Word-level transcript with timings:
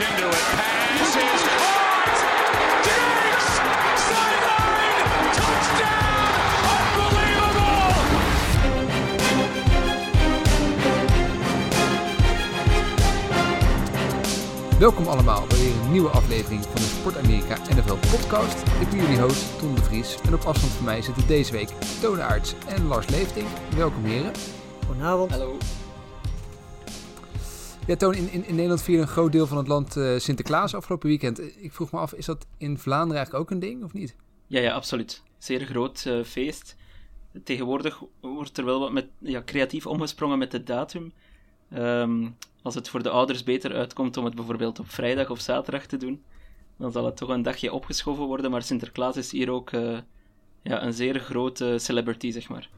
into 0.00 0.28
it. 0.28 0.44
Pass 0.56 1.16
is 1.16 1.42
caught. 1.60 2.18
Diggs! 2.86 3.46
Sideline! 4.08 5.06
Touchdown! 5.36 6.32
Unbelievable! 7.04 7.94
Welkom 14.78 15.06
allemaal 15.06 15.46
bij 15.46 15.58
weer 15.58 15.74
een 15.84 15.92
nieuwe 15.92 16.08
aflevering 16.08 16.62
van 16.62 16.74
de 16.74 16.80
Sport 16.98 17.18
Amerika 17.18 17.56
NFL 17.74 18.16
podcast. 18.16 18.62
Ik 18.80 18.88
ben 18.88 18.98
jullie 18.98 19.20
host 19.20 19.58
Ton 19.58 19.74
de 19.74 19.82
Vries 19.82 20.16
en 20.26 20.34
op 20.34 20.44
afstand 20.44 20.72
van 20.72 20.84
mij 20.84 21.02
zitten 21.02 21.26
deze 21.26 21.52
week 21.52 21.68
Tone 22.00 22.22
Aerts 22.22 22.54
en 22.66 22.86
Lars 22.86 23.08
Leefting. 23.08 23.46
Welkom 23.76 24.04
heren. 24.04 24.32
Goedenavond. 24.86 25.30
Hallo. 25.30 25.56
Ja 27.86 27.96
Toon, 27.96 28.14
in, 28.14 28.32
in, 28.32 28.46
in 28.46 28.54
Nederland 28.54 28.82
vierde 28.82 29.02
een 29.02 29.08
groot 29.08 29.32
deel 29.32 29.46
van 29.46 29.56
het 29.56 29.68
land 29.68 29.96
eh, 29.96 30.18
Sinterklaas 30.18 30.74
afgelopen 30.74 31.08
weekend. 31.08 31.40
Ik 31.62 31.72
vroeg 31.72 31.92
me 31.92 31.98
af, 31.98 32.12
is 32.12 32.26
dat 32.26 32.46
in 32.58 32.78
Vlaanderen 32.78 33.16
eigenlijk 33.16 33.44
ook 33.44 33.50
een 33.50 33.60
ding 33.60 33.84
of 33.84 33.92
niet? 33.92 34.16
Ja, 34.46 34.60
ja, 34.60 34.72
absoluut. 34.72 35.22
Zeer 35.38 35.60
groot 35.60 36.04
eh, 36.06 36.22
feest. 36.22 36.76
Tegenwoordig 37.44 38.02
wordt 38.20 38.58
er 38.58 38.64
wel 38.64 38.80
wat 38.80 38.92
met, 38.92 39.06
ja, 39.18 39.42
creatief 39.44 39.86
omgesprongen 39.86 40.38
met 40.38 40.50
de 40.50 40.62
datum. 40.62 41.12
Ehm, 41.70 42.28
als 42.62 42.74
het 42.74 42.88
voor 42.88 43.02
de 43.02 43.10
ouders 43.10 43.42
beter 43.42 43.74
uitkomt 43.74 44.16
om 44.16 44.24
het 44.24 44.34
bijvoorbeeld 44.34 44.78
op 44.78 44.90
vrijdag 44.90 45.30
of 45.30 45.40
zaterdag 45.40 45.86
te 45.86 45.96
doen, 45.96 46.22
dan 46.76 46.92
zal 46.92 47.04
het 47.04 47.16
toch 47.16 47.28
een 47.28 47.42
dagje 47.42 47.72
opgeschoven 47.72 48.24
worden. 48.24 48.50
Maar 48.50 48.62
Sinterklaas 48.62 49.16
is 49.16 49.30
hier 49.30 49.50
ook 49.50 49.70
eh, 49.70 49.98
ja, 50.62 50.82
een 50.82 50.92
zeer 50.92 51.20
grote 51.20 51.78
celebrity, 51.78 52.30
zeg 52.30 52.48
maar. 52.48 52.70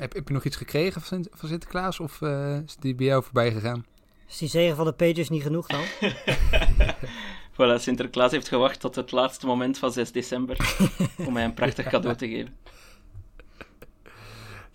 Heb, 0.00 0.12
heb 0.12 0.28
je 0.28 0.34
nog 0.34 0.44
iets 0.44 0.56
gekregen 0.56 1.00
van, 1.00 1.26
van 1.30 1.48
Sinterklaas 1.48 2.00
of 2.00 2.22
eh, 2.22 2.56
is 2.56 2.76
die 2.76 2.94
bij 2.94 3.06
jou 3.06 3.22
voorbij 3.22 3.52
gegaan? 3.52 3.86
Is 4.28 4.38
die 4.38 4.48
zegen 4.48 4.76
van 4.76 4.84
de 4.84 4.92
Patriots 4.92 5.28
niet 5.28 5.42
genoeg 5.42 5.66
dan? 5.66 5.84
Voilà, 7.52 7.80
Sinterklaas 7.80 8.30
heeft 8.30 8.48
gewacht 8.48 8.80
tot 8.80 8.94
het 8.94 9.12
laatste 9.12 9.46
moment 9.46 9.78
van 9.78 9.92
6 9.92 10.12
december 10.12 10.76
om 11.26 11.32
mij 11.32 11.44
een 11.44 11.54
prachtig 11.54 11.88
cadeau 11.88 12.16
te 12.16 12.28
geven. 12.28 12.56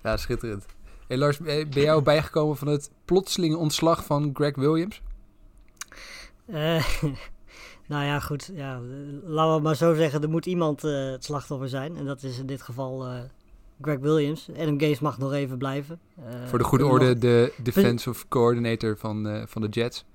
Ja, 0.03 0.17
schitterend. 0.17 0.65
Hey 1.07 1.17
Lars, 1.17 1.37
ben 1.37 1.69
jou 1.69 2.01
bijgekomen 2.01 2.57
van 2.57 2.67
het 2.67 2.91
plotselinge 3.05 3.57
ontslag 3.57 4.05
van 4.05 4.29
Greg 4.33 4.55
Williams? 4.55 5.01
Eh, 6.45 6.85
nou 7.91 8.05
ja, 8.05 8.19
goed. 8.19 8.51
Ja, 8.53 8.79
laten 9.23 9.55
we 9.55 9.61
maar 9.61 9.75
zo 9.75 9.93
zeggen. 9.93 10.21
Er 10.21 10.29
moet 10.29 10.45
iemand 10.45 10.83
eh, 10.83 11.11
het 11.11 11.23
slachtoffer 11.23 11.69
zijn. 11.69 11.97
En 11.97 12.05
dat 12.05 12.23
is 12.23 12.39
in 12.39 12.45
dit 12.45 12.61
geval 12.61 13.05
eh, 13.05 13.19
Greg 13.81 13.99
Williams. 13.99 14.49
Adam 14.57 14.79
Gaze 14.79 15.03
mag 15.03 15.17
nog 15.17 15.33
even 15.33 15.57
blijven. 15.57 15.99
Eh, 16.17 16.23
Voor 16.45 16.57
de 16.57 16.63
goede 16.63 16.85
orde, 16.85 17.17
de 17.17 17.53
defensive 17.63 18.27
coordinator 18.27 18.97
van, 18.97 19.27
eh, 19.27 19.41
van 19.45 19.61
de 19.61 19.67
Jets. 19.67 20.05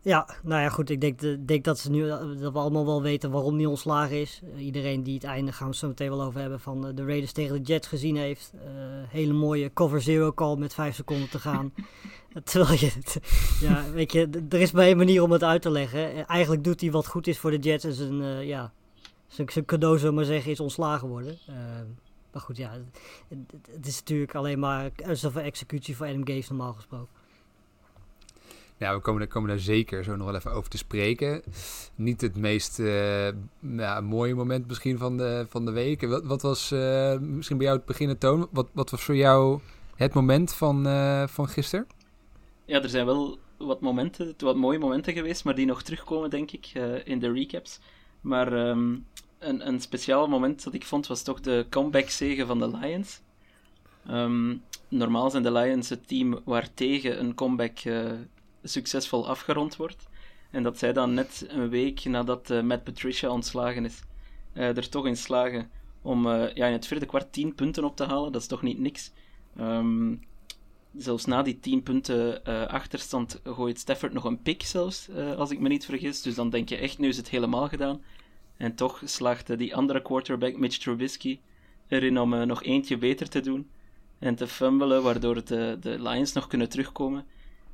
Ja, 0.00 0.28
nou 0.42 0.62
ja, 0.62 0.68
goed. 0.68 0.90
Ik 0.90 1.00
denk, 1.00 1.18
de- 1.18 1.44
denk 1.44 1.64
dat, 1.64 1.78
ze 1.78 1.90
nu, 1.90 2.06
dat 2.08 2.52
we 2.52 2.58
allemaal 2.58 2.84
wel 2.86 3.02
weten 3.02 3.30
waarom 3.30 3.56
die 3.56 3.68
ontslagen 3.68 4.20
is. 4.20 4.40
Eh, 4.56 4.64
iedereen 4.64 5.02
die 5.02 5.14
het 5.14 5.24
einde, 5.24 5.52
gaan 5.52 5.64
we 5.66 5.70
het 5.70 5.76
zo 5.80 5.88
meteen 5.88 6.08
wel 6.10 6.22
over 6.22 6.40
hebben, 6.40 6.60
van 6.60 6.86
eh, 6.86 6.92
de 6.94 7.04
Raiders 7.04 7.32
tegen 7.32 7.54
de 7.56 7.62
Jets 7.72 7.88
gezien 7.88 8.16
heeft. 8.16 8.52
Eh, 8.54 8.70
hele 9.08 9.32
mooie 9.32 9.72
cover 9.72 10.02
zero 10.02 10.32
call 10.32 10.56
met 10.56 10.74
vijf 10.74 10.94
seconden 10.94 11.28
te 11.28 11.38
gaan. 11.38 11.72
Terwijl 12.44 12.78
je, 12.78 12.86
het- 12.86 13.18
ja, 13.60 13.84
weet 13.92 14.12
je, 14.12 14.28
er 14.48 14.60
is 14.60 14.72
maar 14.72 14.84
één 14.84 14.96
manier 14.96 15.22
om 15.22 15.30
het 15.30 15.42
uit 15.44 15.62
te 15.62 15.70
leggen. 15.70 16.12
Eh, 16.14 16.22
Eigenlijk 16.26 16.64
doet 16.64 16.80
hij 16.80 16.90
wat 16.90 17.06
goed 17.06 17.26
is 17.26 17.38
voor 17.38 17.50
de 17.50 17.58
Jets 17.58 17.84
en 17.84 17.92
zijn, 17.92 18.22
eh, 18.22 18.46
ja, 18.46 18.72
zijn, 19.26 19.48
zijn 19.50 19.64
cadeau, 19.64 19.94
zullen 19.96 20.10
we 20.10 20.16
maar 20.20 20.28
zeggen, 20.28 20.50
is 20.50 20.60
ontslagen 20.60 21.08
worden. 21.08 21.38
Eh, 21.46 21.54
maar 22.36 22.44
goed, 22.44 22.56
ja, 22.56 22.70
het, 23.72 23.86
is 23.86 23.98
natuurlijk 23.98 24.34
alleen 24.34 24.58
maar 24.58 24.90
zoveel 25.12 25.42
executie 25.42 25.96
voor 25.96 26.06
Adam 26.06 26.26
Gaze 26.26 26.52
normaal 26.52 26.72
gesproken. 26.72 27.08
Ja, 28.76 28.94
we 28.94 29.00
komen, 29.00 29.20
daar- 29.20 29.30
komen 29.30 29.48
daar 29.48 29.58
zeker 29.58 30.04
zo 30.04 30.16
nog 30.16 30.26
wel 30.26 30.34
even 30.34 30.52
over 30.52 30.70
te 30.70 30.76
spreken. 30.76 31.42
Niet 31.94 32.20
het 32.20 32.36
meest 32.36 32.78
eh, 32.78 33.28
ja, 33.60 34.00
mooie 34.00 34.34
moment 34.34 34.66
misschien 34.66 34.98
van 34.98 35.16
de, 35.16 35.46
van 35.48 35.64
de 35.64 35.70
week. 35.70 36.06
Wat, 36.06 36.24
wat 36.24 36.42
was 36.42 36.70
eh, 36.72 37.18
misschien 37.18 37.56
bij 37.56 37.66
jou 37.66 37.78
het 37.78 37.86
beginnen 37.86 38.18
toon? 38.18 38.48
Wat, 38.50 38.68
wat 38.72 38.90
was 38.90 39.02
voor 39.02 39.16
jou 39.16 39.60
het 39.94 40.14
moment 40.14 40.52
van, 40.54 40.86
eh, 40.86 41.26
van 41.26 41.48
gisteren? 41.48 41.86
Ja, 42.64 42.82
er 42.82 42.88
zijn 42.88 43.06
wel 43.06 43.38
wat 43.56 43.80
momenten, 43.80 44.34
wat 44.38 44.56
mooie 44.56 44.78
momenten 44.78 45.12
geweest, 45.12 45.44
maar 45.44 45.54
die 45.54 45.66
nog 45.66 45.82
terugkomen, 45.82 46.30
denk 46.30 46.50
ik, 46.50 46.70
eh, 46.74 47.06
in 47.06 47.18
de 47.18 47.32
recaps. 47.32 47.80
Maar 48.20 48.52
ehm, 48.52 48.94
een, 49.38 49.66
een 49.66 49.80
speciaal 49.80 50.28
moment 50.28 50.64
dat 50.64 50.74
ik 50.74 50.84
vond 50.84 51.06
was 51.06 51.22
toch 51.22 51.40
de 51.40 51.66
comeback-zege 51.70 52.46
van 52.46 52.58
de 52.58 52.76
Lions. 52.78 53.20
Ehm, 54.06 54.56
normaal 54.88 55.30
zijn 55.30 55.42
de 55.42 55.52
Lions 55.52 55.88
het 55.88 56.08
team 56.08 56.40
waartegen 56.44 57.20
een 57.20 57.34
comeback 57.34 57.78
eh, 57.78 58.10
succesvol 58.62 59.28
afgerond 59.28 59.76
wordt. 59.76 60.08
En 60.50 60.62
dat 60.62 60.78
zij 60.78 60.92
dan 60.92 61.14
net 61.14 61.46
een 61.48 61.68
week 61.68 62.04
nadat 62.04 62.50
eh, 62.50 62.62
Matt 62.62 62.84
Patricia 62.84 63.30
ontslagen 63.30 63.84
is, 63.84 64.02
eh, 64.52 64.76
er 64.76 64.88
toch 64.88 65.06
in 65.06 65.16
slagen 65.16 65.70
om 66.02 66.28
ja, 66.28 66.66
in 66.66 66.72
het 66.72 66.86
vierde 66.86 67.06
kwart 67.06 67.32
10 67.32 67.54
punten 67.54 67.84
op 67.84 67.96
te 67.96 68.04
halen. 68.04 68.32
Dat 68.32 68.40
is 68.40 68.46
toch 68.46 68.62
niet 68.62 68.78
niks. 68.78 69.12
Ehm, 69.56 70.14
zelfs 70.96 71.24
na 71.24 71.42
die 71.42 71.60
10 71.60 71.82
punten 71.82 72.44
achterstand 72.68 73.40
gooit 73.44 73.78
Stafford 73.78 74.12
nog 74.12 74.24
een 74.24 74.42
pick 74.42 74.62
zelfs, 74.62 75.08
als 75.36 75.50
ik 75.50 75.60
me 75.60 75.68
niet 75.68 75.84
vergis. 75.84 76.22
Dus 76.22 76.34
dan 76.34 76.50
denk 76.50 76.68
je 76.68 76.76
echt, 76.76 76.98
nu 76.98 77.08
is 77.08 77.16
het 77.16 77.28
helemaal 77.28 77.68
gedaan. 77.68 78.00
En 78.56 78.74
toch 78.74 79.02
slaagt 79.04 79.50
eh, 79.50 79.58
die 79.58 79.76
andere 79.76 80.02
quarterback, 80.02 80.56
Mitch 80.56 80.78
Trubisky, 80.78 81.38
erin 81.88 82.20
om 82.20 82.34
eh, 82.34 82.42
nog 82.42 82.62
eentje 82.62 82.98
beter 82.98 83.28
te 83.28 83.40
doen. 83.40 83.70
En 84.18 84.34
te 84.34 84.46
fumbelen, 84.46 85.02
waardoor 85.02 85.44
de, 85.44 85.76
de 85.80 86.02
Lions 86.02 86.32
nog 86.32 86.46
kunnen 86.46 86.68
terugkomen. 86.68 87.24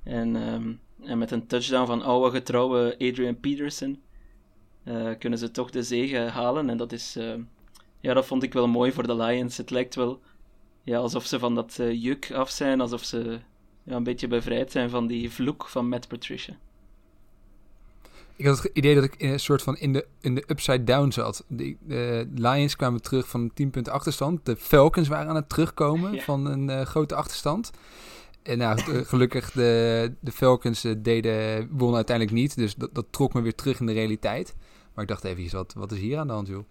En, 0.03 0.37
ehm, 0.37 0.73
en 1.09 1.19
met 1.19 1.31
een 1.31 1.47
touchdown 1.47 1.87
van 1.87 2.03
oude 2.03 2.31
getrouwe 2.31 2.97
Adrian 2.99 3.41
Peterson 3.41 4.03
eh, 4.85 5.11
kunnen 5.19 5.39
ze 5.39 5.51
toch 5.51 5.71
de 5.71 5.83
zege 5.83 6.19
halen. 6.19 6.71
En 6.71 6.77
dat 6.77 6.93
is, 6.93 7.17
eh, 7.17 7.35
ja, 8.01 8.15
dat 8.15 8.27
vond 8.27 8.43
ik 8.43 8.53
wel 8.53 8.69
mooi 8.69 8.93
voor 8.93 9.07
de 9.07 9.17
Lions. 9.17 9.57
Het 9.57 9.71
lijkt 9.71 9.95
wel 9.95 10.21
ja, 10.83 10.99
alsof 10.99 11.27
ze 11.27 11.39
van 11.39 11.55
dat 11.55 11.79
eh, 11.79 12.03
juk 12.03 12.33
af 12.33 12.51
zijn, 12.51 12.81
alsof 12.81 13.05
ze 13.05 13.39
ja, 13.83 13.97
een 13.97 14.03
beetje 14.03 14.29
bevrijd 14.29 14.71
zijn 14.71 14.91
van 14.91 15.07
die 15.07 15.31
vloek 15.31 15.69
van 15.69 15.89
Matt 15.89 16.09
Patricia. 16.09 16.57
Ik 18.37 18.47
had 18.47 18.63
het 18.63 18.71
idee 18.75 18.95
dat 18.95 19.05
ik 19.05 19.15
een 19.19 19.41
soort 19.41 19.63
van 19.63 19.77
in 19.77 19.93
de, 19.93 20.07
in 20.21 20.35
de 20.35 20.45
upside 20.47 20.85
down 20.85 21.11
zat. 21.11 21.45
De, 21.49 21.77
de 21.81 22.29
Lions 22.35 22.77
kwamen 22.77 23.03
terug 23.03 23.29
van 23.29 23.41
een 23.41 23.53
10 23.55 23.71
punten 23.71 23.93
achterstand. 23.93 24.47
De 24.47 24.57
Falcons 24.57 25.09
waren 25.09 25.29
aan 25.29 25.37
het 25.37 25.49
terugkomen 25.49 26.13
Ja. 26.13 26.23
van 26.23 26.47
een 26.47 26.71
eh, 26.71 26.87
grote 26.87 27.15
achterstand. 27.15 27.71
En 28.43 28.59
nou, 28.59 28.81
eh, 28.81 29.01
gelukkig 29.07 29.51
de, 29.51 30.13
de 30.21 30.33
Falcons 30.33 30.85
eh, 30.85 30.93
deden, 30.99 31.69
wonnen 31.71 31.97
uiteindelijk 31.97 32.37
niet. 32.37 32.57
Dus 32.57 32.75
dat, 32.75 32.95
dat 32.95 33.07
trok 33.11 33.33
me 33.35 33.41
weer 33.41 33.55
terug 33.55 33.81
in 33.81 33.87
de 33.87 33.93
realiteit. 33.93 34.55
Maar 34.95 35.05
ik 35.05 35.11
dacht 35.11 35.25
even, 35.25 35.57
wat, 35.57 35.73
wat 35.77 35.93
is 35.93 35.99
hier 35.99 36.19
aan 36.19 36.27
de 36.27 36.33
hand, 36.33 36.49
joh? 36.49 36.65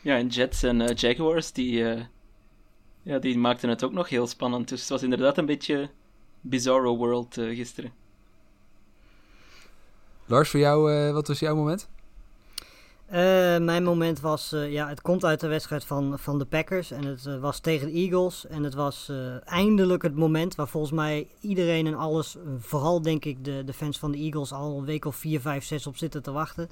Ja, 0.00 0.16
en 0.16 0.26
Jets 0.26 0.62
en 0.62 0.80
eh, 0.80 0.96
Jaguars, 0.96 1.52
die, 1.52 1.90
eh, 1.90 2.04
ja, 3.02 3.18
die 3.18 3.38
maakten 3.38 3.68
het 3.68 3.84
ook 3.84 3.92
nog 3.92 4.08
heel 4.08 4.26
spannend. 4.26 4.68
Dus 4.68 4.80
het 4.80 4.88
was 4.88 5.02
inderdaad 5.02 5.38
een 5.38 5.46
beetje 5.46 5.90
bizarro 6.40 6.96
world 6.96 7.38
eh, 7.38 7.56
gisteren. 7.56 7.92
Lars, 10.26 10.50
voor 10.50 10.60
jou, 10.60 10.92
eh, 10.92 11.12
wat 11.12 11.28
was 11.28 11.38
jouw 11.38 11.54
moment? 11.54 11.88
Eh, 13.06 13.20
mijn 13.58 13.84
moment 13.84 14.20
was, 14.20 14.52
eh, 14.52 14.72
ja, 14.72 14.88
het 14.88 15.00
komt 15.02 15.24
uit 15.24 15.40
de 15.40 15.46
wedstrijd 15.46 15.84
van, 15.84 16.18
van 16.18 16.38
de 16.38 16.44
Packers 16.44 16.90
en 16.90 17.04
het 17.04 17.38
was 17.40 17.58
tegen 17.58 17.86
de 17.86 17.92
Eagles. 17.92 18.46
En 18.46 18.62
het 18.62 18.74
was 18.74 19.12
eindelijk 19.44 20.02
het 20.02 20.16
moment 20.16 20.54
waar 20.54 20.68
volgens 20.68 20.92
mij 20.92 21.28
iedereen 21.40 21.86
en 21.86 21.94
alles, 21.94 22.36
vooral 22.58 23.02
denk 23.02 23.24
ik 23.24 23.44
de, 23.44 23.62
de 23.64 23.72
fans 23.72 23.98
van 23.98 24.10
de 24.10 24.18
Eagles, 24.18 24.52
al 24.52 24.78
een 24.78 24.84
week 24.84 25.04
of 25.04 25.16
4, 25.16 25.40
5, 25.40 25.64
6 25.64 25.86
op 25.86 25.96
zitten 25.96 26.22
te 26.22 26.32
wachten. 26.32 26.68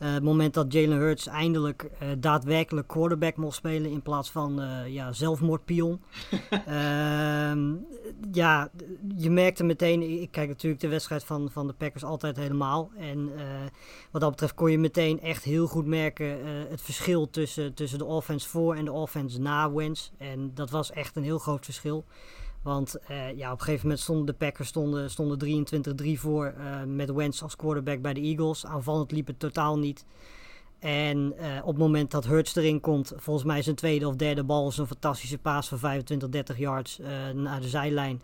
Eh, 0.00 0.12
het 0.12 0.22
moment 0.22 0.54
dat 0.54 0.72
Jalen 0.72 0.98
Hurts 0.98 1.26
eindelijk 1.26 1.82
eh, 1.98 2.08
daadwerkelijk 2.18 2.88
quarterback 2.88 3.36
mocht 3.36 3.56
spelen 3.56 3.90
in 3.90 4.02
plaats 4.02 4.30
van 4.30 4.60
eh, 4.60 4.86
ja, 4.86 5.12
zelfmoordpion. 5.12 6.00
Ehm, 6.66 7.74
ja, 8.32 8.70
je 9.16 9.30
merkte 9.30 9.64
meteen, 9.64 10.22
ik 10.22 10.30
kijk 10.30 10.48
natuurlijk 10.48 10.82
de 10.82 10.88
wedstrijd 10.88 11.24
van, 11.24 11.50
van 11.50 11.66
de 11.66 11.72
Packers 11.72 12.04
altijd 12.04 12.36
helemaal. 12.36 12.90
En 12.98 13.30
wat 14.10 14.20
dat 14.20 14.30
betreft 14.30 14.54
kon 14.54 14.70
je 14.70 14.78
meteen 14.78 15.20
echt 15.20 15.44
heel 15.44 15.66
goed 15.66 15.86
merken 15.86 16.46
het 16.68 16.80
verschil 16.80 17.30
tussen, 17.30 17.74
tussen 17.74 17.98
de 17.98 18.04
offense 18.04 18.48
voor 18.48 18.74
en 18.74 18.84
de 18.84 18.92
offense 18.92 19.40
na 19.40 19.72
Wentz. 19.72 20.10
En 20.18 20.50
dat 20.54 20.70
was 20.70 20.90
echt 20.90 21.16
een 21.16 21.22
heel 21.22 21.38
groot 21.38 21.64
verschil. 21.64 22.04
Want 22.62 22.98
eh, 22.98 23.36
ja, 23.36 23.52
op 23.52 23.58
een 23.58 23.64
gegeven 23.64 23.86
moment 23.86 24.00
stonden 24.02 24.26
de 24.26 24.32
Packers 24.32 24.68
stonden, 24.68 25.10
stonden 25.10 25.66
23-3 26.02 26.18
voor 26.18 26.46
eh, 26.46 26.82
met 26.86 27.12
Wentz 27.12 27.42
als 27.42 27.56
quarterback 27.56 28.02
bij 28.02 28.14
de 28.14 28.20
Eagles. 28.20 28.66
Aanvallend 28.66 29.12
liep 29.12 29.26
het 29.26 29.38
totaal 29.38 29.78
niet. 29.78 30.04
En 30.78 31.32
eh, 31.38 31.58
op 31.60 31.66
het 31.66 31.78
moment 31.78 32.10
dat 32.10 32.26
Hurts 32.26 32.56
erin 32.56 32.80
komt, 32.80 33.12
volgens 33.16 33.46
mij 33.46 33.62
zijn 33.62 33.76
tweede 33.76 34.08
of 34.08 34.16
derde 34.16 34.44
bal 34.44 34.68
is 34.68 34.78
een 34.78 34.86
fantastische 34.86 35.38
paas 35.38 35.68
van 35.68 35.78
25, 35.78 36.28
30 36.28 36.58
yards 36.58 37.00
naar 37.34 37.60
de 37.60 37.68
zijlijn. 37.68 38.22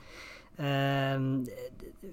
Ehm, 0.57 1.45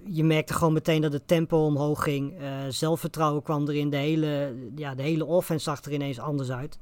je 0.05 0.23
merkte 0.23 0.53
gewoon 0.53 0.73
meteen 0.73 1.01
dat 1.01 1.13
het 1.13 1.27
tempo 1.27 1.65
omhoog 1.65 2.03
ging. 2.03 2.33
Zelfvertrouwen 2.69 3.43
kwam 3.43 3.67
erin. 3.67 3.89
De 3.89 3.97
hele, 3.97 4.55
ja, 4.75 4.95
de 4.95 5.01
hele 5.01 5.25
offense 5.25 5.63
zag 5.63 5.83
er 5.83 5.93
ineens 5.93 6.19
anders 6.19 6.51
uit. 6.51 6.79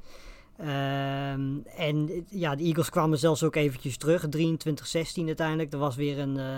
Ehm, 0.62 1.58
en 1.78 2.26
ja, 2.30 2.56
de 2.56 2.64
Eagles 2.64 2.90
kwamen 2.90 3.18
zelfs 3.18 3.44
ook 3.44 3.56
eventjes 3.56 3.98
terug. 3.98 4.26
23-16 4.30 5.28
uiteindelijk. 5.28 5.74
Er 5.74 5.80
was 5.80 5.96
weer 5.96 6.20
een, 6.20 6.38
eh, 6.38 6.58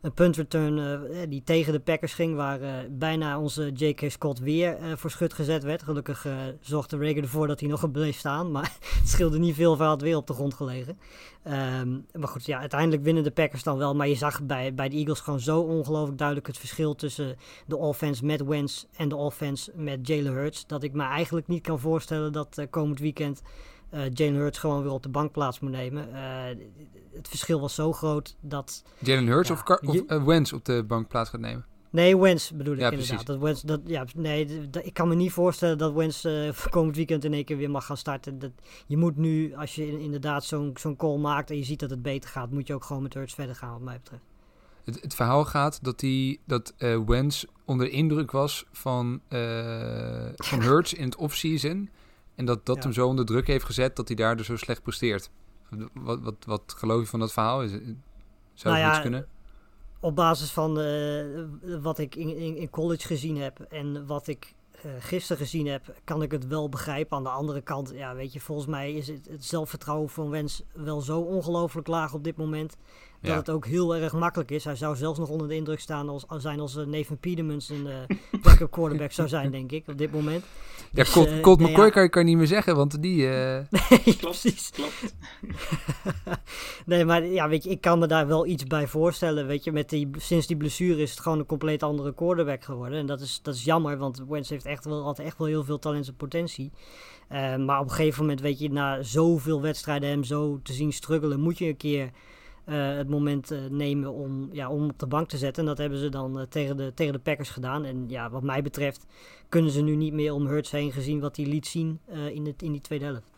een 0.00 0.12
punt 0.12 0.36
return 0.36 0.78
eh, 0.78 1.20
die 1.28 1.42
tegen 1.42 1.72
de 1.72 1.80
Packers 1.80 2.14
ging, 2.14 2.36
waar 2.36 2.60
eh, 2.60 2.74
bijna 2.90 3.40
onze 3.40 3.70
J.K. 3.72 4.10
Scott 4.10 4.38
weer 4.38 4.76
eh, 4.76 4.92
voor 4.96 5.10
schut 5.10 5.32
gezet 5.32 5.62
werd. 5.62 5.82
Gelukkig 5.82 6.26
zorgde 6.60 6.96
Rager 6.96 7.22
ervoor 7.22 7.46
dat 7.46 7.60
hij 7.60 7.68
nog 7.68 7.90
bleef 7.90 8.16
staan, 8.16 8.50
maar 8.52 8.76
het 8.80 9.08
scheelde 9.08 9.38
niet 9.38 9.54
veel, 9.54 9.78
hij 9.78 9.86
had 9.86 10.02
weer 10.02 10.16
op 10.16 10.26
de 10.26 10.32
grond 10.32 10.54
gelegen. 10.54 10.98
Ehm, 11.42 11.98
maar 12.12 12.28
goed, 12.28 12.46
ja, 12.46 12.58
uiteindelijk 12.58 13.02
winnen 13.02 13.22
de 13.22 13.30
Packers 13.30 13.62
dan 13.62 13.78
wel, 13.78 13.94
maar 13.94 14.08
je 14.08 14.14
zag 14.14 14.42
bij, 14.42 14.74
bij 14.74 14.88
de 14.88 14.96
Eagles 14.96 15.20
gewoon 15.20 15.40
zo 15.40 15.60
ongelooflijk 15.60 16.18
duidelijk 16.18 16.46
het 16.46 16.58
verschil 16.58 16.94
tussen 16.94 17.36
de 17.66 17.76
offense 17.76 18.24
met 18.24 18.44
Wentz 18.44 18.84
en 18.96 19.08
de 19.08 19.16
offense 19.16 19.72
met 19.74 20.06
Jalen 20.06 20.32
Hurts, 20.32 20.66
dat 20.66 20.82
ik 20.82 20.92
me 20.92 21.02
eigenlijk 21.02 21.46
niet 21.46 21.62
kan 21.62 21.80
voorstellen 21.80 22.32
dat 22.32 22.66
komend 22.70 22.98
weekend 22.98 23.42
eh 23.90 24.00
Jalen 24.12 24.34
Hurts 24.40 24.58
gewoon 24.58 24.82
weer 24.82 24.92
op 24.92 25.02
de 25.02 25.08
bank 25.08 25.32
plaats 25.32 25.60
moet 25.60 25.70
nemen. 25.70 26.14
Eh, 26.14 26.56
het 27.12 27.28
verschil 27.28 27.60
was 27.60 27.74
zo 27.74 27.92
groot 27.92 28.36
dat 28.40 28.82
Jalen 28.98 29.26
Hurts 29.26 29.48
Ja, 29.48 29.54
of, 29.54 29.62
Car- 29.62 29.80
of 29.86 29.94
je- 29.94 30.04
eh, 30.06 30.24
Wentz 30.24 30.52
op 30.52 30.64
de 30.64 30.84
bank 30.86 31.08
plaats 31.08 31.30
gaat 31.30 31.40
nemen? 31.40 31.64
Nee, 31.92 32.18
Wens 32.18 32.50
bedoel 32.52 32.74
ik 32.74 32.80
Ja, 32.80 32.90
inderdaad. 32.90 33.08
precies. 33.08 33.26
Dat 33.26 33.38
Wens, 33.38 33.62
dat, 33.62 33.80
ja, 33.84 34.04
nee, 34.16 34.68
ik 34.82 34.94
kan 34.94 35.08
me 35.08 35.14
niet 35.14 35.32
voorstellen 35.32 35.78
dat 35.78 35.92
Wens 35.92 36.24
eh, 36.24 36.48
komend 36.70 36.96
weekend 36.96 37.24
in 37.24 37.32
één 37.32 37.44
keer 37.44 37.56
weer 37.56 37.70
mag 37.70 37.86
gaan 37.86 37.96
starten. 37.96 38.38
Dat, 38.38 38.50
je 38.86 38.96
moet 38.96 39.16
nu, 39.16 39.54
als 39.54 39.74
je 39.74 39.86
in- 39.88 40.00
inderdaad 40.00 40.44
zo'n 40.44 40.70
zo'n 40.74 40.96
call 40.96 41.16
maakt 41.18 41.50
en 41.50 41.56
je 41.56 41.64
ziet 41.64 41.80
dat 41.80 41.90
het 41.90 42.02
beter 42.02 42.30
gaat, 42.30 42.50
moet 42.50 42.66
je 42.66 42.74
ook 42.74 42.84
gewoon 42.84 43.02
met 43.02 43.14
Hurts 43.14 43.34
verder 43.34 43.54
gaan, 43.54 43.72
wat 43.72 43.80
mij 43.80 43.96
betreft. 44.02 44.22
Het, 44.84 45.00
het 45.02 45.14
verhaal 45.14 45.44
gaat 45.44 45.84
dat, 45.84 45.98
die, 46.00 46.40
dat 46.46 46.74
eh 46.76 46.98
Wentz 47.06 47.44
onder 47.64 47.86
de 47.86 47.92
indruk 47.92 48.30
was 48.30 48.64
van, 48.72 49.20
eh 49.28 50.26
van 50.36 50.60
Hurts 50.68 50.94
in 50.94 51.04
het 51.04 51.16
offseason. 51.16 51.88
En 52.40 52.46
dat 52.46 52.66
dat 52.66 52.76
Ja. 52.76 52.82
hem 52.82 52.92
zo 52.92 53.06
onder 53.06 53.24
druk 53.24 53.46
heeft 53.46 53.64
gezet 53.64 53.96
dat 53.96 54.08
hij 54.08 54.16
daardoor 54.16 54.44
zo 54.44 54.56
slecht 54.56 54.82
presteert. 54.82 55.30
Wat, 55.94 56.20
wat, 56.20 56.34
wat 56.46 56.74
geloof 56.76 57.00
je 57.00 57.06
van 57.06 57.20
dat 57.20 57.32
verhaal? 57.32 57.62
Is, 57.62 57.72
het- 57.72 57.82
zou 58.54 58.74
Nou 58.76 58.90
iets 58.90 59.00
kunnen? 59.00 59.26
Op 60.00 60.16
basis 60.16 60.50
van 60.50 60.80
eh, 60.80 61.24
wat 61.82 61.98
ik 61.98 62.14
in, 62.14 62.36
in, 62.36 62.56
in 62.56 62.70
college 62.70 63.06
gezien 63.06 63.36
heb 63.36 63.60
en 63.60 64.06
wat 64.06 64.26
ik 64.26 64.54
eh, 64.82 64.90
gisteren 64.98 65.42
gezien 65.42 65.66
heb, 65.66 65.94
kan 66.04 66.22
ik 66.22 66.30
het 66.32 66.46
wel 66.46 66.68
begrijpen. 66.68 67.16
Aan 67.16 67.22
de 67.22 67.28
andere 67.28 67.60
kant, 67.60 67.90
ja, 67.94 68.14
weet 68.14 68.32
je, 68.32 68.40
volgens 68.40 68.66
mij 68.68 68.92
is 68.92 69.08
het, 69.08 69.28
het 69.30 69.44
zelfvertrouwen 69.44 70.08
van 70.08 70.30
Wens 70.30 70.62
wel 70.72 71.00
zo 71.00 71.20
ongelooflijk 71.20 71.86
laag 71.86 72.14
op 72.14 72.24
dit 72.24 72.36
moment. 72.36 72.76
Dat 73.20 73.30
Ja. 73.30 73.36
het 73.36 73.50
ook 73.50 73.66
heel 73.66 73.96
erg 73.96 74.12
makkelijk 74.12 74.50
is. 74.50 74.64
Hij 74.64 74.76
zou 74.76 74.96
zelfs 74.96 75.18
nog 75.18 75.28
onder 75.28 75.48
de 75.48 75.54
indruk 75.54 75.80
staan 75.80 76.08
als, 76.08 76.28
als 76.28 76.42
zijn 76.42 76.60
als 76.60 76.76
uh, 76.76 76.86
Nathan 76.86 77.18
Petermans 77.18 77.68
een 77.68 77.86
uh, 77.86 78.16
backup 78.42 78.70
quarterback 78.70 79.12
zou 79.12 79.28
zijn, 79.28 79.50
denk 79.50 79.72
ik, 79.72 79.88
op 79.88 79.98
dit 79.98 80.12
moment. 80.12 80.44
Ja, 80.92 81.02
Dus, 81.02 81.10
Colt, 81.12 81.26
eh, 81.26 81.40
Colt 81.40 81.58
nee, 81.60 81.70
McCoy 81.70 81.84
ja. 81.84 81.90
kan 81.90 82.02
je 82.02 82.08
kan 82.08 82.22
je 82.22 82.28
niet 82.28 82.36
meer 82.38 82.46
zeggen, 82.46 82.76
want 82.76 83.02
die... 83.02 83.28
eh, 83.28 83.60
Nee, 83.90 84.16
Klopt, 84.16 84.20
precies. 84.20 84.70
klopt. 84.70 85.14
nee, 86.86 87.04
maar 87.04 87.24
ja, 87.26 87.48
weet 87.48 87.64
je, 87.64 87.70
ik 87.70 87.80
kan 87.80 87.98
me 87.98 88.06
daar 88.06 88.26
wel 88.26 88.46
iets 88.46 88.64
bij 88.64 88.86
voorstellen. 88.86 89.46
Weet 89.46 89.64
je, 89.64 89.72
met 89.72 89.88
die, 89.88 90.08
sinds 90.16 90.46
die 90.46 90.56
blessure 90.56 91.02
is 91.02 91.10
het 91.10 91.20
gewoon 91.20 91.38
een 91.38 91.46
compleet 91.46 91.82
andere 91.82 92.14
quarterback 92.14 92.64
geworden. 92.64 92.98
En 92.98 93.06
dat 93.06 93.20
is, 93.20 93.40
dat 93.42 93.54
is 93.54 93.64
jammer, 93.64 93.98
want 93.98 94.24
Wentz 94.28 94.50
heeft 94.50 94.66
echt 94.66 94.84
wel, 94.84 95.02
had 95.04 95.18
echt 95.18 95.38
wel 95.38 95.46
heel 95.46 95.64
veel 95.64 95.78
talent 95.78 96.08
en 96.08 96.14
potentie. 96.16 96.72
Uh, 97.32 97.56
maar 97.56 97.78
op 97.80 97.84
een 97.88 97.94
gegeven 97.94 98.20
moment, 98.20 98.40
weet 98.40 98.58
je, 98.58 98.70
na 98.70 99.02
zoveel 99.02 99.60
wedstrijden 99.60 100.08
hem 100.08 100.24
zo 100.24 100.60
te 100.62 100.72
zien 100.72 100.92
struggelen, 100.92 101.40
moet 101.40 101.58
je 101.58 101.66
een 101.66 101.76
keer 101.76 102.04
uh, 102.04 102.10
het 102.76 103.08
moment 103.08 103.52
uh, 103.52 103.58
nemen 103.70 104.12
om, 104.12 104.48
ja, 104.52 104.70
om 104.70 104.90
op 104.90 104.98
de 104.98 105.06
bank 105.06 105.28
te 105.28 105.38
zetten. 105.38 105.62
En 105.62 105.68
dat 105.68 105.78
hebben 105.78 105.98
ze 105.98 106.08
dan 106.08 106.38
uh, 106.38 106.44
tegen, 106.48 106.76
de, 106.76 106.92
tegen 106.94 107.12
de 107.12 107.18
Packers 107.18 107.50
gedaan. 107.50 107.84
En 107.84 108.04
ja, 108.08 108.30
wat 108.30 108.42
mij 108.42 108.62
betreft 108.62 109.06
kunnen 109.48 109.70
ze 109.70 109.80
nu 109.82 109.96
niet 109.96 110.12
meer 110.12 110.32
om 110.32 110.46
Hurts 110.46 110.70
heen 110.70 110.92
gezien 110.92 111.20
wat 111.20 111.36
hij 111.36 111.46
liet 111.46 111.66
zien 111.66 112.00
uh, 112.12 112.26
in, 112.28 112.46
het, 112.46 112.62
in 112.62 112.72
die 112.72 112.80
tweede 112.80 113.04
helft. 113.04 113.30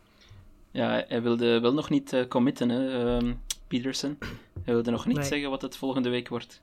Ja, 0.70 1.04
hij 1.08 1.22
wilde 1.22 1.60
wel 1.60 1.72
nog 1.72 1.90
niet 1.90 2.12
uh, 2.12 2.26
committen, 2.28 2.68
hè, 2.68 3.14
um, 3.16 3.40
Peterson. 3.68 4.18
Hij 4.62 4.74
wilde 4.74 4.90
nog 4.90 5.06
niet 5.06 5.16
Nee. 5.16 5.26
zeggen 5.26 5.50
wat 5.50 5.62
het 5.62 5.76
volgende 5.76 6.08
week 6.08 6.28
wordt. 6.28 6.62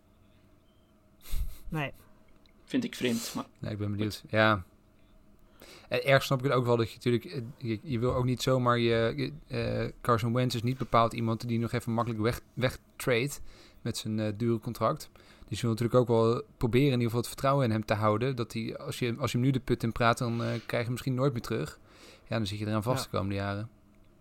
Nee. 1.70 1.92
Vind 2.64 2.84
ik 2.84 2.96
vreemd, 2.96 3.32
maar... 3.36 3.46
Nee, 3.60 3.72
ik 3.72 3.78
ben 3.78 3.92
benieuwd. 3.92 4.24
Ja. 4.30 4.64
En 5.90 6.06
erg 6.06 6.24
snap 6.24 6.38
ik 6.40 6.44
het 6.44 6.54
ook 6.54 6.66
wel 6.66 6.78
dat 6.78 6.90
je 6.90 6.96
natuurlijk... 6.96 7.26
eh, 7.26 7.42
Je, 7.58 7.80
je 7.82 8.00
wil 8.00 8.16
ook 8.16 8.26
niet 8.26 8.42
zomaar 8.42 8.78
je... 8.80 9.14
je 9.16 9.32
uh, 9.84 9.92
Carson 10.02 10.34
Wentz 10.34 10.56
is 10.56 10.64
niet 10.64 10.78
bepaald 10.78 11.14
iemand 11.14 11.48
die 11.48 11.60
nog 11.60 11.72
even 11.72 11.92
makkelijk 11.92 12.22
weg, 12.22 12.42
wegtrade 12.54 13.32
met 13.82 13.98
zijn 13.98 14.18
uh, 14.18 14.28
dure 14.38 14.60
contract. 14.60 15.10
Dus 15.48 15.60
je 15.60 15.68
wil 15.68 15.76
natuurlijk 15.76 16.00
ook 16.00 16.08
wel 16.08 16.44
proberen 16.58 16.86
in 16.88 16.92
ieder 16.92 17.06
geval 17.06 17.20
het 17.20 17.28
vertrouwen 17.30 17.66
in 17.66 17.72
hem 17.72 17.86
te 17.86 17.94
houden. 17.94 18.36
Dat 18.36 18.54
hij, 18.54 18.78
als 18.78 19.00
je, 19.00 19.16
als 19.18 19.32
je 19.32 19.38
hem 19.38 19.46
nu 19.46 19.52
de 19.54 19.60
put 19.60 19.84
in 19.84 19.92
praat, 19.92 20.18
dan 20.18 20.34
uh, 20.34 20.48
krijg 20.48 20.62
je 20.70 20.78
hem 20.78 20.92
misschien 20.92 21.14
nooit 21.14 21.34
meer 21.34 21.42
terug. 21.42 21.80
Ja, 22.28 22.38
dan 22.38 22.46
zit 22.48 22.60
je 22.60 22.68
eraan 22.68 22.84
vast 22.84 23.04
Ja. 23.04 23.10
de 23.12 23.18
komende 23.18 23.36
jaren. 23.36 23.70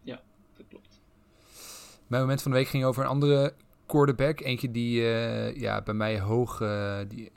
Ja, 0.03 0.21
dat 0.57 0.67
klopt. 0.69 1.01
Mijn 2.07 2.23
moment 2.23 2.43
van 2.43 2.51
de 2.51 2.57
week 2.57 2.69
ging 2.69 2.85
over 2.85 3.03
een 3.03 3.09
andere 3.09 3.55
quarterback. 3.87 4.41
Eentje 4.41 4.71
die 4.71 5.01
uh, 5.01 5.57
ja, 5.57 5.83
bij 5.83 5.95
mij 5.95 6.21
hoog 6.21 6.61
uh, 6.61 6.99
die, 7.09 7.33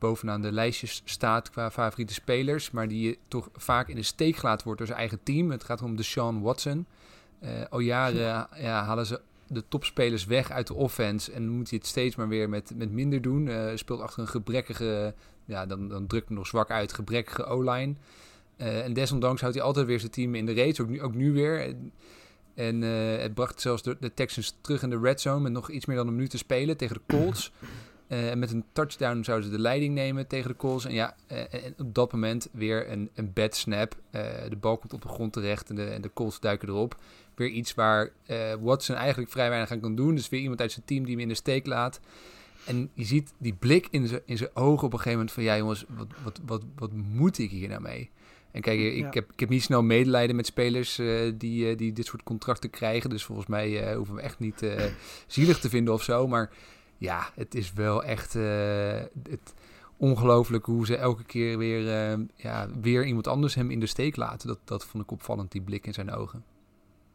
bovenaan 0.00 0.42
de 0.42 0.52
lijstjes 0.52 1.02
staat 1.04 1.50
qua 1.50 1.70
favoriete 1.70 2.14
spelers. 2.14 2.70
Maar 2.70 2.88
die 2.88 3.18
toch 3.28 3.48
vaak 3.52 3.88
in 3.88 3.96
de 3.96 4.02
steek 4.02 4.36
gelaten 4.36 4.64
wordt 4.64 4.78
door 4.78 4.86
zijn 4.86 5.00
eigen 5.00 5.22
team. 5.22 5.50
Het 5.50 5.64
gaat 5.64 5.82
om 5.82 5.96
Deshaun 5.96 6.40
Watson. 6.40 6.86
Uh, 7.42 7.50
al 7.70 7.78
jaren 7.78 8.20
ja, 8.56 8.84
halen 8.84 9.06
ze 9.06 9.20
de 9.46 9.64
topspelers 9.68 10.24
weg 10.24 10.50
uit 10.50 10.66
de 10.66 10.74
offense. 10.74 11.32
En 11.32 11.48
moet 11.48 11.70
hij 11.70 11.78
het 11.78 11.88
steeds 11.88 12.16
maar 12.16 12.28
weer 12.28 12.48
met, 12.48 12.72
met 12.76 12.90
minder 12.90 13.22
doen. 13.22 13.46
Uh, 13.46 13.70
speelt 13.74 14.00
achter 14.00 14.20
een 14.20 14.28
gebrekkige, 14.28 15.14
ja, 15.44 15.66
dan, 15.66 15.88
dan 15.88 16.06
drukt 16.06 16.28
hij 16.28 16.36
nog 16.36 16.46
zwak 16.46 16.70
uit, 16.70 16.92
gebrekkige 16.92 17.44
O-line. 17.44 17.94
Uh, 18.56 18.84
en 18.84 18.92
desondanks 18.92 19.40
houdt 19.40 19.56
hij 19.56 19.64
altijd 19.64 19.86
weer 19.86 20.00
zijn 20.00 20.10
team 20.10 20.34
in 20.34 20.46
de 20.46 20.54
race. 20.54 20.82
Ook 20.82 20.88
nu, 20.88 21.02
ook 21.02 21.14
nu 21.14 21.32
weer. 21.32 21.74
En 22.54 22.82
uh, 22.82 23.16
het 23.16 23.34
bracht 23.34 23.60
zelfs 23.60 23.82
de, 23.82 23.96
de, 24.00 24.14
Texans 24.14 24.56
terug 24.60 24.82
in 24.82 24.90
de 24.90 24.98
red 24.98 25.20
zone 25.20 25.40
met 25.40 25.52
nog 25.52 25.70
iets 25.70 25.86
meer 25.86 25.96
dan 25.96 26.06
een 26.06 26.14
minuut 26.14 26.30
te 26.30 26.38
spelen 26.38 26.76
tegen 26.76 26.96
de 26.96 27.16
Colts. 27.16 27.52
Uh, 28.12 28.34
met 28.34 28.52
een 28.52 28.64
touchdown 28.72 29.22
zouden 29.22 29.50
ze 29.50 29.56
de 29.56 29.62
leiding 29.62 29.94
nemen 29.94 30.26
tegen 30.26 30.50
de 30.50 30.56
Colts. 30.56 30.84
En 30.84 30.92
ja, 30.92 31.16
uh, 31.32 31.38
en 31.38 31.74
op 31.78 31.94
dat 31.94 32.12
moment 32.12 32.48
weer 32.52 32.90
een, 32.90 33.10
een 33.14 33.32
bad 33.32 33.56
snap. 33.56 33.96
Uh, 34.12 34.20
de 34.48 34.56
bal 34.56 34.78
komt 34.78 34.92
op 34.92 35.02
de 35.02 35.08
grond 35.08 35.32
terecht 35.32 35.68
en 35.68 35.74
de, 35.74 35.84
en 35.84 36.02
de 36.02 36.10
Colts 36.12 36.40
duiken 36.40 36.68
erop. 36.68 36.96
Weer 37.34 37.48
iets 37.48 37.74
waar 37.74 38.10
Watson 38.60 38.96
eigenlijk 38.96 39.30
vrij 39.30 39.48
weinig 39.48 39.70
aan 39.70 39.80
kan 39.80 39.94
doen. 39.94 40.14
Dus 40.14 40.28
weer 40.28 40.40
iemand 40.40 40.60
uit 40.60 40.72
zijn 40.72 40.84
team 40.84 41.02
die 41.02 41.12
hem 41.12 41.22
in 41.22 41.28
de 41.28 41.34
steek 41.34 41.66
laat. 41.66 42.00
En 42.66 42.90
je 42.94 43.04
ziet 43.04 43.32
die 43.38 43.54
blik 43.54 43.88
in 43.90 44.06
zijn 44.06 44.20
in 44.24 44.48
ogen 44.54 44.86
op 44.86 44.92
een 44.92 44.98
gegeven 44.98 45.18
moment 45.18 45.32
van... 45.32 45.42
ja 45.42 45.56
jongens, 45.56 45.84
wat, 45.88 46.06
wat, 46.22 46.40
wat, 46.46 46.62
wat 46.76 46.92
moet 46.92 47.38
ik 47.38 47.50
hier 47.50 47.68
nou 47.68 47.80
mee? 47.80 48.10
En 48.50 48.60
kijk, 48.60 48.80
ik, 48.80 48.96
Ja. 48.96 49.08
heb, 49.10 49.32
ik 49.32 49.40
heb 49.40 49.48
niet 49.48 49.62
snel 49.62 49.82
medelijden 49.82 50.36
met 50.36 50.46
spelers 50.46 50.98
uh, 50.98 51.32
die, 51.34 51.70
uh, 51.70 51.76
die 51.76 51.92
dit 51.92 52.06
soort 52.06 52.22
contracten 52.22 52.70
krijgen. 52.70 53.10
Dus 53.10 53.24
volgens 53.24 53.46
mij 53.46 53.90
uh, 53.90 53.96
hoeven 53.96 54.14
we 54.14 54.20
echt 54.20 54.38
niet 54.38 54.64
zielig 55.26 55.58
te 55.58 55.68
vinden 55.68 55.94
of 55.94 56.02
zo. 56.02 56.28
Maar 56.28 56.50
ja, 57.00 57.30
het 57.34 57.54
is 57.54 57.72
wel 57.72 58.04
echt 58.04 58.34
uh, 58.34 58.42
het, 59.28 59.54
ongelooflijk 59.96 60.64
hoe 60.64 60.86
ze 60.86 60.96
elke 60.96 61.24
keer 61.24 61.58
weer, 61.58 62.10
uh, 62.18 62.24
ja, 62.36 62.68
weer 62.80 63.06
iemand 63.06 63.26
anders 63.26 63.54
hem 63.54 63.70
in 63.70 63.80
de 63.80 63.86
steek 63.86 64.16
laten. 64.16 64.48
Dat, 64.48 64.58
dat 64.64 64.84
vond 64.84 65.02
ik 65.02 65.10
opvallend, 65.10 65.52
die 65.52 65.62
blik 65.62 65.86
in 65.86 65.92
zijn 65.92 66.10
ogen. 66.10 66.44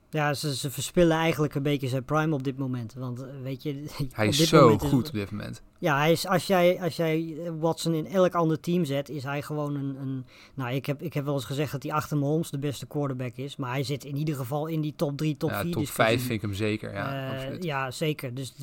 Ja, 0.09 0.33
ze, 0.33 0.55
ze 0.55 0.71
verspillen 0.71 1.17
eigenlijk 1.17 1.55
een 1.55 1.63
beetje 1.63 1.87
zijn 1.87 2.03
prime 2.03 2.33
op 2.33 2.43
dit 2.43 2.57
moment. 2.57 2.93
Want 2.93 3.21
uh, 3.21 3.27
weet 3.43 3.63
je... 3.63 3.85
Hij 4.11 4.27
is 4.27 4.47
zo 4.47 4.77
goed 4.77 5.07
op 5.07 5.13
dit 5.13 5.31
moment. 5.31 5.61
Ja, 5.79 5.97
hij 5.97 6.11
is, 6.11 6.27
als, 6.27 6.47
jij, 6.47 6.81
als 6.81 6.95
jij 6.95 7.37
Watson 7.59 7.93
in 7.93 8.07
elk 8.07 8.33
ander 8.33 8.59
team 8.59 8.85
zet, 8.85 9.09
is 9.09 9.23
hij 9.23 9.41
gewoon 9.41 9.75
een... 9.75 9.97
een 10.01 10.25
nou, 10.53 10.73
ik 10.73 10.85
heb, 10.85 11.01
ik 11.01 11.13
heb 11.13 11.25
wel 11.25 11.33
eens 11.33 11.45
gezegd 11.45 11.71
dat 11.71 11.83
hij 11.83 11.91
achter 11.91 12.17
Mahomes 12.17 12.49
de 12.49 12.59
beste 12.59 12.85
quarterback 12.85 13.35
is. 13.35 13.55
Maar 13.55 13.71
hij 13.71 13.83
zit 13.83 14.03
in 14.03 14.15
ieder 14.15 14.35
geval 14.35 14.67
in 14.67 14.81
die 14.81 14.93
top 14.95 15.17
3, 15.17 15.37
top 15.37 15.51
4 15.51 15.65
ja, 15.65 15.71
top 15.71 15.87
5 15.87 16.19
vind 16.19 16.31
ik 16.31 16.41
hem 16.41 16.53
zeker, 16.53 16.93
ja, 16.93 17.27
uh, 17.27 17.33
absoluut. 17.33 17.63
Ja, 17.63 17.91
zeker. 17.91 18.33
Dus 18.33 18.53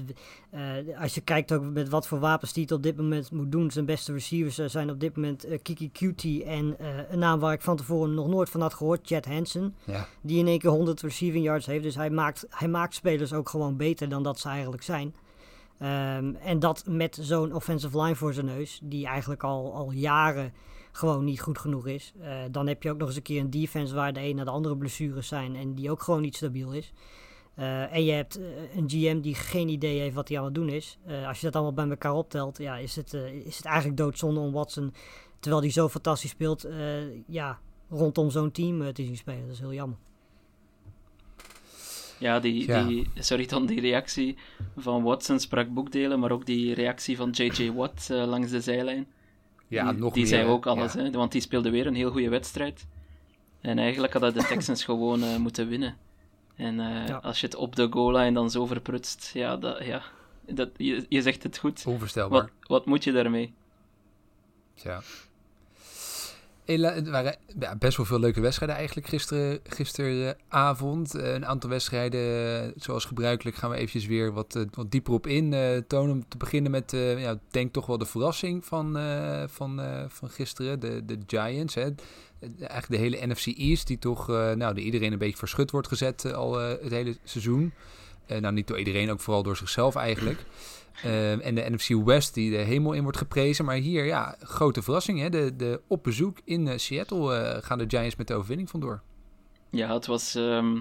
uh, 0.55 0.61
als 1.01 1.15
je 1.15 1.21
kijkt 1.21 1.53
ook 1.53 1.63
met 1.63 1.89
wat 1.89 2.07
voor 2.07 2.19
wapens 2.19 2.53
hij 2.53 2.63
het 2.63 2.73
op 2.73 2.83
dit 2.83 2.97
moment 2.97 3.31
moet 3.31 3.53
doen. 3.53 3.71
Zijn 3.71 3.85
beste 3.85 4.13
receivers 4.13 4.73
zijn 4.73 4.91
op 4.91 5.01
dit 5.01 5.17
moment 5.17 5.47
uh, 5.47 5.59
Kiki 5.63 5.91
Cutie 5.93 6.45
en 6.45 6.77
een 7.11 7.19
naam 7.19 7.41
waar 7.41 7.53
ik 7.53 7.61
van 7.61 7.77
tevoren 7.77 8.15
nog 8.15 8.29
nooit 8.29 8.51
van 8.51 8.61
had 8.61 8.75
gehoord, 8.75 9.07
Chad 9.07 9.25
Hansen. 9.25 9.75
Ja. 9.85 10.09
Die 10.21 10.39
in 10.39 10.47
één 10.47 10.59
keer 10.59 10.71
100 10.71 11.01
receiving 11.01 11.45
yards 11.45 11.67
heeft. 11.67 11.83
Dus 11.83 11.95
hij 11.95 12.11
maakt, 12.11 12.47
hij 12.49 12.69
maakt 12.69 12.95
spelers 12.95 13.33
ook 13.33 13.49
gewoon 13.49 13.77
beter 13.77 14.09
dan 14.09 14.23
dat 14.23 14.41
ze 14.41 14.49
eigenlijk 14.49 14.83
zijn. 14.83 15.15
Um, 15.83 16.37
en 16.37 16.59
dat 16.59 16.85
met 16.87 17.19
zo'n 17.21 17.55
offensive 17.55 18.03
line 18.03 18.17
voor 18.17 18.33
zijn 18.33 18.47
neus, 18.47 18.81
die 18.83 19.07
eigenlijk 19.07 19.43
al, 19.43 19.75
al 19.75 19.91
jaren 19.91 20.53
gewoon 20.93 21.25
niet 21.25 21.41
goed 21.41 21.59
genoeg 21.59 21.87
is. 21.87 22.13
Uh, 22.21 22.37
dan 22.51 22.67
heb 22.67 22.83
je 22.83 22.91
ook 22.91 22.99
nog 22.99 23.09
eens 23.09 23.17
een 23.17 23.23
keer 23.23 23.41
een 23.41 23.51
defense 23.51 23.95
waar 23.95 24.13
de 24.13 24.21
een 24.21 24.37
naar 24.37 24.45
de 24.45 24.51
andere 24.51 24.77
blessures 24.77 25.29
zijn 25.29 25.57
en 25.57 25.75
die 25.75 25.91
ook 25.91 26.03
gewoon 26.03 26.21
niet 26.21 26.37
stabiel 26.37 26.73
is. 26.73 26.93
Uh, 27.59 27.95
en 27.95 28.05
je 28.05 28.13
hebt 28.13 28.39
uh, 28.39 28.47
een 28.77 28.91
GM 28.91 29.21
die 29.21 29.35
geen 29.35 29.69
idee 29.69 30.01
heeft 30.01 30.15
wat 30.15 30.29
hij 30.29 30.39
aan 30.39 30.45
het 30.45 30.55
doen 30.55 30.69
is. 30.69 30.99
Als 31.27 31.39
je 31.39 31.47
dat 31.47 31.55
allemaal 31.55 31.73
bij 31.73 31.89
elkaar 31.89 32.15
optelt, 32.15 32.59
ja, 32.59 32.77
is, 32.77 32.97
het, 32.97 33.13
is 33.45 33.57
het 33.57 33.67
eigenlijk 33.67 33.97
doodzonde 33.97 34.41
om 34.41 34.53
Watson, 34.53 34.95
terwijl 35.41 35.63
hij 35.63 35.73
zo 35.73 35.89
fantastisch 35.89 36.31
speelt, 36.31 36.67
ja, 37.27 37.59
rondom 37.91 38.31
zo'n 38.31 38.51
team 38.51 38.93
te 38.93 39.05
zien 39.05 39.17
spelen. 39.17 39.43
Dat 39.43 39.55
is 39.55 39.61
heel 39.61 39.73
jammer. 39.73 39.99
Ja, 42.23 42.41
die, 42.41 42.67
Ja. 42.67 42.85
die, 42.87 43.07
sorry 43.15 43.47
dan, 43.47 43.67
die 43.67 43.81
reactie 43.81 44.37
van 44.77 45.03
Watson 45.03 45.41
sprak 45.41 45.69
boekdelen, 45.69 46.19
maar 46.21 46.31
ook 46.31 46.47
die 46.47 46.75
reactie 46.75 47.17
van 47.17 47.31
J.J. 47.31 47.71
Watt 47.73 48.09
uh, 48.11 48.25
langs 48.27 48.51
de 48.51 48.61
zijlijn. 48.61 49.07
Ja, 49.69 49.91
die, 49.93 50.01
nog 50.01 50.13
die 50.13 50.23
meer, 50.23 50.33
zei 50.33 50.49
ook 50.49 50.67
alles, 50.67 50.93
ja. 50.93 51.01
hè, 51.01 51.11
want 51.11 51.33
die 51.33 51.41
speelde 51.41 51.71
weer 51.71 51.87
een 51.87 51.95
heel 51.95 52.11
goede 52.11 52.29
wedstrijd. 52.29 52.87
En 53.61 53.79
eigenlijk 53.79 54.13
hadden 54.13 54.35
de 54.35 54.45
Texans 54.45 54.85
gewoon 54.91 55.23
uh, 55.25 55.37
moeten 55.37 55.69
winnen. 55.69 55.97
En 56.57 56.75
uh, 56.79 57.07
Ja. 57.07 57.17
als 57.17 57.41
je 57.41 57.47
het 57.47 57.55
op 57.57 57.77
de 57.77 57.87
goal 57.91 58.17
line 58.17 58.33
dan 58.33 58.51
zo 58.51 58.67
verprutst, 58.67 59.31
ja, 59.35 59.57
dat, 59.57 59.85
ja, 59.85 60.03
Dat, 60.47 60.71
je, 60.77 61.07
je 61.09 61.23
zegt 61.23 61.43
het 61.43 61.59
goed. 61.59 61.83
Onvoorstelbaar. 61.87 62.41
Wat, 62.41 62.51
wat 62.61 62.87
moet 62.87 63.05
je 63.05 63.13
daarmee? 63.13 63.53
Ja. 64.75 65.03
Hela- 66.65 66.93
Het 66.93 67.09
waren 67.09 67.37
ja, 67.61 67.77
best 67.77 67.97
wel 67.97 68.07
veel 68.07 68.19
leuke 68.21 68.41
wedstrijden 68.41 68.77
eigenlijk 68.77 69.07
gisteren, 69.09 69.61
gisteravond. 69.65 71.15
Eh, 71.15 71.33
een 71.35 71.47
aantal 71.47 71.71
wedstrijden, 71.71 72.21
eh, 72.65 72.71
zoals 72.77 73.05
gebruikelijk, 73.05 73.57
gaan 73.57 73.71
we 73.71 73.77
eventjes 73.77 74.07
weer 74.07 74.33
wat, 74.33 74.55
eh, 74.57 74.63
wat 74.71 74.91
dieper 74.91 75.13
op 75.13 75.27
in. 75.27 75.53
eh 75.53 75.77
tonen 75.87 76.13
om 76.15 76.29
te 76.29 76.37
beginnen 76.37 76.71
met, 76.71 76.93
eh, 76.93 77.21
ja, 77.21 77.39
denk 77.51 77.73
toch 77.73 77.87
wel 77.87 77.99
de 77.99 78.07
verrassing 78.07 78.65
van, 78.65 78.97
eh, 78.97 79.43
van, 79.47 79.81
eh, 79.81 80.05
van 80.09 80.29
gisteren, 80.31 80.81
de, 80.81 81.05
de 81.05 81.19
Giants. 81.27 81.75
Hè. 81.75 81.89
Eigenlijk 82.59 82.89
de 82.89 82.97
hele 82.97 83.27
NFC 83.27 83.47
East, 83.47 83.87
die 83.87 83.99
toch 83.99 84.29
eh, 84.29 84.35
nou, 84.53 84.75
door 84.75 84.85
iedereen 84.85 85.13
een 85.13 85.19
beetje 85.19 85.37
verschut 85.37 85.71
wordt 85.71 85.89
gezet 85.89 86.25
eh, 86.25 86.33
al 86.33 86.61
eh, 86.61 86.69
het 86.83 86.91
hele 86.91 87.17
seizoen. 87.25 87.73
Eh, 88.27 88.39
nou, 88.41 88.55
niet 88.55 88.67
door 88.67 88.79
iedereen, 88.79 89.11
ook 89.11 89.21
vooral 89.21 89.43
door 89.43 89.57
zichzelf 89.57 89.95
eigenlijk. 89.97 90.41
Eh, 91.03 91.47
en 91.47 91.55
de 91.55 91.71
NFC 91.71 92.05
West 92.05 92.35
die 92.35 92.51
de 92.51 92.57
hemel 92.57 92.93
in 92.93 93.03
wordt 93.03 93.19
geprezen. 93.19 93.65
Maar 93.65 93.77
hier, 93.77 94.05
ja, 94.05 94.37
grote 94.41 94.83
verrassing. 94.83 95.21
Hè? 95.21 95.31
De, 95.31 95.57
de 95.57 95.81
op 95.87 96.03
bezoek 96.03 96.39
in 96.45 96.69
eh, 96.69 96.79
Seattle 96.79 97.35
eh, 97.35 97.63
gaan 97.63 97.79
de 97.79 97.85
Giants 97.89 98.17
met 98.17 98.27
de 98.27 98.35
overwinning 98.35 98.71
vandoor. 98.71 99.03
Ja, 99.71 99.95
het 99.95 100.07
was, 100.07 100.35
ehm, 100.35 100.75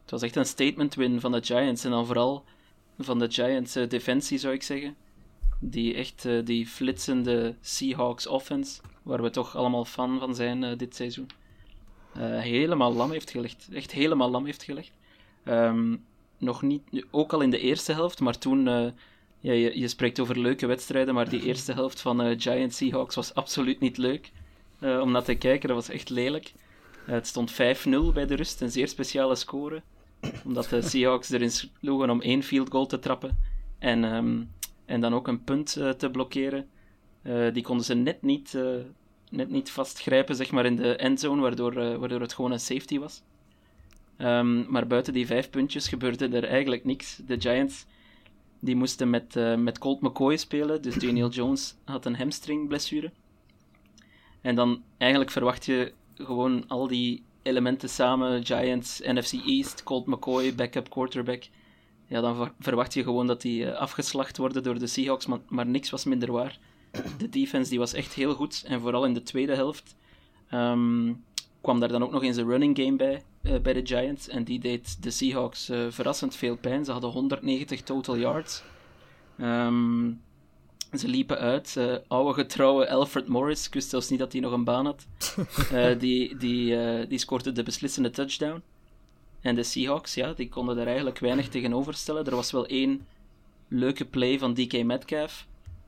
het 0.00 0.10
was 0.10 0.22
echt 0.22 0.36
een 0.36 0.46
statement 0.46 0.94
win 0.94 1.20
van 1.20 1.32
de 1.32 1.42
Giants. 1.42 1.84
En 1.84 1.90
dan 1.90 2.06
vooral 2.06 2.44
van 2.98 3.18
de 3.18 3.30
Giants 3.30 3.76
eh, 3.76 3.88
defensie, 3.88 4.38
zou 4.38 4.54
ik 4.54 4.62
zeggen. 4.62 4.96
Die 5.60 5.94
echt 5.94 6.28
die 6.44 6.66
flitsende 6.66 7.56
Seahawks 7.60 8.26
offense, 8.26 8.80
waar 9.02 9.22
we 9.22 9.30
toch 9.30 9.56
allemaal 9.56 9.84
fan 9.84 10.18
van 10.18 10.34
zijn 10.34 10.76
dit 10.76 10.96
seizoen. 10.96 11.26
helemaal 12.18 12.94
lam 12.94 13.10
heeft 13.10 13.30
gelegd. 13.30 13.68
Echt 13.72 13.92
helemaal 13.92 14.30
lam 14.30 14.44
heeft 14.44 14.62
gelegd. 14.62 14.92
Ehm, 15.44 15.96
nog 16.38 16.62
niet, 16.62 16.82
ook 17.10 17.32
al 17.32 17.40
in 17.40 17.50
de 17.50 17.58
eerste 17.58 17.92
helft, 17.92 18.20
maar 18.20 18.38
toen... 18.38 18.92
ja, 19.42 19.52
je, 19.52 19.78
je 19.78 19.88
spreekt 19.88 20.20
over 20.20 20.38
leuke 20.38 20.66
wedstrijden, 20.66 21.14
maar 21.14 21.28
die 21.28 21.42
eerste 21.42 21.72
helft 21.72 22.00
van 22.00 22.22
eh 22.22 22.34
Giants 22.38 22.76
Seahawks 22.76 23.14
was 23.14 23.34
absoluut 23.34 23.80
niet 23.80 23.96
leuk. 23.96 24.30
eh, 24.80 25.00
om 25.00 25.10
naar 25.10 25.22
te 25.22 25.34
kijken, 25.34 25.68
dat 25.68 25.76
was 25.76 25.88
echt 25.88 26.10
lelijk. 26.10 26.52
Eh, 27.06 27.14
het 27.14 27.26
stond 27.26 27.52
5-0 27.52 28.12
bij 28.12 28.26
de 28.26 28.34
rust, 28.34 28.60
een 28.60 28.70
zeer 28.70 28.88
speciale 28.88 29.34
score. 29.34 29.82
Omdat 30.44 30.68
de 30.68 30.82
Seahawks 30.82 31.30
erin 31.30 31.50
sloegen 31.50 32.10
om 32.10 32.20
één 32.20 32.42
field 32.42 32.70
goal 32.70 32.86
te 32.86 32.98
trappen. 32.98 33.38
En, 33.78 34.04
ehm, 34.04 34.42
en 34.84 35.00
dan 35.00 35.14
ook 35.14 35.28
een 35.28 35.44
punt 35.44 35.72
te 35.72 36.08
blokkeren. 36.12 36.68
Die 37.52 37.62
konden 37.62 37.84
ze 37.84 37.94
net 37.94 38.22
niet, 38.22 38.58
net 39.30 39.50
niet 39.50 39.70
vastgrijpen 39.70 40.36
zeg 40.36 40.50
maar, 40.50 40.66
in 40.66 40.76
de 40.76 40.96
endzone, 40.96 41.40
waardoor, 41.40 41.98
waardoor 41.98 42.20
het 42.20 42.32
gewoon 42.32 42.52
een 42.52 42.60
safety 42.60 42.98
was. 42.98 43.22
Ehm, 44.16 44.70
maar 44.70 44.86
buiten 44.86 45.12
die 45.12 45.26
vijf 45.26 45.50
puntjes 45.50 45.88
gebeurde 45.88 46.28
er 46.28 46.44
eigenlijk 46.44 46.84
niks. 46.84 47.20
De 47.26 47.40
Giants 47.40 47.86
die 48.64 48.76
moesten 48.76 49.10
met, 49.10 49.36
eh, 49.36 49.54
met 49.56 49.78
Colt 49.78 50.00
McCoy 50.00 50.36
spelen, 50.36 50.82
dus 50.82 50.94
Daniel 50.94 51.28
Jones 51.38 51.74
had 51.84 52.04
een 52.06 52.16
hamstringblessure. 52.16 53.10
En 54.40 54.54
dan 54.54 54.82
eigenlijk 54.98 55.30
verwacht 55.30 55.64
je 55.64 55.92
gewoon 56.14 56.64
al 56.68 56.86
die 56.86 57.22
elementen 57.42 57.88
samen, 57.88 58.44
Giants, 58.46 59.00
NFC 59.04 59.32
East, 59.32 59.82
Colt 59.82 60.06
McCoy, 60.06 60.54
backup 60.54 60.90
quarterback. 60.90 61.44
Ja, 62.06 62.20
dan 62.20 62.36
ver- 62.36 62.52
verwacht 62.58 62.94
je 62.94 63.02
gewoon 63.02 63.26
dat 63.26 63.40
die 63.42 63.66
eh, 63.70 63.78
afgeslacht 63.78 64.36
worden 64.36 64.62
door 64.62 64.78
de 64.78 64.86
Seahawks, 64.86 65.26
maar, 65.26 65.38
maar 65.48 65.66
niks 65.66 65.90
was 65.90 66.04
minder 66.04 66.32
waar. 66.32 66.58
De 67.18 67.28
defense 67.28 67.70
die 67.70 67.78
was 67.78 67.92
echt 67.92 68.12
heel 68.12 68.34
goed, 68.34 68.64
en 68.66 68.80
vooral 68.80 69.04
in 69.04 69.14
de 69.14 69.22
tweede 69.22 69.54
helft 69.54 69.96
ehm, 70.48 71.12
kwam 71.62 71.80
daar 71.80 71.88
dan 71.88 72.02
ook 72.02 72.12
nog 72.12 72.22
eens 72.22 72.36
een 72.36 72.48
running 72.48 72.78
game 72.78 72.96
bij, 72.96 73.22
eh, 73.42 73.60
bij 73.60 73.72
de 73.72 73.86
Giants, 73.86 74.28
en 74.28 74.44
die 74.44 74.58
deed 74.58 75.02
de 75.02 75.10
Seahawks 75.10 75.68
eh, 75.68 75.86
verrassend 75.88 76.36
veel 76.36 76.56
pijn. 76.56 76.84
Ze 76.84 76.92
hadden 76.92 77.10
190 77.10 77.82
total 77.82 78.16
yards. 78.16 78.62
Ehm, 79.38 80.10
ze 80.98 81.08
liepen 81.08 81.38
uit. 81.38 81.76
eh, 81.76 81.94
oude 82.08 82.34
getrouwe 82.34 82.90
Alfred 82.90 83.28
Morris, 83.28 83.66
ik 83.66 83.74
wist 83.74 83.90
zelfs 83.90 84.08
niet 84.08 84.18
dat 84.18 84.32
hij 84.32 84.40
nog 84.40 84.52
een 84.52 84.64
baan 84.64 84.84
had. 84.86 85.06
Die, 85.98 86.36
die, 86.36 87.06
die 87.06 87.18
scoorde 87.18 87.52
de 87.52 87.62
beslissende 87.62 88.10
touchdown. 88.10 88.62
En 89.40 89.54
de 89.54 89.62
Seahawks, 89.62 90.14
ja, 90.14 90.32
die 90.32 90.48
konden 90.48 90.76
daar 90.76 90.86
eigenlijk 90.86 91.18
weinig 91.18 91.48
tegenover 91.48 91.94
stellen. 91.94 92.24
Er 92.26 92.34
was 92.36 92.50
wel 92.52 92.66
één 92.66 93.06
leuke 93.68 94.04
play 94.04 94.38
van 94.38 94.54
DK 94.54 94.84
Metcalf, 94.84 95.46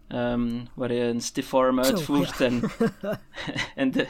ehm, 0.08 0.50
waar 0.74 0.88
hij 0.88 1.08
een 1.08 1.20
stiff 1.20 1.54
arm 1.54 1.80
uitvoert 1.80 2.40
en, 2.40 2.62
en 3.82 3.90
de, 3.90 4.08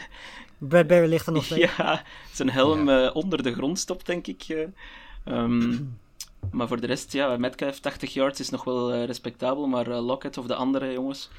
Bradbury 0.59 1.09
ligt 1.09 1.27
er 1.27 1.33
nog 1.33 1.45
steeds. 1.45 1.77
ja, 1.77 2.03
zijn 2.33 2.51
helm 2.51 2.89
eh, 2.89 3.11
onder 3.15 3.43
de 3.43 3.53
grond 3.55 3.79
stopt, 3.79 4.07
denk 4.07 4.27
ik. 4.27 4.43
eh. 4.49 4.63
Ehm, 5.25 5.77
maar 6.57 6.69
voor 6.69 6.81
de 6.81 6.87
rest, 6.87 7.13
ja, 7.13 7.37
Metcalf 7.37 7.81
80 7.81 8.15
yards 8.15 8.41
is 8.41 8.49
nog 8.51 8.65
wel 8.65 8.93
eh, 8.93 9.05
respectabel, 9.05 9.67
maar 9.67 9.91
eh, 9.91 10.05
Lockett 10.05 10.39
of 10.39 10.47
de 10.47 10.55
andere 10.55 10.93
jongens 10.93 11.31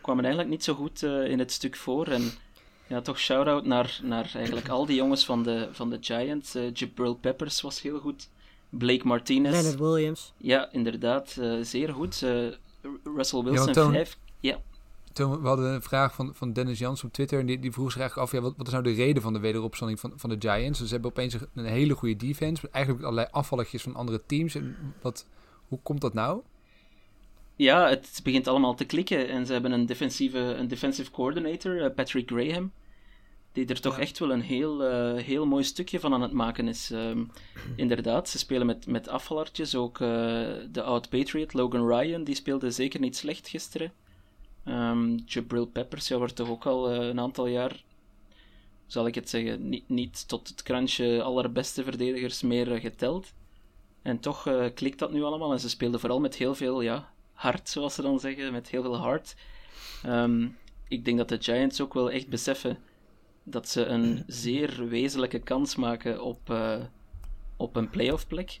kwamen 0.00 0.24
eigenlijk 0.24 0.52
niet 0.54 0.64
zo 0.64 0.74
goed 0.74 1.02
eh, 1.02 1.24
in 1.30 1.38
het 1.38 1.52
stuk 1.52 1.76
voor. 1.76 2.06
En 2.06 2.30
ja, 2.86 3.00
toch 3.00 3.18
shout-out 3.18 3.64
naar, 3.64 4.00
naar 4.02 4.30
eigenlijk 4.34 4.68
al 4.68 4.86
die 4.86 4.96
jongens 4.96 5.24
van 5.24 5.42
de, 5.42 5.68
van 5.72 5.90
de 5.90 5.98
Giants. 6.00 6.56
Jabril 6.72 7.14
Peppers 7.14 7.60
was 7.60 7.82
heel 7.82 7.98
goed. 7.98 8.28
Blake 8.68 9.06
Martinez. 9.06 9.52
Leonard 9.52 9.78
Williams. 9.78 10.32
Ja, 10.36 10.68
inderdaad, 10.72 11.36
eh, 11.40 11.52
zeer 11.62 11.92
goed. 11.92 12.24
Russell 13.16 13.42
Wilson 13.42 13.72
Toon- 13.72 13.92
5. 13.92 14.16
Toen, 15.16 15.40
we 15.40 15.48
hadden 15.48 15.74
een 15.74 15.82
vraag 15.82 16.14
van, 16.14 16.34
van 16.34 16.52
Dennis 16.52 16.78
Jans 16.78 17.04
op 17.04 17.12
Twitter. 17.12 17.38
En 17.38 17.46
die, 17.46 17.58
die 17.58 17.72
vroeg 17.72 17.92
zich 17.92 18.00
eigenlijk 18.00 18.28
af: 18.28 18.36
ja, 18.36 18.44
wat, 18.44 18.54
wat 18.56 18.66
is 18.66 18.72
nou 18.72 18.84
de 18.84 18.92
reden 18.92 19.22
van 19.22 19.32
de 19.32 19.38
wederopstanding 19.38 20.00
van, 20.00 20.12
van 20.16 20.30
de 20.30 20.36
Giants? 20.38 20.78
Dus 20.78 20.88
ze 20.88 20.94
hebben 20.94 21.10
opeens 21.10 21.36
een, 21.54 21.64
hele 21.64 21.94
goede 21.94 22.16
defense. 22.16 22.68
Eigenlijk 22.70 23.04
allerlei 23.04 23.28
afvalletjes 23.30 23.82
van 23.82 23.94
andere 23.94 24.22
teams. 24.26 24.54
En 24.54 24.76
wat, 25.02 25.26
hoe 25.68 25.78
komt 25.82 26.00
dat 26.00 26.14
nou? 26.14 26.42
Ja, 27.56 27.88
het 27.88 28.20
begint 28.22 28.46
allemaal 28.46 28.74
te 28.74 28.84
klikken. 28.84 29.28
En 29.28 29.46
ze 29.46 29.52
hebben 29.52 29.72
een 29.72 29.86
defensieve, 29.86 30.38
een 30.38 30.68
defensive 30.68 31.10
coordinator, 31.10 31.82
eh, 31.82 31.94
Patrick 31.94 32.30
Graham, 32.30 32.72
die 33.52 33.66
er 33.66 33.80
toch 33.80 33.98
echt 33.98 34.18
wel 34.18 34.32
een 34.32 34.42
heel, 34.42 34.84
eh, 34.84 35.22
heel 35.22 35.46
mooi 35.46 35.64
stukje 35.64 36.00
van 36.00 36.14
aan 36.14 36.22
het 36.22 36.32
maken 36.32 36.68
is. 36.68 36.90
Ehm, 36.90 37.24
inderdaad, 37.76 38.28
ze 38.28 38.38
spelen 38.38 38.66
met, 38.66 38.86
met 38.86 39.08
afvallertjes. 39.08 39.74
Ook 39.74 40.00
eh, 40.00 40.08
de 40.70 40.82
oud-Patriot, 40.82 41.52
Logan 41.52 41.88
Ryan, 41.88 42.24
die 42.24 42.34
speelde 42.34 42.70
zeker 42.70 43.00
niet 43.00 43.16
slecht 43.16 43.48
gisteren. 43.48 43.92
Ehm 44.66 45.18
Jabril 45.26 45.66
Peppers, 45.66 46.08
ja, 46.08 46.16
wordt 46.16 46.36
toch 46.36 46.48
ook 46.48 46.66
al 46.66 46.90
eh, 46.90 47.08
een 47.08 47.20
aantal 47.20 47.46
jaar, 47.46 47.84
zal 48.86 49.06
ik 49.06 49.14
het 49.14 49.30
zeggen, 49.30 49.68
niet, 49.68 49.88
niet 49.88 50.28
tot 50.28 50.48
het 50.48 50.62
krantje 50.62 51.22
allerbeste 51.22 51.84
verdedigers 51.84 52.42
meer 52.42 52.72
eh, 52.72 52.80
geteld. 52.80 53.32
En 54.02 54.20
toch 54.20 54.46
eh, 54.46 54.64
klikt 54.74 54.98
dat 54.98 55.12
nu 55.12 55.22
allemaal. 55.22 55.52
En 55.52 55.60
ze 55.60 55.68
speelden 55.68 56.00
vooral 56.00 56.20
met 56.20 56.34
heel 56.34 56.54
veel 56.54 56.80
ja, 56.80 57.12
hart, 57.32 57.68
zoals 57.68 57.94
ze 57.94 58.02
dan 58.02 58.20
zeggen, 58.20 58.52
met 58.52 58.68
heel 58.68 58.82
veel 58.82 58.96
hart. 58.96 59.36
Ehm, 60.02 60.48
ik 60.88 61.04
denk 61.04 61.18
dat 61.18 61.28
de 61.28 61.42
Giants 61.42 61.80
ook 61.80 61.94
wel 61.94 62.10
echt 62.10 62.28
beseffen 62.28 62.78
dat 63.42 63.68
ze 63.68 63.84
een 63.84 64.24
zeer 64.44 64.88
wezenlijke 64.88 65.38
kans 65.38 65.76
maken 65.76 66.22
op, 66.22 66.54
op 67.56 67.76
een 67.76 67.90
playoff 67.90 68.26
plek. 68.26 68.60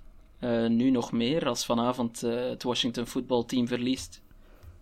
Nu 0.68 0.90
nog 0.90 1.12
meer 1.12 1.48
als 1.48 1.64
vanavond 1.64 2.20
het 2.20 2.62
Washington 2.62 3.06
voetbalteam 3.06 3.68
verliest. 3.68 4.22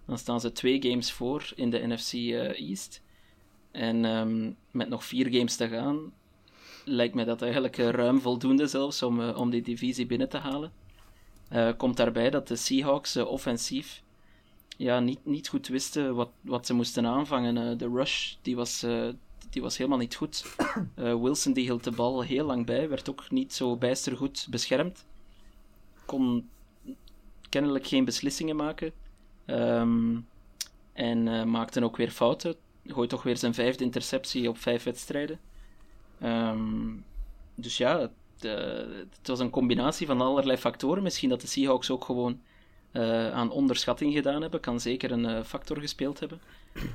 Dan 0.07 0.19
staan 0.19 0.41
ze 0.41 0.53
twee 0.53 0.83
games 0.83 1.13
voor 1.13 1.53
in 1.55 1.71
de 1.71 1.87
NFC 1.87 2.13
eh, 2.13 2.69
East. 2.69 3.03
En 3.71 4.05
ehm, 4.05 4.53
met 4.71 4.89
nog 4.89 5.05
vier 5.05 5.31
games 5.31 5.57
te 5.57 5.69
gaan, 5.69 6.13
lijkt 6.85 7.15
mij 7.15 7.25
dat 7.25 7.43
eigenlijk 7.43 7.77
ruim 7.77 8.21
voldoende 8.21 8.67
zelfs 8.67 9.03
om, 9.03 9.21
eh, 9.21 9.39
om 9.39 9.51
die 9.51 9.63
divisie 9.63 10.07
binnen 10.07 10.29
te 10.29 10.39
halen. 10.39 10.73
Eh, 11.49 11.71
komt 11.77 11.97
daarbij 11.97 12.31
dat 12.31 12.49
de 12.49 12.57
Seahawks 12.57 13.17
offensief 13.17 14.03
ja, 14.77 15.01
niet, 15.01 15.25
niet 15.25 15.49
goed 15.49 15.69
wisten 15.69 16.15
wat, 16.15 16.31
wat 16.41 16.67
ze 16.67 16.75
moesten 16.75 17.07
aanvangen. 17.07 17.79
De 17.79 17.89
rush 17.89 18.35
die 18.43 18.57
was, 18.57 18.87
die 19.51 19.63
was 19.63 19.77
helemaal 19.77 19.99
niet 19.99 20.15
goed. 20.15 20.57
Wilson 21.23 21.53
die 21.53 21.65
hield 21.65 21.85
de 21.85 21.91
bal 21.91 22.23
heel 22.23 22.47
lang 22.47 22.67
bij, 22.67 22.89
werd 22.89 23.11
ook 23.11 23.31
niet 23.31 23.53
zo 23.53 23.77
bijster 23.77 24.17
goed 24.17 24.47
beschermd. 24.51 25.07
Kon 26.07 26.49
kennelijk 27.49 27.87
geen 27.87 28.05
beslissingen 28.05 28.57
maken. 28.57 28.93
Ehm, 29.47 30.17
en 30.93 31.51
maakte 31.51 31.85
ook 31.85 31.97
weer 31.97 32.11
fouten. 32.11 32.55
Gooit 32.87 33.11
toch 33.11 33.23
weer 33.23 33.37
zijn 33.37 33.55
vijfde 33.55 33.85
interceptie 33.85 34.49
op 34.49 34.59
vijf 34.59 34.83
wedstrijden. 34.83 35.41
Ehm, 36.21 36.93
dus 37.55 37.77
ja, 37.77 38.01
het, 38.01 38.45
eh, 38.45 38.97
het 39.19 39.29
was 39.29 39.39
een 39.39 39.51
combinatie 39.51 40.07
van 40.07 40.21
allerlei 40.21 40.59
factoren. 40.59 41.03
Misschien 41.03 41.29
dat 41.29 41.41
de 41.41 41.47
Seahawks 41.47 41.91
ook 41.91 42.05
gewoon 42.05 42.41
eh, 42.93 43.33
aan 43.33 43.51
onderschatting 43.51 44.13
gedaan 44.13 44.43
hebben. 44.43 44.61
Kan 44.61 44.81
zeker 44.81 45.11
een 45.11 45.45
factor 45.45 45.81
gespeeld 45.81 46.21
hebben. 46.21 46.41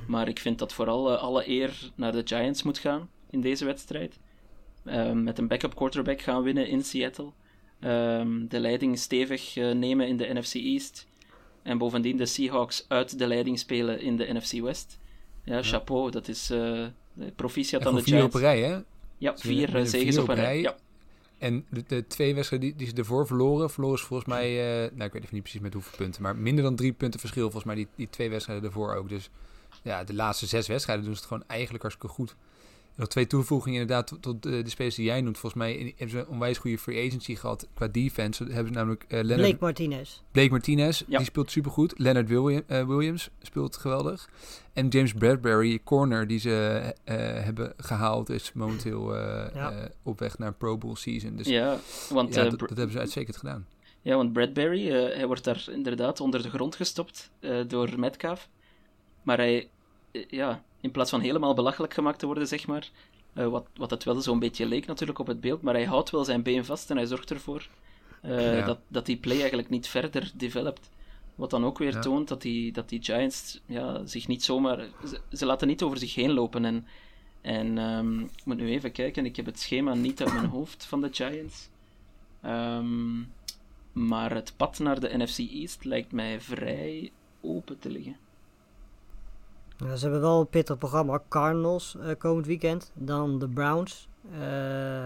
Maar 0.06 0.28
ik 0.28 0.38
vind 0.38 0.58
dat 0.58 0.72
vooral 0.72 1.16
alle 1.16 1.48
eer 1.48 1.90
naar 1.94 2.12
de 2.12 2.22
Giants 2.24 2.62
moet 2.62 2.78
gaan 2.78 3.10
in 3.30 3.40
deze 3.40 3.64
wedstrijd. 3.64 4.18
Ehm, 4.84 5.22
met 5.22 5.38
een 5.38 5.48
backup 5.48 5.74
quarterback 5.74 6.20
gaan 6.20 6.42
winnen 6.42 6.68
in 6.68 6.84
Seattle. 6.84 7.30
De 8.48 8.60
leiding 8.60 8.98
stevig 8.98 9.54
nemen 9.54 10.08
in 10.08 10.16
de 10.16 10.32
NFC 10.34 10.54
East. 10.54 11.06
En 11.62 11.78
bovendien 11.78 12.16
de 12.16 12.26
Seahawks 12.26 12.84
uit 12.88 13.18
de 13.18 13.26
leiding 13.26 13.58
spelen 13.58 14.00
in 14.00 14.16
de 14.16 14.32
NFC 14.32 14.60
West. 14.60 14.98
Ja, 15.44 15.62
chapeau. 15.62 16.10
Dat 16.10 16.28
is 16.28 16.50
eh 16.50 16.86
proficiat 17.36 17.86
aan 17.86 17.94
de 17.94 18.02
gewoon 18.02 18.18
vier 18.18 18.24
op 18.24 18.34
Giants. 18.34 18.60
rij, 18.60 18.70
hè? 18.70 18.80
Ja, 19.18 19.36
vier 19.38 19.76
eh, 19.76 19.84
zegens 19.84 20.14
vier 20.14 20.22
op 20.22 20.28
een 20.28 20.34
rij. 20.34 20.60
Ja. 20.60 20.76
En 21.38 21.64
de, 21.68 21.84
de 21.86 22.06
twee 22.06 22.34
wedstrijden 22.34 22.68
die, 22.68 22.78
die 22.78 22.86
ze 22.86 22.94
ervoor 22.94 23.26
verloren, 23.26 23.70
verloren 23.70 23.98
ze 23.98 24.04
volgens 24.04 24.28
mij, 24.28 24.50
uh, 24.50 24.90
nou 24.92 25.04
ik 25.04 25.12
weet 25.12 25.22
even 25.22 25.34
niet 25.34 25.42
precies 25.42 25.60
met 25.60 25.72
hoeveel 25.72 25.96
punten, 25.96 26.22
maar 26.22 26.36
minder 26.36 26.64
dan 26.64 26.76
drie 26.76 26.92
punten 26.92 27.20
verschil 27.20 27.42
volgens 27.42 27.64
mij 27.64 27.74
die, 27.74 27.86
die 27.94 28.08
twee 28.10 28.30
wedstrijden 28.30 28.64
ervoor 28.64 28.94
ook. 28.94 29.08
Dus 29.08 29.30
ja, 29.82 30.04
de 30.04 30.14
laatste 30.14 30.46
zes 30.46 30.66
wedstrijden 30.66 31.04
doen 31.04 31.14
ze 31.14 31.20
het 31.20 31.28
gewoon 31.28 31.44
eigenlijk 31.46 31.82
hartstikke 31.82 32.14
goed. 32.14 32.36
Nog 32.94 33.08
twee 33.08 33.26
toevoegingen 33.26 33.80
inderdaad 33.80 34.06
tot, 34.06 34.22
tot 34.22 34.42
de, 34.42 34.62
de 34.62 34.70
spelers 34.70 34.94
die 34.94 35.04
jij 35.04 35.20
noemt. 35.20 35.38
Volgens 35.38 35.62
mij 35.62 35.94
hebben 35.96 36.10
ze 36.10 36.18
een 36.18 36.28
onwijs 36.28 36.58
goede 36.58 36.78
free 36.78 37.06
agency 37.06 37.34
gehad 37.34 37.68
qua 37.74 37.88
defense. 37.88 38.44
Hebben 38.44 38.66
ze 38.66 38.78
namelijk 38.78 39.04
uh, 39.04 39.10
Leonard... 39.10 39.40
Blake 39.40 39.56
Martinez. 39.60 40.20
Blake 40.30 40.50
Martinez, 40.50 41.02
ja. 41.06 41.16
die 41.16 41.26
speelt 41.26 41.50
supergoed. 41.50 41.98
Leonard 41.98 42.28
William, 42.28 42.62
uh, 42.68 42.86
Williams 42.86 43.30
speelt 43.42 43.76
geweldig. 43.76 44.28
En 44.72 44.88
James 44.88 45.12
Bradbury, 45.12 45.80
corner, 45.84 46.26
die 46.26 46.38
ze 46.38 46.82
uh, 46.84 47.14
hebben 47.44 47.72
gehaald, 47.76 48.28
is 48.28 48.52
momenteel 48.52 49.16
ja. 49.16 49.88
op 50.02 50.18
weg 50.18 50.38
naar 50.38 50.48
een 50.48 50.56
Pro 50.56 50.78
Bowl 50.78 50.94
season. 50.94 51.36
Dus 51.36 51.46
ja, 51.46 51.78
want, 52.10 52.34
ja, 52.34 52.42
dat, 52.42 52.58
dat, 52.58 52.68
hebben 52.68 52.90
ze 52.90 52.98
uitstekend 52.98 53.36
gedaan. 53.36 53.66
Ja, 54.00 54.16
want 54.16 54.32
Bradbury, 54.32 54.90
hij 54.90 55.26
wordt 55.26 55.44
daar 55.44 55.66
inderdaad 55.70 56.20
onder 56.20 56.42
de 56.42 56.50
grond 56.50 56.76
gestopt 56.76 57.30
door 57.66 57.98
Metcalf. 57.98 58.48
Maar 59.22 59.36
hij, 59.36 59.68
ja, 60.28 60.62
in 60.80 60.90
plaats 60.90 61.10
van 61.10 61.20
helemaal 61.20 61.54
belachelijk 61.54 61.94
gemaakt 61.94 62.18
te 62.18 62.26
worden, 62.26 62.46
zeg 62.46 62.66
maar. 62.66 62.90
Uh, 63.34 63.46
wat, 63.46 63.66
wat 63.76 63.90
het 63.90 64.04
wel 64.04 64.20
zo'n 64.20 64.38
beetje 64.38 64.66
leek 64.66 64.86
natuurlijk 64.86 65.18
op 65.18 65.26
het 65.26 65.40
beeld, 65.40 65.62
maar 65.62 65.74
hij 65.74 65.84
houdt 65.84 66.10
wel 66.10 66.24
zijn 66.24 66.42
been 66.42 66.64
vast 66.64 66.90
en 66.90 66.96
hij 66.96 67.06
zorgt 67.06 67.30
ervoor 67.30 67.68
uh, 68.24 68.58
ja. 68.58 68.64
dat, 68.64 68.78
dat 68.88 69.06
die 69.06 69.16
play 69.16 69.38
eigenlijk 69.38 69.68
niet 69.68 69.88
verder 69.88 70.32
developt. 70.34 70.90
Wat 71.34 71.50
dan 71.50 71.64
ook 71.64 71.78
weer 71.78 71.92
ja. 71.92 72.00
toont 72.00 72.28
dat 72.28 72.42
die, 72.42 72.72
dat 72.72 72.88
die 72.88 73.02
Giants 73.02 73.60
ja, 73.66 74.06
zich 74.06 74.28
niet 74.28 74.44
zomaar. 74.44 74.88
Ze, 75.06 75.20
ze 75.32 75.46
laten 75.46 75.68
niet 75.68 75.82
over 75.82 75.98
zich 75.98 76.14
heen 76.14 76.32
lopen. 76.32 76.64
En, 76.64 76.86
en 77.40 77.78
um, 77.78 78.20
ik 78.20 78.44
moet 78.44 78.56
nu 78.56 78.70
even 78.70 78.92
kijken, 78.92 79.24
ik 79.24 79.36
heb 79.36 79.46
het 79.46 79.60
schema 79.60 79.94
niet 79.94 80.20
uit 80.22 80.32
mijn 80.32 80.46
hoofd 80.46 80.84
van 80.84 81.00
de 81.00 81.08
Giants. 81.12 81.68
Um, 82.44 83.32
maar 83.92 84.34
het 84.34 84.52
pad 84.56 84.78
naar 84.78 85.00
de 85.00 85.16
NFC 85.16 85.38
East 85.38 85.84
lijkt 85.84 86.12
mij 86.12 86.40
vrij 86.40 87.12
open 87.40 87.78
te 87.78 87.90
liggen. 87.90 88.16
Ze 89.80 90.00
hebben 90.00 90.20
wel 90.20 90.40
een 90.40 90.48
pittig 90.48 90.78
programma. 90.78 91.22
Cardinals 91.28 91.96
uh, 92.00 92.10
komend 92.18 92.46
weekend. 92.46 92.92
Dan 92.94 93.38
de 93.38 93.48
Browns. 93.48 94.09
Uh, 94.32 94.38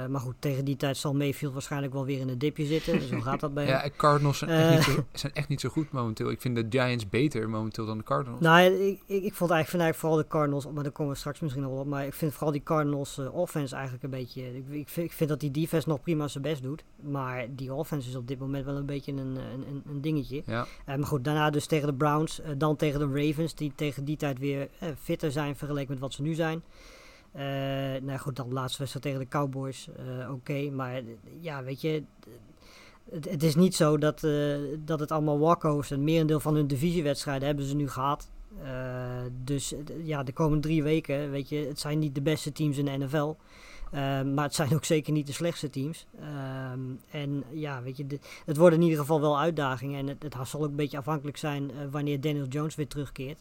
maar 0.07 0.21
goed, 0.21 0.35
tegen 0.39 0.65
die 0.65 0.77
tijd 0.77 0.97
zal 0.97 1.15
Mayfield 1.15 1.53
waarschijnlijk 1.53 1.93
wel 1.93 2.05
weer 2.05 2.21
in 2.21 2.29
een 2.29 2.39
dipje 2.39 2.65
zitten. 2.65 2.99
Dus 2.99 3.11
hoe 3.11 3.23
gaat 3.23 3.41
dat 3.41 3.55
bij 3.55 3.67
Ja, 3.75 3.89
Cardinals 3.97 4.39
zijn, 4.39 4.51
echt 4.51 4.71
niet 4.75 4.97
zo, 4.97 5.05
zijn 5.13 5.35
echt 5.35 5.49
niet 5.49 5.61
zo 5.61 5.69
goed 5.69 5.93
momenteel. 5.93 6.31
Ik 6.31 6.41
vind 6.41 6.57
de 6.57 6.67
Giants 6.71 7.09
beter 7.09 7.51
momenteel 7.51 7.87
dan 7.87 7.99
de 7.99 8.05
Cardinals. 8.05 8.41
Nou, 8.41 8.65
ik, 8.65 9.01
ik, 9.07 9.23
ik 9.23 9.35
vond 9.35 9.51
eigenlijk, 9.51 9.69
vind 9.69 9.83
eigenlijk 9.83 9.97
vooral 9.97 10.19
de 10.19 10.27
Cardinals, 10.27 10.67
maar 10.75 10.83
daar 10.83 10.93
komen 10.93 11.13
we 11.13 11.19
straks 11.19 11.41
misschien 11.41 11.63
nog 11.63 11.79
op. 11.81 11.87
Maar 11.87 12.07
ik 12.07 12.15
vind 12.15 12.33
vooral 12.33 12.53
die 12.53 12.63
Cardinals 12.63 13.19
uh, 13.19 13.35
offense 13.35 13.75
eigenlijk 13.75 14.05
een 14.05 14.11
beetje... 14.11 14.57
Ik, 14.57 14.65
ik, 14.71 14.89
vind, 14.89 15.07
ik 15.07 15.13
vind 15.13 15.31
dat 15.31 15.41
die 15.41 15.51
defense 15.51 15.89
nog 15.89 16.01
prima 16.01 16.29
zijn 16.29 16.43
best 16.43 16.63
doet. 16.63 16.85
Maar 17.03 17.47
die 17.51 17.75
offense 17.75 18.09
is 18.09 18.17
op 18.17 18.29
dit 18.29 18.39
moment 18.39 18.65
wel 18.65 18.77
een 18.77 18.87
beetje 18.87 19.13
een, 19.13 19.19
een, 19.19 19.83
een, 19.87 20.01
dingetje. 20.01 20.43
Ja. 20.47 20.67
Maar 20.87 21.07
goed, 21.07 21.25
daarna 21.25 21.51
dus 21.51 21.67
tegen 21.67 21.87
de 21.87 21.95
Browns. 21.95 22.41
dan 22.57 22.77
tegen 22.77 22.99
de 22.99 23.27
Ravens, 23.27 23.55
die 23.55 23.73
tegen 23.75 24.05
die 24.05 24.17
tijd 24.17 24.39
weer 24.39 24.69
fitter 25.03 25.33
zijn 25.33 25.57
vergeleken 25.57 25.91
met 25.91 26.01
wat 26.01 26.13
ze 26.13 26.23
nu 26.23 26.35
zijn. 26.35 26.63
Uh, 27.37 27.43
nou 28.03 28.19
goed, 28.19 28.37
dan 28.37 28.53
laatste 28.53 28.79
wedstrijd 28.79 29.05
tegen 29.05 29.21
de 29.21 29.29
Cowboys. 29.29 29.89
Uh, 30.19 30.33
Oké, 30.33 30.71
maar 30.71 31.03
ja, 31.41 31.63
weet 31.63 31.81
je. 31.81 32.03
Het, 33.11 33.43
is 33.43 33.55
niet 33.55 33.75
zo 33.75 33.99
dat, 33.99 34.23
uh, 34.23 34.57
dat 34.85 35.01
het 35.01 35.11
allemaal 35.11 35.39
walkovers 35.39 35.91
en 35.91 36.05
merendeel 36.05 36.41
van 36.41 36.55
hun 36.55 36.67
divisiewedstrijden 36.67 37.47
hebben 37.47 37.65
ze 37.65 37.75
nu 37.75 37.89
gehad. 37.89 38.31
dus 39.45 39.75
ja, 40.03 40.23
de 40.23 40.33
komende 40.33 40.63
drie 40.63 40.83
weken, 40.83 41.31
weet 41.31 41.49
je, 41.49 41.57
het 41.57 41.81
zijn 41.81 41.99
niet 41.99 42.15
de 42.15 42.23
beste 42.23 42.53
teams 42.53 42.79
in 42.79 42.85
de 42.85 42.97
NFL. 42.97 43.35
maar 44.35 44.45
het 44.45 44.55
zijn 44.55 44.75
ook 44.75 44.85
zeker 44.85 45.13
niet 45.13 45.27
de 45.27 45.33
slechtste 45.33 45.71
teams. 45.71 46.07
en 47.11 47.45
ja, 47.51 47.83
weet 47.83 47.97
je, 47.97 48.07
het 48.45 48.57
worden 48.57 48.79
in 48.79 48.85
ieder 48.85 49.01
geval 49.01 49.21
wel 49.21 49.39
uitdagingen. 49.39 50.09
En 50.09 50.17
het 50.19 50.49
zal 50.49 50.61
ook 50.63 50.69
een 50.69 50.77
beetje 50.77 50.99
afhankelijk 50.99 51.37
zijn 51.37 51.71
wanneer 51.91 52.21
Daniel 52.21 52.47
Jones 52.47 52.75
weer 52.75 52.89
terugkeert. 52.89 53.39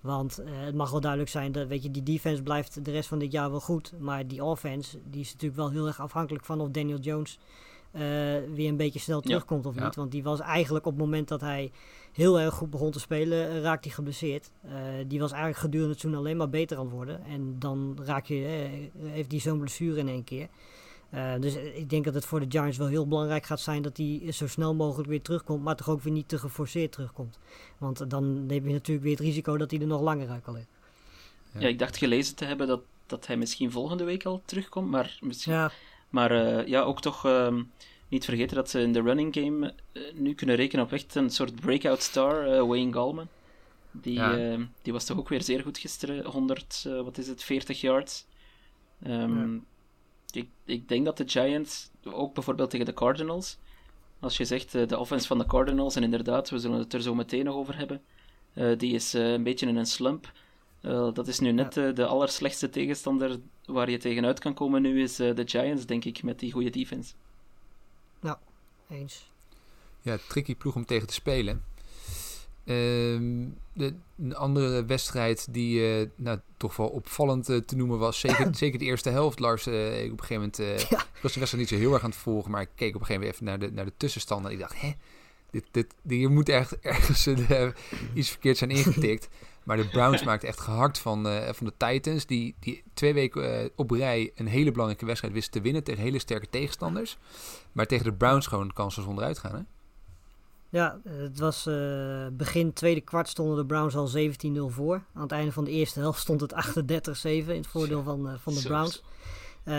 Want 0.00 0.40
uh, 0.40 0.46
het 0.50 0.74
mag 0.74 0.90
wel 0.90 1.00
duidelijk 1.00 1.30
zijn 1.30 1.52
dat 1.52 1.68
weet 1.68 1.82
je, 1.82 1.90
die 1.90 2.02
defense 2.02 2.42
blijft 2.42 2.84
de 2.84 2.90
rest 2.90 3.08
van 3.08 3.18
dit 3.18 3.32
jaar 3.32 3.50
wel 3.50 3.60
goed. 3.60 3.92
Maar 3.98 4.26
die 4.26 4.44
offense 4.44 4.98
die 5.04 5.20
is 5.20 5.32
natuurlijk 5.32 5.60
wel 5.60 5.70
heel 5.70 5.86
erg 5.86 6.00
afhankelijk 6.00 6.44
van 6.44 6.60
of 6.60 6.68
Daniel 6.68 6.98
Jones 6.98 7.38
uh, 7.92 8.00
weer 8.54 8.68
een 8.68 8.76
beetje 8.76 8.98
snel 8.98 9.20
terugkomt 9.20 9.64
ja. 9.64 9.70
of 9.70 9.80
niet. 9.80 9.94
Want 9.94 10.10
die 10.10 10.22
was 10.22 10.40
eigenlijk 10.40 10.86
op 10.86 10.92
het 10.92 11.00
moment 11.00 11.28
dat 11.28 11.40
hij 11.40 11.72
heel 12.12 12.40
erg 12.40 12.54
goed 12.54 12.70
begon 12.70 12.90
te 12.90 13.00
spelen, 13.00 13.54
uh, 13.54 13.60
raakt 13.60 13.84
hij 13.84 13.94
geblesseerd. 13.94 14.50
die 15.06 15.20
was 15.20 15.30
eigenlijk 15.30 15.60
gedurende 15.60 15.92
het 15.92 16.00
seizoen 16.00 16.20
alleen 16.20 16.36
maar 16.36 16.50
beter 16.50 16.76
aan 16.76 16.84
het 16.84 16.92
worden. 16.92 17.24
En 17.24 17.58
dan 17.58 17.98
raak 18.04 18.26
je, 18.26 18.34
heeft 18.98 19.30
hij 19.30 19.40
zo'n 19.40 19.58
blessure 19.58 19.98
in 19.98 20.08
één 20.08 20.24
keer. 20.24 20.48
Uh, 21.14 21.34
dus 21.40 21.54
ik 21.54 21.90
denk 21.90 22.04
dat 22.04 22.14
het 22.14 22.24
voor 22.24 22.40
de 22.40 22.46
Giants 22.48 22.76
wel 22.76 22.86
heel 22.86 23.06
belangrijk 23.06 23.46
gaat 23.46 23.60
zijn 23.60 23.82
dat 23.82 23.96
hij 23.96 24.32
zo 24.32 24.46
snel 24.46 24.74
mogelijk 24.74 25.08
weer 25.08 25.22
terugkomt, 25.22 25.62
maar 25.62 25.76
toch 25.76 25.88
ook 25.88 26.02
weer 26.02 26.12
niet 26.12 26.28
te 26.28 26.38
geforceerd 26.38 26.92
terugkomt. 26.92 27.38
Want 27.78 28.10
dan 28.10 28.46
neem 28.46 28.66
je 28.66 28.72
natuurlijk 28.72 29.06
weer 29.06 29.16
het 29.16 29.24
risico 29.24 29.56
dat 29.56 29.70
hij 29.70 29.80
er 29.80 29.86
nog 29.86 30.00
langer 30.00 30.28
uit 30.28 30.42
kan 30.42 30.54
liggen. 30.54 30.72
Ja. 31.52 31.60
ja, 31.60 31.68
ik 31.68 31.78
dacht 31.78 31.96
gelezen 31.96 32.36
te 32.36 32.44
hebben 32.44 32.66
dat, 32.66 32.80
dat 33.06 33.26
hij 33.26 33.36
misschien 33.36 33.70
volgende 33.70 34.04
week 34.04 34.24
al 34.24 34.42
terugkomt, 34.44 34.90
maar, 34.90 35.18
misschien, 35.20 35.52
ja. 35.52 35.70
maar 36.08 36.32
uh, 36.32 36.66
ja, 36.66 36.80
ook 36.80 37.00
toch 37.00 37.26
uh, 37.26 37.56
niet 38.08 38.24
vergeten 38.24 38.56
dat 38.56 38.70
ze 38.70 38.80
in 38.80 38.92
de 38.92 39.02
running 39.02 39.34
game 39.34 39.74
uh, 39.92 40.02
nu 40.14 40.34
kunnen 40.34 40.56
rekenen 40.56 40.84
op 40.84 40.92
echt 40.92 41.14
een 41.14 41.30
soort 41.30 41.60
breakout 41.60 42.02
star, 42.02 42.66
Wayne 42.66 42.92
Gallman. 42.92 43.28
Die, 43.90 44.14
ja. 44.14 44.56
die 44.82 44.92
was 44.92 45.04
toch 45.04 45.18
ook 45.18 45.28
weer 45.28 45.42
zeer 45.42 45.62
goed 45.62 45.78
gisteren, 45.78 46.24
100, 46.24 46.88
wat 47.04 47.18
is 47.18 47.28
het, 47.28 47.42
40 47.42 47.80
yards. 47.80 48.26
Um, 49.06 49.66
ik, 50.36 50.48
ik 50.64 50.88
denk 50.88 51.04
dat 51.04 51.16
de 51.16 51.28
Giants, 51.28 51.90
ook 52.04 52.34
bijvoorbeeld 52.34 52.70
tegen 52.70 52.86
de 52.86 52.94
Cardinals, 52.94 53.58
als 54.20 54.36
je 54.36 54.44
zegt 54.44 54.74
uh, 54.74 54.86
de 54.86 54.98
offense 54.98 55.26
van 55.26 55.38
de 55.38 55.46
Cardinals, 55.46 55.96
en 55.96 56.02
inderdaad, 56.02 56.50
we 56.50 56.58
zullen 56.58 56.78
het 56.78 56.92
er 56.92 57.02
zo 57.02 57.14
meteen 57.14 57.44
nog 57.44 57.54
over 57.54 57.76
hebben, 57.76 58.02
uh, 58.54 58.78
die 58.78 58.94
is 58.94 59.14
uh, 59.14 59.32
een 59.32 59.42
beetje 59.42 59.66
in 59.66 59.76
een 59.76 59.86
slump. 59.86 60.32
dat 61.14 61.28
is 61.28 61.38
nu 61.38 61.52
net 61.52 61.74
ja. 61.74 61.90
de 61.90 62.06
allerslechtste 62.06 62.70
tegenstander 62.70 63.40
waar 63.64 63.90
je 63.90 63.98
tegenuit 63.98 64.38
kan 64.38 64.54
komen 64.54 64.82
nu, 64.82 65.02
is 65.02 65.16
de 65.16 65.42
Giants, 65.44 65.86
denk 65.86 66.04
ik, 66.04 66.22
met 66.22 66.38
die 66.38 66.52
goede 66.52 66.70
defense. 66.70 67.14
Ja, 68.20 68.40
eens. 68.88 69.30
Ja, 70.02 70.18
tricky 70.28 70.54
ploeg 70.54 70.74
om 70.74 70.84
tegen 70.84 71.06
te 71.06 71.14
spelen. 71.14 71.64
Uh, 72.64 72.76
de, 73.72 73.94
een 74.18 74.36
andere 74.36 74.84
wedstrijd 74.84 75.46
die 75.50 76.00
uh, 76.00 76.06
nou, 76.16 76.38
toch 76.56 76.76
wel 76.76 76.88
opvallend 76.88 77.50
uh, 77.50 77.56
te 77.56 77.76
noemen 77.76 77.98
was, 77.98 78.20
zeker, 78.20 78.48
zeker 78.56 78.78
de 78.78 78.84
eerste 78.84 79.10
helft, 79.10 79.38
Lars. 79.38 79.66
Uh, 79.66 80.04
ik 80.04 80.12
op 80.12 80.20
een 80.20 80.26
gegeven 80.26 80.52
moment, 80.58 80.88
ja. 80.88 81.04
was 81.22 81.32
de 81.32 81.38
wedstrijd 81.38 81.56
niet 81.56 81.68
zo 81.68 81.76
heel 81.76 81.92
erg 81.92 82.02
aan 82.02 82.10
het 82.10 82.18
volgen, 82.18 82.50
maar 82.50 82.60
ik 82.60 82.68
keek 82.74 82.94
op 82.94 83.00
een 83.00 83.06
gegeven 83.06 83.20
moment 83.20 83.34
even 83.34 83.44
naar 83.44 83.58
de, 83.58 83.70
naar 83.74 83.84
de 83.84 83.92
tussenstand 83.96 84.46
en 84.46 84.52
ik 84.52 84.58
dacht, 84.58 84.80
hè, 84.80 84.92
dit, 85.50 85.64
dit, 85.70 85.94
hier 86.08 86.30
moet 86.30 86.48
echt 86.48 86.78
ergens 86.80 87.26
iets 88.14 88.30
verkeerd 88.30 88.56
zijn 88.56 88.70
ingetikt. 88.70 89.28
Maar 89.64 89.76
de 89.76 89.88
Browns 89.88 90.24
maakten 90.24 90.48
echt 90.48 90.60
gehakt 90.60 90.98
van, 90.98 91.26
van 91.54 91.66
de 91.66 91.72
Titans, 91.76 92.26
die, 92.26 92.54
die 92.60 92.82
twee 92.94 93.14
weken 93.14 93.70
op 93.76 93.90
rij 93.90 94.32
een 94.34 94.46
hele 94.46 94.70
belangrijke 94.70 95.06
wedstrijd 95.06 95.34
wisten 95.34 95.52
te 95.52 95.60
winnen 95.60 95.84
tegen 95.84 96.02
hele 96.02 96.18
sterke 96.18 96.48
tegenstanders. 96.50 97.18
Maar 97.72 97.86
tegen 97.86 98.04
de 98.04 98.12
Browns 98.12 98.46
gewoon 98.46 98.72
kansen 98.72 99.02
zonder 99.02 99.24
uitgaan, 99.24 99.54
hè? 99.54 99.60
Ja, 100.70 101.00
het 101.08 101.38
was 101.38 101.66
uh, 101.66 102.26
begin 102.32 102.72
tweede 102.72 103.00
kwart 103.00 103.28
stonden 103.28 103.56
de 103.56 103.66
Browns 103.66 103.96
al 103.96 104.10
17-0 104.16 104.74
voor. 104.74 105.02
Aan 105.14 105.22
het 105.22 105.32
einde 105.32 105.52
van 105.52 105.64
de 105.64 105.70
eerste 105.70 106.00
helft 106.00 106.20
stond 106.20 106.40
het 106.40 106.52
38-7 106.52 107.24
in 107.24 107.48
het 107.48 107.66
voordeel 107.66 108.02
van, 108.02 108.26
uh, 108.26 108.32
van 108.38 108.54
de 108.54 108.62
Browns. 108.62 109.02
Uh, 109.64 109.74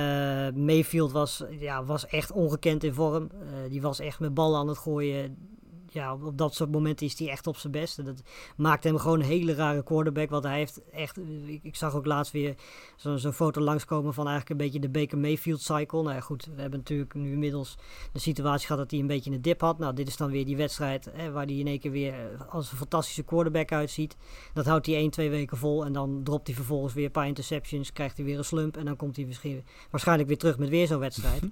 Mayfield 0.65 1.11
was, 1.11 1.43
ja, 1.49 1.83
was 1.83 2.05
echt 2.05 2.31
ongekend 2.31 2.83
in 2.83 2.93
vorm. 2.93 3.29
die 3.69 3.81
was 3.81 3.99
echt 3.99 4.19
met 4.19 4.33
ballen 4.33 4.59
aan 4.59 4.67
het 4.67 4.77
gooien 4.77 5.37
ja, 5.93 6.13
op 6.13 6.37
dat 6.37 6.55
soort 6.55 6.71
momenten 6.71 7.05
is 7.05 7.19
hij 7.19 7.29
echt 7.29 7.47
op 7.47 7.57
zijn 7.57 7.73
best. 7.73 8.05
dat 8.05 8.21
maakt 8.55 8.83
hem 8.83 8.97
gewoon 8.97 9.19
een 9.19 9.25
hele 9.25 9.53
rare 9.53 9.83
quarterback. 9.83 10.29
Want 10.29 10.43
hij 10.43 10.57
heeft 10.57 10.81
echt. 10.91 11.19
Ik, 11.61 11.75
zag 11.75 11.95
ook 11.95 12.05
laatst 12.05 12.31
weer 12.31 12.55
zo'n 12.95 13.19
zo 13.19 13.31
foto 13.31 13.61
langskomen 13.61 14.13
van 14.13 14.27
eigenlijk 14.27 14.59
een 14.59 14.65
beetje 14.65 14.79
de 14.79 14.99
Baker 14.99 15.17
Mayfield 15.17 15.61
cycle. 15.61 16.01
Nou 16.01 16.15
ja, 16.15 16.21
goed, 16.21 16.45
we 16.55 16.61
hebben 16.61 16.79
natuurlijk 16.79 17.13
nu 17.13 17.31
inmiddels 17.31 17.77
de 18.11 18.19
situatie 18.19 18.65
gehad 18.65 18.81
dat 18.81 18.91
hij 18.91 18.99
een 18.99 19.07
beetje 19.07 19.31
een 19.31 19.41
dip 19.41 19.61
had. 19.61 19.79
Nou, 19.79 19.93
dit 19.93 20.07
is 20.07 20.17
dan 20.17 20.31
weer 20.31 20.45
die 20.45 20.57
wedstrijd 20.57 21.09
hè, 21.11 21.31
waar 21.31 21.45
hij 21.45 21.55
in 21.55 21.67
één 21.67 21.79
keer 21.79 21.91
weer 21.91 22.45
als 22.49 22.71
een 22.71 22.77
fantastische 22.77 23.23
quarterback 23.23 23.71
uitziet. 23.71 24.17
Dat 24.53 24.65
houdt 24.65 24.85
hij 24.85 24.95
1, 24.95 25.09
2 25.09 25.29
weken 25.29 25.57
vol. 25.57 25.85
En 25.85 25.93
dan 25.93 26.23
dropt 26.23 26.47
hij 26.47 26.55
vervolgens 26.55 26.93
weer 26.93 27.05
een 27.05 27.11
paar 27.11 27.27
interceptions. 27.27 27.93
Krijgt 27.93 28.17
hij 28.17 28.25
weer 28.25 28.37
een 28.37 28.45
slump. 28.45 28.77
En 28.77 28.85
dan 28.85 28.95
komt 28.95 29.15
hij 29.15 29.25
misschien 29.25 29.63
waarschijnlijk 29.89 30.27
weer 30.27 30.37
terug 30.37 30.57
met 30.57 30.69
weer 30.69 30.87
zo'n 30.87 30.99
wedstrijd. 30.99 31.43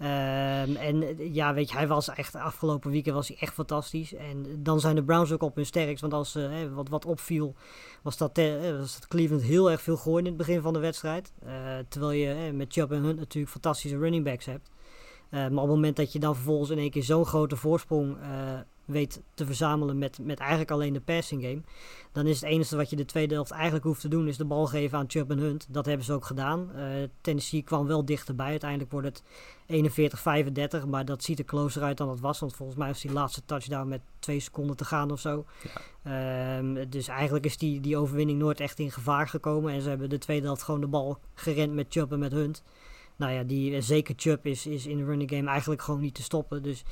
Um, 0.00 0.76
en 0.76 1.16
ja, 1.34 1.54
weet 1.54 1.70
je, 1.70 1.76
hij 1.76 1.88
was 1.88 2.08
echt 2.08 2.34
afgelopen 2.34 2.90
weekend 2.90 3.14
was 3.14 3.28
hij 3.28 3.36
echt 3.40 3.54
fantastisch. 3.54 4.14
En 4.14 4.46
dan 4.62 4.80
zijn 4.80 4.94
de 4.94 5.04
Browns 5.04 5.32
ook 5.32 5.42
op 5.42 5.56
hun 5.56 5.66
sterkst. 5.66 6.00
Want 6.00 6.12
als 6.12 6.36
uh, 6.36 6.74
wat, 6.74 6.88
wat 6.88 7.04
opviel, 7.04 7.54
was 8.02 8.16
dat, 8.16 8.38
uh, 8.38 8.78
was 8.78 8.98
Cleveland 9.08 9.42
heel 9.42 9.70
erg 9.70 9.82
veel 9.82 9.96
gooien 9.96 10.18
in 10.18 10.26
het 10.26 10.36
begin 10.36 10.60
van 10.60 10.72
de 10.72 10.78
wedstrijd. 10.78 11.32
Uh, 11.46 11.50
terwijl 11.88 12.12
je 12.12 12.52
met 12.52 12.72
Chubb 12.72 12.92
en 12.92 13.02
Hunt 13.02 13.18
natuurlijk 13.18 13.52
fantastische 13.52 13.98
running 13.98 14.24
backs 14.24 14.46
hebt. 14.46 14.70
maar 15.30 15.46
op 15.48 15.56
het 15.56 15.66
moment 15.66 15.96
dat 15.96 16.12
je 16.12 16.18
dan 16.18 16.34
vervolgens 16.34 16.70
in 16.70 16.78
één 16.78 16.90
keer 16.90 17.04
zo'n 17.04 17.26
grote 17.26 17.56
voorsprong 17.56 18.16
weet 18.88 19.22
te 19.34 19.46
verzamelen 19.46 19.98
met, 19.98 20.18
met 20.22 20.38
eigenlijk 20.38 20.70
alleen 20.70 20.92
de 20.92 21.00
passing 21.00 21.42
game. 21.42 21.60
Dan 22.12 22.26
is 22.26 22.40
het 22.40 22.50
enige 22.50 22.76
wat 22.76 22.90
je 22.90 22.96
de 22.96 23.04
tweede 23.04 23.34
helft 23.34 23.50
eigenlijk 23.50 23.84
hoeft 23.84 24.00
te 24.00 24.08
doen, 24.08 24.28
is 24.28 24.36
de 24.36 24.44
bal 24.44 24.66
geven 24.66 24.98
aan 24.98 25.04
Chubb 25.08 25.30
en 25.30 25.38
Hunt. 25.38 25.66
Dat 25.70 25.86
hebben 25.86 26.04
ze 26.06 26.12
ook 26.12 26.24
gedaan. 26.24 26.70
Uh, 26.76 26.82
Tennessee 27.20 27.62
kwam 27.62 27.86
wel 27.86 28.04
dichterbij. 28.04 28.46
Uiteindelijk 28.46 28.90
wordt 28.90 29.06
het 29.06 29.22
41-35, 30.82 30.86
maar 30.88 31.04
dat 31.04 31.22
ziet 31.22 31.38
er 31.38 31.44
closer 31.44 31.82
uit 31.82 31.96
dan 31.96 32.08
het 32.08 32.20
was. 32.20 32.38
Want 32.38 32.56
volgens 32.56 32.78
mij 32.78 32.88
was 32.88 33.00
die 33.00 33.12
laatste 33.12 33.44
touchdown 33.44 33.88
met 33.88 34.00
twee 34.18 34.40
seconden 34.40 34.76
te 34.76 34.84
gaan 34.84 35.10
of 35.10 35.20
zo. 35.20 35.44
Ja. 36.02 36.58
Um, 36.58 36.90
dus 36.90 37.08
eigenlijk 37.08 37.44
is 37.44 37.56
die, 37.56 37.80
die 37.80 37.96
overwinning 37.96 38.38
nooit 38.38 38.60
echt 38.60 38.78
in 38.78 38.90
gevaar 38.90 39.28
gekomen. 39.28 39.72
En 39.72 39.80
ze 39.80 39.88
hebben 39.88 40.10
de 40.10 40.18
tweede 40.18 40.46
helft 40.46 40.62
gewoon 40.62 40.80
de 40.80 40.86
bal 40.86 41.18
gerend 41.34 41.74
met 41.74 41.86
Chubb 41.88 42.12
en 42.12 42.18
met 42.18 42.32
Hunt 42.32 42.62
nou 43.18 43.32
ja, 43.32 43.42
die 43.42 43.70
uh, 43.70 43.80
zeker 43.80 44.14
Chubb 44.16 44.46
is, 44.46 44.66
is 44.66 44.86
in 44.86 44.96
de 44.96 45.04
running 45.04 45.30
game 45.30 45.48
eigenlijk 45.48 45.82
gewoon 45.82 46.00
niet 46.00 46.14
te 46.14 46.22
stoppen. 46.22 46.62
Dus 46.62 46.84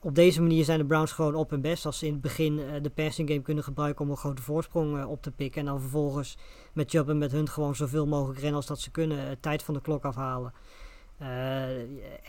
op 0.00 0.14
deze 0.14 0.42
manier 0.42 0.64
zijn 0.64 0.78
de 0.78 0.84
Browns 0.84 1.12
gewoon 1.12 1.34
op 1.34 1.50
hun 1.50 1.60
best. 1.60 1.86
Als 1.86 1.98
ze 1.98 2.06
in 2.06 2.12
het 2.12 2.20
begin 2.20 2.58
uh, 2.58 2.64
de 2.82 2.90
passing 2.90 3.28
game 3.28 3.42
kunnen 3.42 3.64
gebruiken 3.64 4.04
om 4.04 4.10
een 4.10 4.16
grote 4.16 4.42
voorsprong 4.42 5.04
op 5.04 5.22
te 5.22 5.30
pikken. 5.30 5.60
En 5.60 5.66
dan 5.66 5.80
vervolgens 5.80 6.36
met 6.72 6.90
Chubb 6.90 7.08
en 7.08 7.18
met 7.18 7.32
Hunt 7.32 7.50
gewoon 7.50 7.76
zoveel 7.76 8.06
mogelijk 8.06 8.38
rennen 8.38 8.56
als 8.56 8.66
dat 8.66 8.80
ze 8.80 8.90
kunnen. 8.90 9.40
tijd 9.40 9.62
van 9.62 9.74
de 9.74 9.80
klok 9.80 10.04
afhalen. 10.04 10.52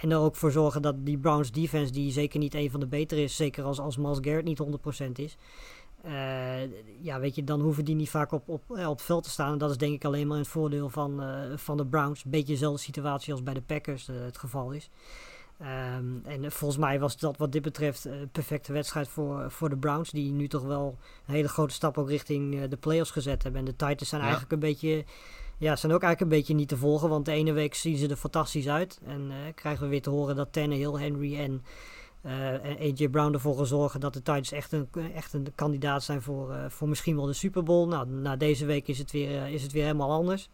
en 0.02 0.12
er 0.12 0.18
ook 0.18 0.36
voor 0.36 0.52
zorgen 0.52 0.82
dat 0.82 1.06
die 1.06 1.18
Browns 1.18 1.52
defense, 1.52 1.92
die 1.92 2.12
zeker 2.12 2.40
niet 2.40 2.54
een 2.54 2.72
van 2.72 2.80
de 2.80 2.88
betere 2.88 3.24
is, 3.24 3.36
zeker 3.36 3.63
als, 3.63 3.80
als 3.80 3.98
Miles 3.98 4.18
Garrett 4.22 4.46
niet 4.46 4.62
100% 5.08 5.12
is, 5.12 5.38
ja, 7.02 7.20
weet 7.20 7.36
je, 7.36 7.44
dan 7.44 7.62
hoeven 7.62 7.86
die 7.86 7.96
niet 7.96 8.10
vaak 8.10 8.32
op, 8.32 8.50
op, 8.50 8.63
op 8.70 8.78
het 8.78 9.02
veld 9.02 9.24
te 9.24 9.30
staan. 9.30 9.52
En 9.52 9.58
dat 9.58 9.70
is 9.70 9.78
denk 9.78 9.94
ik 9.94 10.06
alleen 10.06 10.28
maar 10.28 10.38
het 10.38 10.48
voordeel 10.48 10.90
van, 10.90 11.22
van 11.56 11.78
de 11.78 11.86
Browns. 11.86 12.24
Een 12.24 12.32
beetje 12.32 12.54
dezelfde 12.54 12.82
situatie 12.82 13.34
als 13.34 13.44
bij 13.44 13.54
de 13.54 13.62
Packers 13.62 14.08
het 14.08 14.38
geval 14.38 14.72
is. 14.72 14.90
Um, 15.62 16.22
en 16.26 16.52
volgens 16.52 16.80
mij 16.80 17.00
was 17.00 17.17
dat 17.17 17.38
wat 17.38 17.52
dit 17.52 17.62
betreft 17.62 18.06
een 18.06 18.30
perfecte 18.32 18.74
wedstrijd 18.74 19.08
voor, 19.08 19.52
voor 19.52 19.70
de 19.70 19.78
Browns. 19.78 20.10
Die 20.10 20.32
nu 20.32 20.48
toch 20.48 20.63
wel 20.63 20.98
een 21.26 21.34
hele 21.34 21.48
grote 21.48 21.74
stap 21.74 21.98
ook 21.98 22.10
richting 22.10 22.67
de 22.67 22.78
playoffs 22.78 23.12
gezet 23.12 23.43
hebben. 23.43 23.62
En 23.62 23.65
de 23.65 23.76
Titans 23.76 24.10
zijn 24.10 24.22
ja. 24.22 24.28
eigenlijk 24.28 24.54
een 24.54 24.70
beetje... 24.70 25.06
Ja, 25.58 25.76
zijn 25.76 25.93
ook 25.93 26.02
eigenlijk 26.04 26.32
een 26.32 26.38
beetje 26.38 26.54
niet 26.54 26.67
te 26.67 26.78
volgen. 26.78 27.10
Want 27.10 27.26
de 27.26 27.32
ene 27.32 27.52
week 27.52 27.76
zien 27.76 27.98
ze 27.98 28.08
er 28.08 28.15
fantastisch 28.15 28.67
uit. 28.67 29.00
En 29.06 29.32
krijgen 29.56 29.84
we 29.84 29.89
weer 29.89 30.02
te 30.02 30.10
horen 30.10 30.36
dat 30.36 30.54
Tannehill, 30.54 31.00
Henry 31.00 31.39
en... 31.39 31.63
Uh, 32.26 32.32
AJ 32.80 33.10
Brown 33.10 33.34
ervoor 33.34 33.65
zorgen 33.65 34.00
dat 34.00 34.13
de 34.13 34.22
Titans 34.22 34.52
echt 34.52 34.72
een, 34.72 34.89
echt 35.13 35.34
een 35.34 35.48
kandidaat 35.56 36.04
zijn 36.04 36.22
voor, 36.22 36.52
uh, 36.52 36.65
voor 36.67 36.89
misschien 36.89 37.15
wel 37.15 37.26
de 37.26 37.34
Super 37.34 37.63
Bowl. 37.63 37.88
Nou, 37.88 38.08
na 38.08 38.36
deze 38.36 38.65
week 38.65 38.88
is 38.88 38.98
het 38.98 39.12
weer, 39.12 39.48
is 39.48 39.63
het 39.63 39.72
weer 39.72 39.84
helemaal 39.84 40.12
anders. 40.12 40.50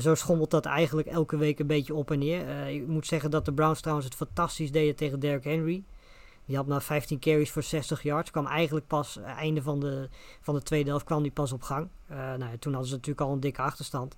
Zo 0.00 0.14
schommelt 0.14 0.50
dat 0.50 0.64
eigenlijk 0.64 1.08
elke 1.08 1.36
week 1.36 1.58
een 1.58 1.66
beetje 1.66 1.94
op 1.94 2.10
en 2.10 2.18
neer. 2.18 2.66
ik 2.66 2.86
moet 2.86 3.06
zeggen 3.06 3.30
dat 3.30 3.44
de 3.44 3.52
Browns 3.52 3.80
trouwens 3.80 4.08
het 4.08 4.16
fantastisch 4.16 4.72
deden 4.72 4.96
tegen 4.96 5.20
Derrick 5.20 5.44
Henry. 5.44 5.84
Die 6.44 6.56
had 6.56 6.66
maar 6.66 6.82
15 6.82 7.18
carries 7.18 7.50
voor 7.50 7.62
60 7.62 8.02
yards. 8.02 8.30
Kwam 8.30 8.46
eigenlijk 8.46 8.86
pas 8.86 9.16
einde 9.16 9.62
van 9.62 9.80
de, 9.80 10.08
van 10.40 10.54
de 10.54 10.62
tweede 10.62 10.88
helft 10.88 11.04
kwam 11.04 11.22
die 11.22 11.32
pas 11.32 11.52
op 11.52 11.62
gang. 11.62 11.88
nou, 12.08 12.58
toen 12.58 12.72
hadden 12.72 12.90
ze 12.90 12.94
natuurlijk 12.96 13.26
al 13.26 13.32
een 13.32 13.40
dikke 13.40 13.62
achterstand. 13.62 14.16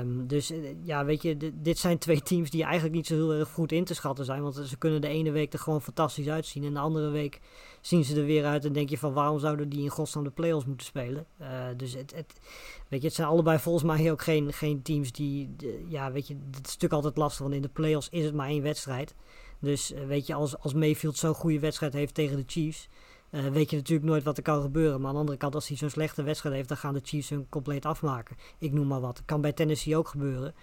Um, 0.00 0.26
dus 0.26 0.52
ja, 0.82 1.04
weet 1.04 1.22
je, 1.22 1.52
dit 1.54 1.78
zijn 1.78 1.98
twee 1.98 2.22
teams 2.30 2.50
die 2.50 2.62
eigenlijk 2.62 2.94
niet 2.94 3.06
zo 3.06 3.14
heel 3.14 3.32
erg 3.32 3.48
goed 3.48 3.72
in 3.72 3.84
te 3.84 3.94
schatten 3.94 4.24
zijn. 4.24 4.42
Want 4.42 4.54
ze 4.54 4.76
kunnen 4.76 5.00
de 5.00 5.08
ene 5.08 5.30
week 5.30 5.52
er 5.52 5.58
gewoon 5.58 5.82
fantastisch 5.82 6.28
uitzien. 6.28 6.64
En 6.64 6.74
de 6.74 6.80
andere 6.80 7.10
week 7.10 7.40
zien 7.80 8.04
ze 8.04 8.16
er 8.16 8.24
weer 8.24 8.44
uit 8.44 8.64
en 8.64 8.72
denk 8.72 8.88
je 8.88 8.98
van 8.98 9.12
waarom 9.12 9.38
zouden 9.38 9.68
die 9.68 9.82
in 9.82 9.88
godsnaam 9.88 10.24
de 10.24 10.30
playoffs 10.30 10.66
moeten 10.66 10.86
spelen. 10.86 11.26
Uh, 11.40 11.48
dus 11.76 11.94
het, 11.94 12.14
het, 12.14 12.40
weet 12.88 13.00
je, 13.00 13.06
het 13.06 13.16
zijn 13.16 13.28
allebei 13.28 13.58
volgens 13.58 13.84
mij 13.84 14.10
ook 14.10 14.22
geen, 14.22 14.52
geen 14.52 14.82
teams 14.82 15.12
die, 15.12 15.56
ja, 15.88 16.12
weet 16.12 16.26
je, 16.26 16.34
het 16.34 16.54
is 16.54 16.72
natuurlijk 16.72 16.92
altijd 16.92 17.16
lastig. 17.16 17.40
Want 17.40 17.54
in 17.54 17.62
de 17.62 17.68
playoffs 17.68 18.08
is 18.10 18.24
het 18.24 18.34
maar 18.34 18.48
één 18.48 18.62
wedstrijd. 18.62 19.14
Dus 19.58 19.92
uh, 19.92 20.06
weet 20.06 20.26
je, 20.26 20.34
als, 20.34 20.58
als 20.58 20.74
Mayfield 20.74 21.16
zo'n 21.16 21.34
goede 21.34 21.60
wedstrijd 21.60 21.92
heeft 21.92 22.14
tegen 22.14 22.36
de 22.36 22.44
Chiefs 22.46 22.88
uh, 23.36 23.46
weet 23.46 23.70
je 23.70 23.76
natuurlijk 23.76 24.08
nooit 24.08 24.24
wat 24.24 24.36
er 24.36 24.42
kan 24.42 24.62
gebeuren. 24.62 24.98
Maar 24.98 25.08
aan 25.08 25.14
de 25.14 25.20
andere 25.20 25.38
kant, 25.38 25.54
als 25.54 25.68
hij 25.68 25.76
zo'n 25.76 25.90
slechte 25.90 26.22
wedstrijd 26.22 26.54
heeft, 26.54 26.68
dan 26.68 26.76
gaan 26.76 26.94
de 26.94 27.00
Chiefs 27.02 27.28
hem 27.28 27.46
compleet 27.48 27.84
afmaken. 27.84 28.36
Ik 28.58 28.72
noem 28.72 28.86
maar 28.86 29.00
wat. 29.00 29.22
kan 29.24 29.40
bij 29.40 29.52
Tennessee 29.52 29.96
ook 29.96 30.08
gebeuren. 30.08 30.54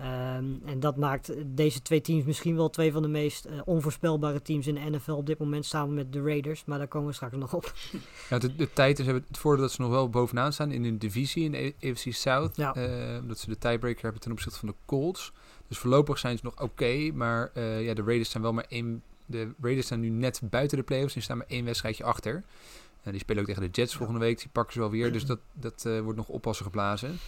Um, 0.00 0.62
en 0.64 0.80
dat 0.80 0.96
maakt 0.96 1.32
deze 1.46 1.82
twee 1.82 2.00
teams 2.00 2.24
misschien 2.24 2.56
wel 2.56 2.70
twee 2.70 2.92
van 2.92 3.02
de 3.02 3.08
meest 3.08 3.46
uh, 3.46 3.52
onvoorspelbare 3.64 4.42
teams 4.42 4.66
in 4.66 4.74
de 4.74 4.90
NFL 4.90 5.12
op 5.12 5.26
dit 5.26 5.38
moment 5.38 5.66
samen 5.66 5.94
met 5.94 6.12
de 6.12 6.22
Raiders. 6.22 6.64
Maar 6.64 6.78
daar 6.78 6.88
komen 6.88 7.08
we 7.08 7.14
straks 7.14 7.36
nog 7.36 7.54
op. 7.54 7.72
Ja, 8.30 8.38
de, 8.38 8.56
de 8.56 8.68
Titans 8.68 8.98
hebben 8.98 9.24
het 9.28 9.38
voordeel 9.38 9.62
dat 9.62 9.72
ze 9.72 9.80
nog 9.80 9.90
wel 9.90 10.08
bovenaan 10.08 10.52
staan 10.52 10.72
in 10.72 10.84
hun 10.84 10.98
divisie 10.98 11.44
in 11.44 11.52
de 11.52 11.74
AFC 11.90 12.12
South. 12.12 12.56
Ja. 12.56 12.76
Uh, 12.76 13.20
omdat 13.20 13.38
ze 13.38 13.46
de 13.48 13.58
tiebreaker 13.58 14.02
hebben 14.02 14.20
ten 14.20 14.32
opzichte 14.32 14.58
van 14.58 14.68
de 14.68 14.74
Colts. 14.84 15.32
Dus 15.68 15.78
voorlopig 15.78 16.18
zijn 16.18 16.38
ze 16.38 16.44
nog 16.44 16.52
oké. 16.52 16.62
Okay, 16.62 17.10
maar 17.10 17.50
uh, 17.54 17.84
ja, 17.84 17.94
de 17.94 18.02
Raiders 18.02 18.30
zijn 18.30 18.42
wel 18.42 18.52
maar 18.52 18.66
één 18.68 19.02
de 19.26 19.52
Raiders 19.60 19.86
staan 19.86 20.00
nu 20.00 20.08
net 20.08 20.40
buiten 20.44 20.78
de 20.78 20.84
playoffs. 20.84 21.14
Die 21.14 21.22
staan 21.22 21.36
maar 21.36 21.46
één 21.46 21.64
wedstrijdje 21.64 22.04
achter. 22.04 22.34
Uh, 22.34 23.10
die 23.10 23.18
spelen 23.18 23.42
ook 23.42 23.48
tegen 23.48 23.62
de 23.62 23.80
Jets 23.80 23.94
volgende 23.94 24.20
week. 24.20 24.38
Die 24.38 24.48
pakken 24.52 24.72
ze 24.72 24.78
wel 24.78 24.90
weer. 24.90 25.12
Dus 25.12 25.26
dat, 25.26 25.38
dat 25.52 25.84
uh, 25.86 26.00
wordt 26.00 26.18
nog 26.18 26.28
oppassen 26.28 26.64
geblazen. 26.64 27.18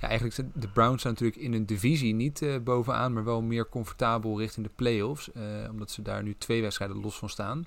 Ja, 0.00 0.06
eigenlijk 0.06 0.34
zijn 0.34 0.52
de 0.54 0.68
Browns 0.68 1.00
staan 1.00 1.12
natuurlijk 1.12 1.40
in 1.40 1.52
een 1.52 1.66
divisie 1.66 2.14
niet 2.14 2.40
uh, 2.40 2.58
bovenaan, 2.58 3.12
maar 3.12 3.24
wel 3.24 3.42
meer 3.42 3.68
comfortabel 3.68 4.38
richting 4.38 4.66
de 4.66 4.72
playoffs. 4.76 5.30
omdat 5.70 5.90
ze 5.90 6.02
daar 6.02 6.22
nu 6.22 6.34
twee 6.38 6.62
wedstrijden 6.62 7.00
los 7.00 7.18
van 7.18 7.28
staan. 7.28 7.66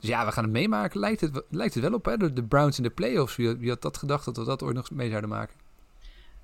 Dus 0.00 0.08
ja, 0.08 0.26
we 0.26 0.32
gaan 0.32 0.44
het 0.44 0.52
meemaken. 0.52 1.00
Lijkt 1.00 1.20
het, 1.20 1.42
lijkt 1.50 1.74
het 1.74 1.82
wel 1.82 1.92
op, 1.92 2.04
hè? 2.04 2.16
De, 2.16 2.32
de 2.32 2.42
Browns 2.42 2.76
in 2.76 2.82
de 2.82 2.90
playoffs. 2.90 3.36
Wie, 3.36 3.56
wie 3.56 3.68
had 3.68 3.82
dat 3.82 3.96
gedacht 3.96 4.24
dat 4.24 4.36
we 4.36 4.44
dat 4.44 4.62
ooit 4.62 4.74
nog 4.74 4.90
mee 4.90 5.08
zouden 5.08 5.30
maken? 5.30 5.56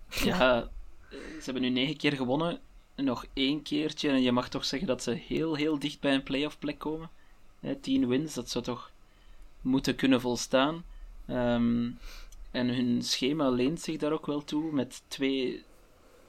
Ja, 0.09 0.69
ze 1.11 1.45
hebben 1.45 1.63
nu 1.63 1.69
negen 1.71 1.97
keer 1.97 2.13
gewonnen 2.13 2.61
nog 3.05 3.27
één 3.33 3.63
keertje. 3.63 4.09
En 4.09 4.23
je 4.23 4.33
mag 4.33 4.49
toch 4.49 4.65
zeggen 4.65 4.89
dat 4.89 5.03
ze 5.03 5.11
heel, 5.11 5.55
heel 5.55 5.79
dicht 5.79 6.01
bij 6.01 6.15
een 6.15 6.23
playoff 6.23 6.59
plek 6.59 6.79
komen. 6.79 7.11
Hè, 7.61 7.75
10 7.75 8.09
wins, 8.09 8.35
dat 8.35 8.51
zou 8.51 8.65
toch 8.65 8.91
moeten 9.61 9.95
kunnen 9.95 10.21
volstaan. 10.21 10.85
Um, 11.29 11.99
en 12.51 12.69
hun 12.69 13.03
schema 13.03 13.49
leent 13.49 13.81
zich 13.81 13.97
daar 13.97 14.13
ook 14.13 14.27
wel 14.27 14.45
toe 14.45 14.73
met 14.73 15.03
twee 15.09 15.63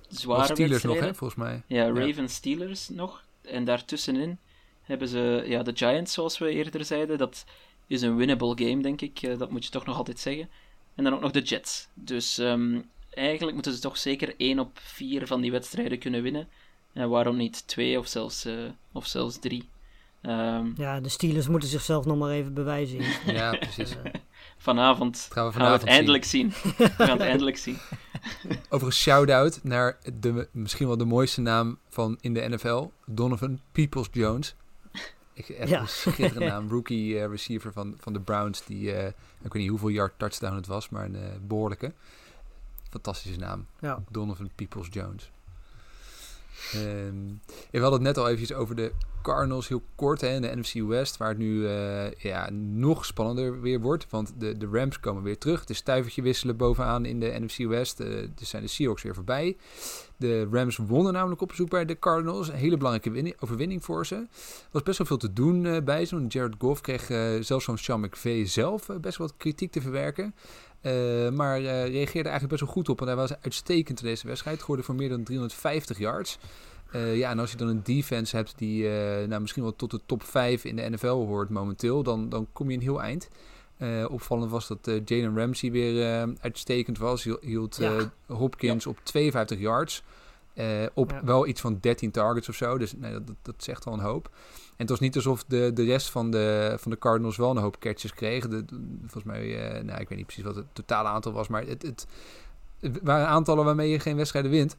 zware 0.08 0.44
Steelers 0.44 0.72
wedstrijden. 0.72 1.02
nog, 1.02 1.12
hè, 1.12 1.18
volgens 1.18 1.40
mij. 1.40 1.62
Ja, 1.68 1.86
Ravens 1.88 2.18
ja. 2.18 2.28
Steelers 2.28 2.90
nog. 2.90 3.24
En 3.42 3.64
daartussenin 3.66 4.38
hebben 4.82 5.08
ze 5.08 5.44
ja, 5.46 5.64
de 5.64 5.72
Giants, 5.76 6.14
zoals 6.14 6.38
we 6.38 6.50
eerder 6.50 6.86
zeiden. 6.86 7.18
Dat 7.18 7.46
is 7.88 8.02
een 8.02 8.16
winnable 8.16 8.66
game, 8.66 8.82
denk 8.82 9.02
ik. 9.02 9.22
Uh, 9.22 9.38
dat 9.38 9.52
moet 9.52 9.66
je 9.66 9.72
toch 9.72 9.86
nog 9.86 9.98
altijd 9.98 10.20
zeggen. 10.20 10.50
En 10.96 11.04
dan 11.04 11.14
ook 11.14 11.22
nog 11.22 11.32
de 11.32 11.42
Jets. 11.42 11.88
Dus 11.94 12.38
um, 12.38 12.90
eigenlijk 13.10 13.54
moeten 13.54 13.74
ze 13.74 13.80
toch 13.80 13.98
zeker 13.98 14.34
één 14.38 14.60
op 14.60 14.80
vier 14.80 15.28
van 15.28 15.42
die 15.42 15.52
wedstrijden 15.52 16.00
kunnen 16.00 16.22
winnen. 16.22 16.48
En 16.94 17.10
waarom 17.10 17.38
niet 17.38 17.68
twee 17.68 18.00
of 18.00 18.08
zelfs, 18.08 18.46
uh, 18.46 18.70
of 18.92 19.08
zelfs 19.08 19.40
drie? 19.40 19.70
Um, 20.22 20.74
ja, 20.78 21.00
de 21.00 21.10
Steelers 21.10 21.48
moeten 21.48 21.70
zichzelf 21.70 22.06
nog 22.06 22.18
maar 22.18 22.32
even 22.32 22.54
bewijzen. 22.54 23.02
ja, 23.34 23.52
precies. 23.52 23.96
vanavond 24.58 25.28
gaan 25.32 25.46
we, 25.46 25.52
vanavond 25.52 25.60
gaan 25.60 25.72
we 25.72 25.78
het 25.78 25.88
eindelijk 25.88 26.24
zien. 26.24 26.52
zien. 26.52 26.74
we 26.78 26.90
gaan 26.90 27.18
het 27.18 27.28
eindelijk 27.34 27.58
zien. 27.58 27.78
Over 28.70 28.88
een 28.88 28.94
shout-out 28.94 29.60
naar 29.64 29.98
de, 30.20 30.48
misschien 30.52 30.88
wel 30.88 30.98
de 30.98 31.06
mooiste 31.06 31.42
naam 31.42 31.78
van 31.90 32.18
in 32.22 32.34
de 32.34 32.50
NFL. 32.50 32.92
Donovan 33.06 33.60
Peoples-Jones. 33.72 34.56
Echt 35.34 35.70
ja. 35.70 35.80
een 35.80 35.88
schitterende 35.88 36.46
naam. 36.46 36.70
Rookie 36.70 37.14
uh, 37.14 37.26
receiver 37.26 37.74
van, 37.74 37.96
van 37.98 38.14
de 38.14 38.20
Browns. 38.20 38.66
Die, 38.66 38.82
uh, 38.82 39.06
ik 39.08 39.14
weet 39.54 39.54
niet 39.54 39.70
hoeveel 39.70 39.90
yard 39.90 40.14
touchdown 40.18 40.56
het 40.56 40.68
was, 40.68 40.90
maar 40.90 41.06
een 41.06 41.16
uh, 41.16 41.22
behoorlijke. 41.42 41.94
Fantastische 42.90 43.40
naam. 43.40 43.66
Ja. 43.80 44.04
Donovan 44.10 44.50
Peoples-Jones. 44.56 45.32
Um, 46.76 47.42
we 47.72 47.80
hadden 47.80 47.92
het 47.92 48.02
net 48.02 48.18
al 48.18 48.30
eventjes 48.30 48.54
over 48.58 48.76
de 48.76 48.92
Cardinals, 49.22 49.68
heel 49.68 49.82
kort 49.96 50.22
hè, 50.22 50.36
in 50.36 50.42
de 50.42 50.56
NFC 50.56 50.74
West, 50.74 51.18
waar 51.18 51.30
het 51.30 51.38
nu 51.38 51.54
uh, 51.54 52.12
ja, 52.12 52.50
nog 52.52 53.06
spannender 53.06 53.62
weer 53.62 53.80
wordt. 53.80 54.08
Want 54.10 54.34
de, 54.38 54.58
de 54.58 54.70
Rams 54.72 55.00
komen 55.00 55.24
weer 55.24 55.38
terug. 55.38 55.60
Het 55.60 55.70
is 55.70 55.78
stuivertje 55.78 56.22
wisselen 56.22 56.58
bovenaan 56.58 57.06
in 57.06 57.20
de 57.20 57.38
NFC 57.40 57.58
West. 57.58 58.00
Uh, 58.00 58.28
dus 58.36 58.50
zijn 58.50 58.62
de 58.62 58.68
Seahawks 58.68 59.04
weer 59.04 59.16
voorbij. 59.16 59.58
De 60.18 60.48
Rams 60.52 60.78
wonnen 60.78 61.14
namelijk 61.14 61.42
op 61.42 61.48
bezoek 61.48 61.70
bij 61.70 61.86
de 61.86 62.00
Cardinals. 62.00 62.48
Een 62.48 62.56
hele 62.56 62.78
belangrijke 62.78 63.36
overwinning 63.40 63.84
voor 63.84 64.06
ze. 64.06 64.16
Er 64.16 64.28
was 64.72 64.84
best 64.84 64.98
wel 64.98 65.08
veel 65.08 65.18
te 65.18 65.34
doen 65.34 65.64
uh, 65.64 65.78
bij 65.84 66.06
ze. 66.06 66.26
Jared 66.28 66.56
Goff 66.58 66.82
kreeg 66.82 67.06
zelfs 67.44 67.66
van 67.66 67.78
Sean 67.78 68.00
McVay 68.00 68.46
zelf 68.46 68.86
best 69.02 69.18
wel 69.18 69.28
wat 69.28 69.38
kritiek 69.38 69.72
te 69.72 69.82
verwerken. 69.82 70.36
Maar 71.34 71.62
uh, 71.62 71.88
reageerde 71.88 72.30
eigenlijk 72.30 72.48
best 72.48 72.62
wel 72.62 72.72
goed 72.74 72.90
op. 72.90 73.02
En 73.02 73.08
hij 73.08 73.16
was 73.16 73.34
uitstekend 73.42 74.02
in 74.02 74.08
deze 74.08 74.28
wedstrijd. 74.28 74.64
Gooide 74.64 74.84
voor 74.84 74.96
meer 74.96 75.10
dan 75.10 75.24
350 75.24 75.98
yards. 75.98 76.40
Uh, 76.96 77.18
ja, 77.18 77.30
en 77.30 77.40
als 77.40 77.52
je 77.52 77.58
dan 77.58 77.68
een 77.68 77.84
defense 77.84 78.36
hebt 78.36 78.54
die 78.58 78.88
nou, 79.28 79.42
misschien 79.42 79.64
wel 79.64 79.76
tot 79.76 79.92
de 79.92 80.00
top 80.06 80.24
5 80.24 80.66
in 80.66 80.76
de 80.76 80.90
NFL 80.90 81.08
hoort 81.08 81.50
momenteel, 81.50 82.04
dan, 82.04 82.30
dan 82.30 82.48
kom 82.54 82.70
je 82.70 82.76
een 82.76 82.84
heel 82.84 83.02
eind. 83.02 83.30
opvallend 84.10 84.52
was 84.52 84.68
dat 84.68 84.92
Jalen 85.06 85.38
Ramsey 85.38 85.72
weer 85.72 86.28
uitstekend 86.42 86.98
was. 86.98 87.28
Hield 87.42 87.78
ja. 87.78 88.12
Hopkins 88.28 88.84
ja. 88.84 88.90
op 88.90 89.00
52 89.04 89.60
yards. 89.60 90.04
op 90.94 91.12
ja. 91.12 91.24
wel 91.24 91.48
iets 91.48 91.62
van 91.62 91.78
13 91.82 92.12
targets 92.12 92.50
of 92.50 92.56
zo. 92.56 92.78
Dus 92.78 92.94
nee, 92.94 93.12
dat, 93.12 93.36
dat 93.42 93.56
zegt 93.58 93.86
al 93.86 93.94
een 93.94 94.00
hoop. 94.00 94.30
En 94.82 94.88
het 94.88 94.90
was 94.90 95.08
niet 95.08 95.16
alsof 95.16 95.44
de, 95.44 95.72
de 95.74 95.84
rest 95.84 96.10
van 96.10 96.32
de, 96.32 96.76
van 96.80 96.92
de 96.92 96.98
Cardinals 96.98 97.38
wel 97.38 97.50
een 97.50 97.58
hoop 97.58 97.80
catches 97.80 98.14
kregen. 98.14 98.50
De, 98.50 98.66
volgens 99.00 99.24
mij, 99.24 99.44
uh, 99.44 99.84
nou, 99.84 100.00
ik 100.00 100.10
weet 100.10 100.18
niet 100.18 100.26
precies 100.26 100.44
wat 100.44 100.56
het 100.56 100.66
totale 100.74 101.08
aantal 101.08 101.32
was, 101.32 101.48
maar 101.48 101.68
het, 101.68 101.82
het, 101.82 102.08
het 102.80 103.00
waren 103.04 103.28
aantallen 103.28 103.66
waarmee 103.66 103.90
je 103.90 104.00
geen 104.00 104.16
wedstrijden 104.16 104.52
wint. 104.52 104.78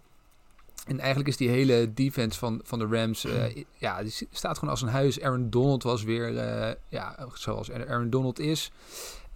En 0.87 0.99
eigenlijk 0.99 1.29
is 1.29 1.37
die 1.37 1.49
hele 1.49 1.92
defense 1.95 2.38
van, 2.38 2.61
van 2.64 2.79
de 2.79 2.87
Rams, 2.87 3.25
uh, 3.25 3.45
ja, 3.79 4.03
die 4.03 4.12
staat 4.31 4.59
gewoon 4.59 4.71
als 4.71 4.83
een 4.83 4.88
huis. 4.88 5.21
Aaron 5.21 5.51
Donald 5.51 5.83
was 5.83 6.03
weer, 6.03 6.33
uh, 6.33 6.71
ja, 6.88 7.27
zoals 7.35 7.71
Aaron 7.71 8.11
Donald 8.11 8.38
is. 8.38 8.71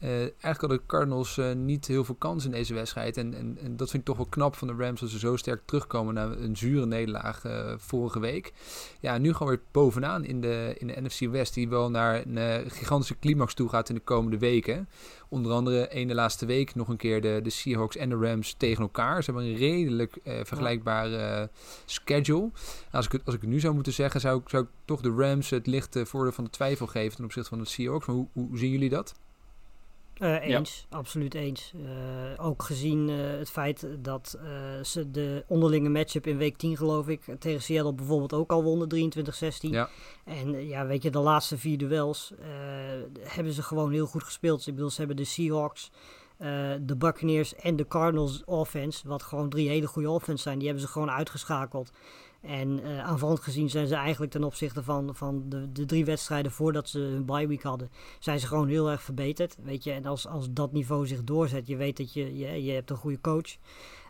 Uh, 0.01 0.11
eigenlijk 0.19 0.61
hadden 0.61 0.79
de 0.79 0.87
Cardinals 0.87 1.37
uh, 1.37 1.53
niet 1.53 1.87
heel 1.87 2.05
veel 2.05 2.15
kans 2.15 2.45
in 2.45 2.51
deze 2.51 2.75
wedstrijd. 2.75 3.17
En, 3.17 3.35
en, 3.35 3.59
en, 3.63 3.77
dat 3.77 3.91
vind 3.91 4.03
ik 4.03 4.09
toch 4.09 4.17
wel 4.17 4.27
knap 4.27 4.57
van 4.57 4.69
de 4.69 4.75
Rams 4.79 5.01
dat 5.01 5.11
ze 5.11 5.19
zo 5.19 5.37
sterk 5.37 5.63
terugkomen 5.65 6.15
na 6.15 6.25
een 6.25 6.57
zure 6.57 6.87
nederlaag 6.87 7.45
uh, 7.45 7.73
vorige 7.77 8.21
week. 8.21 8.53
Ja, 9.01 9.19
nu 9.19 9.33
gewoon 9.33 9.49
weer 9.49 9.63
bovenaan 9.71 10.25
in 10.25 10.41
de, 10.41 10.75
in 10.79 10.87
de 10.87 11.01
NFC 11.01 11.21
West, 11.31 11.55
die 11.55 11.69
wel 11.69 11.91
naar 11.91 12.27
een 12.27 12.71
gigantische 12.71 13.19
climax 13.19 13.55
toe 13.55 13.69
gaat 13.69 13.89
in 13.89 13.95
de 13.95 14.01
komende 14.01 14.39
weken. 14.39 14.89
Onder 15.29 15.53
andere 15.53 15.87
één 15.89 16.09
de 16.09 16.15
laatste 16.15 16.47
week 16.47 16.75
nog 16.75 16.89
een 16.89 16.97
keer 16.97 17.21
de, 17.21 17.41
de 17.43 17.51
Seahawks 17.51 17.97
en 17.97 18.09
de 18.09 18.17
Rams 18.17 18.53
tegen 18.53 18.83
elkaar. 18.83 19.23
Ze 19.23 19.31
hebben 19.31 19.51
een 19.51 19.57
redelijk 19.57 20.19
vergelijkbare 20.23 21.51
schedule. 21.85 22.51
Als 22.91 23.07
ik, 23.07 23.13
het, 23.13 23.23
als 23.25 23.35
ik 23.35 23.41
het 23.41 23.51
nu 23.51 23.61
zou 23.61 23.75
moeten 23.75 23.93
zeggen, 23.93 24.21
zou 24.21 24.41
ik, 24.41 24.49
zou 24.49 24.63
ik 24.63 24.69
toch 24.85 25.01
de 25.01 25.15
Rams 25.17 25.51
het 25.51 25.67
lichte 25.67 26.07
voordeel 26.07 26.33
van 26.33 26.45
de 26.45 26.51
twijfel 26.51 26.87
geven 26.87 27.17
ten 27.17 27.25
opzichte 27.25 27.49
van 27.49 27.59
de 27.59 27.65
Seahawks. 27.65 28.07
Maar 28.07 28.17
hoe, 28.17 28.29
hoe 28.33 28.59
zien 28.59 28.71
jullie 28.71 28.91
dat? 28.91 29.15
Uh, 30.19 30.47
eens, 30.47 30.87
ja. 30.91 30.97
absoluut 30.97 31.35
eens. 31.35 31.73
Uh, 31.75 32.47
ook 32.47 32.63
gezien 32.63 33.09
uh, 33.09 33.17
het 33.39 33.51
feit 33.51 33.87
dat 33.99 34.39
ze 34.83 35.11
de 35.11 35.45
onderlinge 35.47 35.89
matchup 35.89 36.27
in 36.27 36.37
week 36.37 36.57
10 36.57 36.77
geloof 36.77 37.09
ik 37.09 37.23
tegen 37.39 37.63
Seattle 37.63 37.93
bijvoorbeeld 37.93 38.33
ook 38.33 38.51
al 38.51 38.63
wonnen, 38.63 39.13
23-16. 39.17 39.51
Ja. 39.61 39.89
En 40.25 40.67
ja, 40.67 40.87
weet 40.87 41.03
je, 41.03 41.11
de 41.11 41.19
laatste 41.19 41.59
vier 41.59 41.79
duels 41.79 42.33
hebben 43.21 43.53
ze 43.53 43.63
gewoon 43.63 43.93
heel 43.93 44.07
goed 44.07 44.23
gespeeld. 44.23 44.67
Ik 44.67 44.75
bedoel, 44.75 44.91
ze 44.91 44.99
hebben 44.99 45.17
de 45.17 45.25
Seahawks, 45.25 45.91
de 46.81 46.97
Buccaneers 46.99 47.55
en 47.55 47.77
de 47.77 47.87
Cardinals 47.87 48.45
offense, 48.45 49.09
wat 49.09 49.23
gewoon 49.23 49.49
drie 49.49 49.69
hele 49.69 49.87
goede 49.87 50.11
offense 50.11 50.43
zijn, 50.43 50.59
die 50.59 50.67
hebben 50.67 50.87
ze 50.87 50.93
gewoon 50.93 51.11
uitgeschakeld. 51.11 51.91
En 52.47 52.81
uh, 52.81 53.05
aanvallend 53.05 53.41
gezien 53.41 53.71
zijn 53.71 53.87
ze 53.87 53.95
eigenlijk 53.95 54.33
ten 54.33 54.45
opzichte 54.45 54.83
van, 54.83 55.15
van 55.15 55.43
de, 55.49 55.73
de 55.73 55.85
drie 55.85 56.05
wedstrijden 56.05 56.53
voordat 56.53 56.89
ze 56.89 56.99
hun 56.99 57.25
bye 57.25 57.47
week 57.47 57.63
hadden, 57.63 57.91
zijn 58.19 58.41
ze 58.41 58.47
gewoon 58.47 58.69
heel 58.69 58.91
erg 58.91 59.03
verbeterd. 59.03 59.57
Weet 59.63 59.85
je, 59.85 59.93
en 59.93 60.07
als, 60.07 60.27
als 60.27 60.53
dat 60.53 60.73
niveau 60.73 61.07
zich 61.07 61.25
doorzet, 61.25 61.67
je 61.67 61.77
weet 61.77 61.97
dat 61.97 62.13
je, 62.13 62.37
je, 62.37 62.65
je 62.65 62.73
hebt 62.73 62.91
een 62.91 62.97
goede 62.97 63.21
coach. 63.21 63.57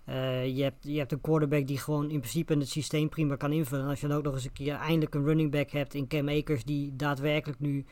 Uh, 0.08 0.56
je, 0.56 0.62
hebt, 0.62 0.76
je 0.80 0.98
hebt 0.98 1.12
een 1.12 1.20
quarterback 1.20 1.66
die 1.66 1.78
gewoon 1.78 2.10
in 2.10 2.18
principe 2.18 2.54
het 2.54 2.68
systeem 2.68 3.08
prima 3.08 3.36
kan 3.36 3.52
invullen. 3.52 3.84
En 3.84 3.90
als 3.90 4.00
je 4.00 4.08
dan 4.08 4.16
ook 4.16 4.24
nog 4.24 4.34
eens 4.34 4.44
een 4.44 4.52
keer 4.52 4.74
eindelijk 4.74 5.14
een 5.14 5.24
running 5.24 5.50
back 5.50 5.70
hebt 5.70 5.94
in 5.94 6.06
Cam 6.06 6.28
Akers, 6.28 6.64
die 6.64 6.96
daadwerkelijk 6.96 7.60
nu 7.60 7.84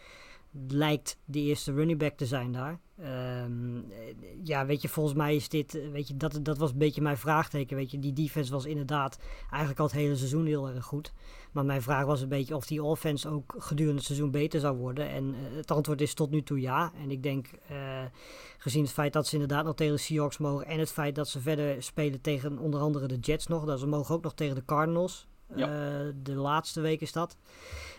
lijkt 0.68 1.18
de 1.24 1.40
eerste 1.40 1.72
running 1.72 1.98
back 1.98 2.16
te 2.16 2.26
zijn 2.26 2.52
daar. 2.52 2.80
Um, 3.44 3.84
ja, 4.42 4.66
weet 4.66 4.82
je, 4.82 4.88
volgens 4.88 5.14
mij 5.14 5.34
is 5.34 5.48
dit, 5.48 5.90
weet 5.92 6.08
je, 6.08 6.16
dat, 6.16 6.38
dat 6.42 6.58
was 6.58 6.70
een 6.70 6.78
beetje 6.78 7.02
mijn 7.02 7.16
vraagteken. 7.16 7.76
Weet 7.76 7.90
je, 7.90 7.98
die 7.98 8.12
defense 8.12 8.52
was 8.52 8.64
inderdaad 8.64 9.18
eigenlijk 9.50 9.80
al 9.80 9.86
het 9.86 9.94
hele 9.94 10.16
seizoen 10.16 10.46
heel 10.46 10.68
erg 10.68 10.84
goed. 10.84 11.12
Maar 11.52 11.64
mijn 11.64 11.82
vraag 11.82 12.04
was 12.04 12.20
een 12.20 12.28
beetje 12.28 12.56
of 12.56 12.66
die 12.66 12.82
offense 12.82 13.28
ook 13.28 13.54
gedurende 13.58 13.98
het 13.98 14.06
seizoen 14.06 14.30
beter 14.30 14.60
zou 14.60 14.76
worden. 14.76 15.08
En 15.08 15.24
uh, 15.24 15.56
het 15.56 15.70
antwoord 15.70 16.00
is 16.00 16.14
tot 16.14 16.30
nu 16.30 16.42
toe 16.42 16.60
ja. 16.60 16.92
En 17.02 17.10
ik 17.10 17.22
denk, 17.22 17.50
uh, 17.70 18.02
gezien 18.58 18.82
het 18.82 18.92
feit 18.92 19.12
dat 19.12 19.26
ze 19.26 19.32
inderdaad 19.32 19.64
nog 19.64 19.74
tegen 19.74 19.94
de 19.94 20.00
Seahawks 20.00 20.38
mogen. 20.38 20.66
En 20.66 20.78
het 20.78 20.92
feit 20.92 21.14
dat 21.14 21.28
ze 21.28 21.40
verder 21.40 21.82
spelen 21.82 22.20
tegen 22.20 22.58
onder 22.58 22.80
andere 22.80 23.06
de 23.06 23.18
Jets 23.18 23.46
nog. 23.46 23.64
Dat 23.64 23.80
ze 23.80 23.86
mogen 23.86 24.14
ook 24.14 24.22
nog 24.22 24.34
tegen 24.34 24.54
de 24.54 24.64
Cardinals. 24.64 25.26
Ja. 25.56 25.68
Uh, 25.68 26.12
de 26.22 26.34
laatste 26.34 26.80
week 26.80 27.00
is 27.00 27.12
dat. 27.12 27.36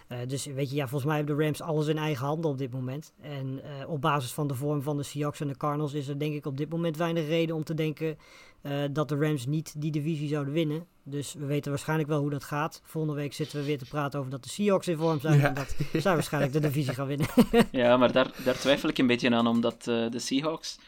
Uh, 0.10 0.18
dus 0.28 0.46
weet 0.46 0.70
je, 0.70 0.76
ja, 0.76 0.88
volgens 0.88 1.06
mij 1.06 1.18
hebben 1.18 1.38
de 1.38 1.44
Rams 1.44 1.62
alles 1.62 1.88
in 1.88 1.98
eigen 1.98 2.26
handen 2.26 2.52
op 2.52 2.58
dit 2.58 2.72
moment. 2.72 3.14
En 3.22 3.62
uh, 3.66 3.90
op 3.90 4.02
basis 4.02 4.32
van 4.32 4.48
de 4.48 4.56
vorm 4.56 4.82
van 4.82 4.98
de 4.98 5.04
Seahawks 5.04 5.40
en 5.40 5.48
de 5.48 5.58
Cardinals 5.58 5.94
is 5.94 6.08
er 6.08 6.20
denk 6.20 6.34
ik 6.34 6.46
op 6.46 6.58
dit 6.58 6.70
moment 6.70 6.98
weinig 6.98 7.28
reden 7.28 7.56
om 7.56 7.64
te 7.64 7.74
denken 7.74 8.18
uh, 8.62 8.72
dat 8.92 9.10
de 9.10 9.16
Rams 9.16 9.46
niet 9.46 9.74
die 9.78 9.92
divisie 9.92 10.28
zouden 10.28 10.54
winnen. 10.54 10.86
Dus 11.04 11.34
we 11.34 11.46
weten 11.46 11.72
waarschijnlijk 11.72 12.10
wel 12.10 12.20
hoe 12.20 12.30
dat 12.30 12.44
gaat. 12.44 12.82
Volgende 12.84 13.16
week 13.18 13.34
zitten 13.34 13.60
we 13.60 13.66
weer 13.66 13.78
te 13.78 13.86
praten 13.86 14.20
over 14.20 14.32
dat 14.32 14.44
de 14.44 14.50
Seahawks 14.50 14.88
in 14.88 14.98
vorm 14.98 15.20
zijn. 15.20 15.40
Ja. 15.40 15.48
En 15.48 15.54
dat 15.54 15.76
zij 15.92 16.14
waarschijnlijk 16.14 16.54
de 16.54 16.60
divisie 16.60 16.94
gaan 16.94 17.08
winnen. 17.08 17.28
ja, 17.72 17.98
maar 17.98 18.12
daar, 18.12 18.32
daar 18.44 18.58
twijfel 18.58 18.90
ik 18.90 18.98
een 18.98 19.08
beetje 19.08 19.36
aan, 19.36 19.48
omdat 19.48 19.84
de 19.84 20.20
Seahawks 20.20 20.80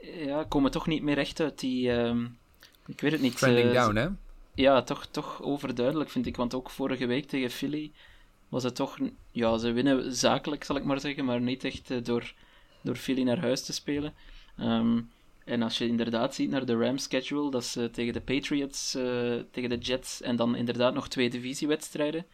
ja, 0.00 0.44
komen 0.44 0.70
toch 0.70 0.86
niet 0.86 1.02
meer 1.02 1.18
echt 1.18 1.40
uit 1.40 1.58
die... 1.58 1.90
Um, 1.90 2.38
ik 2.86 3.00
weet 3.00 3.12
het 3.12 3.20
niet. 3.20 3.36
Trending 3.38 3.72
down, 3.72 3.96
hè? 3.96 4.08
Ja, 4.56 4.82
toch, 4.82 5.06
toch 5.06 5.42
overduidelijk 5.42 6.10
vind 6.10 6.26
ik. 6.26 6.36
Want 6.36 6.54
ook 6.54 6.70
vorige 6.70 7.06
week 7.06 7.26
tegen 7.26 7.50
Philly 7.50 7.92
was 8.48 8.62
het 8.62 8.74
toch... 8.74 8.98
Ja, 9.30 9.58
ze 9.58 9.72
winnen 9.72 10.14
zakelijk, 10.14 10.64
zal 10.64 10.76
ik 10.76 10.84
maar 10.84 11.00
zeggen, 11.00 11.24
maar 11.24 11.40
niet 11.40 11.64
echt 11.64 11.90
uh, 11.90 12.04
door, 12.04 12.34
door 12.82 12.96
Philly 12.96 13.22
naar 13.22 13.40
huis 13.40 13.64
te 13.64 13.72
spelen. 13.72 14.14
Um, 14.60 15.10
en 15.44 15.62
als 15.62 15.78
je 15.78 15.86
inderdaad 15.86 16.34
ziet 16.34 16.50
naar 16.50 16.66
de 16.66 16.76
Rams 16.76 17.02
schedule, 17.02 17.50
dat 17.50 17.64
ze 17.64 17.90
tegen 17.90 18.12
de 18.12 18.20
Patriots, 18.20 18.94
uh, 18.94 19.34
tegen 19.50 19.70
de 19.70 19.78
Jets 19.78 20.22
en 20.22 20.36
dan 20.36 20.56
inderdaad 20.56 20.94
nog 20.94 21.08
twee 21.08 21.30
divisiewedstrijden 21.30 22.26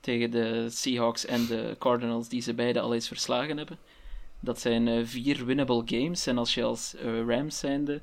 tegen 0.00 0.30
de 0.30 0.66
Seahawks 0.70 1.24
en 1.24 1.46
de 1.46 1.76
Cardinals, 1.78 2.28
die 2.28 2.40
ze 2.40 2.54
beide 2.54 2.80
al 2.80 2.94
eens 2.94 3.08
verslagen 3.08 3.56
hebben. 3.56 3.78
Dat 4.40 4.60
zijn 4.60 4.86
uh, 4.86 5.06
vier 5.06 5.44
winnable 5.44 5.82
games. 5.84 6.26
En 6.26 6.38
als 6.38 6.54
je 6.54 6.62
als 6.62 6.94
Rams 7.26 7.58
zijnde 7.58 8.00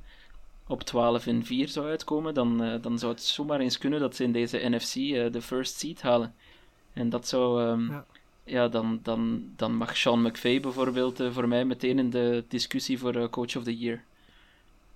op 0.67 0.83
12 0.83 1.27
en 1.27 1.45
4 1.45 1.67
zou 1.67 1.87
uitkomen, 1.87 2.33
dan, 2.33 2.63
uh, 2.63 2.81
dan 2.81 2.99
zou 2.99 3.11
het 3.11 3.23
zomaar 3.23 3.59
eens 3.59 3.77
kunnen 3.77 3.99
dat 3.99 4.15
ze 4.15 4.23
in 4.23 4.31
deze 4.31 4.69
NFC 4.69 4.95
uh, 4.95 5.31
de 5.31 5.41
first 5.41 5.79
seed 5.79 6.01
halen. 6.01 6.33
En 6.93 7.09
dat 7.09 7.27
zou, 7.27 7.63
um, 7.63 7.89
ja. 7.89 8.05
ja, 8.43 8.67
dan, 8.67 8.99
dan, 9.03 9.49
dan 9.55 9.75
mag 9.75 9.97
Sean 9.97 10.21
McVay 10.21 10.59
bijvoorbeeld 10.59 11.19
uh, 11.19 11.31
voor 11.31 11.47
mij 11.47 11.65
meteen 11.65 11.99
in 11.99 12.09
de 12.09 12.43
discussie 12.47 12.99
voor 12.99 13.29
Coach 13.29 13.55
of 13.55 13.63
the 13.63 13.77
Year. 13.77 14.03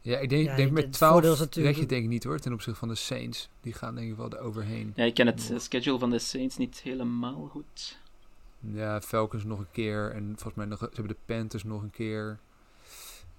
Ja, 0.02 0.18
ik 0.18 0.30
denk, 0.30 0.46
ja, 0.46 0.56
denk 0.56 0.72
met 0.72 0.94
12 0.94 1.56
leg 1.56 1.78
je 1.78 1.86
denk 1.86 2.04
ik 2.04 2.10
niet 2.10 2.24
hoor, 2.24 2.40
ten 2.40 2.54
opzichte 2.54 2.80
van 2.80 2.88
de 2.88 2.96
Saints. 2.96 3.50
Die 3.62 3.74
gaan 3.74 3.96
denk 3.96 4.12
ik 4.12 4.18
wel 4.18 4.34
eroverheen. 4.34 4.94
Ja, 4.96 5.04
ik 5.04 5.14
ken 5.14 5.26
het 5.26 5.54
schedule 5.58 6.00
van 6.00 6.10
de 6.10 6.20
Saints 6.20 6.58
niet 6.58 6.82
helemaal 6.82 7.48
goed. 7.52 8.00
Ja, 8.60 9.02
Falcons 9.02 9.44
nog 9.44 9.60
een 9.60 9.72
keer 9.72 10.12
en 10.12 10.26
volgens 10.26 10.56
mij 10.56 10.66
nog, 10.66 10.80
ze 10.80 10.90
hebben 10.94 11.08
de 11.08 11.34
Panthers 11.34 11.64
nog 11.64 11.82
een 11.82 11.92
keer. 11.92 12.40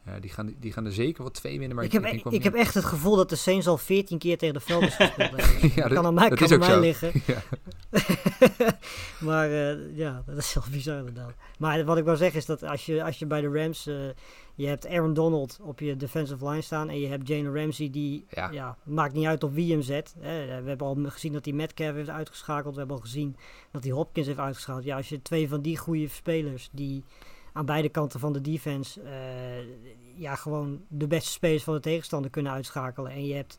Ja, 0.06 0.18
die, 0.20 0.30
gaan, 0.30 0.54
die 0.60 0.72
gaan 0.72 0.84
er 0.84 0.92
zeker 0.92 1.22
wat 1.22 1.34
twee 1.34 1.58
winnen. 1.58 1.76
Maar 1.76 1.84
ik, 1.84 1.92
ik, 1.92 2.04
heb, 2.04 2.12
ik, 2.12 2.24
ik 2.24 2.42
heb 2.42 2.54
echt 2.54 2.74
het 2.74 2.84
gevoel 2.84 3.16
dat 3.16 3.28
de 3.28 3.36
Saints 3.36 3.66
al 3.66 3.78
14 3.78 4.18
keer 4.18 4.38
tegen 4.38 4.54
de 4.54 4.60
Falcons 4.60 4.94
gespeeld 4.96 5.30
hebben. 5.30 5.70
ja, 5.74 5.82
dat, 5.82 5.92
kan 5.92 6.06
aan 6.06 6.14
mij, 6.14 6.28
dat 6.28 6.38
kan 6.38 6.52
aan 6.52 6.58
mij 6.58 6.68
zo. 6.68 6.80
liggen. 6.80 7.12
Ja. 7.26 7.42
maar 9.28 9.50
uh, 9.50 9.96
ja, 9.96 10.22
dat 10.26 10.36
is 10.36 10.54
wel 10.54 10.64
bizar 10.70 10.98
inderdaad. 10.98 11.32
Maar 11.58 11.84
wat 11.84 11.98
ik 11.98 12.04
wil 12.04 12.16
zeggen 12.16 12.38
is 12.38 12.46
dat 12.46 12.62
als 12.62 12.86
je, 12.86 13.04
als 13.04 13.18
je 13.18 13.26
bij 13.26 13.40
de 13.40 13.48
Rams... 13.48 13.86
Uh, 13.86 13.94
je 14.54 14.66
hebt 14.66 14.86
Aaron 14.86 15.14
Donald 15.14 15.58
op 15.62 15.80
je 15.80 15.96
defensive 15.96 16.48
line 16.48 16.60
staan... 16.60 16.88
en 16.88 17.00
je 17.00 17.06
hebt 17.06 17.28
Jane 17.28 17.60
Ramsey 17.60 17.90
die... 17.90 18.24
Ja. 18.30 18.50
ja. 18.50 18.76
maakt 18.82 19.14
niet 19.14 19.26
uit 19.26 19.44
op 19.44 19.54
wie 19.54 19.72
hem 19.72 19.82
zet. 19.82 20.14
We 20.20 20.26
hebben 20.64 20.86
al 20.86 20.96
gezien 21.06 21.32
dat 21.32 21.44
hij 21.44 21.54
Metcalf 21.54 21.94
heeft 21.94 22.08
uitgeschakeld. 22.08 22.72
We 22.72 22.78
hebben 22.78 22.96
al 22.96 23.02
gezien 23.02 23.36
dat 23.70 23.84
hij 23.84 23.92
Hopkins 23.92 24.26
heeft 24.26 24.38
uitgeschakeld. 24.38 24.84
Ja, 24.84 24.96
als 24.96 25.08
je 25.08 25.22
twee 25.22 25.48
van 25.48 25.62
die 25.62 25.76
goede 25.76 26.08
spelers... 26.08 26.68
die 26.72 27.04
aan 27.52 27.66
beide 27.66 27.88
kanten 27.88 28.20
van 28.20 28.32
de 28.32 28.40
defense 28.40 29.00
uh, 29.02 29.10
ja, 30.14 30.34
gewoon 30.34 30.80
de 30.88 31.06
beste 31.06 31.30
spelers 31.30 31.64
van 31.64 31.74
de 31.74 31.80
tegenstander 31.80 32.30
kunnen 32.30 32.52
uitschakelen. 32.52 33.12
En 33.12 33.26
je 33.26 33.34
hebt 33.34 33.58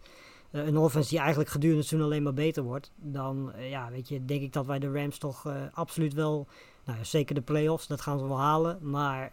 uh, 0.51 0.65
een 0.65 0.77
offense 0.77 1.10
die 1.10 1.19
eigenlijk 1.19 1.49
gedurende 1.49 1.79
het 1.79 1.88
seizoen 1.88 2.10
alleen 2.10 2.23
maar 2.23 2.34
beter 2.34 2.63
wordt. 2.63 2.91
Dan 2.95 3.51
uh, 3.56 3.69
ja, 3.69 3.89
weet 3.91 4.08
je, 4.08 4.25
denk 4.25 4.41
ik 4.41 4.53
dat 4.53 4.65
wij 4.65 4.79
de 4.79 4.91
Rams 4.91 5.17
toch 5.17 5.47
absoluut 5.73 6.13
wel, 6.13 6.47
nou 6.86 6.97
zeker 7.01 7.36
de 7.36 7.41
playoffs, 7.41 7.88
dat 7.88 8.01
gaan 8.01 8.19
ze 8.19 8.27
wel 8.27 8.39
halen. 8.39 8.77
Maar 8.82 9.32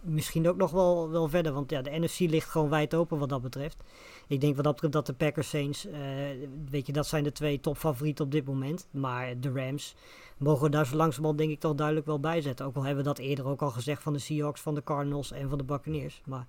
misschien 0.00 0.48
ook 0.48 0.56
nog 0.56 0.70
wel, 0.70 1.10
wel 1.10 1.28
verder. 1.28 1.52
Want 1.52 1.70
ja, 1.70 1.82
de 1.82 1.98
NFC 1.98 2.18
ligt 2.18 2.48
gewoon 2.48 2.68
wijd 2.68 2.94
open 2.94 3.18
wat 3.18 3.28
dat 3.28 3.42
betreft. 3.42 3.82
Ik 4.30 4.40
denk 4.40 4.54
wat 4.54 4.64
dat 4.64 4.72
betreft 4.72 4.92
dat 4.94 5.06
de 5.06 5.24
Packers 5.24 5.48
Saints, 5.48 5.86
weet 6.70 6.86
je, 6.86 6.92
dat 6.92 7.06
zijn 7.06 7.24
de 7.24 7.32
twee 7.32 7.60
topfavorieten 7.60 8.24
op 8.24 8.30
dit 8.30 8.44
moment. 8.44 8.88
Maar 8.90 9.40
de 9.40 9.52
Rams, 9.52 9.94
mogen 10.36 10.64
we 10.64 10.70
daar 10.70 10.86
zo 10.86 10.96
langzamerhand 10.96 11.38
denk 11.38 11.50
ik 11.50 11.60
toch 11.60 11.74
duidelijk 11.74 12.06
wel 12.06 12.20
bij 12.20 12.40
zetten. 12.40 12.66
Ook 12.66 12.76
al 12.76 12.84
hebben 12.84 13.04
we 13.04 13.08
dat 13.08 13.18
eerder 13.18 13.46
ook 13.46 13.62
al 13.62 13.70
gezegd 13.70 14.02
van 14.02 14.12
de 14.12 14.18
Seahawks, 14.18 14.60
van 14.60 14.74
de 14.74 14.82
Cardinals 14.82 15.32
en 15.32 15.48
van 15.48 15.58
de 15.58 15.64
Buccaneers. 15.64 16.20
Maar 16.24 16.46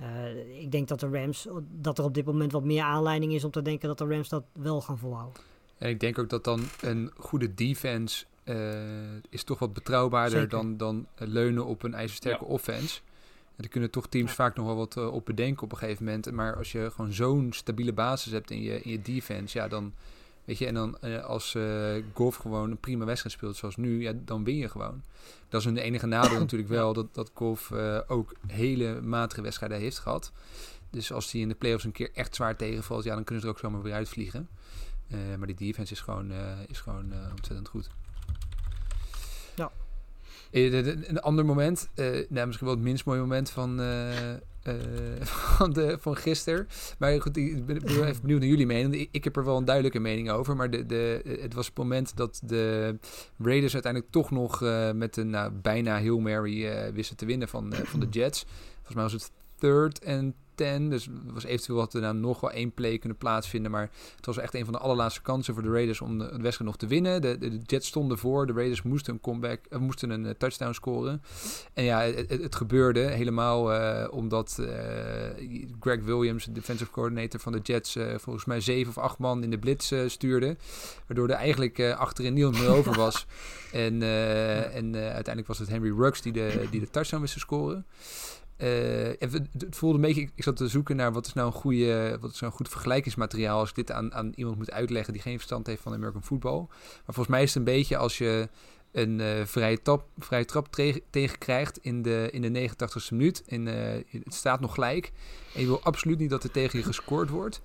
uh, 0.00 0.60
ik 0.60 0.70
denk 0.70 0.88
dat 0.88 1.00
de 1.00 1.08
Rams, 1.08 1.48
dat 1.70 1.98
er 1.98 2.04
op 2.04 2.14
dit 2.14 2.24
moment 2.24 2.52
wat 2.52 2.64
meer 2.64 2.82
aanleiding 2.82 3.32
is 3.32 3.44
om 3.44 3.50
te 3.50 3.62
denken 3.62 3.88
dat 3.88 3.98
de 3.98 4.06
Rams 4.06 4.28
dat 4.28 4.44
wel 4.52 4.80
gaan 4.80 4.98
volhouden. 4.98 5.42
En 5.78 5.88
ik 5.88 6.00
denk 6.00 6.18
ook 6.18 6.28
dat 6.28 6.44
dan 6.44 6.60
een 6.80 7.10
goede 7.16 7.54
defense 7.54 8.24
uh, 8.44 8.56
is 9.28 9.44
toch 9.44 9.58
wat 9.58 9.72
betrouwbaarder 9.72 10.48
dan, 10.48 10.76
dan 10.76 11.06
leunen 11.16 11.66
op 11.66 11.82
een 11.82 11.94
ijzersterke 11.94 12.44
ja. 12.44 12.50
offense. 12.50 13.00
Er 13.58 13.68
kunnen 13.68 13.90
toch 13.90 14.06
teams 14.06 14.32
vaak 14.32 14.56
nog 14.56 14.66
wel 14.66 14.76
wat 14.76 14.96
uh, 14.96 15.12
op 15.12 15.26
bedenken 15.26 15.62
op 15.62 15.72
een 15.72 15.78
gegeven 15.78 16.04
moment. 16.04 16.30
Maar 16.30 16.56
als 16.56 16.72
je 16.72 16.90
gewoon 16.94 17.12
zo'n 17.12 17.52
stabiele 17.52 17.92
basis 17.92 18.32
hebt 18.32 18.50
in 18.50 18.62
je, 18.62 18.82
in 18.82 18.90
je 18.90 19.02
defense, 19.02 19.58
ja, 19.58 19.68
dan 19.68 19.92
Weet 20.48 20.58
je, 20.58 20.66
en 20.66 20.74
dan 20.74 20.96
uh, 21.04 21.24
als 21.24 21.54
uh, 21.54 22.02
Golf 22.14 22.36
gewoon 22.36 22.70
een 22.70 22.80
prima 22.80 23.04
wedstrijd 23.04 23.34
speelt 23.34 23.56
zoals 23.56 23.76
nu, 23.76 24.02
ja, 24.02 24.12
dan 24.24 24.44
win 24.44 24.56
je 24.56 24.68
gewoon. 24.68 25.02
Dat 25.48 25.60
is 25.60 25.66
een 25.66 25.76
enige 25.76 26.06
nadeel 26.06 26.38
natuurlijk 26.48 26.70
wel, 26.70 26.92
dat, 26.92 27.14
dat 27.14 27.30
Golf 27.34 27.72
ook 28.06 28.34
hele 28.46 29.00
matige 29.00 29.42
wedstrijden 29.42 29.78
heeft 29.78 29.98
gehad. 29.98 30.32
Dus 30.90 31.12
als 31.12 31.30
die 31.30 31.42
in 31.42 31.48
de 31.48 31.54
playoffs 31.54 31.84
een 31.84 31.92
keer 31.92 32.10
echt 32.14 32.34
zwaar 32.34 32.56
tegenvalt, 32.56 33.04
ja, 33.04 33.14
dan 33.14 33.24
kunnen 33.24 33.42
ze 33.42 33.48
er 33.48 33.54
ook 33.54 33.60
zomaar 33.60 33.82
weer 33.82 33.92
uitvliegen. 33.92 34.48
maar 35.38 35.46
die 35.46 35.56
defense 35.56 35.92
is 35.92 36.00
gewoon, 36.00 36.32
is 36.66 36.80
gewoon 36.80 37.12
ontzettend 37.30 37.68
goed. 37.68 37.90
Ja. 40.50 40.60
Een 40.60 41.20
ander 41.20 41.44
moment, 41.44 41.88
nou, 42.28 42.46
misschien 42.46 42.66
wel 42.66 42.76
het 42.76 42.84
minst 42.84 43.04
mooie 43.04 43.20
moment 43.20 43.50
van, 43.50 43.80
eh, 44.68 44.74
van, 45.56 45.72
de, 45.72 45.96
van 46.00 46.16
gisteren. 46.16 46.68
Maar 46.98 47.20
goed, 47.20 47.36
ik 47.36 47.66
ben, 47.66 47.76
even 47.82 48.20
benieuwd 48.20 48.40
naar 48.40 48.48
jullie 48.48 48.66
mening. 48.66 49.08
Ik, 49.10 49.24
heb 49.24 49.36
er 49.36 49.44
wel 49.44 49.56
een 49.56 49.64
duidelijke 49.64 49.98
mening 49.98 50.30
over. 50.30 50.56
Maar 50.56 50.70
de, 50.70 50.86
de, 50.86 51.22
het 51.40 51.54
was 51.54 51.66
het 51.66 51.76
moment 51.76 52.16
dat 52.16 52.40
de 52.44 52.94
Raiders 53.38 53.72
uiteindelijk 53.72 54.12
toch 54.12 54.30
nog 54.30 54.60
met 54.94 55.16
een 55.16 55.30
nou, 55.30 55.52
bijna 55.52 55.96
heel 55.96 56.18
Mary 56.18 56.92
wisten 56.92 57.16
te 57.16 57.26
winnen 57.26 57.48
van, 57.48 57.74
van 57.84 58.00
de 58.00 58.08
Jets. 58.10 58.44
Volgens 58.74 58.94
mij 58.94 59.02
was 59.02 59.12
het 59.12 59.30
third 59.58 59.98
en 59.98 60.34
10. 60.58 60.90
Dus 60.90 61.08
was 61.24 61.44
eventueel 61.44 61.78
wat 61.78 61.94
er 61.94 62.00
nou 62.00 62.14
nog 62.14 62.40
wel 62.40 62.50
één 62.50 62.72
play 62.72 62.98
kunnen 62.98 63.18
plaatsvinden. 63.18 63.70
Maar 63.70 63.90
het 64.16 64.26
was 64.26 64.38
echt 64.38 64.54
een 64.54 64.64
van 64.64 64.72
de 64.72 64.78
allerlaatste 64.78 65.22
kansen 65.22 65.54
voor 65.54 65.62
de 65.62 65.70
Raiders 65.70 66.00
om 66.00 66.18
de, 66.18 66.24
de 66.24 66.42
wedstrijd 66.42 66.70
nog 66.70 66.76
te 66.76 66.86
winnen. 66.86 67.20
De, 67.20 67.38
de, 67.38 67.48
de, 67.50 67.60
Jets 67.66 67.86
stonden 67.86 68.18
voor. 68.18 68.46
De 68.46 68.52
Raiders 68.52 68.82
moesten 68.82 69.12
een 69.12 69.20
comeback, 69.20 69.60
uh, 69.70 69.78
moesten 69.78 70.10
een 70.10 70.24
uh, 70.24 70.30
touchdown 70.30 70.72
scoren. 70.72 71.22
En 71.72 71.84
ja, 71.84 72.00
het, 72.00 72.30
het, 72.30 72.42
het 72.42 72.54
gebeurde 72.54 73.00
helemaal 73.00 73.72
uh, 73.74 74.06
omdat 74.10 74.62
Greg 75.80 76.02
Williams, 76.04 76.44
de 76.44 76.52
defensive 76.52 76.90
coordinator 76.90 77.40
van 77.40 77.52
de 77.52 77.60
Jets, 77.62 77.96
volgens 78.16 78.44
mij 78.44 78.60
zeven 78.60 78.88
of 78.88 78.98
acht 78.98 79.18
man 79.18 79.42
in 79.42 79.50
de 79.50 79.58
blitz 79.58 79.92
stuurde. 80.06 80.56
Waardoor 81.06 81.28
er 81.28 81.34
eigenlijk 81.34 81.80
achterin 81.80 82.34
niemand 82.34 82.58
meer 82.58 82.68
over 82.68 82.96
was. 83.04 83.26
en 83.72 84.02
en 84.72 84.94
uiteindelijk 84.94 85.46
was 85.46 85.58
het 85.58 85.68
Henry 85.68 85.98
Ruggs 85.98 86.22
die 86.22 86.32
de, 86.32 86.66
die 86.70 86.80
de 86.80 86.90
touchdown 86.90 87.22
wist 87.22 87.32
te 87.32 87.40
scoren. 87.40 87.86
Uh, 88.58 89.12
het 89.18 89.76
voelde 89.76 90.08
een 90.08 90.30
ik 90.34 90.42
zat 90.42 90.56
te 90.56 90.68
zoeken 90.68 90.96
naar 90.96 91.12
wat 91.12 91.26
is 91.26 91.32
nou 91.32 91.46
een, 91.46 91.52
goede, 91.52 92.18
wat 92.20 92.32
is 92.32 92.40
nou 92.40 92.52
goed 92.52 92.68
vergelijkingsmateriaal 92.68 93.58
als 93.58 93.68
ik 93.68 93.74
dit 93.74 93.90
aan, 93.90 94.14
aan 94.14 94.32
iemand 94.34 94.56
moet 94.56 94.70
uitleggen 94.70 95.12
die 95.12 95.22
geen 95.22 95.36
verstand 95.36 95.66
heeft 95.66 95.82
van 95.82 95.92
American 95.92 96.22
football. 96.22 96.58
Maar 96.68 97.14
volgens 97.14 97.28
mij 97.28 97.42
is 97.42 97.48
het 97.48 97.56
een 97.56 97.74
beetje 97.74 97.96
als 97.96 98.18
je 98.18 98.48
een 98.92 99.18
uh, 99.18 99.44
vrije, 99.44 99.82
tap, 99.82 100.06
vrije 100.18 100.44
trap 100.44 100.68
tegenkrijgt 101.10 101.78
in 101.78 102.02
de, 102.02 102.28
in 102.32 102.52
de 102.52 102.70
89ste 102.70 103.10
minuut. 103.10 103.42
En, 103.46 103.66
uh, 103.66 103.74
het 104.24 104.34
staat 104.34 104.60
nog 104.60 104.74
gelijk. 104.74 105.12
En 105.54 105.60
je 105.60 105.66
wil 105.66 105.82
absoluut 105.82 106.18
niet 106.18 106.30
dat 106.30 106.44
er 106.44 106.50
tegen 106.50 106.78
je 106.78 106.84
gescoord 106.84 107.28
wordt. 107.28 107.60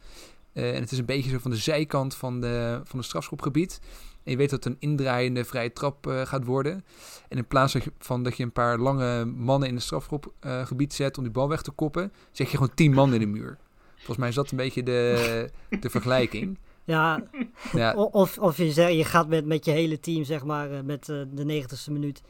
en 0.53 0.81
het 0.81 0.91
is 0.91 0.97
een 0.97 1.05
beetje 1.05 1.29
zo 1.29 1.39
van 1.39 1.51
de 1.51 1.57
zijkant 1.57 2.15
van, 2.15 2.41
de, 2.41 2.81
van 2.83 2.97
het 2.97 3.07
strafschopgebied. 3.07 3.79
En 4.23 4.31
je 4.31 4.37
weet 4.37 4.49
dat 4.49 4.63
het 4.63 4.73
een 4.73 4.89
indraaiende 4.89 5.43
vrije 5.43 5.73
trap 5.73 6.07
uh, 6.07 6.21
gaat 6.21 6.45
worden. 6.45 6.85
En 7.29 7.37
in 7.37 7.47
plaats 7.47 7.77
van 7.99 8.23
dat 8.23 8.37
je 8.37 8.43
een 8.43 8.51
paar 8.51 8.77
lange 8.77 9.25
mannen 9.25 9.67
in 9.67 9.75
het 9.75 9.83
strafschopgebied 9.83 10.91
uh, 10.91 10.97
zet 10.97 11.17
om 11.17 11.23
die 11.23 11.33
bal 11.33 11.49
weg 11.49 11.61
te 11.61 11.71
koppen, 11.71 12.13
zeg 12.31 12.51
je 12.51 12.57
gewoon 12.57 12.73
tien 12.73 12.93
man 12.93 13.13
in 13.13 13.19
de 13.19 13.25
muur. 13.25 13.57
Volgens 13.95 14.17
mij 14.17 14.29
is 14.29 14.35
dat 14.35 14.51
een 14.51 14.57
beetje 14.57 14.83
de, 14.83 15.49
de 15.79 15.89
vergelijking. 15.89 16.57
Ja, 16.83 17.23
ja. 17.71 17.93
Of, 17.93 18.37
of 18.37 18.57
je, 18.57 18.71
zeg, 18.71 18.89
je 18.89 19.05
gaat 19.05 19.27
met, 19.27 19.45
met 19.45 19.65
je 19.65 19.71
hele 19.71 19.99
team, 19.99 20.23
zeg 20.23 20.43
maar, 20.43 20.71
uh, 20.71 20.79
met 20.81 21.05
de 21.05 21.63
90ste 21.63 21.91
minuut. 21.91 22.21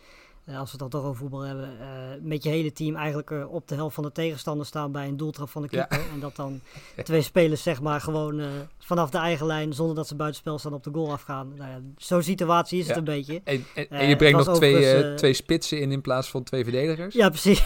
Uh, 0.50 0.60
als 0.60 0.72
we 0.72 0.72
het 0.72 0.80
dan 0.80 1.02
toch 1.02 1.10
over 1.10 1.16
voetbal 1.22 1.42
hebben, 1.42 1.70
uh, 1.80 1.88
met 2.22 2.44
je 2.44 2.50
hele 2.50 2.72
team 2.72 2.96
eigenlijk 2.96 3.30
uh, 3.30 3.54
op 3.54 3.68
de 3.68 3.76
helft 3.76 3.96
van 3.96 4.04
de 4.04 4.12
tegenstander 4.12 4.66
staan 4.66 4.92
bij 4.92 5.08
een 5.08 5.18
doeltrap 5.18 5.50
van 5.50 5.62
de 5.62 5.68
keeper. 5.68 6.00
Ja. 6.00 6.06
En 6.14 6.20
dat 6.20 6.36
dan 6.36 6.62
twee 7.04 7.22
spelers 7.22 7.64
zeg 7.64 7.82
maar 7.82 8.02
gewoon 8.02 8.42
vanaf 8.80 9.10
de 9.10 9.18
eigen 9.18 9.46
lijn, 9.46 9.74
zonder 9.74 9.96
dat 9.96 10.08
ze 10.08 10.16
buitenspel 10.16 10.60
staan, 10.60 10.74
op 10.74 10.84
de 10.84 10.90
goal 10.94 11.12
afgaan. 11.12 11.54
Nou 11.58 11.70
ja, 11.70 11.82
Zo'n 11.98 12.24
situatie 12.24 12.80
is 12.80 12.86
ja. 12.86 12.90
het 12.90 12.98
een 12.98 13.04
beetje. 13.04 13.42
En, 13.44 13.66
en, 13.76 13.90
en 13.90 14.08
je 14.08 14.16
brengt 14.16 14.46
nog 14.46 14.56
twee, 14.56 15.14
twee 15.14 15.34
spitsen 15.34 15.80
in 15.80 15.92
in 15.92 16.02
plaats 16.02 16.30
van 16.30 16.44
twee 16.44 16.64
verdedigers? 16.64 17.16
Ja, 17.16 17.30
precies. 17.30 17.64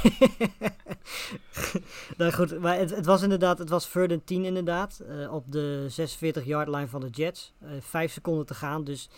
nou 2.17 2.31
goed, 2.31 2.59
maar 2.59 2.77
het, 2.77 2.95
het, 2.95 3.05
was 3.05 3.21
inderdaad, 3.21 3.57
het 3.57 3.69
was 3.69 3.89
third 3.91 4.25
10 4.25 4.45
inderdaad, 4.45 5.01
op 5.31 5.51
de 5.51 5.85
46 5.87 6.45
yard 6.45 6.67
line 6.67 6.87
van 6.87 7.01
de 7.01 7.09
Jets. 7.09 7.53
vijf 7.79 8.11
seconden 8.11 8.45
te 8.45 8.53
gaan, 8.53 8.83
dus 8.83 9.09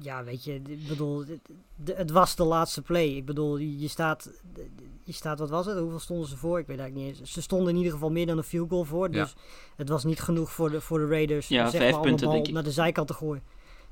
ja, 0.00 0.24
weet 0.24 0.44
je, 0.44 0.54
ik 0.54 0.88
bedoel, 0.88 1.24
het, 1.26 1.96
het 1.96 2.10
was 2.10 2.36
de 2.36 2.44
laatste 2.44 2.82
play. 2.82 3.08
Ik 3.08 3.24
bedoel, 3.24 3.56
je 3.56 3.88
staat, 3.88 4.30
je 5.04 5.12
staat, 5.12 5.38
wat 5.38 5.50
was 5.50 5.66
het? 5.66 5.78
Hoeveel 5.78 5.98
stonden 5.98 6.28
ze 6.28 6.36
voor? 6.36 6.58
Ik 6.58 6.66
weet 6.66 6.78
eigenlijk 6.78 7.08
niet 7.08 7.20
eens. 7.20 7.32
Ze 7.32 7.42
stonden 7.42 7.68
in 7.68 7.76
ieder 7.76 7.92
geval 7.92 8.10
meer 8.10 8.26
dan 8.26 8.38
een 8.38 8.44
field 8.44 8.70
goal 8.70 8.84
voor. 8.84 9.10
Dus 9.10 9.30
ja. 9.30 9.40
het 9.76 9.88
was 9.88 10.04
niet 10.04 10.20
genoeg 10.20 10.52
voor 10.52 10.70
de, 10.70 10.80
voor 10.80 10.98
de 10.98 11.06
Raiders 11.06 11.48
ja, 11.48 11.70
zeg 11.70 11.80
vijf 11.80 11.92
maar, 11.92 12.02
punten, 12.02 12.28
om 12.28 12.34
de 12.34 12.42
bal 12.42 12.52
naar 12.52 12.62
de 12.62 12.70
zijkant 12.70 13.06
te 13.06 13.14
gooien. 13.14 13.42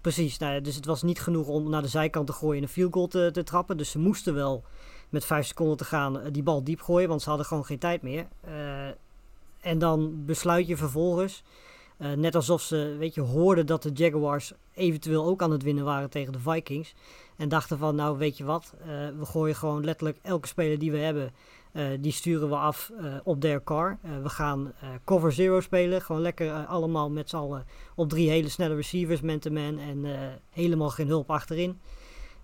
Precies, 0.00 0.38
nou 0.38 0.60
dus 0.60 0.74
het 0.74 0.84
was 0.84 1.02
niet 1.02 1.20
genoeg 1.20 1.46
om 1.46 1.70
naar 1.70 1.82
de 1.82 1.88
zijkant 1.88 2.26
te 2.26 2.32
gooien 2.32 2.56
en 2.56 2.62
een 2.62 2.68
field 2.68 2.92
goal 2.92 3.06
te, 3.06 3.30
te 3.32 3.42
trappen. 3.42 3.76
Dus 3.76 3.90
ze 3.90 3.98
moesten 3.98 4.34
wel 4.34 4.64
met 5.08 5.24
vijf 5.24 5.46
seconden 5.46 5.76
te 5.76 5.84
gaan 5.84 6.20
die 6.32 6.42
bal 6.42 6.64
diep 6.64 6.80
gooien, 6.80 7.08
want 7.08 7.22
ze 7.22 7.28
hadden 7.28 7.46
gewoon 7.46 7.64
geen 7.64 7.78
tijd 7.78 8.02
meer. 8.02 8.26
Uh, 8.48 8.86
en 9.60 9.78
dan 9.78 10.24
besluit 10.24 10.66
je 10.66 10.76
vervolgens 10.76 11.42
uh, 12.02 12.12
net 12.12 12.34
alsof 12.34 12.62
ze, 12.62 12.96
weet 12.98 13.14
je, 13.14 13.20
hoorden 13.20 13.66
dat 13.66 13.82
de 13.82 13.90
Jaguars 13.92 14.52
eventueel 14.74 15.24
ook 15.24 15.42
aan 15.42 15.50
het 15.50 15.62
winnen 15.62 15.84
waren 15.84 16.10
tegen 16.10 16.32
de 16.32 16.38
Vikings. 16.38 16.94
En 17.36 17.48
dachten 17.48 17.78
van, 17.78 17.94
nou 17.94 18.18
weet 18.18 18.36
je 18.36 18.44
wat, 18.44 18.74
uh, 18.80 18.86
we 19.18 19.26
gooien 19.26 19.54
gewoon 19.54 19.84
letterlijk 19.84 20.18
elke 20.22 20.48
speler 20.48 20.78
die 20.78 20.90
we 20.90 20.98
hebben, 20.98 21.32
uh, 21.72 21.84
die 22.00 22.12
sturen 22.12 22.48
we 22.48 22.56
af 22.56 22.92
op 23.24 23.40
their 23.40 23.62
car. 23.62 23.98
we 24.22 24.28
gaan 24.28 24.72
cover 25.04 25.32
zero 25.32 25.60
spelen, 25.60 26.02
gewoon 26.02 26.22
lekker 26.22 26.52
allemaal 26.52 27.10
met 27.10 27.28
z'n 27.28 27.36
allen 27.36 27.66
op 27.94 28.08
drie 28.08 28.30
hele 28.30 28.48
snelle 28.48 28.74
receivers, 28.74 29.20
man-to-man 29.20 29.78
en 29.78 30.06
helemaal 30.50 30.90
geen 30.90 31.08
hulp 31.08 31.30
achterin. 31.30 31.80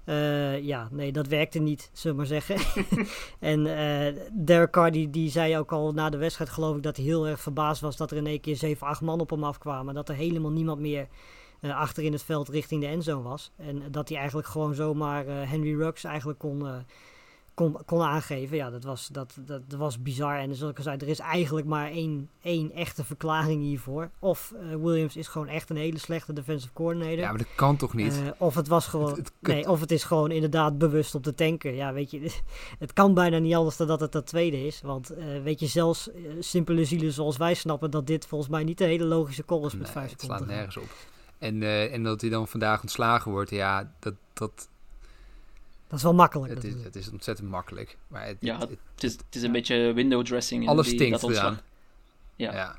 Uh, 0.09 0.63
ja, 0.63 0.89
nee, 0.91 1.13
dat 1.13 1.27
werkte 1.27 1.59
niet, 1.59 1.91
zullen 1.93 2.17
we 2.17 2.23
maar 2.23 2.41
zeggen. 2.41 2.85
en 3.53 3.67
uh, 3.67 4.23
Derek 4.33 4.71
Carr, 4.71 4.91
die, 5.11 5.31
zei 5.31 5.59
ook 5.59 5.73
al 5.73 5.93
na 5.93 6.11
de 6.11 6.17
wedstrijd, 6.17 6.51
geloof 6.51 6.77
ik, 6.77 6.83
dat 6.83 6.97
hij 6.97 7.05
heel 7.05 7.27
erg 7.27 7.41
verbaasd 7.41 7.81
was 7.81 7.97
dat 7.97 8.11
er 8.11 8.17
in 8.17 8.27
één 8.27 8.41
keer 8.41 8.57
7, 8.57 8.87
8 8.87 9.01
man 9.01 9.21
op 9.21 9.31
hem 9.31 9.45
afkwamen. 9.45 9.95
Dat 9.95 10.09
er 10.09 10.15
helemaal 10.15 10.51
niemand 10.51 10.81
meer 10.81 11.09
uh, 11.61 11.77
achter 11.77 12.03
in 12.03 12.13
het 12.13 12.23
veld 12.23 12.49
richting 12.49 12.81
de 12.81 12.87
endzone 12.87 13.23
was. 13.23 13.53
En 13.57 13.83
dat 13.91 14.09
hij 14.09 14.19
eigenlijk 14.19 14.49
gewoon 14.49 14.75
zomaar 14.75 15.25
Henry 15.27 15.77
Ruggs 15.77 16.05
eigenlijk 16.05 16.39
kon, 16.39 16.67
kon, 17.59 17.77
kon 17.85 18.03
aangeven. 18.03 18.57
Ja, 18.57 18.71
dat 18.71 18.85
was, 18.85 19.09
dat, 19.13 19.39
dat, 19.47 19.63
dat 19.71 19.79
was 19.79 20.03
bizar. 20.03 20.39
En 20.39 20.55
zoals 20.55 20.73
ik 20.73 20.79
al 20.79 20.85
zei, 20.85 20.97
er 20.97 21.09
is 21.09 21.19
eigenlijk 21.19 21.67
maar 21.67 21.91
één, 21.91 22.31
één 22.43 22.73
echte 22.73 23.05
verklaring 23.05 23.63
hiervoor. 23.63 24.11
Of 24.19 24.55
uh, 24.55 24.75
Williams 24.75 25.17
is 25.17 25.29
gewoon 25.29 25.49
echt 25.49 25.71
een 25.71 25.77
hele 25.77 25.99
slechte 25.99 26.33
defensive 26.33 26.73
coordinator. 26.73 27.19
Ja, 27.19 27.29
maar 27.29 27.39
dat 27.39 27.55
kan 27.55 27.77
toch 27.77 27.95
niet? 27.95 28.17
Uh, 28.17 28.31
of 28.39 28.55
het 28.55 28.69
was 28.69 28.87
gewoon... 28.87 29.09
Het, 29.09 29.17
het, 29.17 29.33
nee, 29.41 29.69
of 29.69 29.81
het 29.81 29.91
is 29.91 30.05
gewoon 30.05 30.31
inderdaad 30.31 30.79
bewust 30.79 31.15
op 31.15 31.25
de 31.25 31.35
tanker. 31.35 31.75
Ja, 31.75 31.93
weet 31.93 32.11
je, 32.11 32.21
het 32.79 32.93
kan 32.93 33.15
bijna 33.15 33.39
niet 33.39 33.55
anders 33.55 33.77
dan 33.77 33.87
dat 33.87 34.01
het 34.01 34.13
dat 34.13 34.27
tweede 34.27 34.67
is. 34.67 34.81
Want 34.81 35.13
uh, 35.13 35.43
weet 35.43 35.61
je, 35.61 35.67
zelfs 35.67 36.11
simpele 36.39 36.85
zielen 36.85 37.13
zoals 37.13 37.37
wij 37.37 37.55
snappen 37.55 37.91
dat 37.91 38.07
dit 38.07 38.27
volgens 38.27 38.51
mij 38.51 38.65
niet 38.65 38.79
de 38.79 38.85
hele 38.85 39.05
logische 39.05 39.45
call 39.45 39.65
is 39.65 39.73
met 39.73 39.83
nee, 39.83 39.93
vijf 39.93 40.11
het 40.11 40.21
slaat 40.21 40.47
nergens 40.47 40.77
op. 40.77 40.89
En, 41.39 41.63
en 41.93 42.03
dat 42.03 42.21
hij 42.21 42.31
dan 42.31 42.49
vandaag 42.49 42.81
ontslagen 42.81 43.31
wordt, 43.31 43.51
ja, 43.51 43.93
dat... 43.99 44.15
dat 44.33 44.69
dat 45.89 45.99
is 45.99 46.03
wel 46.03 46.15
makkelijk. 46.15 46.55
Het 46.55 46.65
is, 46.65 46.83
het 46.83 46.97
is 46.97 47.11
ontzettend 47.11 47.49
makkelijk. 47.49 47.97
Maar 48.09 48.27
het, 48.27 48.37
ja, 48.41 48.59
het, 48.59 48.71
het, 48.71 49.05
is, 49.05 49.13
het 49.13 49.35
is 49.35 49.41
een 49.41 49.47
ja. 49.47 49.53
beetje 49.53 49.93
window 49.93 50.25
dressing. 50.25 50.69
Alles 50.69 50.87
die, 50.87 50.95
stinkt 50.95 51.21
dat 51.21 51.31
eraan. 51.31 51.61
Ja. 52.37 52.53
ja. 52.53 52.79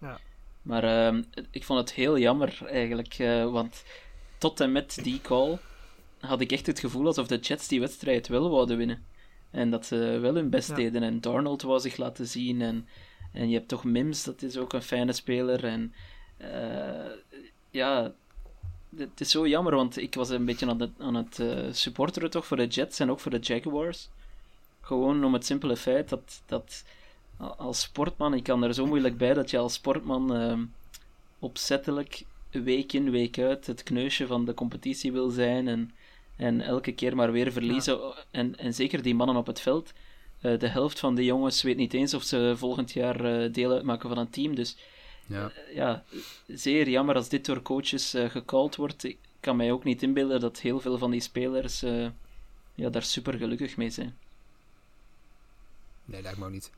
ja. 0.00 0.18
Maar 0.62 0.84
uh, 0.84 1.22
ik 1.50 1.64
vond 1.64 1.80
het 1.80 1.92
heel 1.92 2.18
jammer 2.18 2.58
eigenlijk. 2.66 3.18
Uh, 3.18 3.50
want 3.50 3.84
tot 4.38 4.60
en 4.60 4.72
met 4.72 4.98
die 5.02 5.20
call 5.20 5.58
had 6.20 6.40
ik 6.40 6.52
echt 6.52 6.66
het 6.66 6.78
gevoel 6.78 7.06
alsof 7.06 7.26
de 7.26 7.38
Jets 7.38 7.68
die 7.68 7.80
wedstrijd 7.80 8.28
wel 8.28 8.50
wouden 8.50 8.76
winnen. 8.76 9.04
En 9.50 9.70
dat 9.70 9.86
ze 9.86 9.96
wel 9.96 10.34
hun 10.34 10.50
best 10.50 10.68
ja. 10.68 10.74
deden. 10.74 11.02
En 11.02 11.20
Darnold 11.20 11.62
wou 11.62 11.80
zich 11.80 11.96
laten 11.96 12.26
zien. 12.26 12.62
En, 12.62 12.88
en 13.32 13.48
je 13.48 13.56
hebt 13.56 13.68
toch 13.68 13.84
Mims, 13.84 14.24
dat 14.24 14.42
is 14.42 14.56
ook 14.56 14.72
een 14.72 14.82
fijne 14.82 15.12
speler. 15.12 15.64
En 15.64 15.94
uh, 16.38 17.12
ja, 17.70 18.12
het 18.96 19.20
is 19.20 19.30
zo 19.30 19.46
jammer, 19.46 19.74
want 19.74 19.98
ik 19.98 20.14
was 20.14 20.28
een 20.28 20.44
beetje 20.44 20.66
aan 20.66 20.80
het, 20.80 20.90
aan 20.98 21.14
het 21.14 21.38
uh, 21.38 21.72
supporteren 21.72 22.30
toch 22.30 22.46
voor 22.46 22.56
de 22.56 22.66
Jets 22.66 23.00
en 23.00 23.10
ook 23.10 23.20
voor 23.20 23.30
de 23.30 23.38
Jaguars. 23.38 24.08
Gewoon 24.80 25.24
om 25.24 25.32
het 25.32 25.46
simpele 25.46 25.76
feit 25.76 26.08
dat, 26.08 26.42
dat 26.46 26.84
als 27.56 27.80
sportman, 27.80 28.34
ik 28.34 28.42
kan 28.42 28.62
er 28.62 28.74
zo 28.74 28.86
moeilijk 28.86 29.16
bij 29.16 29.34
dat 29.34 29.50
je 29.50 29.58
als 29.58 29.72
sportman 29.72 30.36
uh, 30.36 30.58
opzettelijk 31.38 32.24
week 32.50 32.92
in, 32.92 33.10
week 33.10 33.38
uit 33.38 33.66
het 33.66 33.82
kneusje 33.82 34.26
van 34.26 34.44
de 34.44 34.54
competitie 34.54 35.12
wil 35.12 35.30
zijn 35.30 35.68
en, 35.68 35.90
en 36.36 36.60
elke 36.60 36.92
keer 36.92 37.16
maar 37.16 37.32
weer 37.32 37.52
verliezen. 37.52 37.98
Ja. 37.98 38.14
En, 38.30 38.58
en 38.58 38.74
zeker 38.74 39.02
die 39.02 39.14
mannen 39.14 39.36
op 39.36 39.46
het 39.46 39.60
veld. 39.60 39.92
Uh, 40.42 40.58
de 40.58 40.68
helft 40.68 40.98
van 40.98 41.14
de 41.14 41.24
jongens 41.24 41.62
weet 41.62 41.76
niet 41.76 41.94
eens 41.94 42.14
of 42.14 42.22
ze 42.22 42.54
volgend 42.56 42.92
jaar 42.92 43.52
deel 43.52 43.72
uitmaken 43.72 44.08
van 44.08 44.18
een 44.18 44.30
team. 44.30 44.54
Dus 44.54 44.76
ja. 45.28 45.52
Uh, 45.68 45.74
ja, 45.74 46.04
zeer 46.46 46.88
jammer 46.88 47.14
als 47.14 47.28
dit 47.28 47.46
door 47.46 47.62
coaches 47.62 48.14
uh, 48.14 48.30
gecalled 48.30 48.76
wordt. 48.76 49.04
Ik 49.04 49.18
kan 49.40 49.56
mij 49.56 49.72
ook 49.72 49.84
niet 49.84 50.02
inbeelden 50.02 50.40
dat 50.40 50.60
heel 50.60 50.80
veel 50.80 50.98
van 50.98 51.10
die 51.10 51.20
spelers 51.20 51.82
uh, 51.82 52.08
ja, 52.74 52.90
daar 52.90 53.02
super 53.02 53.34
gelukkig 53.34 53.76
mee 53.76 53.90
zijn. 53.90 54.16
Nee, 56.04 56.22
lijkt 56.22 56.38
me 56.38 56.44
ook 56.44 56.50
niet. 56.50 56.70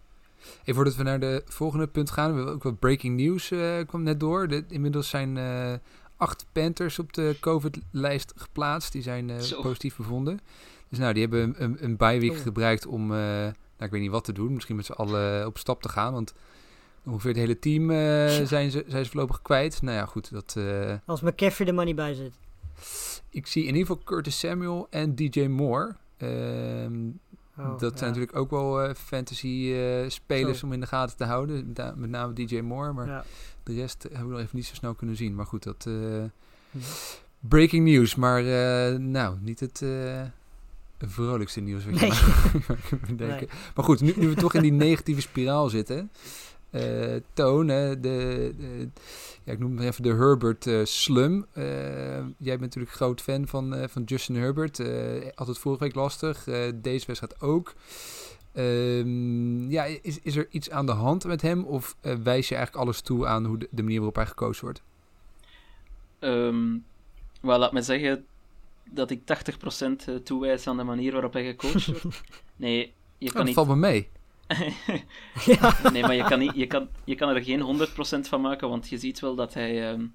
Even 0.60 0.74
voordat 0.74 0.96
we 0.96 1.02
naar 1.02 1.20
de 1.20 1.42
volgende 1.46 1.86
punt 1.86 2.10
gaan, 2.10 2.30
we 2.30 2.36
hebben 2.36 2.54
ook 2.54 2.62
wat 2.62 2.78
breaking 2.78 3.16
news 3.16 3.48
kwam 3.86 4.02
net 4.02 4.20
door. 4.20 4.48
De, 4.48 4.64
inmiddels 4.68 5.08
zijn 5.08 5.38
acht 6.16 6.46
Panthers 6.52 6.98
op 6.98 7.12
de 7.12 7.36
COVID-lijst 7.40 8.32
geplaatst. 8.36 8.92
Die 8.92 9.02
zijn 9.02 9.26
positief 9.62 9.96
bevonden. 9.96 10.40
Dus 10.88 10.98
nou, 10.98 11.12
die 11.12 11.22
hebben 11.22 11.42
een, 11.42 11.62
een, 11.62 11.84
een 11.84 11.96
bijweek 11.96 12.30
oh. 12.30 12.38
gebruikt 12.38 12.86
om, 12.86 13.06
nou, 13.06 13.52
ik 13.78 13.90
weet 13.90 14.00
niet 14.00 14.10
wat 14.10 14.24
te 14.24 14.32
doen. 14.32 14.52
Misschien 14.52 14.76
met 14.76 14.86
z'n 14.86 14.92
allen 14.92 15.46
op 15.46 15.58
stap 15.58 15.82
te 15.82 15.88
gaan, 15.88 16.12
want 16.12 16.34
Ongeveer 17.04 17.30
het 17.30 17.38
hele 17.40 17.58
team 17.58 17.90
uh, 17.90 17.96
zijn, 18.46 18.70
ze, 18.70 18.84
zijn 18.86 19.04
ze 19.04 19.10
voorlopig 19.10 19.42
kwijt. 19.42 19.82
Nou 19.82 19.96
ja, 19.96 20.06
goed. 20.06 20.30
Dat, 20.32 20.54
uh, 20.58 20.94
Als 21.06 21.20
McCaffrey 21.20 21.66
er 21.68 21.74
maar 21.74 21.84
niet 21.84 21.96
bij 21.96 22.14
zit. 22.14 22.32
Ik 23.30 23.46
zie 23.46 23.62
in 23.62 23.74
ieder 23.74 23.86
geval 23.86 24.02
Curtis 24.04 24.38
Samuel 24.38 24.86
en 24.90 25.14
DJ 25.14 25.40
Moore. 25.46 25.96
Um, 26.18 27.20
Oh, 27.58 27.78
dat 27.78 27.90
ja. 27.92 27.96
zijn 27.96 28.10
natuurlijk 28.10 28.36
ook 28.36 28.50
wel 28.50 28.82
eh, 28.82 28.94
fantasy 28.94 29.72
eh, 29.74 30.08
spelers 30.08 30.62
om 30.62 30.72
in 30.72 30.80
de 30.80 30.86
gaten 30.86 31.16
te 31.16 31.24
houden. 31.24 31.66
Met, 31.66 31.76
na- 31.76 31.94
met 31.96 32.10
name 32.10 32.32
DJ 32.32 32.60
Moore, 32.60 32.92
maar 32.92 33.06
Ja. 33.06 33.24
de 33.62 33.74
rest 33.74 34.02
hebben 34.02 34.26
we 34.26 34.32
nog 34.32 34.40
even 34.40 34.56
niet 34.56 34.66
zo 34.66 34.74
snel 34.74 34.94
kunnen 34.94 35.16
zien. 35.16 35.34
Maar 35.34 35.46
goed, 35.46 35.62
dat... 35.62 35.84
eh, 35.86 35.94
Hm. 36.70 36.78
breaking 37.40 37.84
news, 37.84 38.14
maar 38.14 38.38
eh, 38.44 38.96
nou, 38.98 39.36
niet 39.40 39.60
het 39.60 39.82
eh, 39.82 40.22
vrolijkste 40.98 41.60
nieuws 41.60 41.84
wat 41.84 42.00
je 42.00 42.06
Nee. 43.16 43.28
maar. 43.28 43.44
Maar 43.74 43.84
goed, 43.84 44.00
nu, 44.00 44.12
nu 44.16 44.28
we 44.28 44.34
toch 44.34 44.54
in 44.54 44.62
die 44.62 44.72
negatieve 44.72 45.20
spiraal 45.20 45.68
zitten. 45.68 46.10
Eh, 46.70 47.16
Toon, 47.32 47.68
hè, 47.68 48.00
de, 48.00 48.54
de- 48.58 48.88
ja, 49.44 49.52
ik 49.52 49.58
noem 49.58 49.76
het 49.76 49.86
even 49.86 50.02
de 50.02 50.12
Herbert 50.14 50.66
eh, 50.66 50.84
Slum. 50.84 51.46
Eh, 51.52 51.64
jij 52.18 52.58
bent 52.58 52.60
natuurlijk 52.60 52.94
groot 52.94 53.20
fan 53.20 53.46
van, 53.48 53.88
van 53.88 54.02
Justin 54.02 54.36
Herbert. 54.36 54.80
Altijd 55.34 55.58
vorige 55.58 55.84
week 55.84 55.94
lastig, 55.94 56.44
deze 56.74 57.06
wedstrijd 57.06 57.40
ook. 57.40 57.74
Ehm, 58.52 59.70
ja, 59.70 59.84
is, 59.84 60.18
is 60.22 60.36
er 60.36 60.46
iets 60.50 60.70
aan 60.70 60.86
de 60.86 60.92
hand 60.92 61.24
met 61.24 61.42
hem? 61.42 61.64
Of 61.64 61.96
wijs 62.00 62.48
je 62.48 62.54
eigenlijk 62.54 62.84
alles 62.84 63.00
toe 63.00 63.26
aan 63.26 63.44
hoe 63.44 63.58
de, 63.58 63.68
de 63.70 63.82
manier 63.82 63.96
waarop 63.96 64.14
hij 64.16 64.26
gekozen 64.26 64.64
wordt? 64.64 64.82
Wel, 67.40 67.58
laat 67.58 67.72
me 67.72 67.82
zeggen 67.82 68.24
dat 68.90 69.10
ik 69.10 69.20
80% 69.20 69.24
eh, 70.06 70.14
toewijs 70.14 70.66
aan 70.66 70.76
de 70.76 70.82
manier 70.84 71.12
waarop 71.12 71.32
hij 71.32 71.44
gecoacht 71.46 71.86
wordt. 71.86 72.04
Nee, 72.56 72.92
je 73.18 73.26
Oh, 73.26 73.32
kan 73.32 73.36
dat 73.36 73.44
niet... 73.44 73.54
valt 73.54 73.68
me 73.68 73.76
mee. 73.76 74.08
Nee, 75.92 76.02
maar 76.02 76.14
je 76.14 76.24
kan, 76.24 76.38
niet, 76.38 76.54
je, 76.54 76.66
kan, 76.66 76.88
je 77.04 77.14
kan 77.14 77.28
er 77.28 77.42
geen 77.42 77.88
100% 78.24 78.28
van 78.28 78.40
maken, 78.40 78.68
want 78.68 78.88
je 78.88 78.98
ziet 78.98 79.20
wel 79.20 79.34
dat 79.34 79.54
hij 79.54 79.90
ehm, 79.90 80.06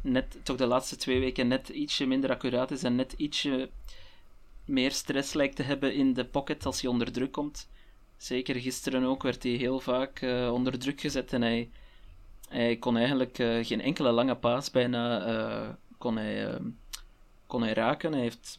net, 0.00 0.38
toch 0.42 0.56
de 0.56 0.66
laatste 0.66 0.96
twee 0.96 1.20
weken 1.20 1.48
net 1.48 1.68
ietsje 1.68 2.06
minder 2.06 2.30
accuraat 2.30 2.70
is 2.70 2.82
en 2.82 2.94
net 2.94 3.12
ietsje 3.16 3.70
meer 4.64 4.92
stress 4.92 5.32
lijkt 5.32 5.56
te 5.56 5.62
hebben 5.62 5.94
in 5.94 6.12
de 6.12 6.24
pocket 6.24 6.66
als 6.66 6.80
hij 6.80 6.90
onder 6.90 7.12
druk 7.12 7.32
komt. 7.32 7.68
Zeker 8.16 8.54
gisteren 8.54 9.04
ook 9.04 9.22
werd 9.22 9.42
hij 9.42 9.52
heel 9.52 9.80
vaak 9.80 10.20
eh, 10.20 10.50
onder 10.52 10.78
druk 10.78 11.00
gezet 11.00 11.32
en 11.32 11.42
hij, 11.42 12.76
kon 12.76 12.96
eigenlijk 12.96 13.38
eh, 13.38 13.64
geen 13.64 13.80
enkele 13.80 14.10
lange 14.10 14.36
paas 14.36 14.70
bijna 14.70 15.24
eh, 15.26 15.68
kon 15.98 16.16
hij, 16.16 16.46
ehm, 16.46 16.64
kon 17.46 17.62
hij 17.62 17.72
raken. 17.72 18.12
Hij 18.12 18.20
heeft, 18.20 18.58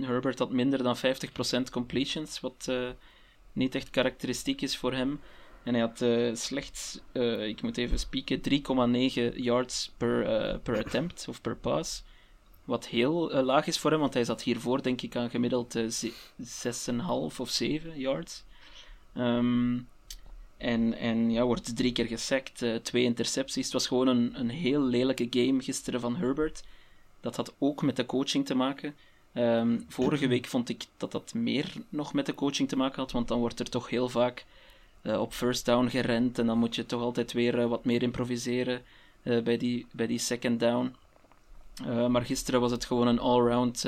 Herbert 0.00 0.38
had 0.38 0.52
minder 0.52 0.82
dan 0.82 0.96
50% 0.96 1.70
completions, 1.70 2.40
wat 2.40 2.68
niet 3.58 3.74
echt 3.74 3.90
karakteristiek 3.90 4.60
is 4.60 4.76
voor 4.76 4.92
hem. 4.92 5.20
En 5.62 5.74
hij 5.74 5.82
had 5.82 6.00
eh, 6.00 6.34
slechts, 6.34 7.00
eh, 7.12 7.46
ik 7.46 7.62
moet 7.62 7.76
even 7.76 7.98
spieken, 7.98 8.40
3,9 8.40 9.32
yards 9.36 9.92
per, 9.96 10.26
eh, 10.26 10.58
per 10.62 10.78
attempt 10.84 11.26
of 11.28 11.40
per 11.40 11.56
pass. 11.56 12.02
Wat 12.64 12.86
heel 12.86 13.42
laag 13.42 13.66
is 13.66 13.78
voor 13.78 13.90
hem, 13.90 14.00
want 14.00 14.14
hij 14.14 14.24
zat 14.24 14.42
hiervoor 14.42 14.82
denk 14.82 15.02
ik 15.02 15.16
aan 15.16 15.30
gemiddeld 15.30 15.74
eh, 15.74 15.86
ze- 15.86 16.12
6,5 16.36 17.40
of 17.40 17.50
7 17.50 17.98
yards. 17.98 18.44
Ehm, 19.14 19.78
en, 20.56 20.94
en 20.94 21.30
ja, 21.30 21.44
wordt 21.44 21.76
drie 21.76 21.92
keer 21.92 22.06
gesackt, 22.06 22.64
twee 22.82 23.02
intercepties. 23.04 23.64
Het 23.64 23.72
was 23.72 23.86
gewoon 23.86 24.06
een, 24.08 24.40
een 24.40 24.50
heel 24.50 24.82
lelijke 24.82 25.26
game 25.30 25.62
gisteren 25.62 26.00
van 26.00 26.16
Herbert. 26.16 26.62
Dat 27.20 27.36
had 27.36 27.54
ook 27.58 27.82
met 27.82 27.96
de 27.96 28.06
coaching 28.06 28.46
te 28.46 28.54
maken. 28.54 28.94
Ehm, 29.38 29.78
vorige 29.88 30.26
week 30.26 30.46
vond 30.46 30.68
ik 30.68 30.86
dat 30.96 31.12
dat 31.12 31.34
meer 31.34 31.72
nog 31.88 32.12
met 32.12 32.26
de 32.26 32.34
coaching 32.34 32.68
te 32.68 32.76
maken 32.76 33.02
had, 33.02 33.12
want 33.12 33.28
dan 33.28 33.38
wordt 33.38 33.60
er 33.60 33.70
toch 33.70 33.90
heel 33.90 34.08
vaak 34.08 34.44
eh, 35.02 35.20
op 35.20 35.32
first 35.32 35.64
down 35.64 35.88
gerend 35.88 36.38
en 36.38 36.46
dan 36.46 36.58
moet 36.58 36.74
je 36.74 36.86
toch 36.86 37.02
altijd 37.02 37.32
weer 37.32 37.58
eh, 37.58 37.66
wat 37.66 37.84
meer 37.84 38.02
improviseren 38.02 38.82
eh, 39.22 39.42
bij, 39.42 39.56
die, 39.56 39.86
bij 39.90 40.06
die 40.06 40.18
second 40.18 40.60
down. 40.60 40.94
Maar 42.08 42.24
gisteren 42.24 42.60
was 42.60 42.70
het 42.70 42.84
gewoon 42.84 43.06
een 43.06 43.18
all-round 43.18 43.84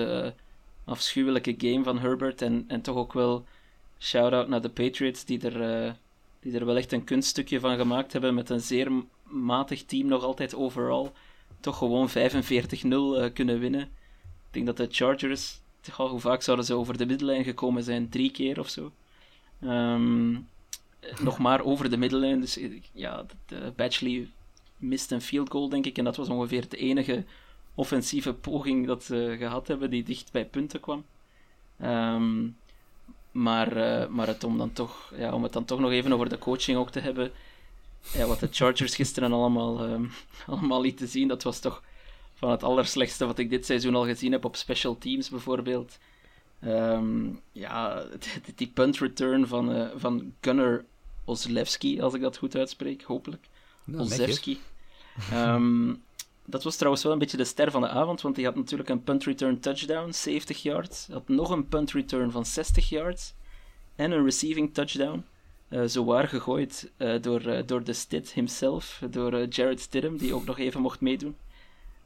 afschuwelijke 0.85 1.55
game 1.59 1.85
van 1.85 1.99
Herbert 1.99 2.43
en, 2.43 2.65
en 2.69 2.81
toch 2.81 2.97
ook 2.97 3.13
wel 3.13 3.45
shout-out 3.99 4.49
naar 4.49 4.61
de 4.61 4.69
Patriots 4.69 5.25
die 5.25 5.51
er, 5.51 5.97
die 6.41 6.59
er 6.59 6.67
wel 6.67 6.77
echt 6.77 6.93
een 6.93 7.05
kunststukje 7.05 7.61
van 7.61 7.77
gemaakt 7.77 8.13
hebben 8.13 8.35
met 8.35 8.51
een 8.51 8.61
zeer 8.61 8.91
matig 9.23 9.85
team 9.85 10.09
nog 10.09 10.23
altijd 10.23 10.55
overal. 10.55 11.13
Toch 11.61 11.79
gewoon 11.79 12.09
45-0 12.09 12.13
eh, 12.13 13.33
kunnen 13.33 13.59
winnen. 13.59 13.89
Ik 14.51 14.57
denk 14.57 14.67
dat 14.67 14.77
de 14.77 14.95
Chargers, 14.95 15.61
hoe 15.97 16.21
vaak 16.21 16.43
zouden 16.43 16.67
ze 16.67 16.75
over 16.75 16.99
de 16.99 17.07
middellijn 17.07 17.45
gekomen 17.45 17.83
zijn? 17.83 18.09
Drie 18.09 18.31
keer 18.31 18.59
of 18.59 18.69
zo. 18.69 18.93
Ehm, 19.61 20.35
eh, 21.01 21.19
nog 21.21 21.39
maar 21.39 21.65
over 21.65 21.91
de 21.91 21.97
middellijn. 21.97 22.41
Dus 22.41 22.57
eh, 22.59 22.83
ja, 22.93 23.27
de 23.47 23.73
Batchley 23.77 24.29
mist 24.77 25.11
een 25.11 25.21
field 25.21 25.51
goal, 25.51 25.69
denk 25.69 25.87
ik. 25.87 25.99
En 25.99 26.05
dat 26.05 26.17
was 26.17 26.29
ongeveer 26.29 26.69
de 26.69 26.77
enige 26.77 27.25
offensieve 27.75 28.33
poging 28.35 28.87
dat 28.87 29.05
ze 29.05 29.37
gehad 29.39 29.69
hebben 29.69 29.91
die 29.91 30.03
dicht 30.03 30.33
bij 30.33 30.45
punten 30.45 30.81
kwam. 30.81 31.05
Ehm, 31.79 32.49
maar 33.33 33.77
eh, 33.77 34.09
maar 34.09 34.27
het, 34.27 34.45
om, 34.45 34.59
dan 34.59 34.73
toch, 34.73 35.13
ja, 35.17 35.33
om 35.33 35.43
het 35.43 35.53
dan 35.53 35.65
toch 35.65 35.81
nog 35.81 35.91
even 35.91 36.13
over 36.13 36.29
de 36.29 36.39
coaching 36.39 36.79
ook 36.79 36.91
te 36.91 37.01
hebben. 37.01 37.33
Ja, 38.13 38.27
wat 38.27 38.41
de 38.41 38.49
Chargers 38.51 38.95
gisteren 38.95 39.33
allemaal, 39.33 39.85
ehm, 39.85 40.05
allemaal 40.47 40.81
lieten 40.81 41.09
zien, 41.09 41.29
dat 41.29 41.43
was 41.43 41.59
toch 41.61 41.83
van 42.41 42.51
het 42.51 42.63
allerslechtste 42.63 43.27
wat 43.27 43.39
ik 43.39 43.51
dit 43.51 43.67
seizoen 43.67 43.95
al 43.95 44.05
gezien 44.05 44.33
heb 44.33 44.45
op 44.45 44.57
special 44.57 44.99
teams 44.99 45.29
bijvoorbeeld. 45.31 45.99
Ehm, 46.61 47.27
ja, 47.53 48.05
die- 48.55 48.71
punt 48.75 48.99
return 48.99 49.47
van, 49.47 49.73
eh, 49.73 49.89
van 49.97 50.35
Gunnar 50.41 50.85
Oslewski, 51.25 52.01
als 52.01 52.15
ik 52.15 52.21
dat 52.21 52.37
goed 52.37 52.57
uitspreek, 52.57 53.03
hopelijk. 53.03 53.47
Nou. 53.85 54.01
Olszewski. 54.03 54.59
Ehm, 55.31 55.95
dat 56.45 56.63
was 56.63 56.77
trouwens 56.77 57.03
wel 57.03 57.13
een 57.13 57.19
beetje 57.19 57.37
de 57.37 57.45
ster 57.45 57.71
van 57.71 57.81
de 57.81 57.89
avond, 57.89 58.21
want 58.21 58.37
hij 58.37 58.45
had 58.45 58.55
natuurlijk 58.57 58.89
een 58.89 59.03
punt 59.05 59.25
return 59.25 59.61
touchdown, 59.61 60.13
70 60.13 60.63
yards. 60.63 61.09
Had 61.13 61.29
nog 61.29 61.51
een 61.51 61.69
punt 61.69 61.93
return 61.93 62.31
van 62.31 62.47
60 62.47 62.89
yards. 62.89 63.35
En 63.97 64.11
een 64.11 64.25
receiving 64.25 64.75
touchdown. 64.75 65.25
eh 65.69 65.83
zowaar 65.87 66.29
gegooid 66.29 66.91
eh, 66.97 67.23
door, 67.23 67.67
door 67.67 67.85
de 67.85 67.93
Stid 67.93 68.33
himself, 68.33 69.03
door 69.11 69.45
Jared 69.47 69.81
Stidham, 69.81 70.17
die 70.17 70.35
ook 70.35 70.45
nog 70.45 70.59
even 70.59 70.81
mocht 70.81 71.01
meedoen. 71.01 71.37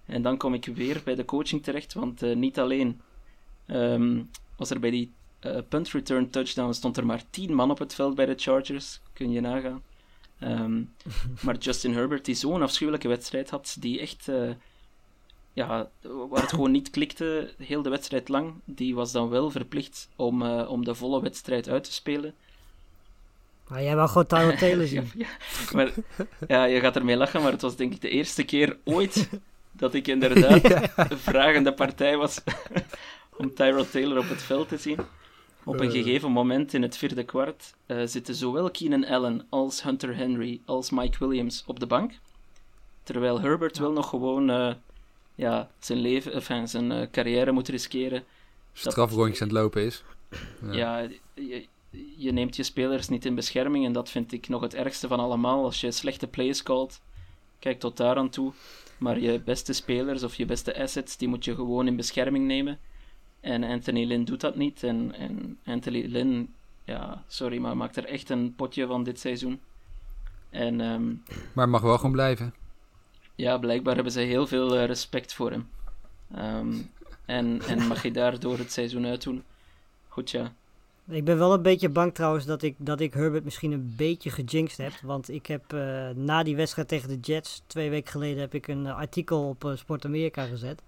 En 0.06 0.22
dan 0.22 0.36
kom 0.36 0.54
ik 0.54 0.66
weer 0.66 1.00
bij 1.04 1.14
de 1.14 1.24
coaching 1.24 1.62
terecht, 1.62 1.92
want 1.92 2.22
eh, 2.22 2.36
niet 2.36 2.58
alleen 2.58 3.00
ehm, 3.66 4.22
was 4.56 4.70
er 4.70 4.80
bij 4.80 4.90
die 4.90 5.12
eh, 5.38 5.58
punt 5.68 5.90
return 5.90 6.30
touchdown, 6.30 6.72
stond 6.72 6.96
er 6.96 7.06
maar 7.06 7.22
10 7.30 7.54
man 7.54 7.70
op 7.70 7.78
het 7.78 7.94
veld 7.94 8.14
bij 8.14 8.26
de 8.26 8.34
Chargers. 8.36 9.00
Kun 9.12 9.30
je 9.30 9.40
nagaan. 9.40 9.82
Ehm, 10.38 10.82
maar 11.44 11.56
Justin 11.56 11.92
Herbert, 11.92 12.24
die 12.24 12.34
zo'n 12.34 12.62
afschuwelijke 12.62 13.08
wedstrijd 13.08 13.50
had, 13.50 13.76
die 13.80 14.00
echt, 14.00 14.28
eh, 14.28 14.50
ja, 15.52 15.90
waar 16.02 16.40
het 16.40 16.50
gewoon 16.50 16.70
niet 16.70 16.90
klikte, 16.90 17.54
heel 17.58 17.82
de 17.82 17.90
wedstrijd 17.90 18.28
lang, 18.28 18.54
die 18.64 18.94
was 18.94 19.12
dan 19.12 19.28
wel 19.28 19.50
verplicht 19.50 20.08
om, 20.16 20.42
om 20.48 20.84
de 20.84 20.94
volle 20.94 21.22
wedstrijd 21.22 21.68
uit 21.68 21.84
te 21.84 21.92
spelen. 21.92 22.34
Maar 23.68 23.82
jij 23.82 23.96
wou 23.96 24.08
gewoon 24.08 24.26
Tyrod 24.26 24.58
Taylor 24.68 24.86
zien. 24.86 25.10
Ja, 25.14 25.28
maar 25.72 25.92
ja, 26.48 26.64
je 26.64 26.80
gaat 26.80 26.96
ermee 26.96 27.16
lachen, 27.16 27.42
maar 27.42 27.52
het 27.52 27.62
was 27.62 27.76
denk 27.76 27.92
ik 27.92 28.00
de 28.00 28.08
eerste 28.08 28.44
keer 28.44 28.78
ooit 28.84 29.28
dat 29.76 29.94
ik 29.94 30.06
inderdaad 30.08 30.64
een 31.10 31.18
vragende 31.18 31.72
partij 31.72 32.16
was 32.16 32.40
om 33.38 33.54
Tyrod 33.54 33.90
Taylor 33.90 34.18
op 34.18 34.28
het 34.28 34.42
veld 34.42 34.68
te 34.68 34.76
zien. 34.78 34.98
Op 35.64 35.80
een 35.80 35.86
Eh. 35.86 35.92
gegeven 35.92 36.30
moment 36.30 36.74
in 36.74 36.82
het 36.82 36.96
vierde 36.96 37.24
kwart 37.24 37.74
eh, 37.86 37.98
zitten 38.04 38.34
zowel 38.34 38.70
Keenan 38.70 39.04
Allen 39.06 39.46
als 39.48 39.82
Hunter 39.82 40.16
Henry 40.16 40.60
als 40.64 40.90
Mike 40.90 41.18
Williams 41.26 41.62
op 41.66 41.80
de 41.80 41.86
bank. 41.86 42.12
Terwijl 43.02 43.40
Herbert 43.40 43.78
wel 43.78 43.92
nog 43.92 44.08
gewoon 44.08 44.50
eh, 44.50 44.74
ja, 45.34 45.70
zijn, 45.78 45.98
leven, 45.98 46.32
enfin, 46.32 46.68
zijn 46.68 47.10
carrière 47.10 47.52
moet 47.52 47.68
riskeren. 47.68 48.24
Strafrondjes 48.72 49.40
aan 49.42 49.48
het 49.48 49.56
lopen 49.56 49.82
is. 49.84 50.02
Ja, 50.70 51.08
je, 51.34 51.66
je 52.16 52.32
neemt 52.32 52.56
je 52.56 52.62
spelers 52.62 53.08
niet 53.08 53.24
in 53.24 53.34
bescherming 53.34 53.84
en 53.84 53.92
dat 53.92 54.10
vind 54.10 54.32
ik 54.32 54.48
nog 54.48 54.60
het 54.62 54.74
ergste 54.74 55.08
van 55.08 55.20
allemaal. 55.20 55.64
Als 55.64 55.80
je 55.80 55.90
slechte 55.90 56.26
plays 56.26 56.62
called, 56.62 57.00
kijk 57.58 57.80
tot 57.80 57.96
daar 57.96 58.16
aan 58.16 58.30
toe. 58.30 58.52
Maar 58.98 59.18
je 59.20 59.40
beste 59.40 59.72
spelers 59.72 60.22
of 60.22 60.34
je 60.34 60.44
beste 60.44 60.78
assets, 60.82 61.16
die 61.16 61.28
moet 61.28 61.44
je 61.44 61.54
gewoon 61.54 61.86
in 61.86 61.96
bescherming 61.96 62.46
nemen. 62.46 62.78
En 63.40 63.64
Anthony 63.64 64.04
Lynn 64.04 64.24
doet 64.24 64.40
dat 64.40 64.56
niet. 64.56 64.82
En, 64.82 65.14
en 65.14 65.58
Anthony 65.64 66.04
Lynn, 66.06 66.54
ja, 66.84 67.24
sorry, 67.26 67.58
maar 67.58 67.76
maakt 67.76 67.96
er 67.96 68.04
echt 68.04 68.30
een 68.30 68.54
potje 68.54 68.86
van 68.86 69.02
dit 69.04 69.20
seizoen. 69.20 69.60
En 70.50 70.80
ehm, 70.80 71.12
Maar 71.52 71.68
mag 71.68 71.80
wel 71.82 71.96
gewoon 71.96 72.12
blijven. 72.12 72.54
ja, 73.34 73.58
blijkbaar 73.58 73.94
hebben 73.94 74.12
ze 74.12 74.20
heel 74.20 74.46
veel 74.46 74.76
eh, 74.76 74.84
respect 74.84 75.34
voor 75.34 75.50
hem. 75.50 75.68
Ehm, 76.34 76.74
en, 77.24 77.62
en 77.68 77.86
mag 77.86 78.02
je 78.02 78.10
daardoor 78.10 78.58
het 78.58 78.72
seizoen 78.72 79.06
uitdoen. 79.06 79.42
Goed, 80.08 80.30
ja. 80.30 80.52
Ik 81.08 81.24
ben 81.24 81.38
wel 81.38 81.52
een 81.52 81.62
beetje 81.62 81.88
bang 81.88 82.14
trouwens 82.14 82.44
dat 82.44 82.62
ik, 82.62 82.74
dat 82.78 83.00
ik 83.00 83.14
Herbert 83.14 83.44
misschien 83.44 83.72
een 83.72 83.92
beetje 83.96 84.30
gejinxed 84.30 84.78
heb. 84.78 84.92
Want 85.02 85.30
ik 85.30 85.46
heb 85.46 85.72
eh, 85.72 86.08
na 86.14 86.42
die 86.42 86.56
wedstrijd 86.56 86.88
tegen 86.88 87.08
de 87.08 87.18
Jets, 87.20 87.62
twee 87.66 87.90
weken 87.90 88.10
geleden, 88.10 88.40
heb 88.40 88.54
ik 88.54 88.68
een 88.68 88.86
eh, 88.86 88.96
artikel 88.96 89.48
op 89.48 89.64
eh, 89.64 89.76
Sport 89.76 90.04
Amerika 90.04 90.44
gezet. 90.44 90.82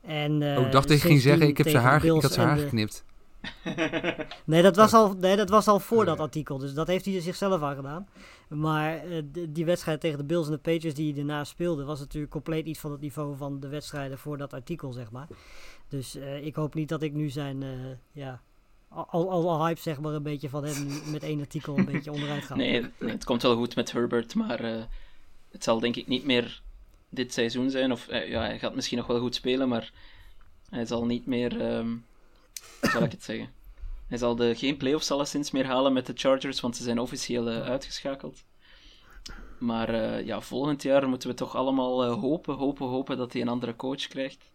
En, 0.00 0.42
oh, 0.42 0.66
ik 0.66 0.72
dacht 0.72 0.88
dat 0.88 1.00
je 1.00 1.06
ging 1.08 1.20
zeggen, 1.20 1.46
ik 1.48 1.56
heb 1.56 1.68
zijn 1.68 1.82
haar, 1.82 2.04
ik 2.04 2.22
had 2.22 2.32
zijn 2.32 2.46
haar 2.46 2.56
de- 2.56 2.62
geknipt. 2.62 3.04
Nee, 4.44 4.62
dat 4.62 4.76
was 4.76 4.92
al, 4.92 5.14
nee, 5.14 5.36
dat 5.36 5.48
was 5.48 5.68
al 5.68 5.80
voor 5.80 5.98
Oh, 6.00 6.06
dat 6.06 6.20
artikel. 6.20 6.58
Dus 6.58 6.74
dat 6.74 6.86
heeft 6.86 7.04
hij 7.04 7.14
er 7.14 7.22
zichzelf 7.22 7.62
aan 7.62 7.76
gedaan. 7.76 8.08
Maar 8.48 9.02
die 9.48 9.64
wedstrijd 9.64 10.00
tegen 10.00 10.18
de 10.18 10.24
Bills 10.24 10.46
en 10.46 10.52
de 10.52 10.58
Patriots 10.58 10.94
die 10.96 11.06
hij 11.06 11.14
daarna 11.16 11.44
speelde, 11.44 11.84
was 11.84 11.98
natuurlijk 11.98 12.32
compleet 12.32 12.66
iets 12.66 12.78
van 12.78 12.90
het 12.90 13.00
niveau 13.00 13.36
van 13.36 13.60
de 13.60 13.68
wedstrijden 13.68 14.18
voor 14.18 14.38
dat 14.38 14.52
artikel, 14.52 14.92
zeg 14.92 15.10
maar. 15.10 15.26
Dus 15.88 16.18
ik 16.42 16.54
hoop 16.54 16.74
niet 16.74 16.88
dat 16.88 17.02
ik 17.02 17.12
nu 17.12 17.28
zijn, 17.28 17.64
ja, 18.12 18.40
al, 18.88 19.30
al 19.30 19.66
hype 19.66 19.80
zeg 19.80 20.00
maar 20.00 20.12
een 20.12 20.22
beetje 20.22 20.48
van 20.48 20.64
hem 20.64 20.86
nu 20.86 21.10
met 21.10 21.22
één 21.22 21.40
artikel 21.40 21.78
een 21.78 21.84
beetje 21.92 22.12
onderuit 22.12 22.44
gaan. 22.44 22.58
Nee, 22.58 22.86
het 22.98 23.24
komt 23.24 23.42
wel 23.42 23.56
goed 23.56 23.74
met 23.74 23.92
Herbert, 23.92 24.34
maar 24.34 24.64
uh, 24.64 24.82
het 25.50 25.64
zal 25.64 25.80
denk 25.80 25.96
ik 25.96 26.06
niet 26.06 26.24
meer 26.24 26.62
dit 27.08 27.32
seizoen 27.32 27.70
zijn. 27.70 27.92
Of 27.92 28.08
uh, 28.08 28.28
ja, 28.28 28.40
hij 28.40 28.58
gaat 28.58 28.74
misschien 28.74 28.98
nog 28.98 29.06
wel 29.06 29.20
goed 29.20 29.34
spelen, 29.34 29.68
maar 29.68 29.92
hij 30.68 30.86
zal 30.86 31.06
niet 31.06 31.26
meer. 31.26 31.76
Um, 31.76 32.04
hoe 32.80 32.90
zal 32.90 33.02
ik 33.02 33.10
het 33.10 33.22
zeggen? 33.22 33.52
Hij 34.06 34.18
zal 34.18 34.36
de, 34.36 34.54
geen 34.54 34.76
playoffs 34.76 35.10
alleszins 35.10 35.50
meer 35.50 35.66
halen 35.66 35.92
met 35.92 36.06
de 36.06 36.12
Chargers, 36.16 36.60
want 36.60 36.76
ze 36.76 36.82
zijn 36.82 36.98
officieel 36.98 37.52
uh, 37.52 37.60
uitgeschakeld. 37.60 38.44
Maar 39.58 40.24
ja, 40.24 40.40
volgend 40.40 40.82
jaar 40.82 41.08
moeten 41.08 41.28
we 41.28 41.34
toch 41.34 41.56
allemaal 41.56 42.04
hopen, 42.04 42.54
hopen, 42.54 42.86
hopen 42.86 43.16
dat 43.16 43.32
hij 43.32 43.42
een 43.42 43.48
andere 43.48 43.76
coach 43.76 44.06
krijgt. 44.06 44.52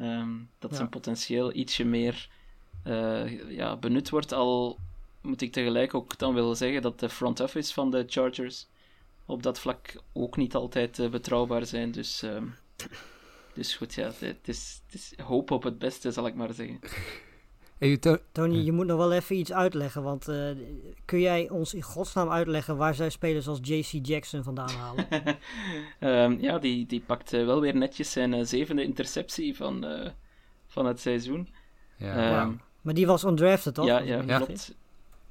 Um, 0.00 0.50
dat 0.58 0.70
ja. 0.70 0.76
zijn 0.76 0.88
potentieel 0.88 1.52
ietsje 1.52 1.84
meer 1.84 2.28
ja, 3.48 3.76
benut 3.76 4.10
wordt. 4.10 4.32
Al 4.32 4.78
moet 5.20 5.40
ik 5.40 5.52
tegelijk 5.52 5.94
ook 5.94 6.18
dan 6.18 6.34
willen 6.34 6.56
zeggen 6.56 6.82
dat 6.82 7.00
de 7.00 7.08
front 7.08 7.40
office 7.40 7.72
van 7.72 7.90
de 7.90 8.04
Chargers 8.06 8.66
op 9.26 9.42
dat 9.42 9.58
vlak 9.58 9.94
ook 10.12 10.36
niet 10.36 10.54
altijd 10.54 11.10
betrouwbaar 11.10 11.66
zijn. 11.66 11.90
Dus, 11.90 12.22
um, 12.22 12.54
dus 13.54 13.76
goed, 13.76 13.94
ja, 13.94 14.10
het 14.18 14.48
is, 14.48 14.82
het 14.86 14.94
is 14.94 15.14
hoop 15.24 15.50
op 15.50 15.62
het 15.62 15.78
beste, 15.78 16.12
zal 16.12 16.26
ik 16.26 16.34
maar 16.34 16.52
zeggen. 16.52 16.78
Hey, 17.78 17.96
to 17.96 18.16
Tony, 18.32 18.56
je 18.56 18.72
moet 18.72 18.86
nog 18.86 18.96
wel 18.96 19.12
even 19.12 19.36
iets 19.36 19.52
uitleggen. 19.52 20.02
Want 20.02 20.28
uh, 20.28 20.50
kun 21.04 21.20
jij 21.20 21.48
ons 21.50 21.74
in 21.74 21.82
godsnaam 21.82 22.30
uitleggen 22.30 22.76
waar 22.76 22.94
zij 22.94 23.10
spelers 23.10 23.48
als 23.48 23.58
JC 23.62 24.06
Jackson 24.06 24.42
vandaan 24.42 24.70
halen? 24.70 25.06
um, 26.00 26.40
ja, 26.46 26.58
die, 26.58 26.86
die 26.86 27.00
pakt 27.00 27.32
uh, 27.32 27.44
wel 27.44 27.60
weer 27.60 27.76
netjes 27.76 28.12
zijn 28.12 28.32
uh, 28.32 28.44
zevende 28.44 28.82
interceptie 28.82 29.56
van, 29.56 29.86
van 30.66 30.86
het 30.86 31.00
seizoen. 31.00 31.48
Ja. 31.96 32.42
Um, 32.42 32.60
maar 32.80 32.94
die 32.94 33.06
was 33.06 33.24
undrafted, 33.24 33.74
toch? 33.74 33.86
Ja, 33.86 33.98
ja, 33.98 34.22
ja. 34.26 34.36
klopt. 34.36 34.74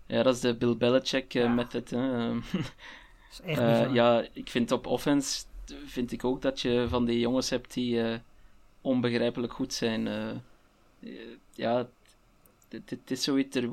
Ja, 0.05 0.23
dat 0.23 0.35
is 0.35 0.41
de 0.41 0.55
Bill 0.55 0.77
Belichick 0.77 1.33
ja. 1.33 1.47
method. 1.47 1.89
dat 1.89 2.01
is 3.31 3.41
echt 3.45 3.91
Ja, 3.93 4.25
ik 4.33 4.49
vind 4.49 4.71
op 4.71 4.87
offense 4.87 5.43
vind 5.85 6.11
ik 6.11 6.23
ook 6.23 6.41
dat 6.41 6.61
je 6.61 6.85
van 6.89 7.05
die 7.05 7.19
jongens 7.19 7.49
hebt 7.49 7.73
die 7.73 8.19
onbegrijpelijk 8.81 9.53
goed 9.53 9.73
zijn. 9.73 10.09
ja, 11.53 11.87
het 12.69 13.11
is 13.11 13.23
zoiets... 13.23 13.55
Er... 13.55 13.69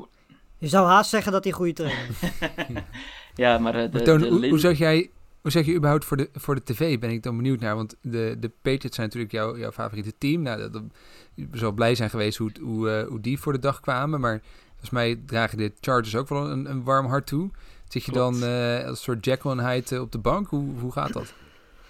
Je 0.58 0.68
zou 0.68 0.86
haast 0.86 1.10
zeggen 1.10 1.32
dat 1.32 1.44
hij 1.44 1.52
goede 1.52 1.72
trainer 1.72 2.08
is. 2.08 2.30
ja, 3.44 3.58
maar... 3.58 3.84
Uh, 3.84 3.92
de, 3.92 4.02
Toon, 4.02 4.18
de 4.18 4.28
hoe, 4.28 4.48
hoe, 4.48 4.58
zeg 4.58 4.78
jij... 4.78 5.10
Hoe 5.44 5.52
zeg 5.52 5.66
je 5.66 5.74
überhaupt 5.74 6.04
voor 6.04 6.16
de, 6.16 6.28
voor 6.32 6.54
de 6.54 6.62
tv? 6.62 6.98
Ben 6.98 7.10
ik 7.10 7.22
dan 7.22 7.36
benieuwd 7.36 7.60
naar. 7.60 7.76
Want 7.76 7.96
de, 8.00 8.36
de 8.40 8.48
Patriots 8.48 8.94
zijn 8.94 9.06
natuurlijk 9.06 9.32
jouw, 9.32 9.56
jouw 9.58 9.72
favoriete 9.72 10.12
team. 10.18 10.42
Nou, 10.42 10.58
dat, 10.58 10.72
dat, 10.72 10.82
je 11.34 11.48
zal 11.52 11.72
blij 11.72 11.94
zijn 11.94 12.10
geweest 12.10 12.38
hoe, 12.38 12.50
hoe, 12.60 12.88
uh, 12.88 13.08
hoe 13.08 13.20
die 13.20 13.38
voor 13.38 13.52
de 13.52 13.58
dag 13.58 13.80
kwamen. 13.80 14.20
Maar 14.20 14.42
volgens 14.68 14.90
mij 14.90 15.22
dragen 15.26 15.58
de 15.58 15.72
Chargers 15.80 16.16
ook 16.16 16.28
wel 16.28 16.50
een, 16.50 16.70
een 16.70 16.84
warm 16.84 17.06
hart 17.06 17.26
toe. 17.26 17.50
Zit 17.88 18.04
je 18.04 18.12
Klopt. 18.12 18.40
dan 18.40 18.50
uh, 18.50 18.78
als 18.78 18.88
een 18.88 18.96
soort 18.96 19.24
Jekyll 19.24 19.50
en 19.50 19.68
Hyde 19.68 20.00
op 20.00 20.12
de 20.12 20.18
bank? 20.18 20.48
Hoe, 20.48 20.78
hoe 20.78 20.92
gaat 20.92 21.12
dat? 21.12 21.34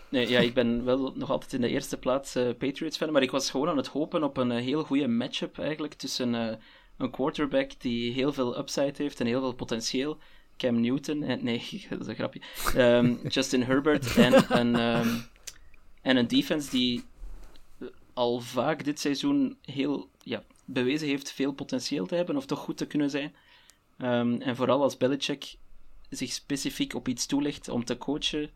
Nee, 0.09 0.29
ja, 0.29 0.41
ik 0.41 0.55
ben 0.55 0.85
wel 0.85 1.13
nog 1.17 1.31
altijd 1.31 1.53
in 1.53 1.61
de 1.61 1.69
eerste 1.69 1.97
plaats 1.97 2.37
uh, 2.37 2.49
Patriots 2.59 2.97
fan. 2.97 3.13
Maar 3.13 3.23
ik 3.23 3.31
was 3.31 3.51
gewoon 3.51 3.69
aan 3.69 3.77
het 3.77 3.87
hopen 3.87 4.23
op 4.23 4.37
een 4.37 4.51
heel 4.51 4.85
goede 4.85 5.09
matchup 5.09 5.59
eigenlijk 5.59 5.95
tussen 5.95 6.59
een 6.97 7.11
quarterback 7.11 7.71
die 7.79 8.13
heel 8.13 8.33
veel 8.33 8.59
upside 8.59 8.95
heeft 8.97 9.21
en 9.21 9.27
heel 9.27 9.41
veel 9.41 9.55
potentieel. 9.55 10.19
Cam 10.57 10.81
Newton, 10.81 11.23
en, 11.23 11.45
nee, 11.45 11.59
dat 11.91 12.01
is 12.01 12.07
een 12.07 12.15
grapje. 12.15 12.41
Um, 12.77 13.21
Justin 13.29 13.63
Herbert 13.63 14.17
en 14.17 14.59
een, 14.59 14.81
um, 14.81 15.25
en 16.03 16.17
een 16.17 16.29
defense 16.29 16.71
die 16.71 17.05
al 18.13 18.41
vaak 18.41 18.85
dit 18.85 19.01
seizoen 19.01 19.57
heel 19.63 20.09
ja, 20.23 20.43
bewezen 20.65 21.09
heeft 21.09 21.33
veel 21.33 21.53
potentieel 21.53 22.07
te 22.07 22.15
hebben 22.15 22.37
of 22.37 22.47
toch 22.47 22.59
goed 22.59 22.77
te 22.77 22.87
kunnen 22.87 23.11
zijn. 23.11 23.35
Um, 23.99 24.41
en 24.41 24.57
vooral 24.57 24.83
als 24.83 24.97
Belichick 24.97 25.57
zich 26.09 26.33
specifiek 26.33 26.95
op 26.95 27.09
iets 27.09 27.27
toelegt 27.27 27.69
om 27.69 27.85
te 27.85 27.99
coachen, 27.99 28.51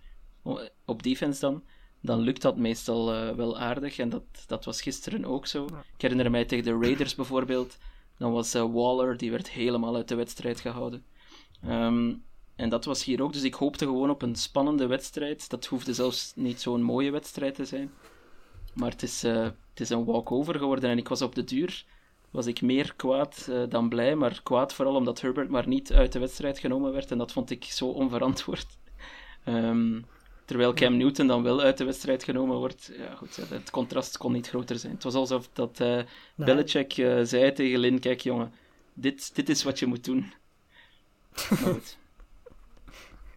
op 0.85 1.03
defense 1.03 1.41
dan, 1.41 1.65
dan 2.01 2.21
lukt 2.21 2.43
dat 2.43 2.57
meestal 2.57 3.15
uh, 3.15 3.35
wel 3.35 3.59
aardig. 3.59 3.99
En 3.99 4.09
dat, 4.09 4.23
dat 4.47 4.65
was 4.65 4.83
gisteren 4.83 5.25
ook 5.25 5.47
zo. 5.47 5.65
Ik 5.65 6.01
herinner 6.03 6.31
mij 6.31 6.45
tegen 6.45 6.65
de 6.65 6.87
Raiders 6.87 7.15
bijvoorbeeld 7.15 7.79
dan 8.19 8.33
was 8.33 8.55
uh, 8.55 8.73
Waller, 8.73 9.17
die 9.17 9.31
werd 9.31 9.51
helemaal 9.51 9.97
uit 9.97 10.09
de 10.09 10.15
wedstrijd 10.15 10.61
gehouden. 10.61 11.05
Um, 11.67 12.23
en 12.57 12.69
dat 12.69 12.85
was 12.85 13.05
hier 13.05 13.23
ook, 13.23 13.33
dus 13.33 13.43
ik 13.43 13.55
hoopte 13.55 13.85
gewoon 13.85 14.11
op 14.11 14.23
een 14.23 14.37
spannende 14.37 14.87
wedstrijd. 14.87 15.51
Dat 15.51 15.67
hoefde 15.67 15.95
zelfs 15.95 16.33
niet 16.37 16.61
zo'n 16.61 16.83
mooie 16.83 17.11
wedstrijd 17.11 17.55
te 17.55 17.65
zijn. 17.65 17.91
Maar 18.75 18.91
het 18.91 19.03
is, 19.03 19.25
uh, 19.25 19.43
het 19.43 19.81
is 19.81 19.91
een 19.91 20.05
walkover 20.05 20.59
geworden 20.59 20.91
en 20.91 20.99
ik 20.99 21.09
was 21.09 21.23
op 21.23 21.35
de 21.35 21.45
duur 21.45 21.85
was 22.31 22.47
ik 22.47 22.63
meer 22.63 22.95
kwaad 22.97 23.47
uh, 23.51 23.63
dan 23.69 23.89
blij, 23.89 24.15
maar 24.17 24.41
kwaad 24.43 24.75
vooral 24.75 24.95
omdat 24.95 25.21
Herbert 25.21 25.49
maar 25.49 25.69
niet 25.69 25.93
uit 25.93 26.13
de 26.13 26.19
wedstrijd 26.19 26.59
genomen 26.59 26.93
werd 26.93 27.11
en 27.11 27.19
dat 27.19 27.33
vond 27.33 27.51
ik 27.51 27.65
zo 27.65 27.87
onverantwoord. 27.87 28.67
Um, 29.45 30.05
Terwijl 30.45 30.75
Cam 30.75 30.97
Newton 30.97 31.27
dan 31.27 31.43
wel 31.43 31.61
uit 31.61 31.79
de 31.79 31.85
wedstrijd 31.85 32.25
genomen 32.25 32.57
wordt. 32.57 32.93
Ja, 32.97 33.15
goed, 33.15 33.37
het 33.37 33.71
contrast 33.71 34.17
kon 34.17 34.33
niet 34.33 34.49
groter 34.49 34.79
zijn. 34.79 34.93
Het 34.93 35.03
was 35.03 35.15
alsof 35.15 35.49
dat 35.53 35.81
uh, 35.81 36.01
Belichick 36.35 36.93
zei 37.23 37.53
tegen 37.53 37.79
Lin, 37.79 38.01
kijk 38.01 38.21
jongen, 38.21 38.53
dit, 38.95 39.35
dit 39.35 39.49
is 39.49 39.63
wat 39.63 39.79
je 39.79 39.87
moet 39.87 40.05
doen. 40.05 40.33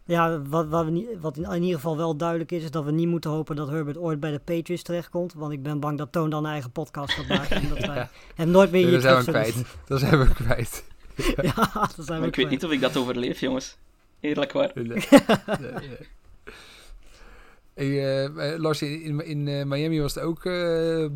Ja, 0.05 0.41
wat, 0.41 0.67
wat, 0.67 0.85
we 0.85 0.91
niet, 0.91 1.07
wat 1.19 1.37
in 1.37 1.61
ieder 1.63 1.75
geval 1.75 1.97
wel 1.97 2.15
duidelijk 2.15 2.51
is, 2.51 2.63
is 2.63 2.71
dat 2.71 2.83
we 2.83 2.91
niet 2.91 3.07
moeten 3.07 3.29
hopen 3.29 3.55
dat 3.55 3.69
Herbert 3.69 3.97
ooit 3.97 4.19
bij 4.19 4.31
de 4.31 4.39
Patriots 4.39 4.83
terechtkomt. 4.83 5.33
Want 5.33 5.53
ik 5.53 5.63
ben 5.63 5.79
bang 5.79 5.97
dat 5.97 6.11
Toon 6.11 6.29
dan 6.29 6.45
een 6.45 6.51
eigen 6.51 6.71
podcast 6.71 7.13
gaat 7.13 7.27
maken. 7.27 7.55
en 7.61 7.69
dat 7.69 7.85
wij 7.85 8.07
hem 8.35 8.49
nooit 8.49 8.71
meer 8.71 8.87
hier 8.87 8.99
terug 8.99 9.23
zullen 9.23 9.41
kwijt. 9.41 9.65
Dat 9.87 9.99
zijn 9.99 10.19
we 10.19 10.33
kwijt. 10.43 10.83
ja, 11.15 11.53
dat 11.73 11.93
zijn 11.95 12.05
we 12.05 12.13
maar 12.13 12.25
ik 12.25 12.31
kwijt. 12.31 12.35
weet 12.35 12.49
niet 12.49 12.65
of 12.65 12.71
ik 12.71 12.81
dat 12.81 12.97
overleef, 12.97 13.39
jongens. 13.39 13.77
Eerlijk 14.19 14.51
waar. 14.51 14.71
Nee, 14.73 14.85
nee, 14.85 14.97
nee. 15.59 15.97
Uh, 17.76 18.57
Lars, 18.57 18.82
in, 18.82 19.26
in 19.26 19.47
uh, 19.47 19.63
Miami 19.63 20.01
was 20.01 20.15
het 20.15 20.24
ook 20.24 20.43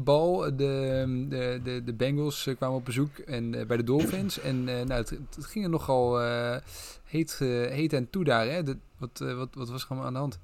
bal. 0.03 0.37
De, 0.37 1.25
de, 1.29 1.59
de, 1.63 1.83
de 1.83 1.93
Bengals 1.93 2.49
kwamen 2.57 2.77
op 2.77 2.85
bezoek 2.85 3.17
en, 3.17 3.51
bij 3.67 3.77
de 3.77 3.83
Dolphins. 3.83 4.39
En 4.39 4.63
nou, 4.63 4.91
het, 4.93 5.17
ging 5.39 5.65
er 5.65 5.71
nogal 5.71 6.19
heet, 7.03 7.37
heet 7.69 7.93
en 7.93 8.09
toe 8.09 8.23
daar. 8.23 8.47
Hè? 8.47 8.63
Wat, 8.97 9.19
wat, 9.19 9.49
wat 9.53 9.69
was 9.69 9.85
er 9.89 9.97
aan 9.97 10.13
de 10.13 10.19
hand? 10.19 10.39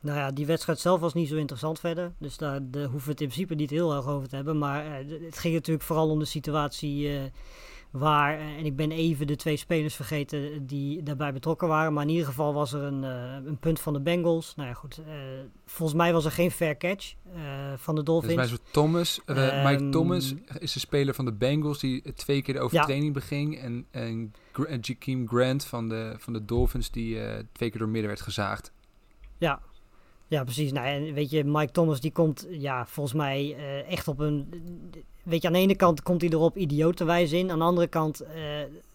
Nou 0.00 0.18
ja, 0.18 0.30
die 0.30 0.46
wedstrijd 0.46 0.78
zelf 0.78 1.00
was 1.00 1.14
niet 1.14 1.28
zo 1.28 1.36
interessant 1.36 1.80
verder. 1.80 2.12
Dus 2.18 2.36
daar 2.36 2.60
de, 2.70 2.80
hoeven 2.80 3.04
we 3.04 3.10
het 3.10 3.20
in 3.20 3.28
principe 3.28 3.54
niet 3.54 3.70
heel 3.70 3.94
erg 3.94 4.06
over 4.06 4.28
te 4.28 4.36
hebben. 4.36 4.58
Maar 4.58 4.84
het 5.20 5.38
ging 5.38 5.54
natuurlijk 5.54 5.86
vooral 5.86 6.10
om 6.10 6.18
de 6.18 6.24
situatie 6.24 7.30
Waar, 7.90 8.38
en 8.38 8.64
ik 8.64 8.76
ben 8.76 8.90
even 8.90 9.26
de 9.26 9.36
twee 9.36 9.56
spelers 9.56 9.94
vergeten 9.94 10.66
die 10.66 11.02
daarbij 11.02 11.32
betrokken 11.32 11.68
waren. 11.68 11.92
Maar 11.92 12.02
in 12.02 12.10
ieder 12.10 12.26
geval 12.26 12.54
was 12.54 12.72
er 12.72 12.82
een, 12.82 13.02
uh, 13.02 13.46
een 13.46 13.58
punt 13.58 13.80
van 13.80 13.92
de 13.92 14.00
Bengals. 14.00 14.54
Nou 14.56 14.68
ja, 14.68 14.74
goed. 14.74 15.00
Uh, 15.00 15.14
volgens 15.66 15.98
mij 15.98 16.12
was 16.12 16.24
er 16.24 16.30
geen 16.30 16.50
fair 16.50 16.76
catch 16.76 17.14
uh, 17.34 17.42
van 17.76 17.94
de 17.94 18.02
Dolphins. 18.02 18.34
Volgens 18.34 18.60
mij 18.60 18.72
Thomas, 18.72 19.20
um, 19.26 19.64
Mike 19.64 19.88
Thomas 19.88 20.34
is 20.58 20.72
de 20.72 20.80
speler 20.80 21.14
van 21.14 21.24
de 21.24 21.32
Bengals 21.32 21.78
die 21.78 22.12
twee 22.14 22.42
keer 22.42 22.54
de 22.54 22.60
overtraining 22.60 23.14
ja. 23.14 23.20
beging. 23.20 23.58
En, 23.58 23.86
en, 23.90 24.34
en 24.66 24.78
Jakeem 24.80 25.28
Grant 25.28 25.64
van 25.64 25.88
de, 25.88 26.14
van 26.18 26.32
de 26.32 26.44
Dolphins 26.44 26.90
die 26.90 27.18
twee 27.52 27.70
keer 27.70 27.78
door 27.78 27.88
midden 27.88 28.08
werd 28.08 28.22
gezaagd. 28.22 28.72
Ja, 29.38 29.60
ja, 30.26 30.44
precies. 30.44 30.72
Nou, 30.72 30.86
en 30.86 31.14
weet 31.14 31.30
je, 31.30 31.44
Mike 31.44 31.72
Thomas 31.72 32.00
die 32.00 32.12
komt 32.12 32.46
ja, 32.50 32.86
volgens 32.86 33.16
mij 33.16 33.56
uh, 33.58 33.90
echt 33.90 34.08
op 34.08 34.18
een... 34.18 34.48
Weet 35.28 35.42
je, 35.42 35.46
aan 35.46 35.52
de 35.52 35.58
ene 35.58 35.76
kant 35.76 36.02
komt 36.02 36.20
hij 36.20 36.30
erop 36.30 36.56
idiotenwijs 36.56 37.32
in. 37.32 37.50
Aan 37.50 37.58
de 37.58 37.64
andere 37.64 37.86
kant, 37.86 38.22
uh, 38.22 38.28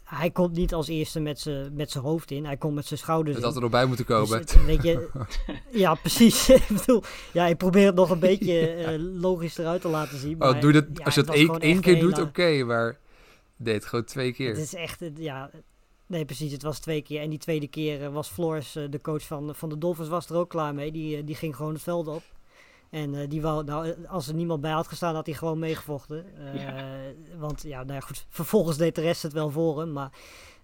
hij 0.04 0.32
komt 0.32 0.56
niet 0.56 0.74
als 0.74 0.88
eerste 0.88 1.20
met 1.20 1.40
zijn 1.40 1.74
met 1.74 1.94
hoofd 1.94 2.32
in. 2.32 2.46
Hij 2.46 2.58
komt 2.58 2.76
met 2.76 2.86
zijn 2.86 3.00
schouders 3.00 3.36
Dat 3.36 3.46
had 3.46 3.56
er 3.56 3.62
nog 3.62 3.72
bij 3.72 3.86
moeten 3.86 4.06
komen. 4.06 4.42
Dus 4.42 4.54
het, 4.54 4.66
weet 4.66 4.84
je, 4.84 5.10
ja, 5.84 5.96
precies. 5.96 6.50
ik 6.50 6.68
bedoel, 6.68 7.04
ja, 7.34 7.46
ik 7.46 7.58
probeer 7.58 7.86
het 7.86 7.96
nog 7.96 8.10
een 8.10 8.20
beetje 8.20 8.78
uh, 8.78 9.22
logisch 9.22 9.58
eruit 9.58 9.82
te 9.82 9.88
laten 9.88 10.18
zien. 10.18 10.38
Maar, 10.38 10.56
oh, 10.56 10.62
doe 10.62 10.72
dat, 10.72 10.86
ja, 10.94 11.04
als 11.04 11.16
je 11.16 11.22
het 11.22 11.30
één, 11.30 11.60
één 11.60 11.80
keer 11.80 12.00
doet, 12.00 12.20
oké. 12.20 12.28
Okay, 12.28 12.62
maar 12.62 12.98
deed 13.58 13.86
gewoon 13.86 14.06
twee 14.06 14.34
keer. 14.34 14.50
Het 14.50 14.58
is 14.58 14.74
echt, 14.74 15.00
ja... 15.16 15.50
Nee, 16.08 16.26
precies. 16.26 16.52
Het 16.52 16.64
was 16.64 16.80
twee 16.80 17.02
keer. 17.02 17.22
En 17.22 17.30
die 17.30 17.40
tweede 17.40 17.68
keer 17.68 18.02
uh, 18.02 18.08
was 18.08 18.30
Flores, 18.30 18.72
de 18.90 19.02
coach 19.02 19.24
van, 19.24 19.56
van 19.56 19.70
de 19.70 19.78
Dolphins, 19.78 20.10
was 20.10 20.30
er 20.30 20.36
ook 20.36 20.50
klaar 20.50 20.74
mee. 20.74 20.92
Die, 20.92 21.24
die 21.24 21.36
ging 21.36 21.56
gewoon 21.56 21.74
het 21.74 21.82
veld 21.82 22.08
op. 22.08 22.24
En 22.94 23.30
die 23.30 23.42
wou, 23.42 23.64
nou, 23.64 23.96
als 24.08 24.28
er 24.28 24.34
niemand 24.34 24.62
bij 24.62 24.72
had 24.72 24.88
gestaan, 24.88 25.16
had 25.16 25.26
hij 25.26 25.36
gewoon 25.36 25.60
meegevochten. 25.60 26.26
Ja. 26.56 26.86
Want 27.38 27.62
ja, 27.62 27.84
nou 27.84 27.94
ja, 27.94 28.00
goed. 28.00 28.26
Vervolgens 28.30 28.78
deed 28.78 28.96
de 28.96 29.02
rest 29.02 29.24
het 29.24 29.34
wel 29.34 29.50
voor 29.50 29.80
hem. 29.80 29.92
Maar 29.92 30.12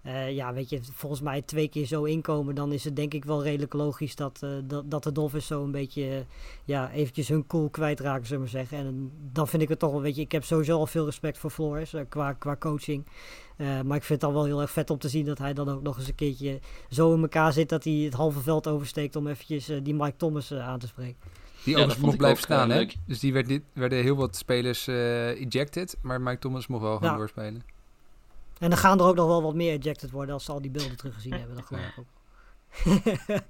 uh, 0.06 0.32
ja, 0.32 0.54
weet 0.54 0.70
je, 0.70 0.80
volgens 0.84 1.22
mij 1.22 1.42
twee 1.42 1.68
keer 1.68 1.86
zo 1.86 2.04
inkomen, 2.04 2.56
dan 2.56 2.72
is 2.72 2.84
het 2.84 2.96
denk 2.96 3.14
ik 3.14 3.26
wel 3.26 3.44
redelijk 3.44 3.74
logisch 3.74 4.16
dat, 4.16 4.46
dat, 4.64 4.92
dat 4.92 5.04
de 5.04 5.12
Dolphins 5.12 5.48
zo 5.48 5.64
een 5.64 5.72
beetje, 5.72 6.26
ja, 6.66 6.92
eventjes 6.92 7.28
hun 7.28 7.48
cool 7.48 7.70
kwijtraken, 7.70 8.28
zullen 8.28 8.46
we 8.46 8.52
maar 8.52 8.62
zeggen. 8.62 8.88
En 8.88 9.12
dan 9.32 9.48
vind 9.48 9.62
ik 9.62 9.70
het 9.70 9.80
toch 9.80 9.92
wel, 9.92 10.02
weet 10.02 10.16
je, 10.16 10.22
ik 10.22 10.32
heb 10.32 10.44
sowieso 10.44 10.78
al 10.78 10.88
veel 10.88 11.06
respect 11.06 11.38
voor 11.38 11.50
Flores 11.50 11.94
qua, 12.10 12.34
qua 12.34 12.56
coaching. 12.56 13.06
maar 13.58 13.98
ik 13.98 14.04
vind 14.04 14.08
het 14.08 14.20
dan 14.20 14.34
wel 14.34 14.46
heel 14.46 14.62
erg 14.62 14.72
vet 14.72 14.90
om 14.90 14.98
te 14.98 15.10
zien 15.10 15.26
dat 15.26 15.38
hij 15.38 15.54
dan 15.54 15.70
ook 15.70 15.82
nog 15.82 15.98
eens 15.98 16.08
een 16.08 16.16
keertje 16.16 16.60
zo 16.90 17.14
in 17.14 17.22
elkaar 17.22 17.54
zit 17.54 17.70
dat 17.70 17.84
hij 17.84 17.94
het 17.94 18.14
halve 18.14 18.40
veld 18.40 18.68
oversteekt 18.68 19.16
om 19.16 19.28
eventjes 19.28 19.72
die 19.84 19.96
Mike 19.96 20.18
Thomas 20.18 20.54
aan 20.54 20.80
te 20.80 20.88
spreken. 20.88 21.39
Die 21.64 21.74
Ja, 21.74 21.80
overigens 21.84 22.06
mocht 22.06 22.18
blijven 22.18 22.44
ook, 22.44 22.50
eh, 22.50 22.56
staan, 22.56 22.70
hè? 22.70 22.86
Dus 23.06 23.20
die 23.20 23.34
werd 23.34 23.60
werden 23.74 24.02
heel 24.02 24.16
wat 24.16 24.36
spelers 24.36 24.88
eh, 24.88 25.28
ejected, 25.30 25.98
maar 26.02 26.22
Mike 26.22 26.40
Thomas 26.40 26.68
mocht 26.68 26.82
wel 26.84 26.96
gewoon 26.96 27.12
Ja. 27.12 27.18
doorspelen. 27.18 27.64
En 28.60 28.70
dan 28.70 28.78
gaan 28.78 29.00
er 29.00 29.06
ook 29.06 29.16
nog 29.16 29.28
wel 29.28 29.42
wat 29.44 29.56
meer 29.56 29.80
ejected 29.80 30.12
worden 30.12 30.34
als 30.34 30.46
ze 30.46 30.52
al 30.52 30.62
die 30.62 30.72
beelden 30.72 30.98
teruggezien 30.98 31.34
hebben. 31.34 31.56
Dat 31.56 31.66
geloof 31.66 31.86
ik 31.86 31.98
ook. 31.98 32.08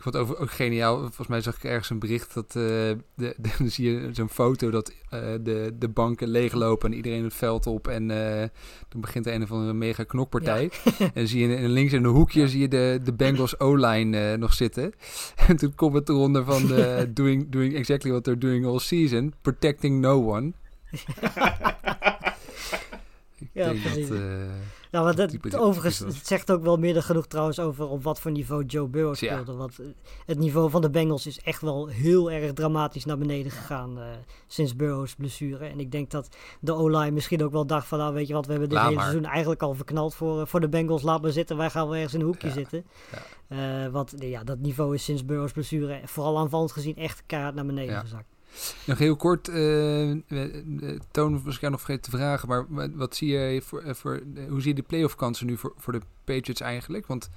Ik 0.00 0.06
vond 0.06 0.18
het 0.18 0.24
over, 0.24 0.42
ook 0.42 0.50
geniaal. 0.50 0.98
Volgens 0.98 1.26
mij 1.26 1.40
zag 1.40 1.56
ik 1.56 1.64
ergens 1.64 1.90
een 1.90 1.98
bericht 1.98 2.34
dat... 2.34 2.46
eh, 2.46 2.52
de, 2.52 3.34
dan 3.58 3.68
zie 3.68 3.92
je 3.92 4.08
zo'n 4.12 4.28
foto 4.28 4.70
dat 4.70 4.92
eh, 5.10 5.20
de, 5.40 5.74
de 5.78 5.88
banken 5.88 6.28
leeglopen 6.28 6.90
en 6.90 6.96
iedereen 6.96 7.24
het 7.24 7.34
veld 7.34 7.66
op. 7.66 7.88
En 7.88 8.10
eh, 8.10 8.48
dan 8.88 9.00
begint 9.00 9.26
een 9.26 9.42
of 9.42 9.52
andere 9.52 9.72
mega 9.72 10.04
knokpartij. 10.04 10.70
en 10.98 11.10
dan 11.14 11.26
zie 11.26 11.48
je 11.48 11.56
in, 11.56 11.68
links 11.68 11.92
in 11.92 12.04
een 12.04 12.10
hoekje 12.10 12.48
zie 12.48 12.60
je 12.60 12.68
de, 12.68 13.00
de 13.04 13.12
Bengals 13.12 13.58
O-line 13.58 14.36
nog 14.36 14.54
zitten. 14.54 14.92
en 15.48 15.56
toen 15.56 15.74
komt 15.74 15.94
het 15.94 16.08
eronder 16.08 16.44
van 16.44 16.70
doing, 17.08 17.50
doing 17.50 17.74
exactly 17.74 18.10
what 18.10 18.24
they're 18.24 18.40
doing 18.40 18.66
all 18.66 18.78
season. 18.78 19.34
Protecting 19.42 20.00
no 20.00 20.28
one. 20.36 20.52
Ik 23.38 23.48
Ja, 23.52 23.68
denk 23.68 23.82
precies. 23.82 24.08
dat... 24.08 24.18
Ja, 24.90 25.02
maar 25.02 25.14
dat, 25.14 25.28
type 25.30 25.58
overigens, 25.58 25.96
type 25.98 26.10
het 26.12 26.26
zegt 26.26 26.50
ook 26.50 26.62
wel 26.62 26.76
meer 26.76 26.94
dan 26.94 27.02
genoeg 27.02 27.26
trouwens 27.26 27.58
over 27.58 27.88
op 27.88 28.02
wat 28.02 28.20
voor 28.20 28.30
niveau 28.30 28.64
Joe 28.64 28.88
Burrow 28.88 29.14
Ja. 29.14 29.14
speelde. 29.14 29.52
Want 29.54 29.78
eh, 29.78 29.86
het 30.26 30.38
niveau 30.38 30.70
van 30.70 30.80
de 30.80 30.90
Bengals 30.90 31.26
is 31.26 31.40
echt 31.40 31.60
wel 31.62 31.86
heel 31.86 32.30
erg 32.30 32.52
dramatisch 32.52 33.04
naar 33.04 33.18
beneden 33.18 33.52
gegaan 33.52 33.98
eh, 34.00 34.04
sinds 34.46 34.76
Burrow's 34.76 35.14
blessure. 35.14 35.66
En 35.66 35.80
ik 35.80 35.90
denk 35.92 36.10
dat 36.10 36.28
de 36.60 36.72
O-line 36.72 37.10
misschien 37.10 37.44
ook 37.44 37.52
wel 37.52 37.66
dacht 37.66 37.86
van, 37.86 37.98
nou 37.98 38.14
weet 38.14 38.26
je 38.26 38.32
wat, 38.34 38.44
we 38.46 38.50
hebben 38.50 38.68
dit 38.68 38.78
hele 38.78 38.94
maar. 38.94 39.02
seizoen 39.04 39.24
eigenlijk 39.24 39.62
al 39.62 39.74
verknald 39.74 40.14
voor, 40.14 40.40
eh, 40.40 40.46
voor 40.46 40.60
de 40.60 40.68
Bengals. 40.68 41.02
Laat 41.02 41.22
maar 41.22 41.32
zitten, 41.32 41.56
wij 41.56 41.70
gaan 41.70 41.84
wel 41.86 41.94
ergens 41.96 42.14
in 42.14 42.20
een 42.20 42.26
hoekje 42.26 42.46
Ja. 42.48 42.52
zitten. 42.52 42.84
Eh, 43.48 43.58
want 43.90 44.14
ja, 44.18 44.44
dat 44.44 44.58
niveau 44.58 44.94
is 44.94 45.04
sinds 45.04 45.24
Burrow's 45.24 45.52
blessure, 45.52 46.00
vooral 46.04 46.38
aanvallend 46.38 46.72
gezien, 46.72 46.96
echt 46.96 47.22
kaart 47.26 47.54
naar 47.54 47.66
beneden 47.66 47.94
Ja. 47.94 48.00
gezakt. 48.00 48.24
Nog 48.86 48.98
heel 48.98 49.16
kort, 49.16 49.48
eh, 49.48 50.10
eh, 50.10 50.18
Toon 51.10 51.42
was 51.42 51.54
ik 51.54 51.60
jou 51.60 51.72
nog 51.72 51.80
vergeten 51.80 52.10
te 52.10 52.16
vragen, 52.16 52.48
maar 52.48 52.96
wat, 52.96 53.16
zie 53.16 53.28
je 53.28 53.62
voor, 53.62 53.82
eh, 53.82 53.94
voor 53.94 54.22
hoe 54.48 54.60
zie 54.60 54.68
je 54.68 54.74
de 54.74 54.86
playoff 54.86 55.14
kansen 55.14 55.46
nu 55.46 55.56
voor, 55.56 55.72
voor 55.76 55.92
de 55.92 56.00
Patriots 56.24 56.60
eigenlijk? 56.60 57.06
Want 57.06 57.30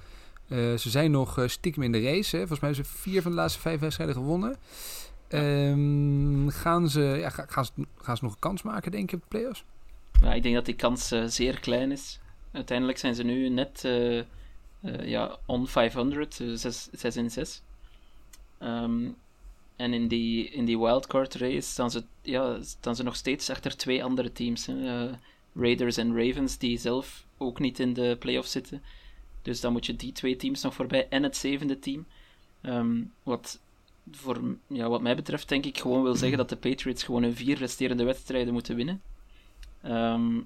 ze 0.48 0.90
zijn 0.90 1.10
nog 1.10 1.38
stiekem 1.46 1.82
in 1.82 1.92
de 1.92 2.02
race. 2.02 2.36
Hè? 2.36 2.46
Volgens 2.46 2.60
mij 2.60 2.70
hebben 2.70 2.86
ze 2.86 2.98
vier 2.98 3.22
van 3.22 3.30
de 3.30 3.36
laatste 3.36 3.60
vijf 3.60 3.80
wedstrijden 3.80 4.16
gewonnen. 4.16 4.56
Ehm, 5.28 6.48
gaan, 6.48 6.88
ze, 6.88 7.00
ja, 7.00 7.30
ga- 7.30 7.46
gaan, 7.48 7.64
ze, 7.64 7.72
gaan 7.96 8.16
ze 8.16 8.24
nog 8.24 8.32
een 8.32 8.38
kans 8.38 8.62
maken, 8.62 8.90
denk 8.90 9.10
je, 9.10 9.16
op 9.16 9.22
de 9.22 9.28
playoffs? 9.28 9.64
Ja, 10.20 10.32
ik 10.32 10.42
denk 10.42 10.54
dat 10.54 10.64
die 10.64 10.74
kans 10.74 11.12
zeer 11.26 11.60
klein 11.60 11.92
is. 11.92 12.20
Uiteindelijk 12.52 12.98
zijn 12.98 13.14
ze 13.14 13.22
nu 13.22 13.48
net 13.48 13.88
ja, 15.02 15.38
on 15.46 15.66
500, 15.66 16.40
6 16.54 17.16
in 17.16 17.30
6. 17.30 17.62
Ehm, 18.58 19.08
en 19.76 19.92
in 19.92 20.08
die, 20.08 20.48
in 20.48 20.64
die 20.64 20.78
wildcard 20.78 21.34
race 21.34 21.68
staan 21.70 21.90
ze, 21.90 22.04
ja, 22.22 22.62
staan 22.62 22.96
ze 22.96 23.02
nog 23.02 23.16
steeds 23.16 23.50
achter 23.50 23.76
twee 23.76 24.04
andere 24.04 24.32
teams. 24.32 24.68
Eh, 24.68 25.12
Raiders 25.54 25.96
en 25.96 26.16
Ravens, 26.16 26.58
die 26.58 26.78
zelf 26.78 27.26
ook 27.38 27.58
niet 27.58 27.78
in 27.80 27.92
de 27.92 28.16
playoffs 28.18 28.50
zitten. 28.50 28.82
Dus 29.42 29.60
dan 29.60 29.72
moet 29.72 29.86
je 29.86 29.96
die 29.96 30.12
twee 30.12 30.36
teams 30.36 30.62
nog 30.62 30.74
voorbij 30.74 31.08
en 31.08 31.22
het 31.22 31.36
zevende 31.36 31.78
team. 31.78 32.06
Ehm, 32.60 33.02
wat, 33.22 33.60
voor, 34.10 34.56
ja, 34.66 34.88
wat 34.88 35.00
mij 35.00 35.16
betreft 35.16 35.48
denk 35.48 35.64
ik 35.64 35.78
gewoon 35.78 36.02
wil 36.02 36.14
zeggen 36.14 36.38
dat 36.38 36.48
de 36.48 36.56
Patriots 36.56 37.02
gewoon 37.02 37.22
hun 37.22 37.36
vier 37.36 37.58
resterende 37.58 38.04
wedstrijden 38.04 38.52
moeten 38.52 38.76
winnen. 38.76 39.02
Ehm, 39.82 40.36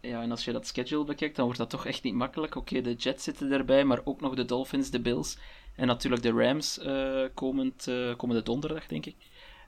ja, 0.00 0.22
en 0.22 0.30
als 0.30 0.44
je 0.44 0.52
dat 0.52 0.66
schedule 0.66 1.04
bekijkt, 1.04 1.36
dan 1.36 1.44
wordt 1.44 1.60
dat 1.60 1.70
toch 1.70 1.86
echt 1.86 2.02
niet 2.02 2.14
makkelijk. 2.14 2.54
Oké, 2.54 2.80
de 2.80 2.94
Jets 2.94 3.24
zitten 3.24 3.52
erbij, 3.52 3.84
maar 3.84 4.00
ook 4.04 4.20
nog 4.20 4.34
de 4.34 4.44
Dolphins, 4.44 4.90
de 4.90 5.00
Bills 5.00 5.38
en 5.76 5.86
natuurlijk 5.86 6.22
de 6.22 6.32
Rams 6.32 6.78
eh, 6.78 7.24
komend, 7.34 7.88
eh, 7.88 8.16
komende 8.16 8.42
donderdag, 8.42 8.86
denk 8.86 9.06
ik. 9.06 9.16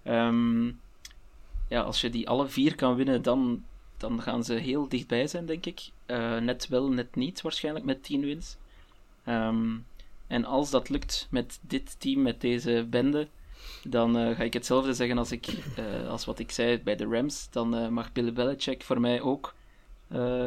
Ehm, 0.03 0.67
ja, 1.69 1.81
als 1.81 2.01
je 2.01 2.11
die 2.11 2.29
alle 2.29 2.49
vier 2.49 2.75
kan 2.75 2.97
winnen, 2.97 3.23
dan, 3.23 3.65
dan 3.97 4.23
gaan 4.23 4.45
ze 4.45 4.55
heel 4.55 4.89
dichtbij 4.89 5.27
zijn, 5.27 5.47
denk 5.47 5.67
ik. 5.67 5.91
Eh, 6.07 6.39
net 6.39 6.69
wel, 6.69 6.89
net 6.89 7.15
niet, 7.15 7.41
waarschijnlijk 7.41 7.85
met 7.85 8.03
10 8.03 8.21
wins. 8.21 8.57
Ehm, 9.25 9.77
en 10.27 10.45
als 10.45 10.71
dat 10.71 10.89
lukt 10.89 11.27
met 11.31 11.59
dit 11.63 12.01
team, 12.01 12.23
met 12.23 12.41
deze 12.41 12.87
bende, 12.91 13.29
dan 13.83 14.15
ga 14.15 14.43
ik 14.43 14.53
hetzelfde 14.53 14.95
zeggen 14.95 15.19
als, 15.19 15.33
ik, 15.33 15.47
als 16.09 16.25
wat 16.25 16.39
ik 16.39 16.51
zei 16.51 16.79
bij 16.79 16.97
de 16.97 17.07
Rams. 17.07 17.49
Dan 17.51 17.93
mag 17.93 18.13
Bill 18.13 18.33
Belichick 18.33 18.83
voor 18.83 19.01
mij 19.01 19.21
ook 19.21 19.55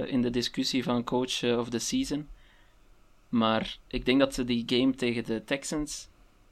in 0.05 0.21
de 0.21 0.29
discussie 0.29 0.83
van 0.83 1.03
coach 1.03 1.43
of 1.43 1.69
the 1.69 1.79
season. 1.79 2.27
Maar 3.31 3.77
ik 3.87 4.05
denk 4.05 4.19
dat 4.19 4.33
ze 4.33 4.43
die 4.43 4.63
game 4.65 4.95
tegen 4.95 5.23
de 5.23 5.43
Texans, 5.43 6.07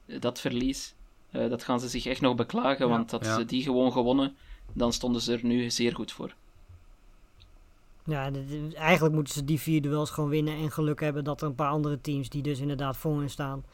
eh, 0.06 0.20
dat 0.20 0.40
verlies, 0.40 0.94
eh, 1.30 1.48
dat 1.50 1.64
gaan 1.64 1.80
ze 1.80 1.88
zich 1.88 2.06
echt 2.06 2.20
nog 2.20 2.34
beklagen. 2.34 2.86
Ja. 2.86 2.92
want 2.92 3.10
dat 3.10 3.24
Ja. 3.24 3.34
ze 3.38 3.44
die 3.44 3.62
gewoon 3.62 3.92
gewonnen, 3.92 4.36
dan 4.72 4.92
stonden 4.92 5.20
ze 5.20 5.32
er 5.32 5.40
nu 5.44 5.70
zeer 5.70 5.94
goed 5.94 6.12
voor. 6.12 6.34
Ja, 8.04 8.30
dit- 8.30 8.74
eigenlijk 8.74 9.14
moeten 9.14 9.34
ze 9.34 9.44
die 9.44 9.60
vier 9.60 9.82
duels 9.82 10.10
gewoon 10.10 10.30
winnen 10.30 10.54
en 10.56 10.70
geluk 10.70 11.00
hebben 11.00 11.24
dat 11.24 11.40
er 11.40 11.46
een 11.46 11.54
paar 11.54 11.70
andere 11.70 12.00
teams 12.00 12.28
die 12.28 12.42
dus 12.42 12.58
inderdaad 12.60 12.96
voor 12.96 13.18
hen 13.18 13.30
staan, 13.30 13.64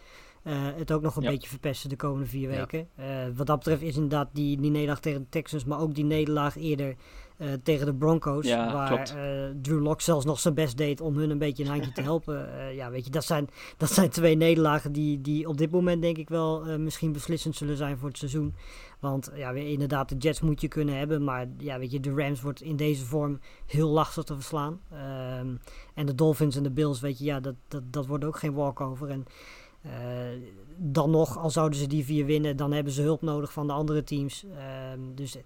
eh, 0.43 0.67
het 0.77 0.93
ook 0.93 1.03
nog 1.03 1.17
een 1.17 1.23
Ja. 1.23 1.31
beetje 1.31 1.49
verpesten 1.49 1.89
de 1.89 1.97
komende 1.97 2.27
vier 2.27 2.51
Ja. 2.51 2.57
weken. 2.57 2.89
Eh, 2.95 3.07
wat 3.35 3.47
dat 3.47 3.59
betreft 3.59 3.83
is 3.83 3.95
inderdaad 3.95 4.29
die, 4.33 4.61
die 4.61 4.71
nederlaag 4.71 5.01
tegen 5.01 5.21
de 5.21 5.29
Texans, 5.29 5.65
maar 5.65 5.79
ook 5.81 5.95
die 5.95 6.05
nederlaag 6.05 6.57
eerder 6.57 6.97
eh, 7.37 7.49
tegen 7.63 7.87
de 7.87 7.95
Broncos, 7.95 8.47
Ja, 8.47 8.73
waar 8.73 9.01
eh, 9.01 9.51
Drew 9.63 9.83
Lock 9.83 10.01
zelfs 10.01 10.25
nog 10.25 10.41
zijn 10.41 10.55
best 10.55 10.77
deed 10.77 11.01
om 11.01 11.17
hun 11.17 11.31
een 11.31 11.39
beetje 11.39 11.65
een 11.65 11.71
handje 11.71 11.93
te 11.93 12.03
helpen. 12.11 12.59
Eh, 12.59 12.75
ja, 12.75 12.91
weet 12.91 13.05
je, 13.05 13.11
dat 13.11 13.25
zijn, 13.25 13.49
dat 13.77 13.91
zijn 13.91 14.11
twee 14.11 14.37
nederlagen 14.37 14.93
die, 14.93 15.21
die 15.21 15.49
op 15.49 15.57
dit 15.57 15.71
moment 15.71 16.03
denk 16.03 16.17
ik 16.17 16.29
wel 16.29 16.79
misschien 16.79 17.13
beslissend 17.13 17.57
zullen 17.57 17.77
zijn 17.77 17.99
voor 17.99 18.09
het 18.09 18.19
seizoen. 18.19 18.55
Want 19.01 19.31
ja, 19.35 19.51
inderdaad, 19.51 20.09
de 20.09 20.17
Jets 20.17 20.41
moet 20.41 20.61
je 20.61 20.69
kunnen 20.69 20.99
hebben. 20.99 21.25
Maar 21.25 21.47
ja, 21.59 21.79
weet 21.79 21.93
je, 21.93 22.01
de 22.01 22.15
Rams 22.15 22.41
wordt 22.41 22.63
in 22.63 22.77
deze 22.77 23.05
vorm 23.05 23.41
heel 23.67 23.89
lastig 23.89 24.25
te 24.25 24.35
verslaan. 24.35 24.81
Ehm, 24.93 25.55
en 25.95 26.07
de 26.07 26.15
Dolphins 26.15 26.57
en 26.57 26.63
de 26.63 26.71
Bills, 26.71 27.01
weet 27.01 27.19
je, 27.19 27.25
ja, 27.25 27.41
dat, 27.41 27.55
dat, 27.69 27.83
dat 27.91 28.07
wordt 28.07 28.25
ook 28.25 28.39
geen 28.39 28.55
walkover. 28.55 29.09
En 29.09 29.27
eh, 29.87 30.51
dan 30.79 31.11
nog, 31.11 31.39
al 31.39 31.51
zouden 31.51 31.79
ze 31.79 31.87
die 31.87 32.05
vier 32.05 32.25
winnen, 32.25 32.57
dan 32.57 32.73
hebben 32.73 32.93
ze 32.93 33.03
hulp 33.03 33.23
nodig 33.23 33.53
van 33.53 33.67
de 33.67 33.73
andere 33.73 34.05
teams. 34.05 34.45
Ehm, 34.57 35.01
dus 35.15 35.37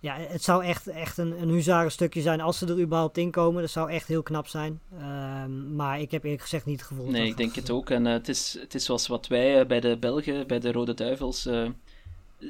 ja, 0.00 0.16
het 0.18 0.42
zou 0.42 0.64
echt, 0.64 0.86
echt 0.86 1.18
een, 1.18 1.42
een 1.42 1.48
huzarenstukje 1.48 2.20
zijn 2.20 2.40
als 2.40 2.58
ze 2.58 2.66
er 2.66 2.80
überhaupt 2.80 3.18
in 3.18 3.30
komen. 3.30 3.62
Dat 3.62 3.70
zou 3.70 3.90
echt 3.90 4.08
heel 4.08 4.22
knap 4.22 4.46
zijn. 4.46 4.80
Ehm, 4.98 5.74
maar 5.74 6.00
ik 6.00 6.10
heb 6.10 6.24
eerlijk 6.24 6.42
gezegd 6.42 6.66
niet 6.66 6.78
het 6.78 6.88
gevoel. 6.88 7.10
Nee, 7.10 7.20
dat 7.20 7.30
ik 7.30 7.36
denk 7.36 7.54
het 7.54 7.70
ook. 7.70 7.90
En 7.90 8.06
eh, 8.06 8.12
het, 8.12 8.28
is, 8.28 8.56
het 8.60 8.74
is 8.74 8.84
zoals 8.84 9.06
wat 9.06 9.26
wij 9.26 9.60
eh, 9.60 9.66
bij 9.66 9.80
de 9.80 9.96
Belgen, 9.96 10.46
bij 10.46 10.58
de 10.58 10.72
Rode 10.72 10.94
Duivels, 10.94 11.48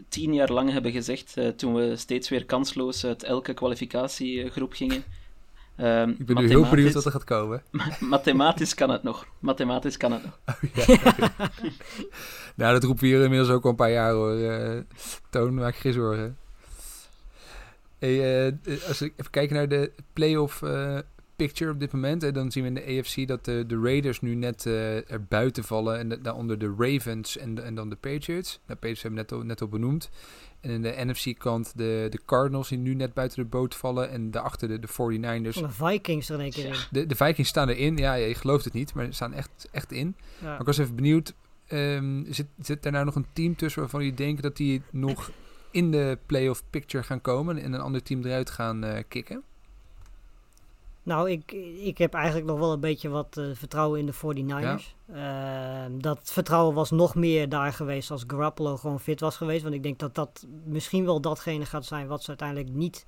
tien 0.08 0.34
jaar 0.34 0.52
lang 0.52 0.70
hebben 0.70 0.92
gezegd, 0.92 1.36
toen 1.56 1.74
we 1.74 1.96
steeds 1.96 2.28
weer 2.28 2.44
kansloos 2.44 3.04
uit 3.04 3.22
elke 3.22 3.54
kwalificatiegroep 3.54 4.72
gingen. 4.72 5.04
Ehm, 5.78 6.08
Ik 6.18 6.26
ben 6.26 6.36
nu 6.36 6.48
heel 6.48 6.68
benieuwd 6.68 6.92
wat 6.92 7.04
er 7.04 7.10
gaat 7.10 7.24
komen. 7.24 7.62
Mathematisch 8.00 8.74
kan 8.74 8.90
het 8.90 9.02
nog. 9.02 9.26
Mathematisch 9.38 9.96
kan 9.96 10.12
het 10.12 10.22
nog. 10.24 10.38
Nou, 12.54 12.72
dat 12.72 12.84
roepen 12.84 13.02
we 13.02 13.06
hier 13.08 13.22
inmiddels 13.22 13.50
ook 13.50 13.64
al 13.64 13.70
een 13.70 13.76
paar 13.76 13.90
jaar 13.90 14.12
hoor. 14.12 14.36
Eh, 14.38 14.80
Toon, 15.30 15.54
maak 15.54 15.74
je 15.74 15.80
geen 15.80 15.92
zorgen. 15.92 16.36
Hey, 17.98 18.46
eh, 18.46 18.52
als 18.88 18.98
we 18.98 19.12
even 19.16 19.30
kijken 19.30 19.56
naar 19.56 19.68
de 19.68 19.92
playoff 20.12 20.62
eh 20.62 20.98
picture 21.36 21.70
op 21.70 21.80
dit 21.80 21.92
moment, 21.92 22.22
eh, 22.22 22.32
dan 22.32 22.52
zien 22.52 22.62
we 22.62 22.68
in 22.68 22.74
de 22.74 22.98
AFC 22.98 23.28
dat 23.28 23.44
de, 23.44 23.64
de 23.66 23.80
Raiders 23.82 24.20
nu 24.20 24.34
net 24.34 24.64
er 24.64 25.24
buiten 25.28 25.64
vallen. 25.64 25.98
En 25.98 26.08
de- 26.08 26.20
daaronder 26.20 26.58
de 26.58 26.74
Ravens 26.78 27.36
en, 27.36 27.64
en 27.64 27.74
dan 27.74 27.88
de 27.90 27.96
Patriots. 27.96 28.60
De 28.66 28.74
Patriots 28.74 29.02
hebben 29.02 29.20
we 29.20 29.26
net 29.28 29.40
al, 29.40 29.46
net 29.46 29.60
al 29.60 29.68
benoemd. 29.68 30.10
En 30.60 30.70
in 30.70 30.82
de 30.82 30.94
NFC-kant 30.96 31.72
de, 31.76 32.06
de 32.10 32.20
Cardinals 32.24 32.68
die 32.68 32.78
nu 32.78 32.94
net 32.94 33.14
buiten 33.14 33.42
de 33.42 33.48
boot 33.48 33.74
vallen. 33.74 34.10
En 34.10 34.30
daarachter 34.30 34.68
de, 34.68 34.78
de 34.78 34.88
49ers. 34.88 35.58
Van 35.58 35.62
de 35.62 35.70
Vikings 35.70 36.28
er 36.28 36.40
één 36.40 36.50
keer 36.50 36.66
in. 36.66 36.74
De, 36.90 37.06
de 37.06 37.14
Vikings 37.14 37.48
staan 37.48 37.68
erin. 37.68 37.96
Ja, 37.96 38.14
je 38.14 38.34
gelooft 38.34 38.64
het 38.64 38.74
niet, 38.74 38.94
maar 38.94 39.04
ze 39.04 39.12
staan 39.12 39.32
echt, 39.32 39.68
echt 39.72 39.92
in. 39.92 40.16
Ja. 40.40 40.46
Maar 40.46 40.60
ik 40.60 40.66
was 40.66 40.78
even 40.78 40.94
benieuwd, 40.94 41.34
ehm, 41.66 42.32
zit, 42.32 42.46
zit 42.58 42.84
er 42.84 42.92
nou 42.92 43.04
nog 43.04 43.14
een 43.14 43.26
team 43.32 43.56
tussen 43.56 43.80
waarvan 43.80 44.00
jullie 44.00 44.16
denken 44.16 44.42
dat 44.42 44.56
die 44.56 44.82
nog 44.90 45.30
in 45.70 45.90
de 45.90 46.18
playoff 46.26 46.62
picture 46.70 47.04
gaan 47.04 47.20
komen 47.20 47.58
en 47.58 47.72
een 47.72 47.80
ander 47.80 48.02
team 48.02 48.24
eruit 48.24 48.50
gaan 48.50 48.84
eh, 48.84 49.02
kicken? 49.08 49.42
Nou, 51.02 51.30
ik, 51.30 51.52
ik 51.82 51.98
heb 51.98 52.14
eigenlijk 52.14 52.46
nog 52.46 52.58
wel 52.58 52.72
een 52.72 52.80
beetje 52.80 53.08
wat 53.08 53.36
eh, 53.36 53.44
vertrouwen 53.52 53.98
in 54.00 54.06
de 54.06 54.12
49ers. 54.14 54.94
Ehm, 55.14 55.98
dat 55.98 56.20
vertrouwen 56.22 56.74
was 56.74 56.90
nog 56.90 57.14
meer 57.14 57.48
daar 57.48 57.72
geweest 57.72 58.10
als 58.10 58.24
Garoppolo 58.26 58.76
gewoon 58.76 59.00
fit 59.00 59.20
was 59.20 59.36
geweest. 59.36 59.62
Want 59.62 59.74
ik 59.74 59.82
denk 59.82 59.98
dat 59.98 60.14
dat 60.14 60.46
misschien 60.64 61.04
wel 61.04 61.20
datgene 61.20 61.64
gaat 61.64 61.84
zijn 61.84 62.06
wat 62.06 62.22
ze 62.22 62.28
uiteindelijk 62.28 62.68
niet 62.70 63.06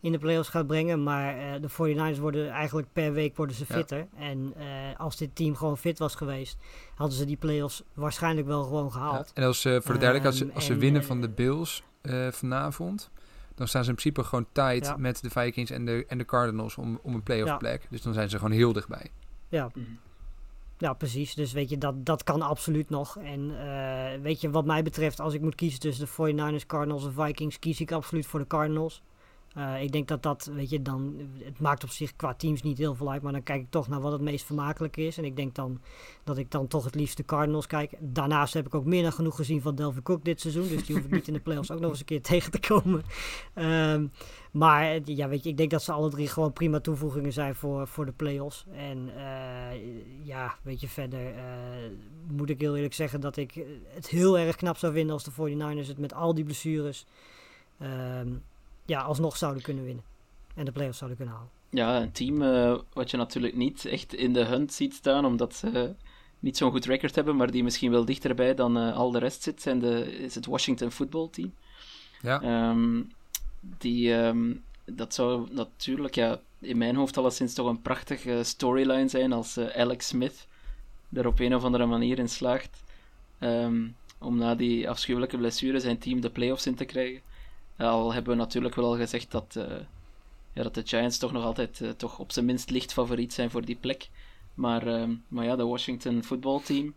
in 0.00 0.12
de 0.12 0.18
playoffs 0.18 0.48
gaat 0.48 0.66
brengen. 0.66 1.02
Maar 1.02 1.38
eh, 1.38 1.60
de 1.60 1.68
49ers 2.14 2.20
worden 2.20 2.50
eigenlijk 2.50 2.88
per 2.92 3.12
week 3.12 3.36
worden 3.36 3.56
ze 3.56 3.64
Ja. 3.68 3.74
fitter. 3.74 4.06
En 4.18 4.52
eh, 4.56 4.64
als 5.00 5.16
dit 5.16 5.34
team 5.36 5.56
gewoon 5.56 5.78
fit 5.78 5.98
was 5.98 6.14
geweest, 6.14 6.58
hadden 6.94 7.16
ze 7.18 7.24
die 7.24 7.36
playoffs 7.36 7.82
waarschijnlijk 7.94 8.46
wel 8.46 8.62
gewoon 8.64 8.92
gehaald. 8.92 9.30
En 9.34 9.44
als, 9.44 9.62
voor 9.62 9.70
de 9.72 9.82
duidelijkheid, 9.82 10.24
als 10.24 10.36
ze, 10.38 10.44
Ehm, 10.44 10.54
als 10.54 10.64
ze 10.64 10.72
en, 10.72 10.78
winnen 10.78 11.04
van 11.04 11.20
de 11.20 11.28
Bills 11.28 11.82
vanavond, 12.30 13.10
dan 13.58 13.68
staan 13.68 13.84
ze 13.84 13.90
in 13.90 13.96
principe 13.96 14.24
gewoon 14.24 14.46
Ja. 14.86 14.96
met 14.96 15.22
de 15.22 15.30
Vikings 15.30 15.70
en 15.70 15.84
de, 15.84 16.04
en 16.08 16.18
de 16.18 16.24
Cardinals 16.24 16.76
om, 16.76 16.98
om 17.02 17.14
een 17.14 17.22
playoff 17.22 17.50
Ja. 17.50 17.56
plek. 17.56 17.86
Dus 17.90 18.02
dan 18.02 18.12
zijn 18.14 18.28
ze 18.30 18.36
gewoon 18.36 18.52
heel 18.52 18.72
dichtbij. 18.72 19.10
Ja, 19.48 19.70
Mhm. 19.74 19.86
Ja, 20.80 20.92
precies. 20.92 21.34
Dus 21.34 21.52
weet 21.52 21.70
je, 21.70 21.78
dat, 21.78 22.06
dat 22.06 22.22
kan 22.22 22.42
absoluut 22.42 22.90
nog. 22.90 23.16
En 23.18 23.60
eh, 23.60 24.20
weet 24.20 24.40
je, 24.40 24.50
wat 24.50 24.64
mij 24.64 24.82
betreft, 24.82 25.20
als 25.20 25.34
ik 25.34 25.40
moet 25.40 25.54
kiezen 25.54 25.80
tussen 25.80 26.04
de 26.04 26.10
49ers, 26.10 26.66
Cardinals 26.66 27.04
en 27.04 27.12
Vikings, 27.12 27.58
kies 27.58 27.80
ik 27.80 27.92
absoluut 27.92 28.26
voor 28.26 28.40
de 28.40 28.46
Cardinals. 28.46 29.02
Uh, 29.58 29.82
ik 29.82 29.92
denk 29.92 30.08
dat 30.08 30.22
dat, 30.22 30.50
weet 30.54 30.70
je, 30.70 30.82
dan, 30.82 31.16
het 31.42 31.60
maakt 31.60 31.84
op 31.84 31.90
zich 31.90 32.16
qua 32.16 32.34
teams 32.34 32.62
niet 32.62 32.78
heel 32.78 32.94
veel 32.94 33.10
uit, 33.10 33.22
maar 33.22 33.32
dan 33.32 33.42
kijk 33.42 33.60
ik 33.60 33.70
toch 33.70 33.88
naar 33.88 34.00
wat 34.00 34.12
het 34.12 34.20
meest 34.20 34.44
vermakelijk 34.44 34.96
is. 34.96 35.18
En 35.18 35.24
ik 35.24 35.36
denk 35.36 35.54
dan 35.54 35.80
dat 36.24 36.38
ik 36.38 36.50
dan 36.50 36.66
toch 36.66 36.84
het 36.84 36.94
liefst 36.94 37.16
de 37.16 37.24
Cardinals 37.24 37.66
kijk. 37.66 37.92
Daarnaast 37.98 38.54
heb 38.54 38.66
ik 38.66 38.74
ook 38.74 38.84
meer 38.84 39.02
dan 39.02 39.12
genoeg 39.12 39.36
gezien 39.36 39.62
van 39.62 39.74
Delvin 39.74 40.02
Cook 40.02 40.24
dit 40.24 40.40
seizoen, 40.40 40.68
dus 40.68 40.86
die 40.86 40.96
hoef 40.96 41.04
ik 41.04 41.10
niet 41.10 41.26
in 41.26 41.32
de 41.32 41.40
playoffs 41.40 41.70
ook 41.70 41.80
nog 41.80 41.90
eens 41.90 41.98
een 41.98 42.04
keer 42.04 42.22
tegen 42.32 42.50
te 42.50 42.60
komen. 42.60 43.02
Um, 43.54 44.12
maar 44.50 44.98
ja, 45.04 45.28
weet 45.28 45.42
je, 45.42 45.50
ik 45.50 45.56
denk 45.56 45.70
dat 45.70 45.82
ze 45.82 45.92
alle 45.92 46.10
drie 46.10 46.28
gewoon 46.28 46.52
prima 46.52 46.80
toevoegingen 46.80 47.32
zijn 47.32 47.54
voor, 47.54 47.86
voor 47.86 48.04
de 48.04 48.12
playoffs. 48.12 48.64
En 48.72 49.10
uh, 49.16 50.26
ja, 50.26 50.54
weet 50.62 50.80
je, 50.80 50.88
verder 50.88 51.34
uh, 51.34 51.38
moet 52.30 52.50
ik 52.50 52.60
heel 52.60 52.76
eerlijk 52.76 52.94
zeggen 52.94 53.20
dat 53.20 53.36
ik 53.36 53.64
het 53.86 54.08
heel 54.08 54.38
erg 54.38 54.56
knap 54.56 54.76
zou 54.76 54.92
vinden 54.92 55.12
als 55.12 55.24
de 55.24 55.30
49ers 55.30 55.88
het 55.88 55.98
met 55.98 56.14
al 56.14 56.34
die 56.34 56.44
blessures 56.44 57.06
um, 57.82 58.42
ja, 58.88 59.00
alsnog 59.00 59.36
zouden 59.36 59.62
kunnen 59.62 59.84
winnen. 59.84 60.04
En 60.54 60.64
de 60.64 60.72
playoffs 60.72 60.98
zouden 60.98 61.18
kunnen 61.18 61.36
halen. 61.36 61.52
Ja, 61.70 62.02
een 62.02 62.12
team 62.12 62.42
uh, 62.42 62.78
wat 62.92 63.10
je 63.10 63.16
natuurlijk 63.16 63.56
niet 63.56 63.84
echt 63.84 64.14
in 64.14 64.32
de 64.32 64.44
hunt 64.44 64.72
ziet 64.72 64.94
staan, 64.94 65.24
omdat 65.24 65.54
ze 65.54 65.94
niet 66.38 66.56
zo'n 66.56 66.70
goed 66.70 66.84
record 66.84 67.14
hebben, 67.14 67.36
maar 67.36 67.50
die 67.50 67.62
misschien 67.62 67.90
wel 67.90 68.04
dichterbij 68.04 68.54
dan 68.54 68.76
al 68.76 69.10
de 69.10 69.18
rest 69.18 69.42
zit, 69.42 69.62
zijn 69.62 69.78
de, 69.78 70.18
is 70.18 70.34
het 70.34 70.46
Washington 70.46 70.90
Football 70.90 71.28
Team. 71.30 71.54
Ja. 72.22 72.70
Um, 72.70 73.12
die, 73.60 74.12
um, 74.12 74.64
dat 74.84 75.14
zou 75.14 75.48
natuurlijk 75.50 76.14
ja, 76.14 76.40
in 76.58 76.78
mijn 76.78 76.96
hoofd 76.96 77.16
alleszins 77.16 77.54
toch 77.54 77.66
een 77.66 77.82
prachtige 77.82 78.40
storyline 78.42 79.08
zijn 79.08 79.32
als 79.32 79.58
uh, 79.58 79.68
Alex 79.68 80.06
Smith 80.06 80.46
er 81.12 81.26
op 81.26 81.38
een 81.38 81.54
of 81.54 81.64
andere 81.64 81.86
manier 81.86 82.18
in 82.18 82.28
slaagt 82.28 82.82
um, 83.40 83.96
om 84.18 84.36
na 84.36 84.54
die 84.54 84.90
afschuwelijke 84.90 85.36
blessure 85.36 85.80
zijn 85.80 85.98
team 85.98 86.20
de 86.20 86.30
playoffs 86.30 86.66
in 86.66 86.74
te 86.74 86.84
krijgen. 86.84 87.20
Al 87.86 88.12
hebben 88.12 88.32
we 88.32 88.38
natuurlijk 88.38 88.74
wel 88.74 88.84
al 88.84 88.96
gezegd 88.96 89.30
dat, 89.30 89.54
uh, 89.58 89.64
ja, 90.52 90.62
dat 90.62 90.74
de 90.74 90.82
Giants 90.84 91.18
toch 91.18 91.32
nog 91.32 91.44
altijd 91.44 91.80
uh, 91.80 91.90
toch 91.90 92.18
op 92.18 92.32
zijn 92.32 92.44
minst 92.44 92.70
licht 92.70 92.92
favoriet 92.92 93.32
zijn 93.32 93.50
voor 93.50 93.64
die 93.64 93.76
plek. 93.76 94.08
Maar, 94.54 94.86
um, 94.86 95.24
maar 95.28 95.44
ja, 95.44 95.56
de 95.56 95.66
Washington 95.66 96.24
voetbalteam 96.24 96.94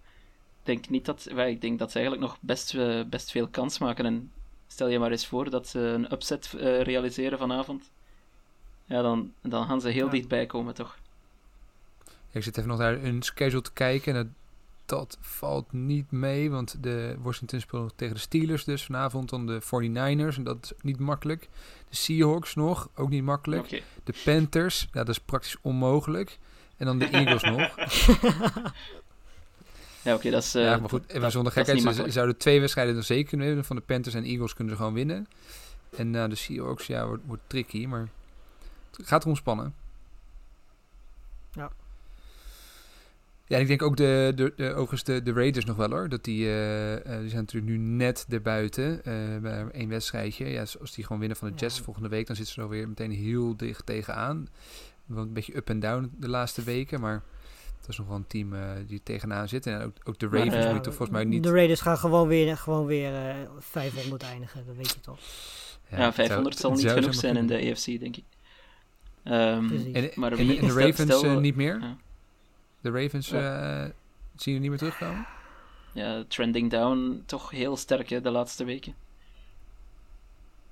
denk 0.63 0.89
niet 0.89 1.05
dat, 1.05 1.23
well, 1.23 1.49
ik 1.49 1.61
denk 1.61 1.79
dat 1.79 1.91
ze 1.91 1.99
eigenlijk 1.99 2.27
nog 2.27 2.37
best, 2.41 2.73
uh, 2.73 3.03
best 3.03 3.31
veel 3.31 3.47
kans 3.47 3.77
maken. 3.77 4.05
En 4.05 4.31
stel 4.67 4.87
je 4.87 4.99
maar 4.99 5.11
eens 5.11 5.27
voor 5.27 5.49
dat 5.49 5.67
ze 5.67 5.79
een 5.79 6.11
upset 6.11 6.47
realiseren 6.83 7.37
vanavond. 7.37 7.91
Ja, 8.85 9.01
dan, 9.01 9.33
dan 9.41 9.65
gaan 9.65 9.81
ze 9.81 9.89
heel 9.89 10.05
ja. 10.05 10.11
dichtbij 10.11 10.45
komen, 10.45 10.73
toch? 10.73 10.97
Ik 12.31 12.43
zit 12.43 12.57
even 12.57 12.69
nog 12.69 12.79
naar 12.79 12.99
hun 12.99 13.21
schedule 13.21 13.61
te 13.61 13.73
kijken. 13.73 14.15
En 14.15 14.35
dat 14.91 15.17
valt 15.21 15.73
niet 15.73 16.11
mee, 16.11 16.49
want 16.49 16.83
de 16.83 17.15
Washington 17.19 17.59
speelt 17.59 17.93
tegen 17.95 18.15
de 18.15 18.21
Steelers 18.21 18.63
dus 18.63 18.85
vanavond. 18.85 19.29
Dan 19.29 19.45
de 19.45 19.61
49ers, 19.61 20.35
en 20.37 20.43
dat 20.43 20.57
is 20.61 20.71
niet 20.81 20.99
makkelijk. 20.99 21.49
De 21.89 21.95
Seahawks 21.95 22.55
nog, 22.55 22.89
ook 22.95 23.09
niet 23.09 23.23
makkelijk. 23.23 23.63
Okay. 23.63 23.83
De 24.03 24.13
Panthers, 24.23 24.79
ja, 24.81 24.99
dat 24.99 25.09
is 25.09 25.19
praktisch 25.19 25.57
onmogelijk. 25.61 26.39
En 26.77 26.85
dan 26.85 26.99
de 26.99 27.05
Eagles 27.19 27.43
nog. 27.43 27.69
Ja, 30.03 30.13
oké, 30.13 30.19
okay, 30.19 30.31
dat 30.31 30.43
is... 30.43 30.55
Uh, 30.55 30.63
ja, 30.63 30.77
maar 30.77 30.89
goed, 30.89 31.09
even 31.09 31.31
zonder 31.31 31.51
gekheid, 31.51 31.81
ze 31.81 32.11
zouden 32.11 32.37
twee 32.37 32.59
wedstrijden 32.59 32.93
dan 32.93 33.03
zeker 33.03 33.29
kunnen 33.29 33.47
winnen. 33.47 33.65
Van 33.65 33.75
de 33.75 33.81
Panthers 33.81 34.15
en 34.15 34.23
Eagles 34.23 34.53
kunnen 34.53 34.73
ze 34.73 34.79
gewoon 34.79 34.95
winnen. 34.95 35.27
En 35.95 36.13
uh, 36.13 36.27
de 36.29 36.35
Seahawks, 36.35 36.87
ja, 36.87 37.07
wordt, 37.07 37.23
wordt 37.25 37.41
tricky, 37.47 37.85
maar 37.85 38.07
het 38.97 39.07
gaat 39.07 39.23
erom 39.23 39.35
spannen. 39.35 39.75
Ja. 41.53 41.71
Ja, 43.51 43.57
en 43.57 43.63
ik 43.63 43.67
denk 43.67 43.81
ook 43.81 43.97
de, 43.97 44.31
de, 44.35 44.53
de, 44.55 44.69
overigens 44.69 45.03
de, 45.03 45.23
de 45.23 45.33
Raiders 45.33 45.65
nog 45.65 45.75
wel 45.75 45.89
hoor. 45.89 46.09
Dat 46.09 46.23
die, 46.23 46.45
uh, 46.45 46.91
uh, 46.91 46.97
die 47.03 47.29
zijn 47.29 47.41
natuurlijk 47.41 47.71
nu 47.71 47.77
net 47.77 48.25
erbuiten. 48.29 49.01
Uh, 49.07 49.37
bij 49.41 49.65
één 49.71 49.89
wedstrijdje. 49.89 50.45
Ja, 50.45 50.65
als 50.79 50.93
die 50.95 51.03
gewoon 51.03 51.19
winnen 51.19 51.37
van 51.37 51.47
de 51.47 51.53
Jets 51.55 51.77
ja. 51.77 51.83
volgende 51.83 52.09
week, 52.09 52.27
dan 52.27 52.35
zitten 52.35 52.53
ze 52.53 52.61
er 52.61 52.69
weer 52.69 52.87
meteen 52.87 53.11
heel 53.11 53.57
dicht 53.57 53.85
tegenaan. 53.85 54.47
Wel 55.05 55.23
een 55.23 55.33
beetje 55.33 55.55
up 55.55 55.69
en 55.69 55.79
down 55.79 56.11
de 56.19 56.29
laatste 56.29 56.63
weken, 56.63 56.99
maar 56.99 57.23
dat 57.79 57.89
is 57.89 57.97
nog 57.97 58.07
wel 58.07 58.15
een 58.15 58.27
team 58.27 58.53
uh, 58.53 58.61
die 58.87 59.01
tegenaan 59.03 59.47
zit. 59.47 59.65
En 59.65 59.81
ook, 59.81 59.95
ook 60.03 60.19
de 60.19 60.27
Ravens 60.27 60.55
maar, 60.55 60.65
uh, 60.65 60.73
moeten 60.73 60.93
volgens 60.93 61.17
mij 61.17 61.25
niet... 61.25 61.43
De 61.43 61.51
Raiders 61.51 61.81
gaan 61.81 61.97
gewoon 61.97 62.27
weer, 62.27 62.57
gewoon 62.57 62.85
weer 62.85 63.11
uh, 63.11 63.35
500 63.59 64.23
eindigen, 64.23 64.65
dat 64.65 64.75
weet 64.75 64.89
je 64.89 64.99
toch. 64.99 65.19
Ja, 65.89 65.97
ja 65.97 66.13
500 66.13 66.57
zou, 66.57 66.75
zal 66.75 66.83
niet 66.83 66.93
genoeg 66.93 67.15
zijn 67.15 67.37
in 67.37 67.47
de 67.47 67.55
EFC, 67.55 67.85
denk 67.85 68.17
ik. 68.17 68.23
Um, 69.23 69.93
en, 69.93 70.11
maar 70.15 70.31
en, 70.31 70.57
en 70.57 70.67
de 70.67 70.73
Ravens 70.73 71.17
stel, 71.17 71.39
niet 71.39 71.55
meer? 71.55 71.97
De 72.81 72.91
Ravens 72.91 73.29
ja. 73.29 73.91
zien 74.35 74.53
we 74.53 74.59
niet 74.59 74.69
meer 74.69 74.77
terugkomen? 74.77 75.25
Ja, 75.93 76.23
trending 76.27 76.69
down 76.69 77.23
toch 77.25 77.49
heel 77.49 77.77
sterk 77.77 78.09
hè, 78.09 78.21
de 78.21 78.29
laatste 78.31 78.63
weken. 78.63 78.95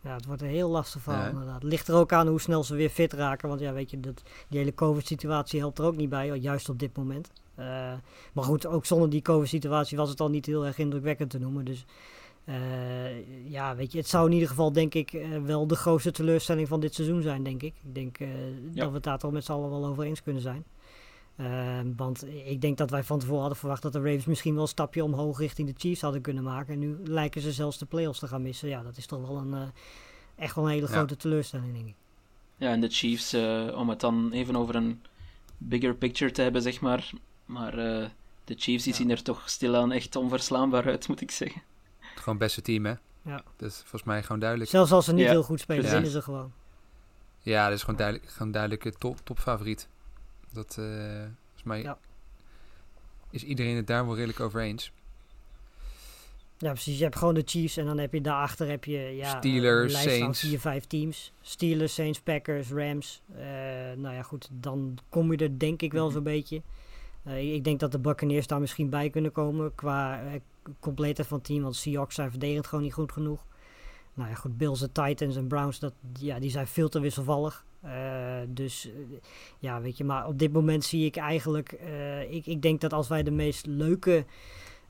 Ja, 0.01 0.13
het 0.13 0.25
wordt 0.25 0.41
een 0.41 0.47
heel 0.47 0.69
lastig 0.69 1.01
verhaal 1.01 1.23
ja. 1.23 1.29
inderdaad. 1.29 1.61
Het 1.61 1.71
ligt 1.71 1.87
er 1.87 1.95
ook 1.95 2.13
aan 2.13 2.27
hoe 2.27 2.41
snel 2.41 2.63
ze 2.63 2.75
weer 2.75 2.89
fit 2.89 3.13
raken. 3.13 3.49
Want 3.49 3.61
ja, 3.61 3.73
weet 3.73 3.91
je, 3.91 3.99
dat, 3.99 4.23
die 4.47 4.59
hele 4.59 4.73
COVID-situatie 4.73 5.59
helpt 5.59 5.79
er 5.79 5.85
ook 5.85 5.95
niet 5.95 6.09
bij, 6.09 6.37
juist 6.37 6.69
op 6.69 6.79
dit 6.79 6.97
moment. 6.97 7.31
Uh, 7.59 7.65
maar 8.33 8.43
goed, 8.43 8.65
ook 8.65 8.85
zonder 8.85 9.09
die 9.09 9.21
COVID-situatie 9.21 9.97
was 9.97 10.09
het 10.09 10.19
al 10.19 10.29
niet 10.29 10.45
heel 10.45 10.65
erg 10.65 10.77
indrukwekkend 10.77 11.29
te 11.29 11.39
noemen. 11.39 11.65
Dus 11.65 11.85
uh, 12.45 13.49
ja, 13.51 13.75
weet 13.75 13.91
je, 13.91 13.97
het 13.97 14.07
zou 14.07 14.25
in 14.27 14.33
ieder 14.33 14.49
geval 14.49 14.71
denk 14.71 14.93
ik 14.93 15.13
uh, 15.13 15.37
wel 15.43 15.67
de 15.67 15.75
grootste 15.75 16.11
teleurstelling 16.11 16.67
van 16.67 16.79
dit 16.79 16.93
seizoen 16.93 17.21
zijn, 17.21 17.43
denk 17.43 17.63
ik. 17.63 17.73
Ik 17.83 17.95
denk 17.95 18.17
ja. 18.17 18.25
dat 18.73 18.87
we 18.87 18.93
het 18.93 19.03
daar 19.03 19.17
toch 19.17 19.31
met 19.31 19.45
z'n 19.45 19.51
allen 19.51 19.69
wel 19.69 19.85
over 19.85 20.03
eens 20.03 20.23
kunnen 20.23 20.41
zijn. 20.41 20.63
Want 21.95 22.25
ik 22.45 22.61
denk 22.61 22.77
dat 22.77 22.89
wij 22.89 23.03
van 23.03 23.19
tevoren 23.19 23.39
hadden 23.39 23.57
verwacht 23.57 23.81
dat 23.81 23.93
de 23.93 24.01
Ravens 24.01 24.25
misschien 24.25 24.53
wel 24.53 24.61
een 24.61 24.67
stapje 24.67 25.03
omhoog 25.03 25.39
richting 25.39 25.67
de 25.67 25.73
Chiefs 25.77 26.01
hadden 26.01 26.21
kunnen 26.21 26.43
maken. 26.43 26.73
En 26.73 26.79
nu 26.79 26.97
lijken 27.03 27.41
ze 27.41 27.51
zelfs 27.51 27.77
de 27.77 27.85
playoffs 27.85 28.19
te 28.19 28.27
gaan 28.27 28.41
missen. 28.41 28.69
Ja, 28.69 28.83
dat 28.83 28.97
is 28.97 29.05
toch 29.05 29.27
wel 29.27 29.37
een, 29.37 29.53
uh, 29.53 29.61
echt 30.35 30.55
wel 30.55 30.63
een 30.65 30.71
hele 30.71 30.87
grote 30.87 31.15
teleurstelling, 31.15 31.73
denk 31.73 31.87
ik. 31.87 31.95
Ja, 32.57 32.71
en 32.71 32.81
de 32.81 32.89
Chiefs, 32.89 33.33
uh, 33.33 33.77
om 33.77 33.89
het 33.89 33.99
dan 33.99 34.31
even 34.31 34.55
over 34.55 34.75
een 34.75 35.01
bigger 35.57 35.95
picture 35.95 36.31
te 36.31 36.41
hebben, 36.41 36.61
zeg 36.61 36.81
maar. 36.81 37.11
Maar 37.45 37.77
uh, 37.77 38.05
de 38.43 38.55
Chiefs 38.57 38.83
die 38.83 38.93
ja. 38.93 38.99
zien 38.99 39.09
er 39.09 39.23
toch 39.23 39.49
stilaan 39.49 39.91
echt 39.91 40.15
onverslaanbaar 40.15 40.85
uit, 40.85 41.07
moet 41.07 41.21
ik 41.21 41.31
zeggen. 41.31 41.61
Gewoon 41.99 42.35
het 42.35 42.43
beste 42.43 42.61
team, 42.61 42.85
hè? 42.85 42.93
Ja. 43.21 43.43
Dat 43.57 43.69
is 43.69 43.77
volgens 43.77 44.03
mij 44.03 44.23
gewoon 44.23 44.39
duidelijk. 44.39 44.69
Zelfs 44.69 44.91
als 44.91 45.05
ze 45.05 45.13
niet 45.13 45.27
heel 45.27 45.43
goed 45.43 45.59
spelen, 45.59 45.91
winnen 45.91 46.11
ze 46.11 46.21
gewoon. 46.21 46.51
Ja, 47.39 47.65
dat 47.65 47.73
is 47.73 47.81
gewoon 47.81 47.99
duidelijk, 47.99 48.29
gewoon 48.29 48.51
duidelijke 48.51 48.91
top, 48.91 49.19
topfavoriet. 49.23 49.87
Dat 50.53 50.73
volgens 50.73 51.63
mij 51.63 51.81
ja. 51.81 51.97
is 53.29 53.43
iedereen 53.43 53.75
het 53.75 53.87
daar 53.87 54.05
wel 54.05 54.15
redelijk 54.15 54.39
over 54.39 54.61
eens. 54.61 54.91
Ja, 56.57 56.71
precies. 56.71 56.97
Je 56.97 57.03
hebt 57.03 57.15
gewoon 57.15 57.33
de 57.33 57.43
Chiefs 57.45 57.77
en 57.77 57.85
dan 57.85 57.97
heb 57.97 58.13
je 58.13 58.21
daarachter 58.21 58.69
heb 58.69 58.83
je 58.83 58.99
ja, 58.99 59.37
Steelers, 59.37 60.01
Saints. 60.01 60.39
vier, 60.39 60.59
vijf 60.59 60.85
teams. 60.85 61.33
Steelers, 61.41 61.93
Saints, 61.93 62.19
Packers, 62.21 62.69
Rams. 62.71 63.21
Uh, 63.31 63.37
nou 63.97 64.15
ja, 64.15 64.21
goed, 64.21 64.49
dan 64.51 64.97
kom 65.09 65.31
je 65.31 65.37
er 65.37 65.59
denk 65.59 65.81
ik 65.81 65.91
wel 65.91 66.03
Mhm. 66.05 66.13
zo'n 66.13 66.23
beetje. 66.23 66.61
Uh, 67.27 67.53
ik 67.53 67.63
denk 67.63 67.79
dat 67.79 67.91
de 67.91 67.99
Buccaneers 67.99 68.47
daar 68.47 68.59
misschien 68.59 68.89
bij 68.89 69.09
kunnen 69.09 69.31
komen 69.31 69.75
qua 69.75 70.23
uh, 70.23 70.31
compleetheid 70.79 71.27
van 71.27 71.37
het 71.37 71.45
team, 71.47 71.61
want 71.61 71.75
Seahawks 71.75 72.15
zijn 72.15 72.29
verdedigend 72.29 72.67
gewoon 72.67 72.83
niet 72.83 72.93
goed 72.93 73.11
genoeg. 73.11 73.45
Nou 74.13 74.29
ja, 74.29 74.35
goed, 74.35 74.57
Bills, 74.57 74.79
de 74.79 74.91
Titans 74.91 75.35
en 75.35 75.47
Browns, 75.47 75.79
dat, 75.79 75.93
ja, 76.19 76.39
die 76.39 76.49
zijn 76.51 76.67
veel 76.67 76.89
te 76.89 76.99
wisselvallig. 76.99 77.65
Uh, 77.85 78.37
dus 78.47 78.85
uh, 78.85 78.91
ja, 79.59 79.81
weet 79.81 79.97
je, 79.97 80.03
maar 80.03 80.27
op 80.27 80.39
dit 80.39 80.53
moment 80.53 80.83
zie 80.83 81.05
ik 81.05 81.15
eigenlijk, 81.15 81.79
uh, 81.83 82.31
ik, 82.31 82.45
ik 82.45 82.61
denk 82.61 82.81
dat 82.81 82.93
als 82.93 83.07
wij 83.07 83.23
de 83.23 83.31
meest 83.31 83.65
leuke 83.65 84.25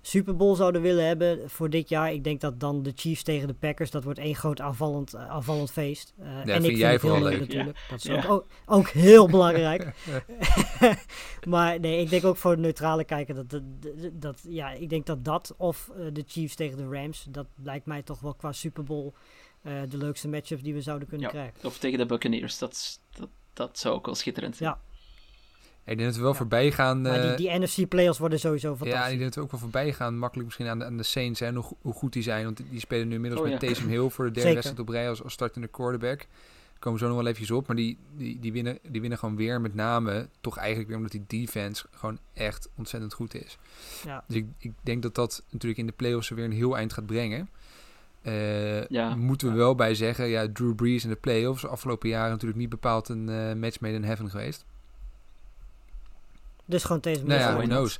Super 0.01 0.35
Bowl 0.35 0.55
zouden 0.55 0.81
willen 0.81 1.05
hebben 1.05 1.49
voor 1.49 1.69
dit 1.69 1.89
jaar, 1.89 2.13
ik 2.13 2.23
denk 2.23 2.41
dat 2.41 2.59
dan 2.59 2.83
de 2.83 2.91
Chiefs 2.95 3.23
tegen 3.23 3.47
de 3.47 3.53
Packers, 3.53 3.91
dat 3.91 4.03
wordt 4.03 4.19
één 4.19 4.35
groot 4.35 4.61
aanvallend, 4.61 5.15
aanvallend 5.15 5.71
feest. 5.71 6.13
ja, 6.17 6.25
en 6.25 6.45
vind 6.45 6.57
ik 6.57 6.63
vind 6.65 6.77
jij 6.77 6.91
het 6.91 7.01
heel 7.01 7.21
leuk 7.21 7.31
leuk. 7.31 7.39
natuurlijk. 7.39 7.77
Ja. 7.77 7.83
Dat 7.89 7.97
is 7.97 8.03
Ja. 8.03 8.15
ook, 8.15 8.29
ook, 8.31 8.45
ook 8.65 8.87
heel 8.89 9.27
belangrijk. 9.35 9.93
maar 11.47 11.79
nee, 11.79 12.01
ik 12.01 12.09
denk 12.09 12.25
ook 12.25 12.37
voor 12.37 12.55
de 12.55 12.61
neutrale 12.61 13.03
kijker 13.03 13.35
dat, 13.35 13.49
dat, 13.49 13.63
dat 14.13 14.41
ja, 14.47 14.71
ik 14.71 14.89
denk 14.89 15.05
dat 15.05 15.25
dat 15.25 15.53
of 15.57 15.91
de 16.13 16.23
Chiefs 16.27 16.55
tegen 16.55 16.77
de 16.77 16.87
Rams, 16.97 17.27
dat 17.29 17.47
lijkt 17.63 17.85
mij 17.85 18.01
toch 18.01 18.19
wel 18.19 18.33
qua 18.33 18.51
Super 18.51 18.83
Bowl 18.83 19.05
uh, 19.07 19.13
de 19.61 19.97
leukste 19.97 20.27
matchup 20.27 20.63
die 20.63 20.73
we 20.73 20.81
zouden 20.81 21.07
kunnen 21.07 21.27
ja, 21.27 21.33
krijgen. 21.33 21.63
Of 21.63 21.77
tegen 21.77 21.97
de 21.97 22.05
Buccaneers, 22.05 22.57
dat, 22.57 22.99
dat, 23.17 23.29
dat 23.53 23.79
zou 23.79 23.95
ook 23.95 24.05
wel 24.05 24.15
schitterend 24.15 24.55
zijn. 24.55 24.69
Ja. 24.69 24.79
Ik 25.89 25.97
denk 25.97 26.09
dat 26.09 26.15
we 26.15 26.21
wel 26.21 26.31
ja. 26.31 26.37
voorbij 26.37 26.71
gaan. 26.71 27.01
Maar 27.01 27.37
die, 27.37 27.49
die 27.49 27.59
NFC-playoffs 27.59 28.19
worden 28.19 28.39
sowieso 28.39 28.75
fantastisch. 28.75 29.05
Ja, 29.05 29.07
ik 29.07 29.19
denk 29.19 29.23
dat 29.23 29.35
we 29.35 29.41
ook 29.41 29.51
wel 29.51 29.59
voorbij 29.59 29.93
gaan. 29.93 30.17
Makkelijk 30.17 30.45
misschien 30.45 30.67
aan 30.67 30.79
de, 30.79 30.85
aan 30.85 30.97
de 30.97 31.03
Saints. 31.03 31.41
En 31.41 31.55
hoe, 31.55 31.75
hoe 31.81 31.93
goed 31.93 32.13
die 32.13 32.23
zijn. 32.23 32.43
Want 32.43 32.61
die 32.69 32.79
spelen 32.79 33.07
nu 33.07 33.15
inmiddels 33.15 33.41
oh, 33.41 33.49
met 33.49 33.61
ja. 33.61 33.67
Taysom 33.67 33.89
Hill 33.89 34.09
voor 34.09 34.25
de 34.25 34.31
derde 34.31 34.53
wedstrijd 34.53 34.79
op 34.79 34.89
rij 34.89 35.09
als, 35.09 35.23
als 35.23 35.33
startende 35.33 35.67
quarterback. 35.67 36.17
Daar 36.19 36.79
komen 36.79 36.99
we 36.99 37.05
zo 37.05 37.11
nog 37.11 37.21
wel 37.21 37.31
eventjes 37.31 37.57
op. 37.57 37.67
Maar 37.67 37.75
die, 37.75 37.97
die, 38.15 38.39
die, 38.39 38.51
winnen, 38.51 38.79
die 38.89 39.01
winnen 39.01 39.19
gewoon 39.19 39.35
weer 39.35 39.61
met 39.61 39.75
name. 39.75 40.29
Toch 40.41 40.57
eigenlijk 40.57 40.87
weer 40.87 40.97
omdat 40.97 41.11
die 41.11 41.23
defense 41.27 41.85
gewoon 41.91 42.19
echt 42.33 42.69
ontzettend 42.75 43.13
goed 43.13 43.33
is. 43.33 43.57
Ja. 44.05 44.23
Dus 44.27 44.35
ik, 44.35 44.45
ik 44.57 44.71
denk 44.81 45.01
dat 45.01 45.15
dat 45.15 45.43
natuurlijk 45.49 45.79
in 45.79 45.85
de 45.85 45.91
playoffs 45.91 46.29
weer 46.29 46.45
een 46.45 46.51
heel 46.51 46.77
eind 46.77 46.93
gaat 46.93 47.05
brengen. 47.05 47.49
Uh, 48.21 48.85
ja, 48.85 49.15
moeten 49.15 49.47
we 49.47 49.53
ja. 49.53 49.59
wel 49.59 49.75
bij 49.75 49.95
zeggen, 49.95 50.27
ja, 50.27 50.47
Drew 50.53 50.75
Brees 50.75 51.03
in 51.03 51.09
de 51.09 51.15
playoffs 51.15 51.65
afgelopen 51.65 52.09
jaren 52.09 52.29
natuurlijk 52.31 52.59
niet 52.59 52.69
bepaald 52.69 53.09
een 53.09 53.29
uh, 53.29 53.53
match 53.53 53.79
made 53.79 53.93
in 53.95 54.03
heaven 54.03 54.29
geweest. 54.29 54.65
Dus 56.65 56.83
gewoon 56.83 57.01
Taysom 57.01 57.27
Nou 57.27 57.39
ja, 57.39 57.53
who 57.55 57.63
knows. 57.63 57.99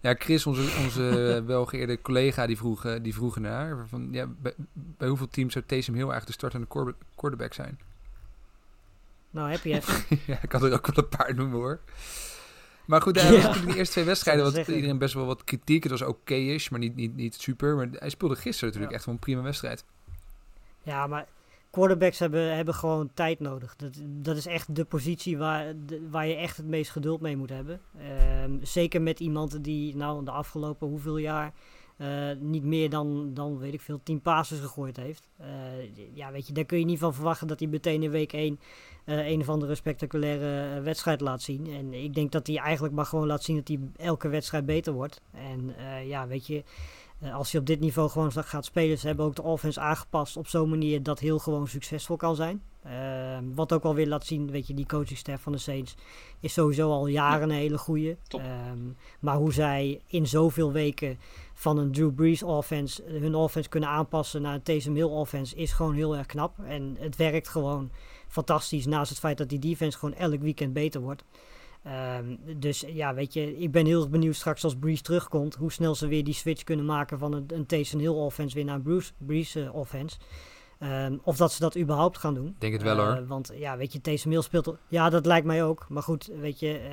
Ja, 0.00 0.14
Chris, 0.18 0.46
onze, 0.46 0.82
onze 0.84 1.02
welgeëerde 1.46 2.02
collega, 2.02 2.46
die 2.46 2.56
vroeg, 2.56 2.84
eh, 2.84 3.02
die 3.02 3.14
vroeg 3.14 3.38
naar. 3.38 3.88
Van, 3.88 4.08
ja, 4.10 4.26
bij, 4.26 4.54
bij 4.72 5.08
hoeveel 5.08 5.28
teams 5.28 5.52
zou 5.52 5.64
Taysom 5.64 5.94
Hill 5.94 6.02
eigenlijk 6.02 6.26
de 6.26 6.32
startende 6.32 6.66
quarter- 6.66 6.94
quarterback 7.14 7.52
zijn? 7.54 7.78
Nou, 9.30 9.50
heb 9.50 9.64
je 9.64 9.74
even. 9.74 10.18
ja, 10.32 10.38
ik 10.42 10.48
kan 10.48 10.64
er 10.64 10.72
ook 10.72 10.86
wel 10.86 11.04
een 11.04 11.16
paar 11.16 11.34
noemen 11.34 11.58
hoor. 11.58 11.80
Maar 12.86 13.02
goed, 13.02 13.20
hij 13.20 13.32
was 13.34 13.42
natuurlijk 13.42 13.72
de 13.72 13.76
eerste 13.78 13.92
twee 13.92 14.04
wedstrijden 14.04 14.44
wat 14.44 14.68
iedereen 14.68 14.98
best 14.98 15.14
wel 15.14 15.26
wat 15.26 15.44
kritiek. 15.44 15.82
Het 15.82 15.92
was 15.92 16.02
oké-ish, 16.02 16.68
maar 16.68 16.80
niet, 16.80 16.96
niet, 16.96 17.16
niet 17.16 17.34
super. 17.34 17.76
Maar 17.76 17.88
hij 17.92 18.08
speelde 18.10 18.36
gisteren 18.36 18.66
natuurlijk 18.68 18.94
echt 18.94 19.04
wel 19.04 19.14
een 19.14 19.20
prima 19.20 19.42
wedstrijd. 19.42 19.84
Ja, 20.82 21.06
maar 21.06 21.26
quarterbacks 21.70 22.18
hebben, 22.18 22.54
hebben 22.56 22.74
gewoon 22.74 23.10
tijd 23.14 23.40
nodig. 23.40 23.76
Dat, 23.76 24.00
dat 24.04 24.36
is 24.36 24.46
echt 24.46 24.74
de 24.76 24.84
positie 24.84 25.38
waar, 25.38 25.72
de- 25.86 26.08
waar 26.10 26.26
je 26.26 26.34
echt 26.34 26.56
het 26.56 26.66
meest 26.66 26.90
geduld 26.90 27.20
mee 27.20 27.36
moet 27.36 27.50
hebben. 27.50 27.80
Ehm, 27.98 28.50
zeker 28.62 29.02
met 29.02 29.20
iemand 29.20 29.64
die 29.64 29.96
nou 29.96 30.24
de 30.24 30.30
afgelopen 30.30 30.88
hoeveel 30.88 31.16
jaar 31.16 31.52
eh, 31.96 32.08
niet 32.38 32.64
meer 32.64 32.90
dan, 32.90 33.30
dan, 33.34 33.58
weet 33.58 33.74
ik 33.74 33.80
veel, 33.80 34.00
10 34.02 34.20
passes 34.20 34.60
gegooid 34.60 34.96
heeft. 34.96 35.28
Eh, 35.36 35.46
ja, 36.14 36.32
weet 36.32 36.46
je, 36.46 36.52
daar 36.52 36.64
kun 36.64 36.78
je 36.78 36.84
niet 36.84 36.98
van 36.98 37.14
verwachten 37.14 37.46
dat 37.46 37.58
hij 37.58 37.68
meteen 37.68 38.02
in 38.02 38.10
week 38.10 38.32
1 38.32 38.60
eh, 39.04 39.28
een 39.28 39.40
of 39.40 39.48
andere 39.48 39.74
spectaculaire 39.74 40.76
eh, 40.76 40.82
wedstrijd 40.82 41.20
laat 41.20 41.42
zien. 41.42 41.66
En 41.66 41.94
ik 41.94 42.14
denk 42.14 42.32
dat 42.32 42.46
hij 42.46 42.56
eigenlijk 42.56 42.94
maar 42.94 43.06
gewoon 43.06 43.26
laat 43.26 43.42
zien 43.42 43.56
dat 43.56 43.68
hij 43.68 43.78
elke 43.96 44.28
wedstrijd 44.28 44.66
beter 44.66 44.92
wordt. 44.92 45.20
En 45.30 45.74
eh, 45.76 46.08
ja, 46.08 46.26
weet 46.26 46.46
je, 46.46 46.64
als 47.32 47.52
je 47.52 47.58
op 47.58 47.66
dit 47.66 47.80
niveau 47.80 48.08
gewoon 48.08 48.32
gaat 48.32 48.64
spelen, 48.64 48.98
ze 48.98 49.06
hebben 49.06 49.24
ook 49.24 49.36
de 49.36 49.42
offense 49.42 49.80
aangepast 49.80 50.36
op 50.36 50.46
zo'n 50.46 50.68
manier 50.68 51.02
dat 51.02 51.18
heel 51.18 51.38
gewoon 51.38 51.68
succesvol 51.68 52.16
kan 52.16 52.36
zijn. 52.36 52.62
Ehm, 52.82 53.44
wat 53.54 53.72
ook 53.72 53.82
alweer 53.82 54.06
laat 54.06 54.26
zien, 54.26 54.50
weet 54.50 54.66
je, 54.66 54.74
die 54.74 54.86
coachingstaf 54.86 55.40
van 55.40 55.52
de 55.52 55.58
Saints 55.58 55.94
is 56.40 56.52
sowieso 56.52 56.90
al 56.90 57.06
jaren 57.06 57.50
een 57.50 57.56
hele 57.56 57.78
goede. 57.78 58.16
Top. 58.28 58.42
maar 59.20 59.36
hoe 59.36 59.52
zij 59.52 60.00
in 60.06 60.26
zoveel 60.26 60.72
weken 60.72 61.18
van 61.54 61.78
een 61.78 61.92
Drew 61.92 62.14
Brees 62.14 62.42
offense 62.42 63.02
hun 63.06 63.34
offense 63.34 63.68
kunnen 63.68 63.88
aanpassen 63.88 64.42
naar 64.42 64.54
een 64.54 64.62
Taysom 64.62 64.94
Hill 64.94 65.04
offense 65.04 65.56
is 65.56 65.72
gewoon 65.72 65.94
heel 65.94 66.16
erg 66.16 66.26
knap. 66.26 66.58
En 66.64 66.96
het 66.98 67.16
werkt 67.16 67.48
gewoon 67.48 67.90
fantastisch 68.32 68.86
naast 68.86 69.10
het 69.10 69.18
feit 69.18 69.38
dat 69.38 69.48
die 69.48 69.58
defense 69.58 69.98
gewoon 69.98 70.14
elk 70.14 70.40
weekend 70.40 70.72
beter 70.72 71.00
wordt. 71.00 71.24
Ehm, 71.82 72.36
dus 72.56 72.84
ja, 72.86 73.14
weet 73.14 73.32
je, 73.32 73.58
ik 73.58 73.70
ben 73.70 73.86
heel 73.86 74.00
erg 74.00 74.10
benieuwd 74.10 74.34
straks 74.36 74.64
als 74.64 74.76
Breeze 74.76 75.02
terugkomt, 75.02 75.54
hoe 75.54 75.72
snel 75.72 75.94
ze 75.94 76.06
weer 76.06 76.24
die 76.24 76.34
switch 76.34 76.62
kunnen 76.64 76.84
maken 76.84 77.18
van 77.18 77.32
een, 77.34 77.44
een 77.46 77.66
Taysom 77.66 78.00
Hill 78.00 78.08
offense 78.08 78.54
weer 78.54 78.64
naar 78.64 78.74
een 78.74 78.82
Bruce, 78.82 79.12
Breeze 79.18 79.64
eh, 79.64 79.74
offense. 79.74 80.16
Ehm, 80.78 81.16
of 81.22 81.36
dat 81.36 81.52
ze 81.52 81.60
dat 81.60 81.76
überhaupt 81.78 82.18
gaan 82.18 82.34
doen. 82.34 82.56
Denk 82.58 82.72
het 82.72 82.82
wel, 82.82 82.98
Eh, 82.98 83.04
hoor. 83.04 83.26
Want 83.26 83.52
ja, 83.54 83.76
weet 83.76 83.92
je, 83.92 84.00
Taysom 84.00 84.30
Hill 84.30 84.42
speelt... 84.42 84.76
Ja, 84.88 85.10
dat 85.10 85.26
lijkt 85.26 85.46
mij 85.46 85.64
ook. 85.64 85.86
Maar 85.88 86.02
goed, 86.02 86.30
weet 86.40 86.60
je... 86.60 86.78
eh, 86.78 86.90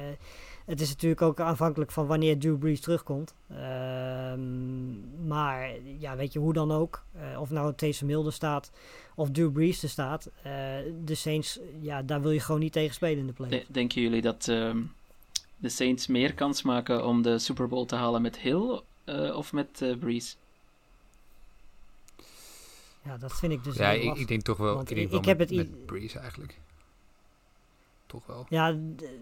het 0.69 0.81
is 0.81 0.89
natuurlijk 0.89 1.21
ook 1.21 1.39
afhankelijk 1.39 1.91
van 1.91 2.07
wanneer 2.07 2.37
Drew 2.39 2.57
Brees 2.57 2.81
terugkomt. 2.81 3.33
Ehm, 3.49 5.27
maar 5.27 5.71
ja, 5.99 6.15
weet 6.15 6.33
je, 6.33 6.39
hoe 6.39 6.53
dan 6.53 6.71
ook. 6.71 7.03
eh, 7.13 7.41
of 7.41 7.49
nou 7.49 7.73
Taysom 7.75 8.07
Hill 8.07 8.25
er 8.25 8.33
staat 8.33 8.71
of 9.15 9.31
Drew 9.31 9.51
Brees 9.51 9.83
er 9.83 9.89
staat. 9.89 10.29
eh, 10.43 10.51
de 11.05 11.15
Saints, 11.15 11.59
ja, 11.81 12.01
daar 12.01 12.21
wil 12.21 12.31
je 12.31 12.39
gewoon 12.39 12.59
niet 12.61 12.73
tegen 12.73 12.93
spelen 12.93 13.17
in 13.17 13.27
de 13.27 13.33
playoffs. 13.33 13.67
De- 13.67 13.73
denken 13.73 14.01
jullie 14.01 14.21
dat 14.21 14.47
ehm, 14.47 14.81
de 15.57 15.69
Saints 15.69 16.07
meer 16.07 16.33
kans 16.33 16.61
maken 16.61 17.05
om 17.05 17.21
de 17.21 17.39
Super 17.39 17.67
Bowl 17.67 17.85
te 17.85 17.95
halen 17.95 18.21
met 18.21 18.37
Hill 18.37 18.81
eh, 19.03 19.35
of 19.37 19.53
met 19.53 19.81
eh 19.81 19.97
Breeze? 19.97 20.35
Ja, 23.03 23.17
dat 23.17 23.33
vind 23.39 23.51
ik 23.51 23.63
dus 23.63 23.75
Ja, 23.75 23.91
ik, 23.91 24.15
ik 24.17 24.27
denk 24.27 24.41
toch 24.41 24.57
wel, 24.57 24.75
Want 24.75 24.89
ik 24.89 24.95
denk 24.95 25.05
ik- 25.07 25.11
wel 25.11 25.19
ik 25.21 25.25
heb 25.25 25.37
met, 25.37 25.49
het 25.49 25.57
met 25.57 25.85
Breeze 25.85 26.19
eigenlijk. 26.19 26.59
Toch 28.09 28.25
wel. 28.25 28.45
Ja, 28.49 28.75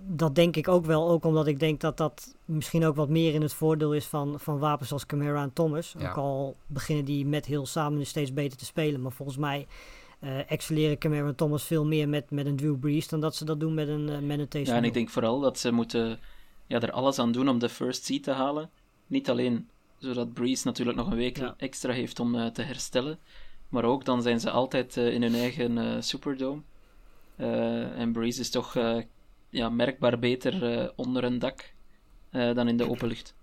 dat 0.08 0.36
denk 0.36 0.56
ik 0.56 0.68
ook 0.68 0.86
wel. 0.86 1.10
Ook 1.10 1.26
omdat 1.26 1.48
ik 1.48 1.60
denk 1.60 1.82
dat 1.82 1.98
dat 1.98 2.36
misschien 2.46 2.86
ook 2.86 2.96
wat 2.96 3.10
meer 3.10 3.34
in 3.34 3.42
het 3.42 3.54
voordeel 3.54 3.94
is 3.94 4.06
van, 4.06 4.40
van 4.40 4.60
wapens 4.60 4.92
als 4.92 5.06
Camara 5.06 5.42
en 5.42 5.54
Thomas. 5.54 5.96
Ja. 5.98 6.10
Ook 6.10 6.18
al 6.18 6.56
beginnen 6.68 7.06
die 7.06 7.26
met 7.26 7.46
heel 7.46 7.66
samen 7.66 8.00
dus 8.00 8.10
steeds 8.10 8.34
beter 8.34 8.58
te 8.58 8.66
spelen. 8.66 9.02
Maar 9.02 9.12
volgens 9.12 9.38
mij 9.38 9.68
eh 10.20 10.52
excelleren 10.52 10.98
Camara 10.98 11.28
en 11.28 11.36
Thomas 11.36 11.64
veel 11.64 11.86
meer 11.86 12.10
met, 12.10 12.32
met 12.32 12.46
een 12.46 12.56
Drew 12.56 12.80
Brees 12.80 13.08
dan 13.08 13.20
dat 13.20 13.36
ze 13.36 13.46
dat 13.46 13.60
doen 13.60 13.74
met 13.74 13.88
een, 13.88 14.10
eh, 14.10 14.20
met 14.20 14.56
een 14.56 14.66
Ja, 14.66 14.76
en 14.76 14.84
ik 14.84 14.94
denk 14.94 15.10
vooral 15.10 15.40
dat 15.40 15.60
ze 15.60 15.72
moeten 15.72 16.20
ja, 16.68 16.80
er 16.80 16.92
alles 16.92 17.20
aan 17.20 17.32
doen 17.32 17.50
om 17.50 17.60
de 17.60 17.70
first 17.70 18.06
seed 18.06 18.24
te 18.24 18.32
halen. 18.32 18.70
Niet 19.08 19.30
alleen 19.30 19.70
zodat 19.98 20.34
Breeze 20.34 20.68
natuurlijk 20.68 20.98
nog 20.98 21.12
een 21.12 21.18
week 21.18 21.38
Ja. 21.38 21.54
extra 21.58 21.94
heeft 21.94 22.20
om 22.20 22.36
eh, 22.36 22.46
te 22.46 22.62
herstellen, 22.62 23.20
maar 23.70 23.84
ook 23.84 24.06
dan 24.06 24.22
zijn 24.22 24.40
ze 24.40 24.50
altijd 24.52 24.98
eh, 24.98 25.14
in 25.14 25.22
hun 25.22 25.36
eigen 25.36 25.78
eh, 25.78 26.02
Superdome. 26.02 26.62
Eh, 27.38 28.00
en 28.00 28.12
Breeze 28.12 28.40
is 28.42 28.50
toch 28.50 28.76
eh, 28.76 28.98
ja, 29.50 29.70
merkbaar 29.70 30.20
beter 30.20 30.80
eh, 30.80 30.90
onder 30.96 31.24
een 31.24 31.40
dak 31.40 31.74
eh, 32.30 32.56
dan 32.56 32.68
in 32.68 32.78
de 32.78 32.90
open 32.90 33.08
lucht. 33.08 33.36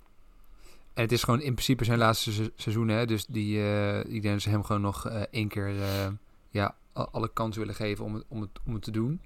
En 0.95 1.03
het 1.03 1.13
is 1.13 1.23
gewoon 1.23 1.41
in 1.41 1.53
principe 1.53 1.85
zijn 1.85 1.99
laatste 1.99 2.33
se- 2.33 2.53
seizoen, 2.57 2.89
hè. 2.89 3.07
Dus 3.07 3.27
die, 3.27 3.59
eh, 3.61 3.99
ik 3.99 4.23
denk 4.23 4.35
dat 4.35 4.41
ze 4.43 4.49
hem 4.51 4.65
gewoon 4.65 4.83
nog 4.83 5.07
eh, 5.09 5.21
één 5.31 5.49
keer 5.49 5.69
eh, 5.81 6.07
ja, 6.51 6.75
alle 6.93 7.31
kans 7.33 7.57
willen 7.57 7.75
geven 7.75 8.05
om 8.05 8.15
het, 8.15 8.25
om 8.29 8.41
het, 8.41 8.51
om 8.67 8.73
het 8.75 8.83
te 8.83 8.91
doen. 8.91 9.21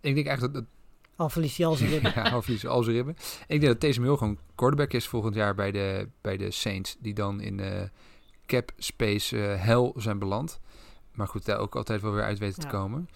En 0.00 0.08
ik 0.08 0.14
denk 0.14 0.26
eigenlijk 0.26 0.54
dat, 0.54 0.64
Al 1.16 1.28
verliest 1.28 1.56
hij 1.56 1.66
al 1.66 1.74
zijn 1.74 1.90
ribben. 1.94 2.12
ja, 2.14 2.28
half 2.30 2.42
verliezen 2.42 2.70
al 2.70 2.82
zijn 2.82 2.96
ribben. 2.96 3.16
En 3.16 3.54
ik 3.54 3.60
denk 3.60 3.72
dat 3.72 3.80
Taysom 3.80 4.04
Hill 4.04 4.16
gewoon 4.16 4.38
quarterback 4.54 4.92
is 4.92 5.08
volgend 5.08 5.34
jaar 5.34 5.54
bij 5.54 5.70
de, 5.72 6.08
bij 6.20 6.36
de 6.36 6.50
Saints. 6.50 6.96
Die 7.00 7.14
dan 7.14 7.40
in 7.40 7.60
cap 8.46 8.70
space 8.76 9.46
eh, 9.52 9.64
hell 9.64 9.92
zijn 9.96 10.18
beland. 10.18 10.60
Maar 11.14 11.28
goed, 11.28 11.44
daar 11.44 11.58
ook 11.58 11.76
altijd 11.76 12.02
wel 12.02 12.12
weer 12.12 12.22
uit 12.24 12.38
weten 12.38 12.60
te 12.62 12.66
komen. 12.68 13.08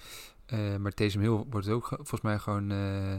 Eh, 0.47 0.77
maar 0.77 0.93
Taysom 0.93 1.21
Hill 1.23 1.45
wordt 1.51 1.69
ook 1.69 1.87
ge- 1.87 1.97
volgens 1.97 2.21
mij 2.21 2.39
gewoon 2.39 2.71
eh, 2.71 3.17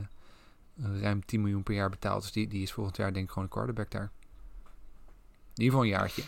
ruim 1.01 1.25
10 1.25 1.41
miljoen 1.41 1.63
per 1.63 1.73
jaar 1.73 1.89
betaald. 1.89 2.21
Dus 2.21 2.31
die, 2.31 2.47
die 2.47 2.61
is 2.61 2.73
volgend 2.73 2.97
jaar 2.97 3.13
denk 3.13 3.25
ik 3.25 3.29
gewoon 3.31 3.43
een 3.43 3.53
quarterback 3.53 3.91
daar. 3.91 4.11
In 5.53 5.63
ieder 5.63 5.65
geval 5.79 5.81
een 5.81 5.99
jaartje. 5.99 6.23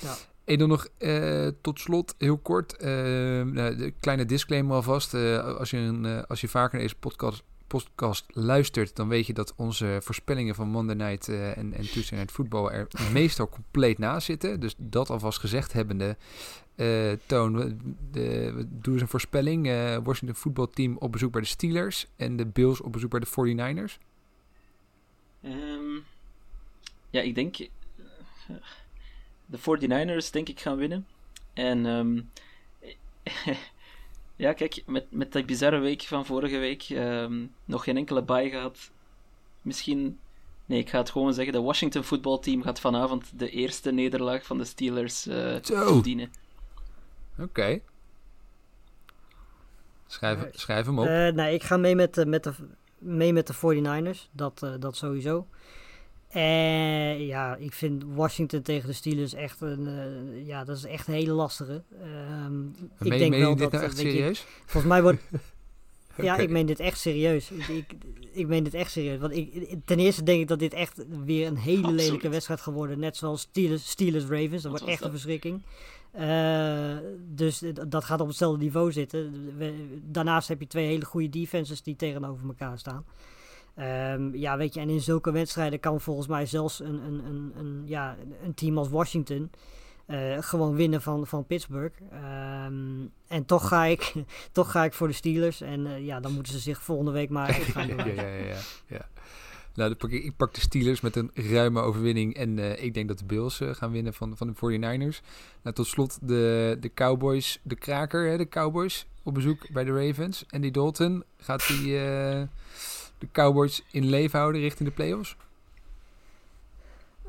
Ja. 0.00 0.14
En 0.44 0.58
dan 0.58 0.68
nog 0.68 0.86
eh, 0.98 1.46
tot 1.60 1.80
slot, 1.80 2.14
heel 2.18 2.38
kort, 2.38 2.80
nou, 2.82 3.76
de 3.76 3.92
kleine 4.00 4.24
disclaimer 4.26 4.74
alvast. 4.74 5.14
Als, 5.14 5.70
je 5.70 5.76
een, 5.76 6.26
als 6.26 6.40
je 6.40 6.48
vaker 6.48 6.72
naar 6.72 6.82
deze 6.82 6.94
podcast, 6.98 7.42
podcast 7.66 8.24
luistert, 8.28 8.96
dan 8.96 9.08
weet 9.08 9.26
je 9.26 9.32
dat 9.32 9.52
onze 9.56 9.98
voorspellingen 10.02 10.54
van 10.54 10.68
Monday 10.68 10.94
Night 10.96 11.28
en, 11.28 11.72
en 11.72 11.90
Tuesday 11.90 12.18
Night 12.18 12.32
Football 12.34 12.70
er 12.70 12.88
meestal 13.12 13.48
compleet 13.48 13.98
naast 13.98 14.26
zitten. 14.26 14.60
Dus 14.60 14.74
dat 14.78 15.10
alvast 15.10 15.38
gezegd 15.38 15.72
hebbende, 15.72 16.16
eh 16.74 17.12
Toon, 17.26 17.56
we- 17.56 17.76
de, 18.10 18.52
doe 18.70 18.92
eens 18.92 19.02
een 19.02 19.08
voorspelling. 19.08 19.66
Eh, 19.68 19.96
Washington 20.02 20.34
voetbalteam 20.36 20.96
op 20.98 21.12
bezoek 21.12 21.32
bij 21.32 21.40
de 21.40 21.46
Steelers 21.46 22.06
en 22.16 22.36
de 22.36 22.46
Bills 22.46 22.80
op 22.80 22.92
bezoek 22.92 23.10
bij 23.10 23.20
de 23.20 23.26
49ers. 23.26 23.98
Ehm, 25.42 25.94
ja, 27.10 27.20
ik 27.20 27.34
denk. 27.34 27.56
eh, 27.58 27.68
De 29.46 29.58
49ers, 29.58 30.30
denk 30.30 30.48
ik, 30.48 30.60
gaan 30.60 30.76
winnen. 30.76 31.06
En. 31.52 31.86
ehm, 31.86 32.20
ja, 34.36 34.52
kijk, 34.52 34.82
met, 34.86 35.06
met 35.10 35.32
die 35.32 35.44
bizarre 35.44 35.78
week 35.78 36.02
van 36.02 36.26
vorige 36.26 36.58
week. 36.58 36.82
ehm, 36.82 37.46
nog 37.64 37.84
geen 37.84 37.96
enkele 37.96 38.22
bye 38.22 38.50
gehad. 38.50 38.90
Misschien. 39.62 40.18
Nee, 40.66 40.78
ik 40.78 40.88
ga 40.90 40.98
het 40.98 41.10
gewoon 41.10 41.34
zeggen. 41.34 41.52
De 41.52 41.60
Washington 41.60 42.04
voetbalteam 42.04 42.62
gaat 42.62 42.80
vanavond 42.80 43.38
de 43.38 43.50
eerste 43.50 43.92
nederlaag 43.92 44.46
van 44.46 44.58
de 44.58 44.64
Steelers 44.64 45.22
Zo. 45.22 45.60
verdienen. 45.62 46.30
Oké. 47.38 47.80
Schrijf, 50.06 50.86
hem 50.86 50.98
op. 50.98 51.06
Eh, 51.06 51.28
nee, 51.28 51.54
ik 51.54 51.62
ga 51.62 51.76
mee 51.76 51.94
met, 51.94 52.14
de 52.14 52.26
met, 52.26 52.44
de, 52.44 52.52
mee 52.98 53.32
met 53.32 53.46
de 53.46 53.54
49ers. 53.54 54.28
Dat, 54.32 54.62
eh, 54.62 54.72
dat 54.78 54.96
sowieso. 54.96 55.46
En 56.32 57.26
ja, 57.26 57.56
ik 57.56 57.72
vind 57.72 58.04
Washington 58.14 58.62
tegen 58.62 58.88
de 58.88 58.94
Steelers 58.94 59.34
echt 59.34 59.60
een, 59.60 59.86
eh, 59.86 60.46
ja, 60.46 60.64
dat 60.64 60.76
is 60.76 60.84
echt 60.84 61.08
een 61.08 61.14
hele 61.14 61.32
lastige. 61.32 61.82
Ehm, 62.02 62.66
ik 62.66 63.08
meen, 63.08 63.18
denk 63.18 63.30
meen 63.30 63.40
wel 63.40 63.50
je 63.50 63.56
dit 63.56 63.70
dat, 63.70 63.72
nou 63.72 63.84
eh, 63.84 63.88
echt 63.88 63.96
weet 63.96 64.06
je, 64.06 64.18
serieus? 64.18 64.46
volgens 64.58 64.92
mij 64.92 65.02
wordt, 65.02 65.22
ja, 66.16 66.36
ik 66.36 66.50
meen 66.50 66.66
dit 66.66 66.80
echt 66.80 66.98
serieus. 66.98 67.50
Ik, 67.50 67.68
ik, 67.68 67.92
ik 68.32 68.46
meen 68.46 68.64
dit 68.64 68.74
echt 68.74 68.90
serieus. 68.90 69.18
Want 69.18 69.36
ik, 69.36 69.74
ten 69.84 69.98
eerste 69.98 70.22
denk 70.22 70.40
ik 70.40 70.48
dat 70.48 70.58
dit 70.58 70.72
echt 70.72 71.04
weer 71.24 71.46
een 71.46 71.56
hele 71.56 71.78
Absoluut. 71.78 72.00
lelijke 72.00 72.28
wedstrijd 72.28 72.60
geworden. 72.60 72.98
Net 72.98 73.16
zoals 73.16 73.40
Steelers, 73.40 73.90
Steelers 73.90 74.24
Ravens. 74.24 74.62
Dat 74.62 74.72
Wat 74.72 74.80
wordt 74.80 74.94
echt 74.94 75.04
een 75.04 75.10
verschrikking. 75.10 75.62
Eh, 76.12 76.96
dus 77.34 77.62
dat 77.88 78.04
gaat 78.04 78.20
op 78.20 78.26
hetzelfde 78.26 78.62
niveau 78.62 78.92
zitten. 78.92 79.52
We- 79.56 79.98
daarnaast 80.04 80.48
heb 80.48 80.60
je 80.60 80.66
twee 80.66 80.86
hele 80.86 81.04
goede 81.04 81.28
defenses 81.28 81.82
die 81.82 81.96
tegenover 81.96 82.46
elkaar 82.46 82.78
staan. 82.78 83.04
Ehm, 83.74 84.34
ja, 84.36 84.56
weet 84.56 84.74
je, 84.74 84.80
en 84.80 84.88
in 84.90 85.00
zulke 85.00 85.32
wedstrijden 85.32 85.80
kan 85.80 86.00
volgens 86.00 86.26
mij 86.26 86.46
zelfs 86.46 86.80
een, 86.80 86.94
een, 87.04 87.24
een, 87.26 87.52
een, 87.56 87.82
ja, 87.86 88.16
een 88.42 88.54
team 88.54 88.78
als 88.78 88.88
Washington 88.88 89.50
eh, 90.06 90.36
gewoon 90.40 90.74
winnen 90.74 91.02
van, 91.02 91.26
van 91.26 91.46
Pittsburgh. 91.46 91.94
Ehm, 92.10 92.74
en 93.28 93.44
toch 93.46 93.68
ga, 93.68 93.84
ik, 93.84 94.12
toch 94.52 94.70
ga 94.70 94.84
ik 94.84 94.92
voor 94.94 95.06
de 95.08 95.12
Steelers. 95.14 95.60
En 95.60 95.86
eh, 95.86 96.04
ja, 96.06 96.20
dan 96.20 96.32
moeten 96.32 96.52
ze 96.52 96.58
zich 96.58 96.82
volgende 96.82 97.10
week 97.10 97.30
maar 97.30 97.52
gaan 97.74 97.86
bewijzen. 97.86 98.14
ja, 98.14 98.22
ja, 98.30 98.44
ja, 98.44 98.56
ja. 98.86 99.08
Nou, 99.74 99.88
dan 99.88 99.96
pak 99.96 100.10
ik, 100.10 100.24
ik 100.24 100.36
pak 100.36 100.54
de 100.54 100.60
Steelers 100.60 101.00
met 101.00 101.16
een 101.16 101.30
ruime 101.34 101.80
overwinning. 101.80 102.34
En 102.34 102.58
eh, 102.58 102.84
ik 102.84 102.94
denk 102.94 103.08
dat 103.08 103.18
de 103.18 103.24
Bills 103.24 103.60
eh, 103.60 103.74
gaan 103.74 103.90
winnen 103.90 104.14
van, 104.14 104.36
van 104.36 104.46
de 104.46 104.54
49ers. 104.54 105.24
Nou, 105.62 105.74
tot 105.74 105.86
slot 105.86 106.18
de, 106.22 106.76
de 106.80 106.90
Cowboys, 106.94 107.58
de 107.62 107.74
kraker, 107.74 108.28
hè, 108.28 108.36
de 108.36 108.48
Cowboys 108.48 109.06
op 109.22 109.34
bezoek 109.34 109.70
bij 109.70 109.84
de 109.84 110.06
Ravens. 110.06 110.44
En 110.48 110.60
die 110.60 110.70
Dalton, 110.70 111.24
gaat 111.36 111.66
die, 111.66 111.98
eh, 111.98 112.42
de 113.18 113.28
Cowboys 113.32 113.82
in 113.90 114.08
leven 114.08 114.38
houden 114.38 114.60
richting 114.60 114.88
de 114.88 114.94
playoffs? 114.94 115.36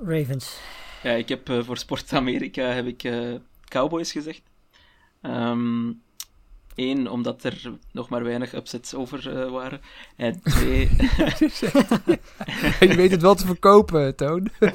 Ravens. 0.06 0.60
Ja, 1.04 1.12
ik 1.12 1.30
heb 1.30 1.50
uh, 1.50 1.64
voor 1.64 1.78
Sport 1.78 2.14
Amerika 2.14 2.64
heb 2.64 2.86
ik 2.86 3.04
uh, 3.04 3.36
Cowboys 3.68 4.12
gezegd. 4.12 4.42
Eén, 6.76 7.10
omdat 7.10 7.44
er 7.44 7.72
nog 7.92 8.10
maar 8.10 8.24
weinig 8.24 8.54
upsets 8.54 8.94
over 8.94 9.34
uh, 9.34 9.52
waren. 9.52 9.82
En 10.16 10.42
twee... 10.44 10.90
je 12.80 12.94
weet 12.96 13.12
het 13.12 13.22
wel 13.22 13.36
te 13.36 13.46
verkopen, 13.46 14.16
Toon. 14.16 14.50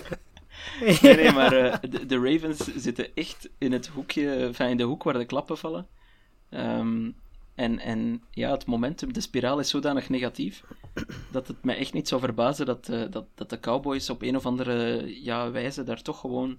nee, 1.02 1.14
nee, 1.16 1.32
maar 1.32 1.50
de, 1.50 2.06
de, 2.06 2.18
Ravens 2.18 2.74
zitten 2.76 3.14
echt 3.14 3.48
in 3.58 3.72
het 3.72 3.86
hoekje, 3.86 4.34
enfin, 4.34 4.68
in 4.68 4.76
de 4.76 4.82
hoek 4.82 5.02
waar 5.02 5.18
de 5.18 5.24
klappen 5.24 5.58
vallen. 5.58 5.86
Um, 6.50 7.14
en, 7.54 7.78
en 7.78 8.22
ja, 8.30 8.50
het 8.50 8.66
momentum, 8.66 9.12
de 9.12 9.20
spiraal 9.20 9.58
is 9.58 9.68
zodanig 9.68 10.08
negatief 10.08 10.64
dat 11.30 11.48
het 11.48 11.64
mij 11.64 11.76
echt 11.76 11.92
niet 11.92 12.08
zou 12.08 12.20
verbazen 12.20 12.66
dat, 12.66 12.88
uh, 12.90 13.02
dat, 13.10 13.24
dat 13.34 13.50
de 13.50 13.60
Cowboys 13.60 14.10
op 14.10 14.22
een 14.22 14.36
of 14.36 14.46
andere 14.46 15.04
ja, 15.22 15.50
wijze 15.50 15.84
daar 15.84 16.02
toch 16.02 16.20
gewoon 16.20 16.58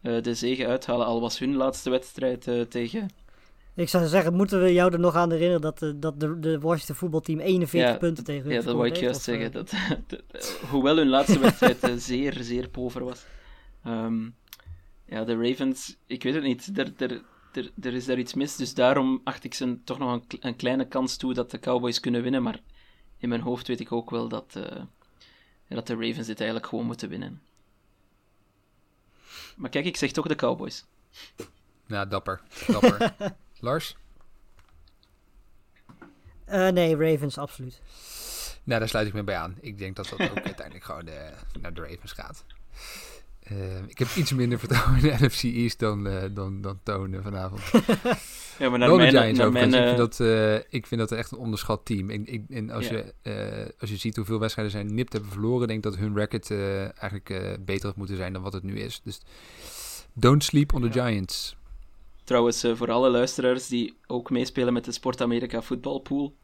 de 0.00 0.34
zegen 0.34 0.66
uithalen. 0.66 1.06
Al 1.06 1.20
was 1.20 1.38
hun 1.38 1.54
laatste 1.54 1.90
wedstrijd 1.90 2.48
tegen. 2.68 3.08
Ik 3.80 3.88
zou 3.88 4.06
zeggen, 4.06 4.34
moeten 4.34 4.62
we 4.62 4.72
jou 4.72 4.92
er 4.92 4.98
nog 4.98 5.14
aan 5.14 5.30
herinneren 5.30 5.60
dat, 5.60 5.78
de, 5.78 5.98
dat 5.98 6.20
de, 6.20 6.38
de 6.38 6.58
Washington 6.58 6.96
voetbalteam 6.96 7.38
41 7.38 7.90
ja, 7.90 7.96
punten 7.96 8.24
tegen 8.24 8.42
hun 8.42 8.52
Ja, 8.52 8.62
dat 8.62 8.74
wou 8.74 8.86
ik 8.86 8.96
juist 8.96 9.22
zeggen. 9.22 9.52
Dat, 9.52 9.70
de, 10.06 10.24
hoewel 10.70 10.96
hun 10.96 11.08
laatste 11.08 11.38
wedstrijd 11.38 12.02
zeer, 12.02 12.36
zeer 12.40 12.68
pover 12.68 13.04
was. 13.04 13.24
Um, 13.86 14.34
ja, 15.06 15.24
de 15.24 15.36
Ravens, 15.36 15.96
ik 16.06 16.22
weet 16.22 16.34
het 16.34 16.42
niet. 16.42 16.78
Er, 16.78 16.92
er, 16.96 17.22
er, 17.52 17.70
er 17.80 17.94
is 17.94 18.06
daar 18.06 18.18
iets 18.18 18.34
mis. 18.34 18.56
Dus 18.56 18.74
daarom 18.74 19.20
acht 19.24 19.44
ik 19.44 19.54
ze 19.54 19.78
toch 19.84 19.98
nog 19.98 20.12
een, 20.12 20.40
een, 20.40 20.56
kleine 20.56 20.88
kans 20.88 21.16
toe 21.16 21.34
dat 21.34 21.50
de 21.50 21.58
Cowboys 21.58 22.00
kunnen 22.00 22.22
winnen. 22.22 22.42
Maar 22.42 22.60
in 23.18 23.28
mijn 23.28 23.40
hoofd 23.40 23.66
weet 23.66 23.80
ik 23.80 23.92
ook 23.92 24.10
wel 24.10 24.28
dat, 24.28 24.54
uh, 24.56 24.82
dat 25.68 25.86
de 25.86 25.94
Ravens 25.94 26.26
dit 26.26 26.38
eigenlijk 26.38 26.68
gewoon 26.68 26.86
moeten 26.86 27.08
winnen. 27.08 27.42
Maar 29.56 29.70
kijk, 29.70 29.84
ik 29.84 29.96
zeg 29.96 30.12
toch 30.12 30.26
de 30.26 30.34
Cowboys. 30.34 30.84
Ja, 31.86 32.06
dapper. 32.06 32.40
dapper. 32.66 33.14
Lars? 33.60 33.96
Uh, 36.48 36.68
nee, 36.68 36.96
Ravens, 36.96 37.38
absoluut. 37.38 37.80
Nou, 38.64 38.80
daar 38.80 38.88
sluit 38.88 39.06
ik 39.06 39.12
me 39.12 39.24
bij 39.24 39.36
aan. 39.36 39.56
Ik 39.60 39.78
denk 39.78 39.96
dat 39.96 40.08
dat 40.08 40.20
ook 40.30 40.40
uiteindelijk 40.52 40.84
gewoon 40.84 41.04
de, 41.04 41.32
naar 41.60 41.74
de 41.74 41.80
Ravens 41.80 42.12
gaat. 42.12 42.44
Uh, 43.52 43.58
ik 43.86 43.98
heb 43.98 44.08
iets 44.16 44.32
minder 44.32 44.58
vertrouwen 44.58 44.96
in 44.96 45.02
de 45.02 45.16
NFC 45.26 45.42
East 45.42 45.78
dan, 45.78 46.06
uh, 46.06 46.22
dan, 46.30 46.60
dan 46.60 46.80
Tonen 46.82 47.22
vanavond. 47.22 47.60
ja, 48.58 48.68
maar 48.68 48.78
naar 48.78 48.88
Giants 48.88 49.38
naar 49.38 49.48
ik, 49.48 49.72
vind 49.72 49.96
dat, 49.96 50.18
uh, 50.18 50.54
ik 50.54 50.86
vind 50.86 51.00
dat 51.00 51.12
echt 51.12 51.30
een 51.30 51.38
onderschat 51.38 51.84
team. 51.84 52.10
Ik, 52.10 52.28
ik, 52.28 52.42
en 52.48 52.70
als, 52.70 52.88
ja. 52.88 53.02
je, 53.22 53.74
als 53.80 53.90
je 53.90 53.96
ziet 53.96 54.16
hoeveel 54.16 54.38
wedstrijden 54.38 54.72
zij 54.72 54.82
nipt 54.82 55.12
hebben 55.12 55.30
verloren, 55.30 55.66
denk 55.66 55.84
ik 55.84 55.90
dat 55.90 56.00
hun 56.00 56.14
record 56.14 56.50
eigenlijk 56.50 57.58
beter 57.64 57.86
had 57.86 57.96
moeten 57.96 58.16
zijn 58.16 58.32
dan 58.32 58.42
wat 58.42 58.52
het 58.52 58.62
nu 58.62 58.78
is. 58.78 59.00
Dus 59.04 59.20
don't 60.12 60.44
sleep 60.44 60.74
on 60.74 60.80
the 60.80 60.98
ja. 60.98 61.06
Giants. 61.06 61.56
Trouwens, 62.30 62.64
voor 62.74 62.90
alle 62.90 63.10
luisteraars 63.10 63.68
die 63.68 63.96
ook 64.06 64.30
meespelen 64.30 64.72
met 64.72 64.84
de 64.84 64.92
Sport 64.92 65.20
Amerika 65.20 65.62
voetbalpool, 65.62 66.36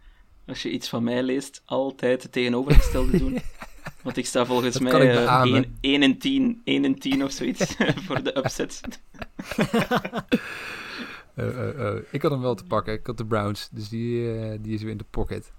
als 0.46 0.62
je 0.62 0.70
iets 0.70 0.88
van 0.88 1.04
mij 1.04 1.22
leest, 1.22 1.62
altijd 1.64 2.22
het 2.22 2.32
tegenovergestelde 2.32 3.18
doen. 3.18 3.38
Want 4.02 4.16
ik 4.16 4.26
sta 4.26 4.46
volgens 4.46 4.72
dat 4.72 4.82
mij 4.82 5.14
uh, 5.14 5.40
1, 5.42 5.76
1 5.80 6.02
in 6.02 6.18
10, 6.18 6.60
1 6.64 6.84
in 6.84 6.98
10 6.98 7.24
of 7.24 7.30
zoiets 7.30 7.74
voor 8.06 8.22
de 8.22 8.38
upsets. 8.38 8.80
uh, 11.34 11.68
uh, 11.78 11.94
ik 12.10 12.22
had 12.22 12.30
hem 12.30 12.40
wel 12.40 12.54
te 12.54 12.64
pakken. 12.64 12.92
Ik 12.94 13.06
had 13.06 13.16
de 13.16 13.26
Browns, 13.26 13.68
dus 13.70 13.88
die, 13.88 14.34
uh, 14.34 14.58
die 14.60 14.74
is 14.74 14.82
weer 14.82 14.90
in 14.90 14.98
de 14.98 15.04
pocket. 15.10 15.52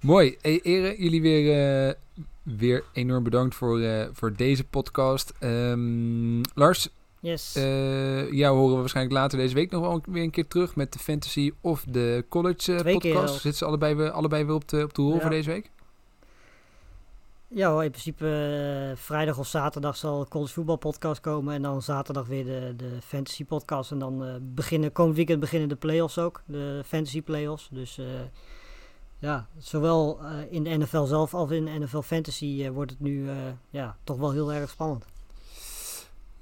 Mooi. 0.00 0.36
Hey, 0.40 0.60
Ere, 0.62 1.02
jullie 1.02 1.22
weer, 1.22 1.94
weer 2.42 2.84
enorm 2.92 3.22
bedankt 3.22 3.54
voor, 3.54 4.08
voor 4.12 4.36
deze 4.36 4.64
podcast. 4.64 5.32
Um, 5.40 6.40
Lars, 6.54 6.88
Yes. 7.26 7.56
Uh, 7.56 8.32
jou 8.32 8.56
horen 8.56 8.74
we 8.74 8.80
waarschijnlijk 8.80 9.16
later 9.16 9.38
deze 9.38 9.54
week 9.54 9.70
nog 9.70 9.80
wel 9.80 10.02
weer 10.06 10.22
een 10.22 10.30
keer 10.30 10.46
terug 10.46 10.76
met 10.76 10.92
de 10.92 10.98
fantasy 10.98 11.52
of 11.60 11.84
de 11.88 12.24
college 12.28 12.72
uh, 12.72 12.92
podcast. 12.92 13.32
Zitten 13.32 13.54
ze 13.54 13.64
allebei, 13.64 13.94
weer, 13.94 14.10
allebei 14.10 14.44
weer 14.44 14.54
op 14.54 14.68
de, 14.68 14.82
op 14.82 14.94
de 14.94 15.02
rol 15.02 15.14
ja. 15.14 15.20
voor 15.20 15.30
deze 15.30 15.50
week? 15.50 15.70
Ja 17.48 17.70
hoor, 17.70 17.84
in 17.84 17.90
principe 17.90 18.24
uh, 18.90 18.96
vrijdag 18.96 19.38
of 19.38 19.46
zaterdag 19.46 19.96
zal 19.96 20.18
de 20.18 20.28
college 20.28 20.52
voetbal 20.52 20.76
podcast 20.76 21.20
komen. 21.20 21.54
En 21.54 21.62
dan 21.62 21.82
zaterdag 21.82 22.26
weer 22.26 22.44
de, 22.44 22.74
de 22.76 22.98
fantasy 23.02 23.44
podcast. 23.44 23.90
En 23.90 23.98
dan 23.98 24.40
beginnen, 24.54 24.92
komend 24.92 25.16
weekend 25.16 25.40
beginnen 25.40 25.68
de 25.68 25.76
playoffs 25.76 26.18
ook. 26.18 26.42
De 26.44 26.82
fantasy 26.84 27.22
playoffs. 27.22 27.68
Dus 27.72 28.00
ja, 29.18 29.46
zowel 29.58 30.20
in 30.50 30.64
de 30.64 30.70
NFL 30.70 31.04
zelf 31.04 31.34
als 31.34 31.50
in 31.50 31.64
de 31.64 31.78
NFL 31.78 32.00
fantasy 32.00 32.70
wordt 32.70 32.90
het 32.90 33.00
nu 33.00 33.28
ja, 33.70 33.96
toch 34.04 34.18
wel 34.18 34.32
heel 34.32 34.52
erg 34.52 34.70
spannend. 34.70 35.04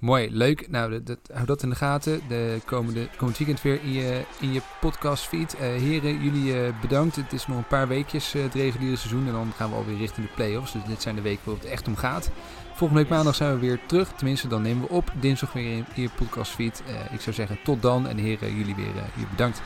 Mooi, 0.04 0.28
leuk. 0.30 0.70
Nou, 0.70 0.90
dat, 0.90 1.06
dat, 1.06 1.18
hou 1.32 1.46
dat 1.46 1.62
in 1.62 1.70
de 1.70 1.76
gaten. 1.76 2.20
De 2.28 2.60
komende, 2.64 3.08
komend 3.16 3.38
weekend 3.38 3.62
weer 3.62 3.82
in 3.82 3.92
je, 3.92 4.24
in 4.40 4.52
je 4.52 4.60
podcastfeed. 4.80 5.54
Uh, 5.54 5.60
heren, 5.60 6.22
jullie 6.22 6.54
uh, 6.54 6.80
bedankt. 6.80 7.16
Het 7.16 7.32
is 7.32 7.46
nog 7.46 7.56
een 7.56 7.66
paar 7.66 7.88
weekjes 7.88 8.34
uh, 8.34 8.42
het 8.42 8.54
reguliere 8.54 8.96
seizoen. 8.96 9.26
En 9.26 9.32
dan 9.32 9.52
gaan 9.56 9.70
we 9.70 9.76
alweer 9.76 9.96
richting 9.96 10.26
de 10.26 10.32
playoffs. 10.34 10.72
Dus 10.72 10.82
dit 10.86 11.02
zijn 11.02 11.14
de 11.14 11.20
weken 11.20 11.40
waarop 11.44 11.62
het 11.62 11.72
echt 11.72 11.88
om 11.88 11.96
gaat. 11.96 12.30
Volgende 12.74 13.02
week 13.02 13.10
maandag 13.10 13.34
zijn 13.34 13.54
we 13.54 13.60
weer 13.60 13.80
terug. 13.86 14.12
Tenminste, 14.12 14.48
dan 14.48 14.62
nemen 14.62 14.82
we 14.82 14.88
op. 14.88 15.12
Dinsdag 15.20 15.52
weer 15.52 15.72
in, 15.72 15.84
in 15.94 16.02
je 16.02 16.10
podcastfeed. 16.16 16.82
ik 17.12 17.20
zou 17.20 17.34
zeggen 17.34 17.58
tot 17.64 17.82
dan. 17.82 18.08
En 18.08 18.18
heren, 18.18 18.56
jullie 18.56 18.74
weer, 18.74 18.92
weer 19.14 19.28
bedankt. 19.30 19.62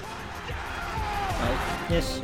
Yes. 1.89 2.21